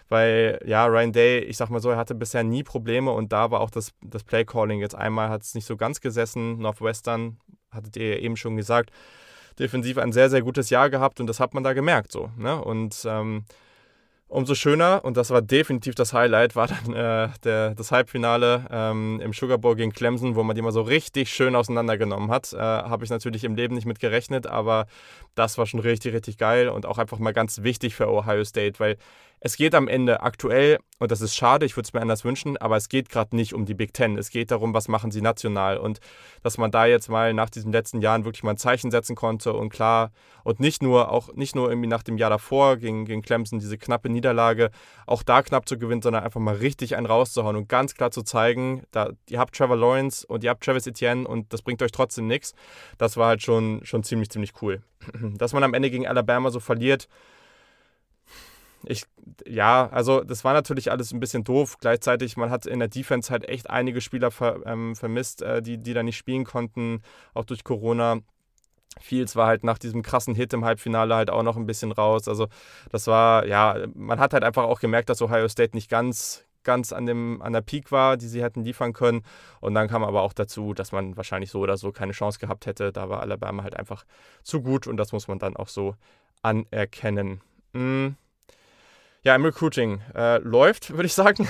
weil 0.10 0.60
ja, 0.66 0.86
Ryan 0.86 1.12
Day, 1.12 1.40
ich 1.40 1.58
sag 1.58 1.70
mal 1.70 1.82
so, 1.82 1.90
er 1.90 1.98
hatte 1.98 2.16
bisher 2.16 2.44
nie 2.44 2.64
Probleme 2.64 3.12
und 3.12 3.32
da 3.32 3.52
war 3.52 3.62
auch 3.62 3.72
das, 3.72 3.92
das 4.02 4.24
Play-Calling. 4.24 4.80
Jetzt 4.80 4.96
einmal 4.96 5.30
hat 5.30 5.44
es 5.44 5.56
nicht 5.56 5.66
so 5.66 5.78
ganz 5.78 6.02
gesessen. 6.02 6.60
Northwestern, 6.60 7.38
hattet 7.72 7.96
ihr 7.98 8.20
eben 8.20 8.36
schon 8.36 8.58
gesagt, 8.58 8.92
defensiv 9.60 9.98
ein 9.98 10.12
sehr, 10.12 10.30
sehr 10.30 10.42
gutes 10.42 10.70
Jahr 10.70 10.90
gehabt 10.90 11.20
und 11.20 11.28
das 11.28 11.40
hat 11.40 11.54
man 11.54 11.64
da 11.64 11.74
gemerkt 11.74 12.12
so. 12.12 12.30
Ne? 12.38 12.62
Und 12.62 13.06
ähm, 13.06 13.46
Umso 14.34 14.56
schöner, 14.56 15.04
und 15.04 15.18
das 15.18 15.30
war 15.30 15.42
definitiv 15.42 15.94
das 15.94 16.14
Highlight, 16.14 16.56
war 16.56 16.68
dann 16.68 16.94
äh, 16.94 17.28
der, 17.44 17.76
das 17.76 17.92
Halbfinale 17.92 18.66
ähm, 18.72 19.20
im 19.22 19.34
Sugar 19.34 19.58
Bowl 19.58 19.76
gegen 19.76 19.92
Clemson, 19.92 20.38
wo 20.38 20.44
man 20.44 20.56
die 20.56 20.62
mal 20.62 20.72
so 20.72 20.84
richtig 20.84 21.30
schön 21.30 21.54
auseinandergenommen 21.54 22.32
hat. 22.32 22.54
Äh, 22.54 22.58
Habe 22.58 23.04
ich 23.04 23.10
natürlich 23.10 23.44
im 23.44 23.56
Leben 23.56 23.76
nicht 23.76 23.86
mit 23.86 24.00
gerechnet, 24.00 24.48
aber 24.48 24.86
das 25.36 25.58
war 25.58 25.66
schon 25.66 25.82
richtig, 25.82 26.14
richtig 26.14 26.38
geil 26.38 26.70
und 26.70 26.86
auch 26.86 26.98
einfach 26.98 27.20
mal 27.20 27.34
ganz 27.34 27.64
wichtig 27.64 27.94
für 27.94 28.10
Ohio 28.10 28.46
State, 28.46 28.80
weil 28.80 28.96
es 29.44 29.58
geht 29.58 29.74
am 29.74 29.88
Ende 29.88 30.22
aktuell, 30.22 30.78
und 31.00 31.12
das 31.12 31.20
ist 31.20 31.36
schade, 31.36 31.66
ich 31.66 31.76
würde 31.76 31.88
es 31.88 31.94
mir 31.94 32.02
anders 32.02 32.24
wünschen, 32.24 32.58
aber 32.58 32.78
es 32.78 32.88
geht 32.88 33.10
gerade 33.10 33.36
nicht 33.36 33.56
um 33.56 33.66
die 33.66 33.74
Big 33.74 33.92
Ten. 33.92 34.20
Es 34.20 34.30
geht 34.30 34.52
darum, 34.52 34.76
was 34.76 34.88
machen 34.88 35.10
sie 35.10 35.22
national. 35.22 35.80
Und 35.80 36.00
dass 36.44 36.60
man 36.60 36.70
da 36.70 36.86
jetzt 36.86 37.10
mal 37.10 37.34
nach 37.34 37.50
diesen 37.50 37.72
letzten 37.72 38.02
Jahren 38.02 38.24
wirklich 38.24 38.44
mal 38.44 38.52
ein 38.52 38.58
Zeichen 38.58 38.92
setzen 38.92 39.16
konnte 39.16 39.54
und 39.54 39.70
klar, 39.70 40.12
und 40.44 40.60
nicht 40.60 40.84
nur, 40.84 41.12
auch 41.12 41.34
nicht 41.34 41.56
nur 41.56 41.70
irgendwie 41.70 41.88
nach 41.90 42.04
dem 42.04 42.20
Jahr 42.20 42.30
davor 42.30 42.78
gegen, 42.78 43.06
gegen 43.06 43.24
Clemson, 43.24 43.58
diese 43.58 43.80
knappe 43.80 44.10
Niederlage, 44.10 44.70
auch 45.08 45.24
da 45.24 45.42
knapp 45.42 45.68
zu 45.68 45.80
gewinnen, 45.80 46.04
sondern 46.04 46.24
einfach 46.24 46.40
mal 46.40 46.56
richtig 46.56 46.96
einen 46.96 47.08
rauszuhauen 47.08 47.56
und 47.56 47.68
ganz 47.68 47.96
klar 47.96 48.12
zu 48.12 48.22
zeigen, 48.22 48.84
da, 48.92 49.10
ihr 49.28 49.40
habt 49.40 49.56
Trevor 49.56 49.76
Lawrence 49.76 50.24
und 50.28 50.44
ihr 50.44 50.52
habt 50.52 50.64
Travis 50.64 50.86
Etienne 50.86 51.28
und 51.28 51.52
das 51.52 51.64
bringt 51.64 51.82
euch 51.82 51.92
trotzdem 51.92 52.28
nichts. 52.28 52.54
Das 53.00 53.18
war 53.18 53.30
halt 53.30 53.42
schon, 53.42 53.82
schon 53.86 54.04
ziemlich, 54.04 54.30
ziemlich 54.30 54.54
cool. 54.62 54.84
Dass 55.20 55.54
man 55.54 55.64
am 55.64 55.74
Ende 55.74 55.90
gegen 55.90 56.08
Alabama 56.08 56.52
so 56.52 56.60
verliert, 56.60 57.08
ich, 58.86 59.06
ja, 59.48 59.90
also 59.90 60.24
das 60.24 60.44
war 60.44 60.54
natürlich 60.54 60.92
alles 60.92 61.12
ein 61.12 61.20
bisschen 61.20 61.44
doof. 61.44 61.78
Gleichzeitig, 61.80 62.38
man 62.38 62.50
hat 62.50 62.66
in 62.66 62.80
der 62.80 62.88
Defense 62.88 63.32
halt 63.32 63.48
echt 63.48 63.70
einige 63.70 64.02
Spieler 64.02 64.32
ver, 64.32 64.62
ähm, 64.66 64.96
vermisst, 64.96 65.42
äh, 65.42 65.62
die, 65.62 65.78
die 65.78 65.94
da 65.94 66.04
nicht 66.04 66.18
spielen 66.18 66.46
konnten, 66.46 67.02
auch 67.34 67.46
durch 67.46 67.64
Corona. 67.64 68.20
Fields 69.00 69.36
war 69.36 69.48
halt 69.48 69.64
nach 69.64 69.78
diesem 69.78 70.02
krassen 70.02 70.36
Hit 70.36 70.54
im 70.54 70.66
Halbfinale 70.66 71.16
halt 71.16 71.30
auch 71.30 71.44
noch 71.44 71.56
ein 71.56 71.66
bisschen 71.66 71.92
raus. 71.92 72.28
Also 72.28 72.48
das 72.90 73.08
war, 73.08 73.46
ja, 73.46 73.78
man 73.96 74.20
hat 74.20 74.34
halt 74.34 74.44
einfach 74.44 74.64
auch 74.64 74.80
gemerkt, 74.80 75.10
dass 75.10 75.22
Ohio 75.22 75.48
State 75.48 75.76
nicht 75.76 75.90
ganz, 75.90 76.46
ganz 76.64 76.92
an, 76.92 77.06
dem, 77.06 77.42
an 77.42 77.54
der 77.54 77.62
Peak 77.62 77.92
war, 77.92 78.18
die 78.18 78.28
sie 78.28 78.44
hätten 78.44 78.66
liefern 78.66 78.92
können. 78.94 79.24
Und 79.62 79.76
dann 79.76 79.88
kam 79.88 80.04
aber 80.04 80.22
auch 80.22 80.34
dazu, 80.34 80.74
dass 80.74 80.92
man 80.92 81.16
wahrscheinlich 81.16 81.52
so 81.52 81.60
oder 81.60 81.78
so 81.78 81.92
keine 81.92 82.12
Chance 82.12 82.40
gehabt 82.40 82.66
hätte. 82.66 82.92
Da 82.92 83.10
war 83.10 83.22
Alabama 83.22 83.64
halt 83.64 83.78
einfach 83.78 84.04
zu 84.44 84.62
gut 84.62 84.88
und 84.88 84.98
das 84.98 85.14
muss 85.14 85.28
man 85.28 85.40
dann 85.40 85.56
auch 85.56 85.70
so 85.70 85.96
anerkennen. 86.42 87.42
Mhm. 87.74 88.18
Ja, 89.24 89.36
im 89.36 89.46
Recruiting 89.46 90.02
äh, 90.16 90.40
läuft, 90.40 90.94
würde 90.94 91.06
ich 91.06 91.14
sagen. 91.14 91.48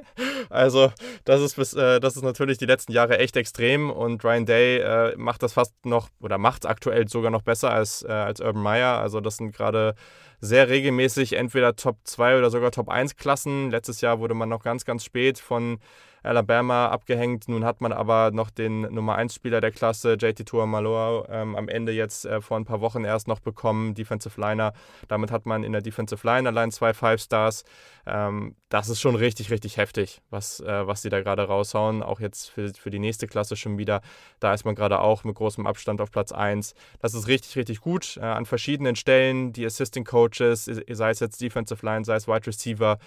also, 0.48 0.90
das 1.26 1.42
ist, 1.42 1.56
bis, 1.56 1.74
äh, 1.74 2.00
das 2.00 2.16
ist 2.16 2.22
natürlich 2.22 2.56
die 2.56 2.64
letzten 2.64 2.92
Jahre 2.92 3.18
echt 3.18 3.36
extrem 3.36 3.90
und 3.90 4.24
Ryan 4.24 4.46
Day 4.46 4.78
äh, 4.78 5.14
macht 5.18 5.42
das 5.42 5.52
fast 5.52 5.74
noch 5.84 6.08
oder 6.20 6.38
macht 6.38 6.64
es 6.64 6.70
aktuell 6.70 7.08
sogar 7.08 7.30
noch 7.30 7.42
besser 7.42 7.70
als, 7.70 8.02
äh, 8.02 8.10
als 8.10 8.40
Urban 8.40 8.62
Meyer. 8.62 8.98
Also, 8.98 9.20
das 9.20 9.36
sind 9.36 9.54
gerade 9.54 9.96
sehr 10.40 10.70
regelmäßig 10.70 11.34
entweder 11.34 11.76
Top 11.76 11.98
2 12.04 12.38
oder 12.38 12.48
sogar 12.48 12.70
Top 12.70 12.88
1 12.88 13.16
Klassen. 13.16 13.70
Letztes 13.70 14.00
Jahr 14.00 14.18
wurde 14.18 14.32
man 14.32 14.48
noch 14.48 14.62
ganz, 14.62 14.86
ganz 14.86 15.04
spät 15.04 15.38
von 15.38 15.78
Alabama 16.22 16.88
abgehängt. 16.88 17.48
Nun 17.48 17.64
hat 17.64 17.80
man 17.80 17.92
aber 17.92 18.30
noch 18.32 18.50
den 18.50 18.82
Nummer 18.82 19.16
1 19.16 19.34
Spieler 19.34 19.60
der 19.60 19.70
Klasse, 19.70 20.14
JT 20.14 20.46
Tuamaloa, 20.46 21.26
ähm, 21.30 21.56
am 21.56 21.68
Ende 21.68 21.92
jetzt 21.92 22.24
äh, 22.26 22.40
vor 22.40 22.56
ein 22.56 22.64
paar 22.64 22.80
Wochen 22.80 23.04
erst 23.04 23.28
noch 23.28 23.40
bekommen, 23.40 23.94
Defensive 23.94 24.40
Liner. 24.40 24.72
Damit 25.08 25.30
hat 25.30 25.46
man 25.46 25.64
in 25.64 25.72
der 25.72 25.82
Defensive 25.82 26.26
Line 26.26 26.48
allein 26.48 26.70
zwei 26.70 26.92
Five 26.92 27.20
Stars. 27.20 27.64
Ähm, 28.06 28.56
das 28.68 28.88
ist 28.88 29.00
schon 29.00 29.14
richtig, 29.14 29.50
richtig 29.50 29.76
heftig, 29.76 30.20
was, 30.30 30.60
äh, 30.60 30.86
was 30.86 31.02
die 31.02 31.08
da 31.08 31.20
gerade 31.20 31.42
raushauen. 31.42 32.02
Auch 32.02 32.20
jetzt 32.20 32.50
für, 32.50 32.72
für 32.74 32.90
die 32.90 32.98
nächste 32.98 33.26
Klasse 33.26 33.56
schon 33.56 33.78
wieder. 33.78 34.00
Da 34.40 34.54
ist 34.54 34.64
man 34.64 34.74
gerade 34.74 35.00
auch 35.00 35.24
mit 35.24 35.36
großem 35.36 35.66
Abstand 35.66 36.00
auf 36.00 36.10
Platz 36.10 36.32
1. 36.32 36.74
Das 37.00 37.14
ist 37.14 37.26
richtig, 37.26 37.56
richtig 37.56 37.80
gut. 37.80 38.16
Äh, 38.16 38.20
an 38.20 38.46
verschiedenen 38.46 38.96
Stellen, 38.96 39.52
die 39.52 39.64
Assistant 39.64 40.06
Coaches, 40.06 40.64
sei 40.64 41.10
es 41.10 41.20
jetzt 41.20 41.40
Defensive 41.40 41.84
Line, 41.84 42.04
sei 42.04 42.16
es 42.16 42.28
Wide 42.28 42.46
Receiver, 42.46 42.98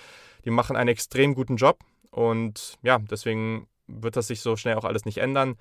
die 0.45 0.49
machen 0.49 0.76
einen 0.76 0.90
extrem 0.90 1.35
guten 1.35 1.56
Job. 1.56 1.80
Und 2.14 2.77
ja, 2.84 2.99
deswegen 2.99 3.68
wird 3.88 4.15
das 4.15 4.27
sich 4.27 4.41
so 4.41 4.56
schnell 4.56 4.76
auch 4.76 4.85
alles 4.85 5.03
nicht 5.03 5.18
ändern. 5.18 5.56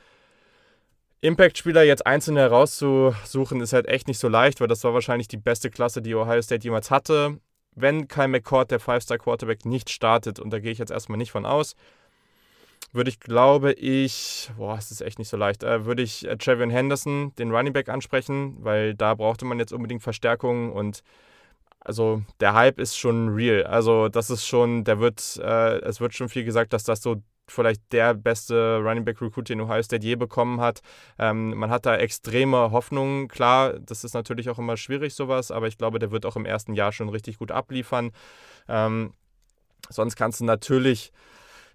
Impact-Spieler 1.23 1.83
jetzt 1.83 2.07
einzeln 2.07 2.37
herauszusuchen, 2.37 3.61
ist 3.61 3.73
halt 3.73 3.87
echt 3.89 4.07
nicht 4.07 4.19
so 4.19 4.29
leicht, 4.29 4.61
weil 4.61 4.69
das 4.69 4.85
war 4.85 4.93
wahrscheinlich 4.93 5.29
die 5.29 5.39
beste 5.39 5.71
Klasse, 5.71 6.03
die 6.03 6.15
Ohio 6.15 6.43
State 6.43 6.65
jemals 6.65 6.91
hatte. 6.91 7.39
Wenn 7.75 8.07
Kyle 8.07 8.29
McCord, 8.29 8.71
der 8.71 8.81
Five-Star-Quarterback, 8.81 9.65
nicht 9.65 9.89
startet, 9.89 10.39
und 10.41 10.51
da 10.51 10.59
gehe 10.59 10.73
ich 10.73 10.79
jetzt 10.79 10.91
erstmal 10.91 11.17
nicht 11.17 11.31
von 11.31 11.47
aus, 11.47 11.75
würde 12.93 13.09
ich, 13.09 13.19
glaube 13.19 13.73
ich, 13.73 14.51
boah, 14.59 14.77
es 14.77 14.91
ist 14.91 15.01
echt 15.01 15.19
nicht 15.19 15.29
so 15.29 15.39
leicht, 15.39 15.63
äh, 15.63 15.87
würde 15.87 16.03
ich 16.03 16.27
äh, 16.29 16.37
Travion 16.37 16.69
Henderson, 16.69 17.35
den 17.37 17.51
Running 17.51 17.73
Back, 17.73 17.89
ansprechen, 17.89 18.57
weil 18.59 18.95
da 18.95 19.15
brauchte 19.15 19.47
man 19.47 19.59
jetzt 19.59 19.73
unbedingt 19.73 20.03
Verstärkung 20.03 20.73
und 20.73 21.03
also 21.85 22.23
der 22.41 22.55
Hype 22.55 22.79
ist 22.79 22.97
schon 22.97 23.31
real. 23.31 23.65
Also 23.65 24.09
das 24.09 24.31
ist 24.31 24.47
schon, 24.47 24.85
der 24.85 25.01
wird, 25.01 25.41
äh, 25.43 25.79
es 25.81 26.01
wird 26.01 26.15
schon 26.15 26.29
viel 26.29 26.45
gesagt, 26.45 26.73
dass 26.73 26.85
das 26.85 27.03
so 27.03 27.23
vielleicht 27.49 27.93
der 27.93 28.15
beste 28.15 28.79
Running 28.79 29.05
Back 29.05 29.21
Recruit, 29.21 29.49
den 29.49 29.61
Ohio 29.61 29.83
State 29.83 30.07
je 30.07 30.15
bekommen 30.15 30.61
hat. 30.61 30.81
Ähm, 31.19 31.55
man 31.57 31.71
hat 31.71 31.87
da 31.87 31.97
extreme 31.97 32.71
Hoffnungen. 32.71 33.29
Klar, 33.29 33.79
das 33.81 34.05
ist 34.05 34.15
natürlich 34.15 34.49
auch 34.49 34.59
immer 34.59 34.77
schwierig 34.77 35.15
sowas, 35.15 35.51
aber 35.51 35.67
ich 35.67 35.77
glaube, 35.77 35.99
der 35.99 36.13
wird 36.13 36.25
auch 36.25 36.37
im 36.37 36.47
ersten 36.47 36.75
Jahr 36.75 36.93
schon 36.93 37.09
richtig 37.09 37.39
gut 37.39 37.51
abliefern. 37.51 38.13
Ähm, 38.69 39.13
sonst 39.91 40.17
kannst 40.17 40.41
du 40.41 40.45
natürlich 40.45 41.13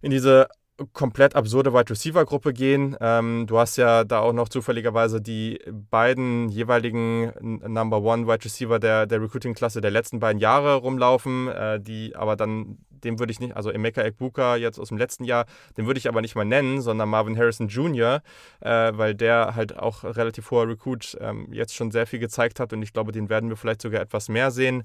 in 0.02 0.12
diese 0.12 0.48
komplett 0.94 1.36
absurde 1.36 1.74
Wide 1.74 1.90
Receiver 1.90 2.26
Gruppe 2.26 2.54
gehen. 2.54 2.96
Ähm, 3.02 3.46
du 3.48 3.58
hast 3.58 3.78
ja 3.78 4.04
da 4.04 4.20
auch 4.20 4.34
noch 4.34 4.50
zufälligerweise 4.50 5.22
die 5.22 5.60
beiden 5.90 6.50
jeweiligen 6.50 7.32
Number 7.42 8.02
One 8.02 8.28
Wide 8.28 8.46
Receiver 8.46 8.80
der, 8.80 9.08
der 9.08 9.22
Recruiting 9.22 9.54
Klasse 9.54 9.82
der 9.82 9.92
letzten 9.92 10.20
beiden 10.20 10.40
Jahre 10.40 10.76
rumlaufen, 10.76 11.48
äh, 11.48 11.80
die 11.80 12.16
aber 12.16 12.36
dann 12.36 12.78
dem 13.04 13.20
würde 13.20 13.32
ich 13.32 13.40
nicht, 13.40 13.56
also 13.56 13.70
Emeka 13.70 14.02
Ekbuka 14.02 14.56
jetzt 14.56 14.80
aus 14.80 14.90
dem 14.90 14.98
letzten 14.98 15.24
Jahr, 15.24 15.46
den 15.78 15.86
würde 15.86 16.00
ich 16.00 16.08
aber 16.08 16.22
nicht 16.22 16.36
mal 16.36 16.46
nennen, 16.46 16.82
sondern 16.82 17.10
Marvin 17.10 17.38
Harrison 17.38 17.68
Jr., 17.68 18.22
äh, 18.60 18.92
weil 18.94 19.16
der 19.16 19.56
halt 19.56 19.78
auch 19.78 20.04
relativ 20.04 20.52
hoher 20.52 20.68
Recruit 20.68 21.18
ähm, 21.22 21.48
jetzt 21.52 21.76
schon 21.76 21.92
sehr 21.92 22.08
viel 22.08 22.20
gezeigt 22.20 22.60
hat 22.60 22.74
und 22.74 22.82
ich 22.82 22.94
glaube, 22.94 23.12
den 23.12 23.30
werden 23.30 23.50
wir 23.50 23.58
vielleicht 23.58 23.82
sogar 23.82 24.02
etwas 24.02 24.30
mehr 24.30 24.52
sehen. 24.52 24.84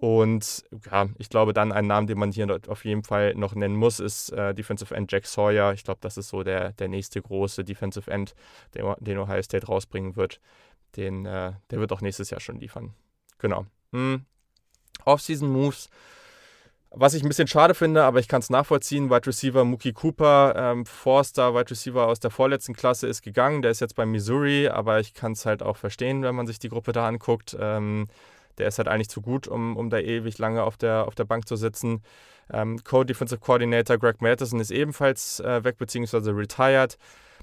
Und 0.00 0.64
ja, 0.90 1.10
ich 1.18 1.28
glaube, 1.28 1.52
dann 1.52 1.72
ein 1.72 1.86
Name, 1.86 2.06
den 2.06 2.18
man 2.18 2.32
hier 2.32 2.58
auf 2.68 2.86
jeden 2.86 3.02
Fall 3.02 3.34
noch 3.34 3.54
nennen 3.54 3.76
muss, 3.76 4.00
ist 4.00 4.30
äh, 4.32 4.54
Defensive 4.54 4.94
End 4.94 5.12
Jack 5.12 5.26
Sawyer. 5.26 5.74
Ich 5.74 5.84
glaube, 5.84 5.98
das 6.00 6.16
ist 6.16 6.30
so 6.30 6.42
der, 6.42 6.72
der 6.72 6.88
nächste 6.88 7.20
große 7.20 7.64
Defensive 7.64 8.10
End, 8.10 8.34
den, 8.74 8.94
den 8.98 9.18
Ohio 9.18 9.42
State 9.42 9.66
rausbringen 9.66 10.16
wird. 10.16 10.40
Den, 10.96 11.26
äh, 11.26 11.52
der 11.70 11.80
wird 11.80 11.92
auch 11.92 12.00
nächstes 12.00 12.30
Jahr 12.30 12.40
schon 12.40 12.58
liefern. 12.58 12.94
Genau. 13.36 13.66
Hm. 13.92 14.24
Off-Season 15.04 15.50
Moves. 15.50 15.90
Was 16.92 17.12
ich 17.12 17.22
ein 17.22 17.28
bisschen 17.28 17.46
schade 17.46 17.74
finde, 17.74 18.02
aber 18.02 18.20
ich 18.20 18.26
kann 18.26 18.40
es 18.40 18.48
nachvollziehen, 18.48 19.10
Wide 19.10 19.26
Receiver 19.26 19.64
Mookie 19.64 19.92
Cooper, 19.92 20.54
ähm, 20.56 20.86
Forster, 20.86 21.54
Wide 21.54 21.70
Receiver 21.70 22.06
aus 22.06 22.20
der 22.20 22.30
vorletzten 22.30 22.74
Klasse 22.74 23.06
ist 23.06 23.20
gegangen, 23.20 23.60
der 23.60 23.70
ist 23.70 23.80
jetzt 23.80 23.94
bei 23.94 24.06
Missouri, 24.06 24.66
aber 24.66 24.98
ich 24.98 25.12
kann 25.12 25.32
es 25.32 25.44
halt 25.44 25.62
auch 25.62 25.76
verstehen, 25.76 26.22
wenn 26.22 26.34
man 26.34 26.46
sich 26.46 26.58
die 26.58 26.70
Gruppe 26.70 26.92
da 26.92 27.06
anguckt. 27.06 27.56
Ähm, 27.60 28.08
Der 28.60 28.68
ist 28.68 28.78
halt 28.78 28.88
eigentlich 28.88 29.08
zu 29.08 29.20
gut, 29.20 29.48
um, 29.48 29.76
um 29.76 29.90
da 29.90 29.98
ewig 29.98 30.38
lange 30.38 30.62
auf 30.62 30.76
der, 30.76 31.06
auf 31.06 31.14
der 31.14 31.24
Bank 31.24 31.48
zu 31.48 31.56
sitzen. 31.56 32.02
Ähm, 32.52 32.82
Co-Defensive 32.84 33.40
Coordinator 33.40 33.98
Greg 33.98 34.20
Matheson 34.22 34.60
ist 34.60 34.70
ebenfalls 34.70 35.40
äh, 35.40 35.64
weg 35.64 35.78
bzw. 35.78 36.30
retired. 36.30 36.96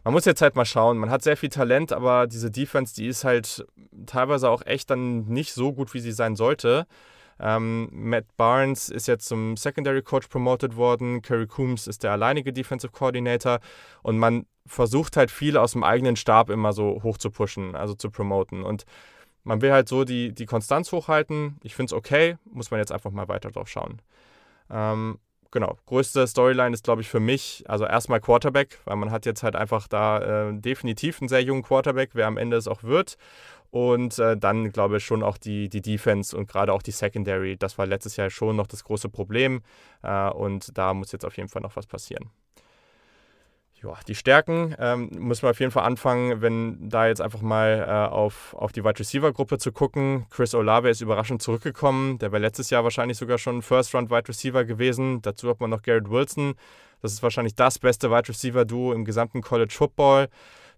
Man 0.03 0.13
muss 0.13 0.25
jetzt 0.25 0.41
halt 0.41 0.55
mal 0.55 0.65
schauen. 0.65 0.97
Man 0.97 1.09
hat 1.09 1.23
sehr 1.23 1.35
viel 1.35 1.49
Talent, 1.49 1.91
aber 1.91 2.27
diese 2.27 2.49
Defense, 2.51 2.95
die 2.95 3.07
ist 3.07 3.23
halt 3.23 3.65
teilweise 4.05 4.49
auch 4.49 4.65
echt 4.65 4.89
dann 4.89 5.25
nicht 5.25 5.53
so 5.53 5.73
gut, 5.73 5.93
wie 5.93 5.99
sie 5.99 6.11
sein 6.11 6.35
sollte. 6.35 6.85
Ähm, 7.39 7.89
Matt 7.91 8.25
Barnes 8.35 8.89
ist 8.89 9.07
jetzt 9.07 9.27
zum 9.27 9.57
Secondary 9.57 10.01
Coach 10.01 10.27
promoted 10.27 10.75
worden. 10.75 11.21
Kerry 11.21 11.47
Coombs 11.47 11.87
ist 11.87 12.03
der 12.03 12.11
alleinige 12.11 12.53
Defensive 12.53 12.91
Coordinator. 12.91 13.59
Und 14.01 14.17
man 14.17 14.45
versucht 14.65 15.17
halt 15.17 15.31
viel 15.31 15.57
aus 15.57 15.73
dem 15.73 15.83
eigenen 15.83 16.15
Stab 16.15 16.49
immer 16.49 16.73
so 16.73 17.01
hoch 17.03 17.17
zu 17.17 17.29
pushen, 17.29 17.75
also 17.75 17.93
zu 17.93 18.09
promoten. 18.09 18.63
Und 18.63 18.85
man 19.47 19.61
will 19.61 19.71
halt 19.71 19.87
so 19.87 20.03
die, 20.03 20.33
die 20.33 20.45
Konstanz 20.45 20.91
hochhalten. 20.91 21.57
Ich 21.63 21.73
finde 21.73 21.91
es 21.91 21.93
okay, 21.93 22.37
muss 22.51 22.69
man 22.69 22.79
jetzt 22.79 22.91
einfach 22.91 23.11
mal 23.11 23.29
weiter 23.29 23.49
drauf 23.49 23.69
schauen. 23.69 24.01
Ähm, 24.69 25.19
genau, 25.51 25.77
größte 25.85 26.27
Storyline 26.27 26.73
ist, 26.73 26.83
glaube 26.83 27.01
ich, 27.01 27.07
für 27.07 27.21
mich, 27.21 27.63
also 27.67 27.85
erstmal 27.85 28.19
Quarterback, 28.19 28.79
weil 28.83 28.97
man 28.97 29.09
hat 29.09 29.25
jetzt 29.25 29.43
halt 29.43 29.55
einfach 29.55 29.87
da 29.87 30.49
äh, 30.49 30.53
definitiv 30.53 31.21
einen 31.21 31.29
sehr 31.29 31.41
jungen 31.41 31.63
Quarterback, 31.63 32.09
wer 32.13 32.27
am 32.27 32.37
Ende 32.37 32.57
es 32.57 32.67
auch 32.67 32.83
wird. 32.83 33.17
Und 33.71 34.19
äh, 34.19 34.37
dann 34.37 34.71
glaube 34.71 34.97
ich 34.97 35.05
schon 35.05 35.23
auch 35.23 35.37
die, 35.37 35.69
die 35.69 35.81
Defense 35.81 36.35
und 36.35 36.47
gerade 36.47 36.73
auch 36.73 36.81
die 36.81 36.91
Secondary. 36.91 37.57
Das 37.57 37.77
war 37.77 37.85
letztes 37.85 38.17
Jahr 38.17 38.29
schon 38.29 38.55
noch 38.55 38.67
das 38.67 38.83
große 38.83 39.09
Problem. 39.09 39.61
Äh, 40.03 40.29
und 40.29 40.77
da 40.77 40.93
muss 40.93 41.13
jetzt 41.13 41.25
auf 41.25 41.37
jeden 41.37 41.49
Fall 41.49 41.61
noch 41.61 41.75
was 41.75 41.87
passieren. 41.87 42.31
Ja, 43.83 43.93
die 44.07 44.15
Stärken 44.15 44.75
ähm, 44.79 45.09
müssen 45.13 45.43
wir 45.43 45.51
auf 45.51 45.59
jeden 45.59 45.71
Fall 45.71 45.83
anfangen, 45.83 46.41
wenn 46.41 46.89
da 46.89 47.07
jetzt 47.07 47.21
einfach 47.21 47.41
mal 47.41 47.85
äh, 47.87 48.11
auf, 48.11 48.55
auf 48.55 48.71
die 48.71 48.83
Wide 48.83 48.97
Receiver 48.97 49.31
Gruppe 49.31 49.59
zu 49.59 49.71
gucken. 49.71 50.25
Chris 50.31 50.55
Olave 50.55 50.89
ist 50.89 51.01
überraschend 51.01 51.43
zurückgekommen. 51.43 52.17
Der 52.17 52.31
war 52.31 52.39
letztes 52.39 52.71
Jahr 52.71 52.83
wahrscheinlich 52.83 53.19
sogar 53.19 53.37
schon 53.37 53.61
First 53.61 53.93
Round 53.93 54.09
Wide 54.09 54.29
Receiver 54.29 54.65
gewesen. 54.65 55.21
Dazu 55.21 55.47
hat 55.49 55.59
man 55.59 55.69
noch 55.69 55.83
Garrett 55.83 56.09
Wilson. 56.09 56.55
Das 57.03 57.13
ist 57.13 57.21
wahrscheinlich 57.21 57.53
das 57.53 57.77
beste 57.77 58.09
Wide 58.09 58.29
Receiver 58.29 58.65
Duo 58.65 58.93
im 58.93 59.05
gesamten 59.05 59.41
College 59.41 59.73
Football. 59.77 60.29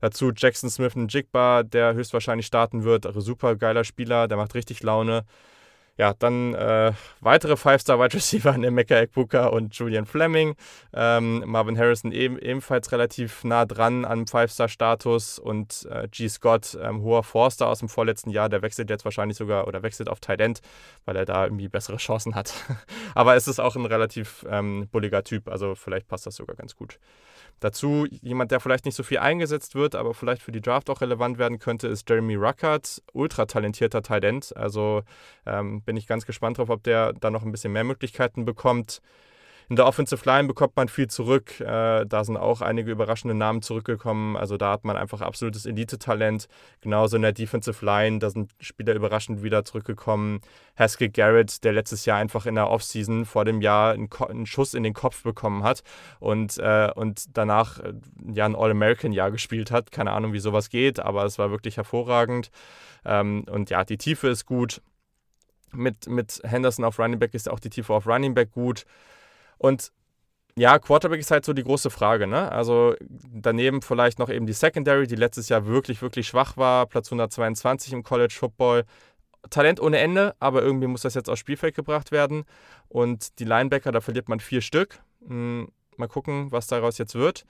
Dazu 0.02 0.32
Jackson 0.36 0.70
Smith 0.70 0.96
und 0.96 1.14
Jigba, 1.14 1.64
der 1.64 1.94
höchstwahrscheinlich 1.94 2.48
starten 2.48 2.84
wird. 2.84 3.08
Super 3.16 3.56
geiler 3.56 3.86
Spieler, 3.86 4.28
der 4.28 4.36
macht 4.36 4.56
richtig 4.56 4.84
Laune. 4.84 5.24
Ja, 6.00 6.14
dann 6.18 6.54
äh, 6.54 6.94
weitere 7.20 7.58
Five-Star-Wide 7.58 8.14
Receiver, 8.14 8.58
Nemeka 8.58 8.96
Ekbuka 8.96 9.48
und 9.48 9.76
Julian 9.76 10.06
Fleming. 10.06 10.56
Ähm, 10.94 11.44
Marvin 11.46 11.78
Harrison 11.78 12.14
eben, 12.14 12.40
ebenfalls 12.40 12.94
relativ 12.94 13.44
nah 13.44 13.66
dran 13.66 14.06
am 14.06 14.26
Five-Star-Status 14.26 15.40
und 15.40 15.86
äh, 15.92 16.08
G. 16.08 16.30
Scott, 16.30 16.78
ähm, 16.82 17.02
hoher 17.02 17.24
Forster 17.24 17.68
aus 17.68 17.80
dem 17.80 17.90
vorletzten 17.90 18.30
Jahr, 18.30 18.48
der 18.48 18.62
wechselt 18.62 18.90
jetzt 18.90 19.04
wahrscheinlich 19.04 19.38
sogar 19.38 19.68
oder 19.68 19.84
wechselt 19.84 20.08
auf 20.08 20.22
Tight 20.22 20.40
End, 20.40 20.62
weil 21.04 21.18
er 21.18 21.26
da 21.26 21.44
irgendwie 21.44 21.68
bessere 21.68 21.98
Chancen 21.98 22.34
hat. 22.34 22.54
Aber 23.14 23.36
es 23.36 23.50
ist 23.50 23.60
auch 23.60 23.76
ein 23.76 23.86
relativ 23.86 24.46
ähm, 24.50 24.88
bulliger 24.94 25.26
Typ, 25.26 25.50
also 25.50 25.76
vielleicht 25.76 26.08
passt 26.08 26.26
das 26.26 26.38
sogar 26.38 26.56
ganz 26.56 26.78
gut. 26.78 26.98
Dazu 27.60 28.06
jemand, 28.22 28.52
der 28.52 28.60
vielleicht 28.60 28.86
nicht 28.86 28.96
so 28.96 29.04
viel 29.04 29.20
eingesetzt 29.20 29.76
wird, 29.76 29.96
aber 29.96 30.14
vielleicht 30.14 30.42
für 30.42 30.52
die 30.52 30.62
Draft 30.62 30.90
auch 30.90 31.02
relevant 31.02 31.38
werden 31.38 31.60
könnte, 31.60 31.88
ist 31.88 32.10
Jeremy 32.10 32.36
Ruckert, 32.36 33.02
ultra 33.14 33.46
talentierter 33.46 34.02
Talent. 34.02 34.56
Also 34.56 35.04
ähm, 35.46 35.82
bin 35.82 35.98
ich 35.98 36.08
ganz 36.08 36.26
gespannt 36.26 36.58
drauf, 36.58 36.70
ob 36.70 36.84
der 36.84 37.14
da 37.14 37.30
noch 37.30 37.44
ein 37.44 37.52
bisschen 37.52 37.74
mehr 37.74 37.84
Möglichkeiten 37.84 38.46
bekommt. 38.46 39.02
In 39.70 39.76
der 39.76 39.86
Offensive 39.86 40.26
Line 40.26 40.48
bekommt 40.48 40.76
man 40.76 40.90
viel 40.90 41.08
zurück. 41.08 41.60
Äh, 41.60 42.04
da 42.08 42.24
sind 42.24 42.38
auch 42.38 42.62
einige 42.62 42.90
überraschende 42.90 43.36
Namen 43.36 43.62
zurückgekommen. 43.62 44.36
Also 44.36 44.58
da 44.58 44.72
hat 44.72 44.84
man 44.84 44.98
einfach 44.98 45.22
absolutes 45.22 45.68
Elite-Talent. 45.68 46.48
Genauso 46.82 47.18
in 47.18 47.22
der 47.22 47.34
Defensive 47.34 47.86
Line, 47.86 48.18
da 48.18 48.32
sind 48.32 48.52
Spieler 48.60 48.96
überraschend 48.96 49.44
wieder 49.44 49.64
zurückgekommen. 49.64 50.42
Haskell 50.76 51.10
Garrett, 51.10 51.64
der 51.64 51.74
letztes 51.74 52.06
Jahr 52.06 52.18
einfach 52.18 52.48
in 52.48 52.56
der 52.56 52.68
Offseason 52.68 53.26
vor 53.26 53.46
dem 53.46 53.62
Jahr 53.62 53.94
einen, 53.94 54.10
einen 54.28 54.48
Schuss 54.48 54.74
in 54.74 54.82
den 54.82 54.96
Kopf 54.96 55.22
bekommen 55.22 55.62
hat 55.62 55.84
und, 56.20 56.58
äh, 56.58 56.90
und 56.96 57.38
danach 57.38 57.80
äh, 57.80 57.94
ja 58.34 58.46
ein 58.46 58.56
All-American-Jahr 58.56 59.30
gespielt 59.30 59.70
hat. 59.70 59.92
Keine 59.92 60.14
Ahnung, 60.14 60.34
wie 60.34 60.40
sowas 60.40 60.70
geht, 60.70 61.00
aber 61.00 61.26
es 61.26 61.38
war 61.38 61.52
wirklich 61.52 61.78
hervorragend. 61.78 62.50
Ähm, 63.06 63.46
und 63.48 63.70
ja, 63.70 63.86
die 63.86 63.98
Tiefe 63.98 64.30
ist 64.30 64.48
gut. 64.48 64.82
Mit, 65.72 66.08
mit 66.08 66.42
Henderson 66.44 66.86
auf 66.86 66.98
Running 66.98 67.20
Back 67.20 67.36
ist 67.36 67.48
auch 67.48 67.60
die 67.60 67.70
Tiefe 67.70 67.94
auf 67.94 68.08
Running 68.08 68.34
Back 68.34 68.52
gut. 68.52 68.86
Und 69.60 69.92
ja, 70.56 70.78
Quarterback 70.80 71.20
ist 71.20 71.32
halt 71.32 71.46
so 71.46 71.54
die 71.54 71.64
große 71.64 71.90
Frage. 71.90 72.28
Ne? 72.28 72.52
Also 72.52 72.96
daneben 73.00 73.82
vielleicht 73.82 74.20
noch 74.20 74.30
eben 74.30 74.46
die 74.46 74.54
Secondary, 74.54 75.08
die 75.08 75.16
letztes 75.16 75.48
Jahr 75.48 75.68
wirklich, 75.68 76.02
wirklich 76.02 76.28
schwach 76.28 76.58
war. 76.58 76.86
Platz 76.88 77.08
122 77.08 77.94
im 77.94 78.04
College 78.04 78.36
Football. 78.38 78.84
Talent 79.50 79.80
ohne 79.80 80.00
Ende, 80.00 80.36
aber 80.40 80.62
irgendwie 80.62 80.88
muss 80.88 81.04
das 81.04 81.14
jetzt 81.14 81.30
aufs 81.30 81.40
Spielfeld 81.40 81.76
gebracht 81.76 82.12
werden. 82.12 82.44
Und 82.90 83.40
die 83.40 83.46
Linebacker, 83.46 83.92
da 83.92 84.02
verliert 84.02 84.28
man 84.28 84.42
vier 84.42 84.62
Stück. 84.62 85.00
Hm, 85.26 85.70
mal 85.96 86.08
gucken, 86.08 86.52
was 86.52 86.68
daraus 86.68 86.98
jetzt 86.98 87.16
wird. 87.16 87.46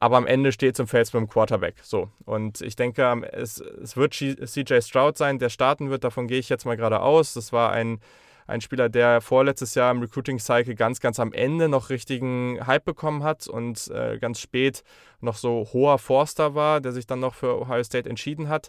Aber 0.00 0.16
am 0.16 0.26
Ende 0.26 0.50
steht 0.50 0.74
es 0.74 0.80
im 0.80 0.88
Feld 0.88 1.12
mit 1.14 1.20
dem 1.20 1.28
Quarterback. 1.28 1.76
So. 1.82 2.10
Und 2.24 2.60
ich 2.62 2.74
denke, 2.74 3.22
es, 3.32 3.60
es 3.60 3.96
wird 3.96 4.12
CJ 4.12 4.80
Stroud 4.80 5.16
sein, 5.16 5.38
der 5.38 5.50
starten 5.50 5.88
wird. 5.88 6.02
Davon 6.02 6.26
gehe 6.26 6.38
ich 6.38 6.48
jetzt 6.48 6.66
mal 6.66 6.76
gerade 6.76 7.00
aus. 7.00 7.34
Das 7.34 7.52
war 7.52 7.70
ein 7.70 8.00
ein 8.46 8.60
Spieler, 8.60 8.88
der 8.88 9.20
vorletztes 9.20 9.74
Jahr 9.74 9.90
im 9.90 10.00
Recruiting 10.00 10.38
Cycle 10.38 10.74
ganz, 10.74 11.00
ganz 11.00 11.18
am 11.18 11.32
Ende 11.32 11.68
noch 11.68 11.90
richtigen 11.90 12.58
Hype 12.66 12.84
bekommen 12.84 13.22
hat 13.22 13.46
und 13.48 13.88
äh, 13.88 14.18
ganz 14.18 14.40
spät 14.40 14.82
noch 15.20 15.36
so 15.36 15.68
hoher 15.72 15.98
Forster 15.98 16.54
war, 16.54 16.80
der 16.80 16.92
sich 16.92 17.06
dann 17.06 17.20
noch 17.20 17.34
für 17.34 17.60
Ohio 17.60 17.82
State 17.82 18.08
entschieden 18.08 18.48
hat. 18.48 18.68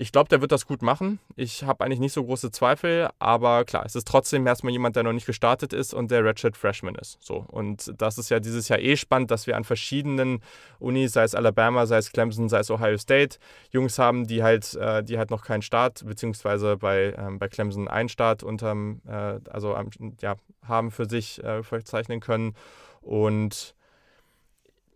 Ich 0.00 0.12
glaube, 0.12 0.28
der 0.28 0.40
wird 0.40 0.52
das 0.52 0.64
gut 0.64 0.80
machen. 0.80 1.18
Ich 1.34 1.64
habe 1.64 1.84
eigentlich 1.84 1.98
nicht 1.98 2.12
so 2.12 2.22
große 2.24 2.52
Zweifel, 2.52 3.10
aber 3.18 3.64
klar, 3.64 3.84
es 3.84 3.96
ist 3.96 4.06
trotzdem 4.06 4.46
erstmal 4.46 4.72
jemand, 4.72 4.94
der 4.94 5.02
noch 5.02 5.12
nicht 5.12 5.26
gestartet 5.26 5.72
ist 5.72 5.92
und 5.92 6.12
der 6.12 6.24
Redshirt 6.24 6.56
Freshman 6.56 6.94
ist. 6.94 7.18
So. 7.20 7.44
Und 7.48 7.92
das 8.00 8.16
ist 8.16 8.30
ja 8.30 8.38
dieses 8.38 8.68
Jahr 8.68 8.78
eh 8.78 8.96
spannend, 8.96 9.32
dass 9.32 9.48
wir 9.48 9.56
an 9.56 9.64
verschiedenen 9.64 10.40
Unis, 10.78 11.14
sei 11.14 11.24
es 11.24 11.34
Alabama, 11.34 11.84
sei 11.86 11.96
es 11.96 12.12
Clemson, 12.12 12.48
sei 12.48 12.60
es 12.60 12.70
Ohio 12.70 12.96
State, 12.96 13.40
Jungs 13.72 13.98
haben, 13.98 14.28
die 14.28 14.44
halt, 14.44 14.72
äh, 14.76 15.02
die 15.02 15.18
halt 15.18 15.32
noch 15.32 15.42
keinen 15.42 15.62
Start, 15.62 16.06
beziehungsweise 16.06 16.76
bei, 16.76 17.12
ähm, 17.18 17.40
bei 17.40 17.48
Clemson 17.48 17.88
einen 17.88 18.08
Start 18.08 18.44
unterm, 18.44 19.00
äh, 19.04 19.40
also 19.50 19.76
ja, 20.20 20.36
haben 20.62 20.92
für 20.92 21.08
sich 21.08 21.42
äh, 21.42 21.64
verzeichnen 21.64 22.20
können. 22.20 22.54
Und 23.00 23.74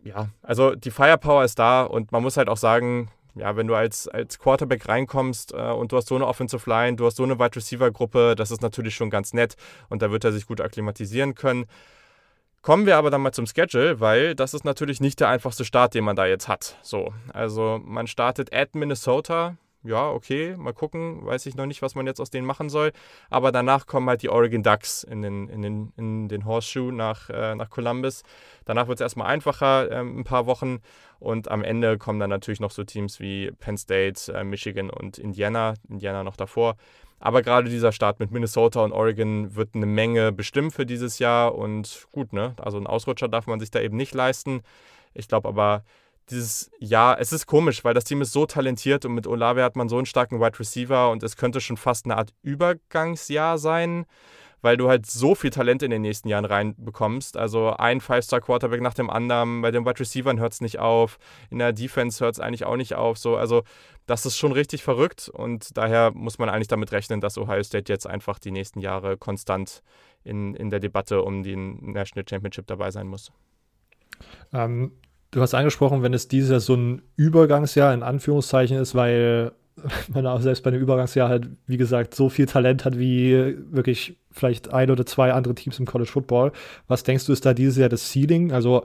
ja, 0.04 0.28
also 0.42 0.76
die 0.76 0.92
Firepower 0.92 1.42
ist 1.42 1.58
da 1.58 1.82
und 1.82 2.12
man 2.12 2.22
muss 2.22 2.36
halt 2.36 2.48
auch 2.48 2.56
sagen, 2.56 3.10
ja, 3.34 3.56
wenn 3.56 3.66
du 3.66 3.74
als, 3.74 4.08
als 4.08 4.38
Quarterback 4.38 4.88
reinkommst 4.88 5.52
äh, 5.52 5.70
und 5.70 5.92
du 5.92 5.96
hast 5.96 6.08
so 6.08 6.14
eine 6.14 6.26
Offensive 6.26 6.68
Line, 6.68 6.96
du 6.96 7.06
hast 7.06 7.16
so 7.16 7.22
eine 7.22 7.38
Wide 7.38 7.56
Receiver 7.56 7.90
Gruppe, 7.90 8.34
das 8.36 8.50
ist 8.50 8.62
natürlich 8.62 8.94
schon 8.94 9.10
ganz 9.10 9.32
nett 9.32 9.56
und 9.88 10.02
da 10.02 10.10
wird 10.10 10.24
er 10.24 10.32
sich 10.32 10.46
gut 10.46 10.60
akklimatisieren 10.60 11.34
können. 11.34 11.66
Kommen 12.62 12.86
wir 12.86 12.96
aber 12.96 13.10
dann 13.10 13.22
mal 13.22 13.32
zum 13.32 13.46
Schedule, 13.46 13.98
weil 13.98 14.36
das 14.36 14.54
ist 14.54 14.64
natürlich 14.64 15.00
nicht 15.00 15.18
der 15.18 15.28
einfachste 15.28 15.64
Start, 15.64 15.94
den 15.94 16.04
man 16.04 16.14
da 16.14 16.26
jetzt 16.26 16.46
hat. 16.46 16.76
So, 16.82 17.12
also 17.32 17.80
man 17.84 18.06
startet 18.06 18.52
at 18.54 18.76
Minnesota, 18.76 19.56
ja, 19.84 20.10
okay, 20.10 20.56
mal 20.56 20.72
gucken, 20.72 21.24
weiß 21.26 21.46
ich 21.46 21.56
noch 21.56 21.66
nicht, 21.66 21.82
was 21.82 21.94
man 21.94 22.06
jetzt 22.06 22.20
aus 22.20 22.30
denen 22.30 22.46
machen 22.46 22.68
soll. 22.68 22.92
Aber 23.30 23.52
danach 23.52 23.86
kommen 23.86 24.08
halt 24.08 24.22
die 24.22 24.28
Oregon 24.28 24.62
Ducks 24.62 25.02
in 25.04 25.22
den, 25.22 25.48
in 25.48 25.62
den, 25.62 25.92
in 25.96 26.28
den 26.28 26.44
Horseshoe 26.44 26.92
nach, 26.92 27.28
äh, 27.30 27.54
nach 27.54 27.70
Columbus. 27.70 28.22
Danach 28.64 28.88
wird 28.88 29.00
es 29.00 29.02
erstmal 29.02 29.28
einfacher, 29.28 29.90
äh, 29.90 30.00
ein 30.00 30.24
paar 30.24 30.46
Wochen. 30.46 30.80
Und 31.18 31.50
am 31.50 31.62
Ende 31.62 31.98
kommen 31.98 32.20
dann 32.20 32.30
natürlich 32.30 32.60
noch 32.60 32.70
so 32.70 32.84
Teams 32.84 33.20
wie 33.20 33.50
Penn 33.52 33.76
State, 33.76 34.32
äh, 34.32 34.44
Michigan 34.44 34.90
und 34.90 35.18
Indiana. 35.18 35.74
Indiana 35.88 36.24
noch 36.24 36.36
davor. 36.36 36.76
Aber 37.18 37.42
gerade 37.42 37.70
dieser 37.70 37.92
Start 37.92 38.18
mit 38.18 38.32
Minnesota 38.32 38.82
und 38.82 38.92
Oregon 38.92 39.54
wird 39.54 39.74
eine 39.74 39.86
Menge 39.86 40.32
bestimmen 40.32 40.72
für 40.72 40.84
dieses 40.84 41.20
Jahr. 41.20 41.54
Und 41.54 42.08
gut, 42.10 42.32
ne? 42.32 42.54
Also 42.60 42.76
einen 42.76 42.88
Ausrutscher 42.88 43.28
darf 43.28 43.46
man 43.46 43.60
sich 43.60 43.70
da 43.70 43.80
eben 43.80 43.96
nicht 43.96 44.14
leisten. 44.14 44.62
Ich 45.14 45.28
glaube 45.28 45.48
aber, 45.48 45.84
dieses 46.32 46.70
Jahr, 46.80 47.20
es 47.20 47.32
ist 47.32 47.46
komisch, 47.46 47.84
weil 47.84 47.94
das 47.94 48.04
Team 48.04 48.22
ist 48.22 48.32
so 48.32 48.46
talentiert 48.46 49.04
und 49.04 49.14
mit 49.14 49.26
Olave 49.26 49.62
hat 49.62 49.76
man 49.76 49.88
so 49.88 49.96
einen 49.96 50.06
starken 50.06 50.40
Wide 50.40 50.58
Receiver 50.58 51.10
und 51.10 51.22
es 51.22 51.36
könnte 51.36 51.60
schon 51.60 51.76
fast 51.76 52.06
eine 52.06 52.16
Art 52.16 52.32
Übergangsjahr 52.42 53.58
sein, 53.58 54.06
weil 54.62 54.76
du 54.76 54.88
halt 54.88 55.06
so 55.06 55.34
viel 55.34 55.50
Talent 55.50 55.82
in 55.82 55.90
den 55.90 56.02
nächsten 56.02 56.28
Jahren 56.28 56.44
reinbekommst. 56.44 57.36
Also 57.36 57.70
ein 57.70 58.00
Five-Star-Quarterback 58.00 58.80
nach 58.80 58.94
dem 58.94 59.10
anderen, 59.10 59.60
bei 59.60 59.70
den 59.70 59.84
Wide 59.84 60.00
Receivers 60.00 60.38
hört 60.38 60.52
es 60.52 60.60
nicht 60.60 60.78
auf, 60.78 61.18
in 61.50 61.58
der 61.58 61.72
Defense 61.72 62.24
hört 62.24 62.34
es 62.34 62.40
eigentlich 62.40 62.64
auch 62.64 62.76
nicht 62.76 62.94
auf. 62.94 63.18
So, 63.18 63.36
also 63.36 63.62
das 64.06 64.24
ist 64.24 64.38
schon 64.38 64.52
richtig 64.52 64.82
verrückt 64.82 65.28
und 65.28 65.76
daher 65.76 66.12
muss 66.12 66.38
man 66.38 66.48
eigentlich 66.48 66.68
damit 66.68 66.92
rechnen, 66.92 67.20
dass 67.20 67.38
Ohio 67.38 67.62
State 67.62 67.92
jetzt 67.92 68.06
einfach 68.06 68.38
die 68.38 68.50
nächsten 68.50 68.80
Jahre 68.80 69.16
konstant 69.16 69.82
in, 70.24 70.54
in 70.54 70.70
der 70.70 70.80
Debatte 70.80 71.22
um 71.22 71.42
den 71.42 71.92
National 71.92 72.24
Championship 72.28 72.66
dabei 72.66 72.90
sein 72.90 73.06
muss. 73.06 73.30
Ähm, 74.52 74.92
Du 75.32 75.40
hast 75.40 75.54
angesprochen, 75.54 76.02
wenn 76.02 76.12
es 76.12 76.28
dieses 76.28 76.50
Jahr 76.50 76.60
so 76.60 76.74
ein 76.74 77.02
Übergangsjahr 77.16 77.92
in 77.94 78.02
Anführungszeichen 78.02 78.76
ist, 78.76 78.94
weil 78.94 79.52
man 80.12 80.26
auch 80.26 80.42
selbst 80.42 80.62
bei 80.62 80.68
einem 80.68 80.82
Übergangsjahr 80.82 81.28
halt, 81.28 81.48
wie 81.66 81.78
gesagt, 81.78 82.14
so 82.14 82.28
viel 82.28 82.44
Talent 82.44 82.84
hat 82.84 82.98
wie 82.98 83.56
wirklich 83.70 84.18
vielleicht 84.30 84.72
ein 84.72 84.90
oder 84.90 85.06
zwei 85.06 85.32
andere 85.32 85.54
Teams 85.54 85.78
im 85.78 85.86
College 85.86 86.10
Football. 86.10 86.52
Was 86.86 87.02
denkst 87.02 87.26
du, 87.26 87.32
ist 87.32 87.46
da 87.46 87.54
dieses 87.54 87.78
Jahr 87.78 87.88
das 87.88 88.12
Ceiling? 88.12 88.52
Also 88.52 88.84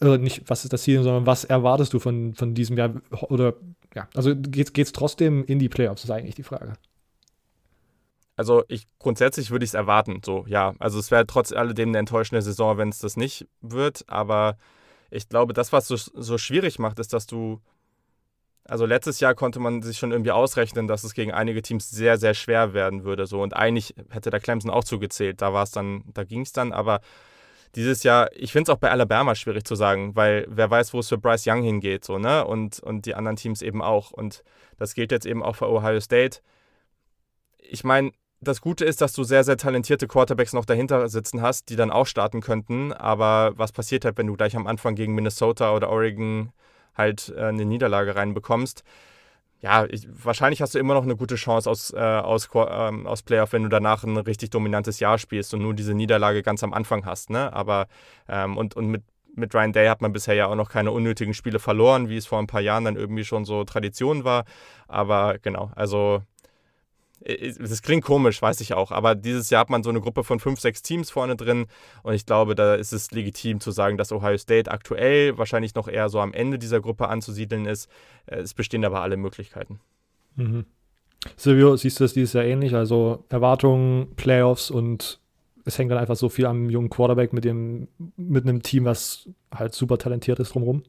äh, 0.00 0.16
nicht, 0.18 0.48
was 0.48 0.62
ist 0.62 0.72
das 0.72 0.84
Ceiling, 0.84 1.02
sondern 1.02 1.26
was 1.26 1.42
erwartest 1.42 1.92
du 1.92 1.98
von, 1.98 2.34
von 2.34 2.54
diesem 2.54 2.78
Jahr? 2.78 2.92
Oder 3.22 3.54
ja, 3.96 4.08
also 4.14 4.36
geht 4.36 4.78
es 4.78 4.92
trotzdem 4.92 5.44
in 5.44 5.58
die 5.58 5.68
Playoffs, 5.68 6.04
ist 6.04 6.10
eigentlich 6.10 6.36
die 6.36 6.44
Frage. 6.44 6.74
also 8.36 8.62
ich 8.68 8.86
grundsätzlich 9.00 9.50
würde 9.50 9.64
ich 9.64 9.70
es 9.70 9.74
erwarten, 9.74 10.20
so, 10.24 10.44
ja. 10.46 10.74
Also 10.78 11.00
es 11.00 11.10
wäre 11.10 11.26
trotz 11.26 11.50
alledem 11.50 11.88
eine 11.88 11.98
enttäuschende 11.98 12.42
Saison, 12.42 12.78
wenn 12.78 12.90
es 12.90 13.00
das 13.00 13.16
nicht 13.16 13.48
wird, 13.60 14.04
aber 14.06 14.56
ich 15.10 15.28
glaube, 15.28 15.52
das, 15.52 15.72
was 15.72 15.88
so, 15.88 15.96
so 15.96 16.38
schwierig 16.38 16.78
macht, 16.78 16.98
ist, 16.98 17.12
dass 17.12 17.26
du 17.26 17.60
also 18.68 18.84
letztes 18.84 19.18
Jahr 19.20 19.34
konnte 19.34 19.60
man 19.60 19.80
sich 19.80 19.96
schon 19.96 20.12
irgendwie 20.12 20.30
ausrechnen, 20.30 20.86
dass 20.86 21.02
es 21.02 21.14
gegen 21.14 21.32
einige 21.32 21.62
Teams 21.62 21.90
sehr, 21.90 22.18
sehr 22.18 22.34
schwer 22.34 22.74
werden 22.74 23.02
würde. 23.02 23.26
So. 23.26 23.42
Und 23.42 23.56
eigentlich 23.56 23.94
hätte 24.10 24.28
der 24.28 24.40
Clemson 24.40 24.70
auch 24.70 24.84
zugezählt. 24.84 25.40
Da 25.40 25.54
war 25.54 25.62
es 25.62 25.70
dann, 25.70 26.04
da 26.12 26.24
ging 26.24 26.42
es 26.42 26.52
dann, 26.52 26.72
aber 26.72 27.00
dieses 27.74 28.02
Jahr, 28.02 28.28
ich 28.34 28.52
finde 28.52 28.70
es 28.70 28.76
auch 28.76 28.80
bei 28.80 28.90
Alabama 28.90 29.34
schwierig 29.34 29.64
zu 29.64 29.74
sagen, 29.74 30.14
weil 30.16 30.44
wer 30.48 30.70
weiß, 30.70 30.92
wo 30.92 30.98
es 30.98 31.08
für 31.08 31.16
Bryce 31.16 31.46
Young 31.46 31.62
hingeht, 31.62 32.04
so, 32.04 32.18
ne? 32.18 32.44
Und, 32.44 32.80
und 32.80 33.06
die 33.06 33.14
anderen 33.14 33.36
Teams 33.36 33.62
eben 33.62 33.80
auch. 33.82 34.10
Und 34.10 34.42
das 34.76 34.94
gilt 34.94 35.12
jetzt 35.12 35.26
eben 35.26 35.42
auch 35.42 35.56
für 35.56 35.70
Ohio 35.70 36.00
State. 36.00 36.40
Ich 37.58 37.84
meine, 37.84 38.12
das 38.40 38.60
Gute 38.60 38.84
ist, 38.84 39.00
dass 39.00 39.12
du 39.12 39.24
sehr, 39.24 39.44
sehr 39.44 39.56
talentierte 39.56 40.06
Quarterbacks 40.06 40.52
noch 40.52 40.64
dahinter 40.64 41.08
sitzen 41.08 41.42
hast, 41.42 41.70
die 41.70 41.76
dann 41.76 41.90
auch 41.90 42.06
starten 42.06 42.40
könnten. 42.40 42.92
Aber 42.92 43.52
was 43.56 43.72
passiert 43.72 44.04
halt, 44.04 44.16
wenn 44.18 44.28
du 44.28 44.36
gleich 44.36 44.56
am 44.56 44.66
Anfang 44.66 44.94
gegen 44.94 45.14
Minnesota 45.14 45.74
oder 45.74 45.90
Oregon 45.90 46.52
halt 46.98 47.32
äh, 47.36 47.44
eine 47.44 47.64
Niederlage 47.64 48.14
reinbekommst. 48.16 48.84
Ja, 49.60 49.86
ich, 49.86 50.06
wahrscheinlich 50.10 50.62
hast 50.62 50.74
du 50.74 50.78
immer 50.78 50.94
noch 50.94 51.02
eine 51.02 51.16
gute 51.16 51.34
Chance 51.34 51.68
aus, 51.68 51.92
äh, 51.92 51.98
aus, 51.98 52.48
ähm, 52.54 53.06
aus 53.06 53.22
Playoff, 53.22 53.52
wenn 53.52 53.64
du 53.64 53.68
danach 53.68 54.04
ein 54.04 54.16
richtig 54.16 54.50
dominantes 54.50 55.00
Jahr 55.00 55.18
spielst 55.18 55.52
und 55.54 55.62
nur 55.62 55.74
diese 55.74 55.94
Niederlage 55.94 56.42
ganz 56.42 56.62
am 56.62 56.72
Anfang 56.72 57.04
hast. 57.04 57.30
Ne? 57.30 57.52
Aber 57.52 57.88
ähm, 58.28 58.56
und, 58.56 58.76
und 58.76 58.86
mit, 58.86 59.02
mit 59.34 59.54
Ryan 59.54 59.72
Day 59.72 59.88
hat 59.88 60.00
man 60.00 60.12
bisher 60.12 60.34
ja 60.34 60.46
auch 60.46 60.54
noch 60.54 60.70
keine 60.70 60.92
unnötigen 60.92 61.34
Spiele 61.34 61.58
verloren, 61.58 62.08
wie 62.08 62.16
es 62.16 62.26
vor 62.26 62.38
ein 62.38 62.46
paar 62.46 62.60
Jahren 62.60 62.84
dann 62.84 62.96
irgendwie 62.96 63.24
schon 63.24 63.44
so 63.44 63.64
Tradition 63.64 64.22
war. 64.22 64.44
Aber 64.86 65.38
genau, 65.38 65.72
also 65.74 66.22
das 67.20 67.82
klingt 67.82 68.04
komisch, 68.04 68.40
weiß 68.40 68.60
ich 68.60 68.74
auch, 68.74 68.92
aber 68.92 69.14
dieses 69.14 69.50
Jahr 69.50 69.62
hat 69.62 69.70
man 69.70 69.82
so 69.82 69.90
eine 69.90 70.00
Gruppe 70.00 70.24
von 70.24 70.38
fünf, 70.40 70.60
sechs 70.60 70.82
Teams 70.82 71.10
vorne 71.10 71.36
drin 71.36 71.66
und 72.02 72.14
ich 72.14 72.26
glaube, 72.26 72.54
da 72.54 72.74
ist 72.74 72.92
es 72.92 73.10
legitim 73.10 73.60
zu 73.60 73.70
sagen, 73.70 73.96
dass 73.96 74.12
Ohio 74.12 74.38
State 74.38 74.70
aktuell 74.70 75.36
wahrscheinlich 75.36 75.74
noch 75.74 75.88
eher 75.88 76.08
so 76.08 76.20
am 76.20 76.32
Ende 76.32 76.58
dieser 76.58 76.80
Gruppe 76.80 77.08
anzusiedeln 77.08 77.66
ist. 77.66 77.90
Äh, 78.26 78.36
es 78.36 78.54
bestehen 78.54 78.84
aber 78.84 79.02
alle 79.02 79.16
Möglichkeiten. 79.16 79.80
Mhm. 80.36 80.64
Silvio, 81.36 81.76
siehst 81.76 81.98
du 81.98 82.04
das 82.04 82.12
dieses 82.12 82.32
Jahr 82.32 82.44
ähnlich? 82.44 82.74
Also 82.74 83.24
Erwartungen, 83.28 84.14
Playoffs 84.14 84.70
und 84.70 85.20
es 85.64 85.78
hängt 85.78 85.90
dann 85.90 85.98
einfach 85.98 86.16
so 86.16 86.28
viel 86.28 86.46
am 86.46 86.70
jungen 86.70 86.88
Quarterback 86.88 87.32
mit, 87.32 87.44
dem, 87.44 87.88
mit 88.16 88.44
einem 88.44 88.62
Team, 88.62 88.84
was 88.84 89.28
halt 89.52 89.74
super 89.74 89.98
talentiert 89.98 90.38
ist 90.38 90.54
drumherum? 90.54 90.84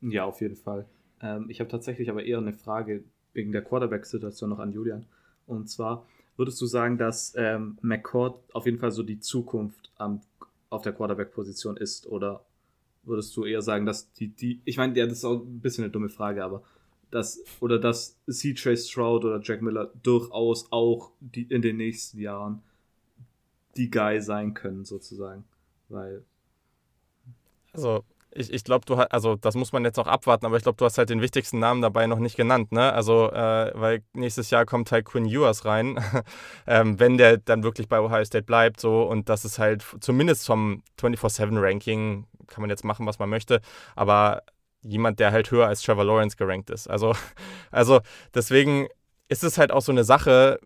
Ja, 0.00 0.24
auf 0.24 0.40
jeden 0.40 0.56
Fall. 0.56 0.86
Ähm, 1.22 1.46
ich 1.48 1.60
habe 1.60 1.70
tatsächlich 1.70 2.10
aber 2.10 2.24
eher 2.24 2.38
eine 2.38 2.52
Frage 2.52 3.04
wegen 3.34 3.52
der 3.52 3.62
Quarterback-Situation 3.62 4.50
noch 4.50 4.58
an 4.58 4.72
Julian. 4.72 5.06
Und 5.46 5.68
zwar 5.68 6.06
würdest 6.36 6.60
du 6.60 6.66
sagen, 6.66 6.98
dass 6.98 7.34
ähm, 7.36 7.78
McCord 7.82 8.38
auf 8.54 8.66
jeden 8.66 8.78
Fall 8.78 8.90
so 8.90 9.02
die 9.02 9.20
Zukunft 9.20 9.90
am, 9.96 10.20
auf 10.70 10.82
der 10.82 10.92
Quarterback-Position 10.92 11.76
ist? 11.76 12.06
Oder 12.06 12.44
würdest 13.04 13.36
du 13.36 13.44
eher 13.44 13.62
sagen, 13.62 13.86
dass 13.86 14.12
die, 14.12 14.28
die 14.28 14.60
ich 14.64 14.76
meine, 14.76 14.96
ja, 14.98 15.06
das 15.06 15.18
ist 15.18 15.24
auch 15.24 15.40
ein 15.40 15.60
bisschen 15.60 15.84
eine 15.84 15.92
dumme 15.92 16.08
Frage, 16.08 16.44
aber 16.44 16.62
dass, 17.10 17.42
oder 17.60 17.78
dass 17.78 18.16
CJ 18.28 18.76
Stroud 18.76 19.24
oder 19.24 19.40
Jack 19.42 19.62
Miller 19.62 19.90
durchaus 20.02 20.70
auch 20.72 21.12
die, 21.20 21.42
in 21.42 21.62
den 21.62 21.76
nächsten 21.76 22.18
Jahren 22.18 22.62
die 23.76 23.90
Guy 23.90 24.20
sein 24.20 24.54
können, 24.54 24.84
sozusagen. 24.84 25.44
Weil. 25.88 26.24
Also, 27.72 28.04
ich, 28.36 28.52
ich 28.52 28.64
glaube, 28.64 28.84
du 28.86 28.96
hast, 28.98 29.12
also 29.12 29.36
das 29.36 29.54
muss 29.54 29.72
man 29.72 29.84
jetzt 29.84 29.96
noch 29.96 30.06
abwarten, 30.06 30.46
aber 30.46 30.56
ich 30.56 30.62
glaube, 30.62 30.76
du 30.76 30.84
hast 30.84 30.98
halt 30.98 31.10
den 31.10 31.20
wichtigsten 31.20 31.58
Namen 31.58 31.82
dabei 31.82 32.06
noch 32.06 32.18
nicht 32.18 32.36
genannt, 32.36 32.72
ne? 32.72 32.92
Also, 32.92 33.30
äh, 33.32 33.72
weil 33.74 34.02
nächstes 34.12 34.50
Jahr 34.50 34.66
kommt 34.66 34.92
halt 34.92 35.06
Quinn 35.06 35.26
Ewers 35.26 35.64
rein, 35.64 35.98
ähm, 36.66 37.00
wenn 37.00 37.18
der 37.18 37.38
dann 37.38 37.62
wirklich 37.62 37.88
bei 37.88 38.00
Ohio 38.00 38.24
State 38.24 38.44
bleibt, 38.44 38.80
so 38.80 39.02
und 39.02 39.28
das 39.28 39.44
ist 39.44 39.58
halt 39.58 39.84
zumindest 40.00 40.46
vom 40.46 40.82
24-7-Ranking, 41.00 42.26
kann 42.46 42.60
man 42.60 42.70
jetzt 42.70 42.84
machen, 42.84 43.06
was 43.06 43.18
man 43.18 43.28
möchte, 43.28 43.60
aber 43.94 44.42
jemand, 44.82 45.18
der 45.18 45.32
halt 45.32 45.50
höher 45.50 45.66
als 45.66 45.82
Trevor 45.82 46.04
Lawrence 46.04 46.36
gerankt 46.36 46.70
ist. 46.70 46.88
Also, 46.88 47.14
also 47.70 48.00
deswegen 48.34 48.88
ist 49.28 49.44
es 49.44 49.58
halt 49.58 49.72
auch 49.72 49.82
so 49.82 49.92
eine 49.92 50.04
Sache, 50.04 50.60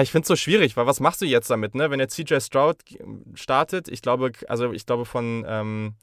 ich 0.00 0.10
finde 0.10 0.22
es 0.22 0.28
so 0.28 0.36
schwierig, 0.36 0.76
weil 0.76 0.86
was 0.86 1.00
machst 1.00 1.20
du 1.20 1.26
jetzt 1.26 1.50
damit, 1.50 1.74
ne? 1.74 1.90
Wenn 1.90 2.00
jetzt 2.00 2.14
CJ 2.14 2.40
Stroud 2.40 2.78
startet, 3.34 3.88
ich 3.88 4.02
glaube, 4.02 4.32
also 4.48 4.72
ich 4.72 4.86
glaube 4.86 5.04
von, 5.04 5.44
ähm, 5.46 5.94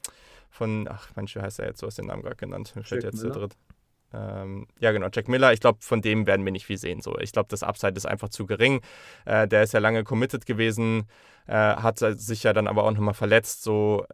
von, 0.50 0.88
ach 0.88 1.08
Mensch, 1.16 1.34
wie 1.34 1.40
heißt 1.40 1.58
er 1.58 1.66
jetzt? 1.66 1.82
Du 1.82 1.86
hast 1.86 1.98
den 1.98 2.06
Namen 2.06 2.22
gerade 2.22 2.36
genannt. 2.36 2.72
Fällt 2.82 3.02
jetzt 3.02 3.22
Miller. 3.22 3.32
der 3.32 3.40
dritte. 3.40 3.56
Ähm, 4.12 4.66
ja, 4.78 4.92
genau, 4.92 5.08
Jack 5.12 5.28
Miller. 5.28 5.52
Ich 5.52 5.60
glaube, 5.60 5.78
von 5.82 6.00
dem 6.00 6.26
werden 6.26 6.44
wir 6.44 6.52
nicht 6.52 6.66
viel 6.66 6.78
sehen. 6.78 7.00
So. 7.00 7.18
Ich 7.18 7.32
glaube, 7.32 7.48
das 7.50 7.62
Upside 7.62 7.94
ist 7.94 8.06
einfach 8.06 8.28
zu 8.28 8.46
gering. 8.46 8.80
Äh, 9.24 9.48
der 9.48 9.62
ist 9.62 9.72
ja 9.74 9.80
lange 9.80 10.04
committed 10.04 10.46
gewesen, 10.46 11.08
äh, 11.46 11.52
hat 11.52 11.98
sich 11.98 12.44
ja 12.44 12.52
dann 12.52 12.68
aber 12.68 12.84
auch 12.84 12.92
nochmal 12.92 13.14
verletzt. 13.14 13.62
So, 13.62 14.06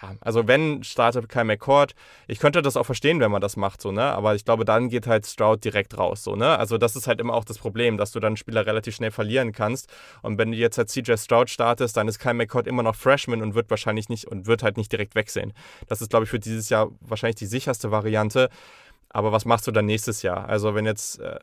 ja, 0.00 0.14
also 0.20 0.46
wenn 0.46 0.82
startet 0.82 1.28
Kyle 1.28 1.44
McCord, 1.44 1.94
ich 2.26 2.38
könnte 2.38 2.62
das 2.62 2.76
auch 2.76 2.84
verstehen, 2.84 3.20
wenn 3.20 3.30
man 3.30 3.40
das 3.40 3.56
macht, 3.56 3.80
so, 3.80 3.92
ne? 3.92 4.02
Aber 4.02 4.34
ich 4.34 4.44
glaube, 4.44 4.64
dann 4.64 4.88
geht 4.88 5.06
halt 5.06 5.26
Stroud 5.26 5.64
direkt 5.64 5.98
raus, 5.98 6.24
so, 6.24 6.36
ne? 6.36 6.58
Also 6.58 6.78
das 6.78 6.96
ist 6.96 7.06
halt 7.06 7.20
immer 7.20 7.34
auch 7.34 7.44
das 7.44 7.58
Problem, 7.58 7.96
dass 7.96 8.12
du 8.12 8.20
dann 8.20 8.36
Spieler 8.36 8.66
relativ 8.66 8.94
schnell 8.94 9.10
verlieren 9.10 9.52
kannst. 9.52 9.90
Und 10.22 10.38
wenn 10.38 10.52
du 10.52 10.56
jetzt 10.56 10.78
halt 10.78 10.90
CJ 10.90 11.16
Stroud 11.16 11.50
startest, 11.50 11.96
dann 11.96 12.08
ist 12.08 12.18
Kyle 12.18 12.34
McCord 12.34 12.66
immer 12.66 12.82
noch 12.82 12.94
Freshman 12.94 13.42
und 13.42 13.54
wird 13.54 13.70
wahrscheinlich 13.70 14.08
nicht 14.08 14.26
und 14.26 14.46
wird 14.46 14.62
halt 14.62 14.76
nicht 14.76 14.92
direkt 14.92 15.14
wechseln. 15.14 15.52
Das 15.88 16.00
ist, 16.00 16.10
glaube 16.10 16.24
ich, 16.24 16.30
für 16.30 16.40
dieses 16.40 16.68
Jahr 16.68 16.90
wahrscheinlich 17.00 17.36
die 17.36 17.46
sicherste 17.46 17.90
Variante. 17.90 18.48
Aber 19.08 19.32
was 19.32 19.44
machst 19.44 19.66
du 19.66 19.72
dann 19.72 19.86
nächstes 19.86 20.22
Jahr? 20.22 20.48
Also 20.48 20.74
wenn 20.74 20.86
jetzt, 20.86 21.18
äh, 21.20 21.38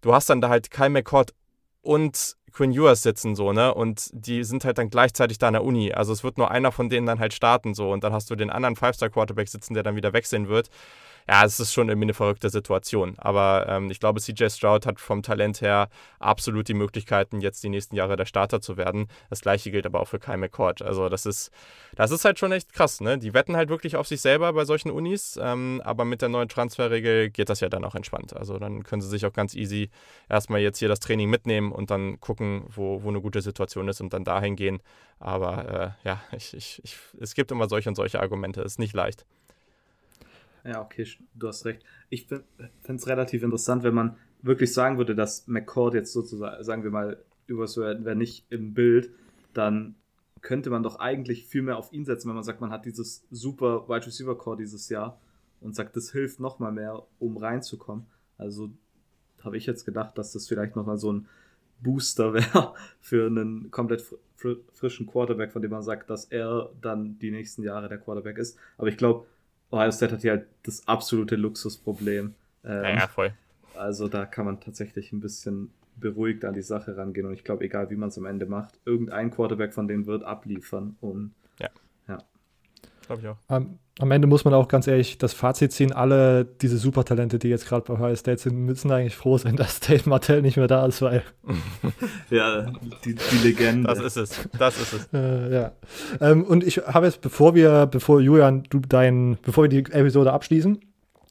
du 0.00 0.14
hast 0.14 0.30
dann 0.30 0.40
da 0.40 0.48
halt 0.48 0.70
Kyle 0.70 0.90
McCord 0.90 1.34
und 1.82 2.36
Quinn 2.52 2.72
Ewers 2.72 3.02
sitzen 3.02 3.34
so, 3.36 3.52
ne? 3.52 3.74
Und 3.74 4.10
die 4.12 4.44
sind 4.44 4.64
halt 4.64 4.78
dann 4.78 4.90
gleichzeitig 4.90 5.38
da 5.38 5.48
an 5.48 5.54
der 5.54 5.64
Uni. 5.64 5.92
Also 5.92 6.12
es 6.12 6.24
wird 6.24 6.38
nur 6.38 6.50
einer 6.50 6.72
von 6.72 6.88
denen 6.88 7.06
dann 7.06 7.18
halt 7.18 7.34
starten 7.34 7.74
so 7.74 7.90
und 7.90 8.04
dann 8.04 8.12
hast 8.12 8.30
du 8.30 8.36
den 8.36 8.50
anderen 8.50 8.76
Five-Star-Quarterback 8.76 9.48
sitzen, 9.48 9.74
der 9.74 9.82
dann 9.82 9.96
wieder 9.96 10.12
wechseln 10.12 10.48
wird 10.48 10.70
ja, 11.28 11.44
es 11.44 11.60
ist 11.60 11.72
schon 11.72 11.88
irgendwie 11.88 12.06
eine 12.06 12.14
verrückte 12.14 12.50
Situation. 12.50 13.14
Aber 13.18 13.66
ähm, 13.68 13.90
ich 13.90 14.00
glaube, 14.00 14.20
CJ 14.20 14.48
Stroud 14.48 14.86
hat 14.86 15.00
vom 15.00 15.22
Talent 15.22 15.60
her 15.60 15.88
absolut 16.18 16.68
die 16.68 16.74
Möglichkeiten, 16.74 17.40
jetzt 17.40 17.62
die 17.62 17.68
nächsten 17.68 17.96
Jahre 17.96 18.16
der 18.16 18.26
Starter 18.26 18.60
zu 18.60 18.76
werden. 18.76 19.08
Das 19.28 19.40
gleiche 19.40 19.70
gilt 19.70 19.86
aber 19.86 20.00
auch 20.00 20.08
für 20.08 20.18
Kyle 20.18 20.38
McCord. 20.38 20.82
Also 20.82 21.08
das 21.08 21.26
ist, 21.26 21.50
das 21.94 22.10
ist 22.10 22.24
halt 22.24 22.38
schon 22.38 22.52
echt 22.52 22.72
krass. 22.72 23.00
Ne? 23.00 23.18
Die 23.18 23.34
wetten 23.34 23.56
halt 23.56 23.68
wirklich 23.68 23.96
auf 23.96 24.06
sich 24.06 24.20
selber 24.20 24.52
bei 24.52 24.64
solchen 24.64 24.90
Unis, 24.90 25.38
ähm, 25.40 25.80
aber 25.84 26.04
mit 26.04 26.22
der 26.22 26.28
neuen 26.28 26.48
Transferregel 26.48 27.30
geht 27.30 27.48
das 27.48 27.60
ja 27.60 27.68
dann 27.68 27.84
auch 27.84 27.94
entspannt. 27.94 28.36
Also 28.36 28.58
dann 28.58 28.82
können 28.82 29.02
sie 29.02 29.08
sich 29.08 29.26
auch 29.26 29.32
ganz 29.32 29.54
easy 29.54 29.90
erstmal 30.28 30.60
jetzt 30.60 30.78
hier 30.78 30.88
das 30.88 31.00
Training 31.00 31.30
mitnehmen 31.30 31.72
und 31.72 31.90
dann 31.90 32.20
gucken, 32.20 32.64
wo, 32.68 33.02
wo 33.02 33.08
eine 33.08 33.20
gute 33.20 33.42
Situation 33.42 33.88
ist 33.88 34.00
und 34.00 34.12
dann 34.12 34.24
dahin 34.24 34.56
gehen. 34.56 34.80
Aber 35.18 35.96
äh, 36.04 36.08
ja, 36.08 36.20
ich, 36.32 36.54
ich, 36.54 36.80
ich, 36.82 36.96
es 37.20 37.34
gibt 37.34 37.50
immer 37.50 37.68
solche 37.68 37.88
und 37.88 37.94
solche 37.94 38.20
Argumente. 38.20 38.62
Es 38.62 38.72
ist 38.72 38.78
nicht 38.78 38.94
leicht. 38.94 39.26
Ja, 40.64 40.82
okay, 40.82 41.06
du 41.34 41.48
hast 41.48 41.64
recht. 41.64 41.82
Ich 42.08 42.26
finde 42.26 42.44
es 42.86 43.06
relativ 43.06 43.42
interessant, 43.42 43.82
wenn 43.82 43.94
man 43.94 44.16
wirklich 44.42 44.72
sagen 44.72 44.98
würde, 44.98 45.14
dass 45.14 45.46
McCord 45.46 45.94
jetzt 45.94 46.12
sozusagen, 46.12 46.62
sagen 46.64 46.82
wir 46.82 46.90
mal, 46.90 47.22
über 47.46 47.66
so 47.66 47.82
wäre 47.82 48.16
nicht 48.16 48.46
im 48.50 48.74
Bild, 48.74 49.10
dann 49.52 49.96
könnte 50.40 50.70
man 50.70 50.82
doch 50.82 50.98
eigentlich 50.98 51.46
viel 51.46 51.62
mehr 51.62 51.76
auf 51.76 51.92
ihn 51.92 52.04
setzen, 52.04 52.28
wenn 52.28 52.34
man 52.34 52.44
sagt, 52.44 52.60
man 52.60 52.70
hat 52.70 52.84
dieses 52.84 53.26
super 53.30 53.88
Wide 53.88 54.06
Receiver 54.06 54.36
Core 54.38 54.56
dieses 54.56 54.88
Jahr 54.88 55.20
und 55.60 55.74
sagt, 55.74 55.96
das 55.96 56.12
hilft 56.12 56.40
nochmal 56.40 56.72
mehr, 56.72 57.02
um 57.18 57.36
reinzukommen. 57.36 58.06
Also 58.38 58.70
habe 59.42 59.56
ich 59.56 59.66
jetzt 59.66 59.84
gedacht, 59.84 60.16
dass 60.16 60.32
das 60.32 60.48
vielleicht 60.48 60.76
nochmal 60.76 60.96
so 60.96 61.12
ein 61.12 61.28
Booster 61.80 62.32
wäre 62.34 62.74
für 63.00 63.26
einen 63.26 63.70
komplett 63.70 64.02
fr 64.02 64.56
frischen 64.72 65.06
Quarterback, 65.06 65.52
von 65.52 65.60
dem 65.60 65.70
man 65.70 65.82
sagt, 65.82 66.08
dass 66.08 66.24
er 66.24 66.70
dann 66.80 67.18
die 67.18 67.30
nächsten 67.30 67.62
Jahre 67.62 67.88
der 67.90 67.98
Quarterback 67.98 68.38
ist. 68.38 68.56
Aber 68.78 68.88
ich 68.88 68.96
glaube, 68.96 69.26
Ohio 69.70 69.90
State 69.90 70.12
hat 70.12 70.22
hier 70.22 70.32
halt 70.32 70.46
das 70.64 70.86
absolute 70.88 71.36
Luxusproblem. 71.36 72.34
Ähm, 72.64 72.82
ja, 72.82 72.90
ja, 72.90 73.06
voll. 73.06 73.32
Also 73.74 74.08
da 74.08 74.26
kann 74.26 74.44
man 74.44 74.60
tatsächlich 74.60 75.12
ein 75.12 75.20
bisschen 75.20 75.70
beruhigt 75.96 76.44
an 76.44 76.54
die 76.54 76.62
Sache 76.62 76.96
rangehen 76.96 77.26
und 77.26 77.34
ich 77.34 77.44
glaube, 77.44 77.64
egal 77.64 77.90
wie 77.90 77.96
man 77.96 78.08
es 78.08 78.18
am 78.18 78.26
Ende 78.26 78.46
macht, 78.46 78.78
irgendein 78.84 79.30
Quarterback 79.30 79.74
von 79.74 79.88
denen 79.88 80.06
wird 80.06 80.24
abliefern 80.24 80.96
und. 81.00 81.34
Glaube 83.10 83.22
ich 83.22 83.28
auch. 83.28 83.36
Am, 83.48 83.80
am, 83.98 84.10
Ende 84.12 84.28
muss 84.28 84.44
man 84.44 84.54
auch 84.54 84.68
ganz 84.68 84.86
ehrlich 84.86 85.18
das 85.18 85.32
Fazit 85.32 85.72
ziehen, 85.72 85.90
alle 85.90 86.44
diese 86.44 86.78
Supertalente, 86.78 87.40
die 87.40 87.48
jetzt 87.48 87.66
gerade 87.66 87.82
bei 87.84 87.94
Ohio 87.94 88.14
State 88.14 88.40
sind, 88.40 88.54
müssen 88.54 88.88
eigentlich 88.92 89.16
froh 89.16 89.36
sein, 89.36 89.56
dass 89.56 89.80
Dave 89.80 90.08
Martell 90.08 90.42
nicht 90.42 90.56
mehr 90.56 90.68
da 90.68 90.86
ist, 90.86 91.02
weil 91.02 91.24
ja, 92.30 92.70
die, 93.04 93.16
die 93.16 93.36
Legende. 93.42 93.88
Das 93.88 93.98
ist 93.98 94.16
es, 94.16 94.48
das 94.56 94.80
ist 94.80 94.92
es. 94.92 95.08
Äh, 95.12 95.52
ja. 95.52 95.72
Ähm, 96.20 96.44
und 96.44 96.62
ich 96.62 96.76
habe 96.86 97.06
jetzt, 97.06 97.20
bevor 97.20 97.56
wir, 97.56 97.86
bevor 97.86 98.20
Julian, 98.20 98.62
du 98.70 98.78
dein, 98.78 99.38
bevor 99.42 99.64
wir 99.64 99.68
die 99.68 99.92
Episode 99.92 100.32
abschließen, 100.32 100.80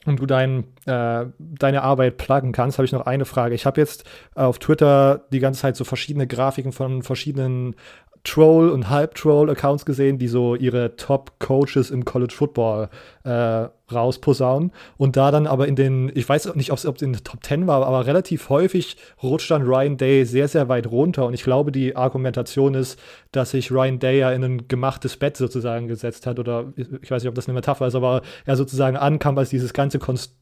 und 0.05 0.19
du 0.19 0.25
dein, 0.25 0.63
äh, 0.85 1.25
deine 1.37 1.83
Arbeit 1.83 2.17
pluggen 2.17 2.51
kannst, 2.51 2.77
habe 2.77 2.85
ich 2.85 2.91
noch 2.91 3.05
eine 3.05 3.25
Frage. 3.25 3.53
Ich 3.53 3.65
habe 3.65 3.79
jetzt 3.79 4.05
auf 4.33 4.57
Twitter 4.57 5.25
die 5.31 5.39
ganze 5.39 5.61
Zeit 5.61 5.75
so 5.75 5.83
verschiedene 5.83 6.25
Grafiken 6.25 6.71
von 6.71 7.03
verschiedenen 7.03 7.75
Troll- 8.23 8.69
und 8.69 8.89
Halb-Troll-Accounts 8.89 9.85
gesehen, 9.85 10.17
die 10.17 10.27
so 10.27 10.55
ihre 10.55 10.95
Top-Coaches 10.95 11.89
im 11.89 12.05
College 12.05 12.33
Football 12.35 12.89
äh, 13.23 13.67
rausposaunen. 13.91 14.71
Und 14.97 15.17
da 15.17 15.31
dann 15.31 15.47
aber 15.47 15.67
in 15.67 15.75
den, 15.75 16.11
ich 16.13 16.27
weiß 16.27 16.53
nicht, 16.55 16.71
ob 16.71 16.77
es 16.77 17.01
in 17.01 17.13
den 17.13 17.23
Top 17.23 17.43
10 17.43 17.67
war, 17.67 17.85
aber 17.85 18.05
relativ 18.05 18.49
häufig 18.49 18.97
rutscht 19.23 19.51
dann 19.51 19.63
Ryan 19.63 19.97
Day 19.97 20.25
sehr, 20.25 20.47
sehr 20.47 20.69
weit 20.69 20.87
runter. 20.87 21.25
Und 21.25 21.33
ich 21.33 21.43
glaube, 21.43 21.71
die 21.71 21.95
Argumentation 21.95 22.73
ist, 22.73 22.99
dass 23.31 23.51
sich 23.51 23.71
Ryan 23.71 23.99
Day 23.99 24.19
ja 24.19 24.31
in 24.31 24.43
ein 24.43 24.67
gemachtes 24.67 25.17
Bett 25.17 25.37
sozusagen 25.37 25.87
gesetzt 25.87 26.27
hat. 26.27 26.39
Oder 26.39 26.73
ich 26.75 27.09
weiß 27.09 27.23
nicht, 27.23 27.29
ob 27.29 27.35
das 27.35 27.47
eine 27.47 27.55
Metapher 27.55 27.87
ist, 27.87 27.95
aber 27.95 28.21
er 28.45 28.55
sozusagen 28.55 28.97
ankam, 28.97 29.37
als 29.37 29.49
dieses 29.49 29.73
ganze 29.73 29.99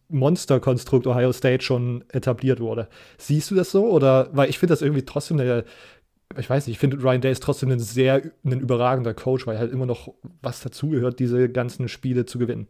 Monster-Konstrukt 0.09 1.05
Ohio 1.05 1.31
State 1.31 1.63
schon 1.63 2.03
etabliert 2.09 2.59
wurde. 2.59 2.87
Siehst 3.17 3.51
du 3.51 3.55
das 3.55 3.71
so? 3.71 3.85
Oder, 3.87 4.29
weil 4.31 4.49
ich 4.49 4.57
finde 4.59 4.73
das 4.73 4.81
irgendwie 4.81 5.03
trotzdem 5.03 5.39
eine 5.39 5.63
ich 6.35 6.49
weiß 6.49 6.67
nicht, 6.67 6.75
ich 6.75 6.79
finde 6.79 7.01
Ryan 7.01 7.21
Day 7.21 7.31
ist 7.31 7.43
trotzdem 7.43 7.71
ein 7.71 7.79
sehr 7.79 8.21
ein 8.43 8.59
überragender 8.59 9.13
Coach, 9.13 9.47
weil 9.47 9.57
halt 9.57 9.71
immer 9.71 9.85
noch 9.85 10.13
was 10.41 10.61
dazugehört, 10.61 11.19
diese 11.19 11.49
ganzen 11.49 11.87
Spiele 11.87 12.25
zu 12.25 12.37
gewinnen. 12.37 12.67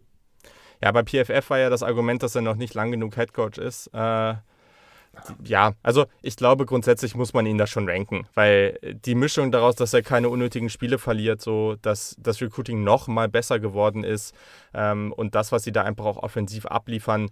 Ja, 0.83 0.91
bei 0.91 1.03
PFF 1.03 1.49
war 1.49 1.57
ja 1.57 1.69
das 1.69 1.81
Argument, 1.81 2.21
dass 2.21 2.35
er 2.35 2.41
noch 2.41 2.55
nicht 2.55 2.75
lang 2.75 2.91
genug 2.91 3.15
Head 3.15 3.33
Coach 3.33 3.57
ist. 3.57 3.87
Äh, 3.93 4.35
ja, 5.43 5.73
also 5.81 6.05
ich 6.21 6.35
glaube, 6.35 6.67
grundsätzlich 6.67 7.15
muss 7.15 7.33
man 7.33 7.47
ihn 7.47 7.57
da 7.57 7.65
schon 7.65 7.89
ranken, 7.89 8.27
weil 8.35 8.77
die 9.05 9.15
Mischung 9.15 9.51
daraus, 9.51 9.75
dass 9.75 9.93
er 9.93 10.03
keine 10.03 10.29
unnötigen 10.29 10.69
Spiele 10.69 10.99
verliert, 10.99 11.41
so 11.41 11.75
dass 11.81 12.15
das 12.19 12.39
Recruiting 12.41 12.83
noch 12.83 13.07
mal 13.07 13.27
besser 13.27 13.59
geworden 13.59 14.03
ist 14.03 14.35
ähm, 14.75 15.11
und 15.13 15.33
das, 15.33 15.51
was 15.51 15.63
sie 15.63 15.71
da 15.71 15.81
einfach 15.81 16.05
auch 16.05 16.17
offensiv 16.17 16.67
abliefern, 16.67 17.29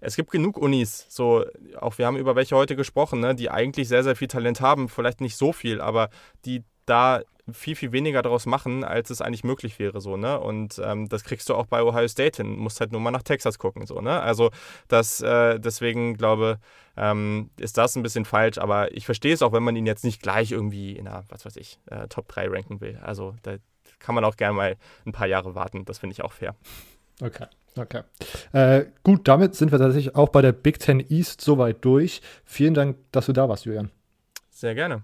es 0.00 0.16
gibt 0.16 0.30
genug 0.30 0.56
Unis, 0.56 1.06
so 1.08 1.44
auch 1.80 1.98
wir 1.98 2.06
haben 2.06 2.16
über 2.16 2.36
welche 2.36 2.56
heute 2.56 2.76
gesprochen, 2.76 3.20
ne, 3.20 3.34
die 3.34 3.50
eigentlich 3.50 3.88
sehr, 3.88 4.04
sehr 4.04 4.16
viel 4.16 4.28
Talent 4.28 4.60
haben, 4.60 4.88
vielleicht 4.88 5.20
nicht 5.20 5.36
so 5.36 5.52
viel, 5.52 5.80
aber 5.80 6.10
die 6.44 6.62
da 6.86 7.22
viel, 7.52 7.76
viel 7.76 7.92
weniger 7.92 8.22
daraus 8.22 8.46
machen, 8.46 8.84
als 8.84 9.10
es 9.10 9.20
eigentlich 9.20 9.44
möglich 9.44 9.78
wäre, 9.78 10.00
so, 10.00 10.16
ne? 10.16 10.38
Und 10.38 10.80
ähm, 10.84 11.08
das 11.08 11.24
kriegst 11.24 11.48
du 11.48 11.54
auch 11.54 11.66
bei 11.66 11.82
Ohio 11.82 12.08
State 12.08 12.42
hin. 12.42 12.56
Musst 12.56 12.80
halt 12.80 12.92
nur 12.92 13.00
mal 13.00 13.10
nach 13.10 13.22
Texas 13.22 13.58
gucken, 13.58 13.86
so, 13.86 14.00
ne? 14.00 14.20
Also 14.20 14.50
das, 14.88 15.20
äh, 15.20 15.58
deswegen 15.58 16.14
glaube, 16.16 16.58
ähm, 16.96 17.50
ist 17.58 17.78
das 17.78 17.96
ein 17.96 18.02
bisschen 18.02 18.24
falsch, 18.24 18.58
aber 18.58 18.94
ich 18.94 19.06
verstehe 19.06 19.32
es 19.32 19.42
auch, 19.42 19.52
wenn 19.52 19.62
man 19.62 19.76
ihn 19.76 19.86
jetzt 19.86 20.04
nicht 20.04 20.22
gleich 20.22 20.52
irgendwie 20.52 20.92
in 20.92 21.08
einer, 21.08 21.24
was 21.28 21.44
weiß 21.44 21.56
ich, 21.56 21.78
äh, 21.86 22.08
Top 22.08 22.28
3 22.28 22.48
ranken 22.48 22.80
will. 22.80 22.98
Also 23.02 23.34
da 23.42 23.56
kann 23.98 24.14
man 24.14 24.24
auch 24.24 24.36
gerne 24.36 24.54
mal 24.54 24.76
ein 25.06 25.12
paar 25.12 25.26
Jahre 25.26 25.54
warten. 25.54 25.84
Das 25.84 25.98
finde 25.98 26.12
ich 26.12 26.22
auch 26.22 26.32
fair. 26.32 26.54
Okay. 27.20 27.46
Okay. 27.78 28.02
Äh, 28.52 28.86
gut, 29.02 29.28
damit 29.28 29.54
sind 29.54 29.72
wir 29.72 29.78
tatsächlich 29.78 30.16
auch 30.16 30.30
bei 30.30 30.42
der 30.42 30.52
Big 30.52 30.78
Ten 30.78 31.00
East 31.08 31.40
soweit 31.40 31.84
durch. 31.84 32.20
Vielen 32.44 32.74
Dank, 32.74 32.96
dass 33.12 33.26
du 33.26 33.32
da 33.32 33.48
warst, 33.48 33.64
Julian. 33.64 33.90
Sehr 34.50 34.74
gerne. 34.74 35.02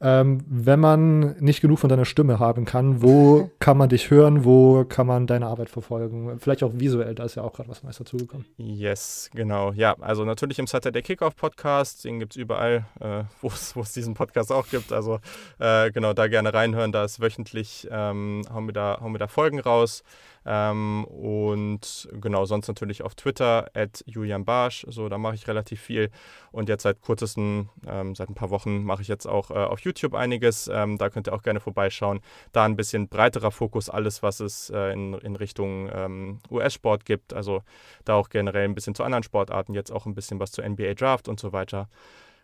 Ähm, 0.00 0.44
wenn 0.46 0.78
man 0.78 1.36
nicht 1.40 1.60
genug 1.60 1.80
von 1.80 1.90
deiner 1.90 2.04
Stimme 2.04 2.38
haben 2.38 2.64
kann, 2.64 3.02
wo 3.02 3.50
kann 3.58 3.76
man 3.76 3.88
dich 3.88 4.10
hören? 4.10 4.44
Wo 4.44 4.84
kann 4.84 5.06
man 5.06 5.26
deine 5.26 5.46
Arbeit 5.46 5.68
verfolgen? 5.68 6.38
Vielleicht 6.38 6.62
auch 6.62 6.72
visuell, 6.74 7.14
da 7.16 7.24
ist 7.24 7.34
ja 7.34 7.42
auch 7.42 7.52
gerade 7.52 7.68
was 7.68 7.82
Neues 7.82 7.98
dazugekommen. 7.98 8.46
Yes, 8.56 9.30
genau. 9.34 9.72
Ja, 9.72 9.96
also 10.00 10.24
natürlich 10.24 10.60
im 10.60 10.68
Saturday 10.68 11.02
Kickoff 11.02 11.34
Podcast, 11.34 12.04
den 12.04 12.20
gibt 12.20 12.34
es 12.34 12.36
überall, 12.36 12.86
äh, 13.00 13.24
wo 13.40 13.80
es 13.80 13.92
diesen 13.92 14.14
Podcast 14.14 14.52
auch 14.52 14.68
gibt. 14.68 14.92
Also 14.92 15.18
äh, 15.58 15.90
genau, 15.90 16.12
da 16.12 16.28
gerne 16.28 16.54
reinhören. 16.54 16.92
Da 16.92 17.04
ist 17.04 17.20
wöchentlich, 17.20 17.88
ähm, 17.90 18.42
hauen, 18.52 18.66
wir 18.66 18.74
da, 18.74 18.98
hauen 19.00 19.12
wir 19.12 19.18
da 19.18 19.26
Folgen 19.26 19.58
raus. 19.58 20.04
Ähm, 20.50 21.04
und 21.04 22.08
genau, 22.22 22.46
sonst 22.46 22.68
natürlich 22.68 23.02
auf 23.02 23.14
Twitter, 23.14 23.68
at 23.74 24.02
Julian 24.06 24.46
Barsch. 24.46 24.86
So, 24.88 25.10
da 25.10 25.18
mache 25.18 25.34
ich 25.34 25.46
relativ 25.46 25.78
viel. 25.82 26.10
Und 26.52 26.70
jetzt 26.70 26.84
seit 26.84 27.02
kurzesten, 27.02 27.68
ähm, 27.86 28.14
seit 28.14 28.30
ein 28.30 28.34
paar 28.34 28.48
Wochen 28.48 28.82
mache 28.82 29.02
ich 29.02 29.08
jetzt 29.08 29.26
auch 29.26 29.50
äh, 29.50 29.54
auf 29.54 29.80
YouTube 29.80 30.14
einiges. 30.14 30.66
Ähm, 30.72 30.96
da 30.96 31.10
könnt 31.10 31.28
ihr 31.28 31.34
auch 31.34 31.42
gerne 31.42 31.60
vorbeischauen. 31.60 32.20
Da 32.52 32.64
ein 32.64 32.76
bisschen 32.76 33.08
breiterer 33.08 33.50
Fokus, 33.50 33.90
alles, 33.90 34.22
was 34.22 34.40
es 34.40 34.70
äh, 34.70 34.92
in, 34.94 35.12
in 35.14 35.36
Richtung 35.36 35.90
ähm, 35.92 36.38
US-Sport 36.50 37.04
gibt. 37.04 37.34
Also 37.34 37.62
da 38.06 38.14
auch 38.14 38.30
generell 38.30 38.64
ein 38.64 38.74
bisschen 38.74 38.94
zu 38.94 39.04
anderen 39.04 39.24
Sportarten, 39.24 39.74
jetzt 39.74 39.92
auch 39.92 40.06
ein 40.06 40.14
bisschen 40.14 40.40
was 40.40 40.50
zu 40.50 40.62
NBA 40.66 40.94
Draft 40.94 41.28
und 41.28 41.38
so 41.38 41.52
weiter. 41.52 41.90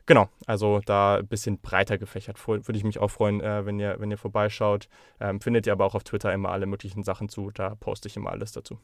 Genau, 0.07 0.29
also 0.47 0.81
da 0.85 1.17
ein 1.17 1.27
bisschen 1.27 1.59
breiter 1.59 1.97
gefächert. 1.97 2.37
Würde 2.47 2.77
ich 2.77 2.85
mich 2.85 2.99
auch 2.99 3.11
freuen, 3.11 3.41
äh, 3.41 3.65
wenn, 3.65 3.79
ihr, 3.79 3.97
wenn 3.99 4.11
ihr 4.11 4.19
vorbeischaut. 4.19 4.89
Ähm, 5.19 5.41
findet 5.41 5.67
ihr 5.67 5.73
aber 5.73 5.87
auch 5.87 5.95
auf 5.95 6.05
Twitter 6.05 6.33
immer 6.33 6.51
alle 6.51 6.67
möglichen 6.67 7.03
Sachen 7.03 7.29
zu. 7.29 7.51
Da 7.53 7.75
poste 7.75 8.09
ich 8.09 8.17
immer 8.17 8.31
alles 8.31 8.53
dazu. 8.53 8.79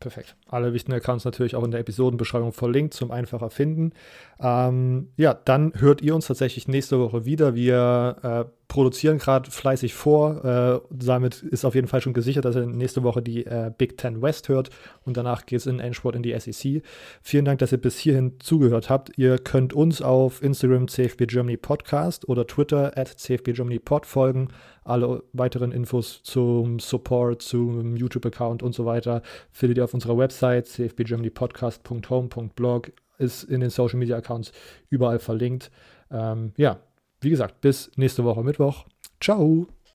Perfekt. 0.00 0.36
Alle 0.48 0.74
wichtigen 0.74 0.94
Accounts 0.94 1.24
natürlich 1.24 1.56
auch 1.56 1.64
in 1.64 1.70
der 1.70 1.80
Episodenbeschreibung 1.80 2.52
verlinkt 2.52 2.92
zum 2.92 3.10
einfacher 3.10 3.48
finden. 3.48 3.92
Ähm, 4.38 5.08
ja, 5.16 5.32
dann 5.32 5.72
hört 5.76 6.02
ihr 6.02 6.14
uns 6.14 6.26
tatsächlich 6.26 6.68
nächste 6.68 7.00
Woche 7.00 7.24
wieder. 7.24 7.54
Wir 7.54 8.16
äh, 8.22 8.44
produzieren 8.68 9.18
gerade 9.18 9.50
fleißig 9.50 9.94
vor. 9.94 10.44
Äh, 10.44 10.80
damit 10.90 11.42
ist 11.42 11.64
auf 11.64 11.74
jeden 11.74 11.88
Fall 11.88 12.00
schon 12.00 12.12
gesichert, 12.12 12.44
dass 12.44 12.54
ihr 12.56 12.66
nächste 12.66 13.02
Woche 13.02 13.22
die 13.22 13.46
äh, 13.46 13.72
Big 13.76 13.98
Ten 13.98 14.22
West 14.22 14.48
hört 14.48 14.70
und 15.04 15.16
danach 15.16 15.46
geht 15.46 15.58
es 15.60 15.66
in 15.66 15.80
Endsport 15.80 16.14
in 16.16 16.22
die 16.22 16.38
SEC. 16.38 16.82
Vielen 17.22 17.44
Dank, 17.44 17.58
dass 17.60 17.72
ihr 17.72 17.78
bis 17.78 17.98
hierhin 17.98 18.34
zugehört 18.40 18.90
habt. 18.90 19.12
Ihr 19.16 19.38
könnt 19.38 19.72
uns 19.72 20.02
auf 20.02 20.42
Instagram 20.42 20.88
CFB 20.88 21.26
Germany 21.26 21.56
Podcast 21.56 22.28
oder 22.28 22.46
Twitter 22.46 22.96
at 22.96 23.08
CFB 23.08 23.52
Germany 23.52 23.78
Pod 23.78 24.06
folgen. 24.06 24.48
Alle 24.84 25.22
weiteren 25.32 25.72
Infos 25.72 26.22
zum 26.22 26.78
Support, 26.78 27.42
zum 27.42 27.96
YouTube-Account 27.96 28.62
und 28.62 28.74
so 28.74 28.84
weiter 28.84 29.22
findet 29.50 29.78
ihr 29.78 29.84
auf 29.84 29.94
unserer 29.94 30.18
Website 30.18 30.68
cfbgermanypodcast.home.blog 30.68 32.92
ist 33.18 33.44
in 33.44 33.60
den 33.60 33.70
Social 33.70 33.98
Media 33.98 34.16
Accounts 34.16 34.52
überall 34.90 35.18
verlinkt. 35.18 35.70
Ähm, 36.10 36.52
ja, 36.56 36.80
wie 37.24 37.30
gesagt, 37.30 37.60
bis 37.60 37.90
nächste 37.96 38.24
Woche 38.24 38.42
Mittwoch. 38.42 38.86
Ciao. 39.20 39.66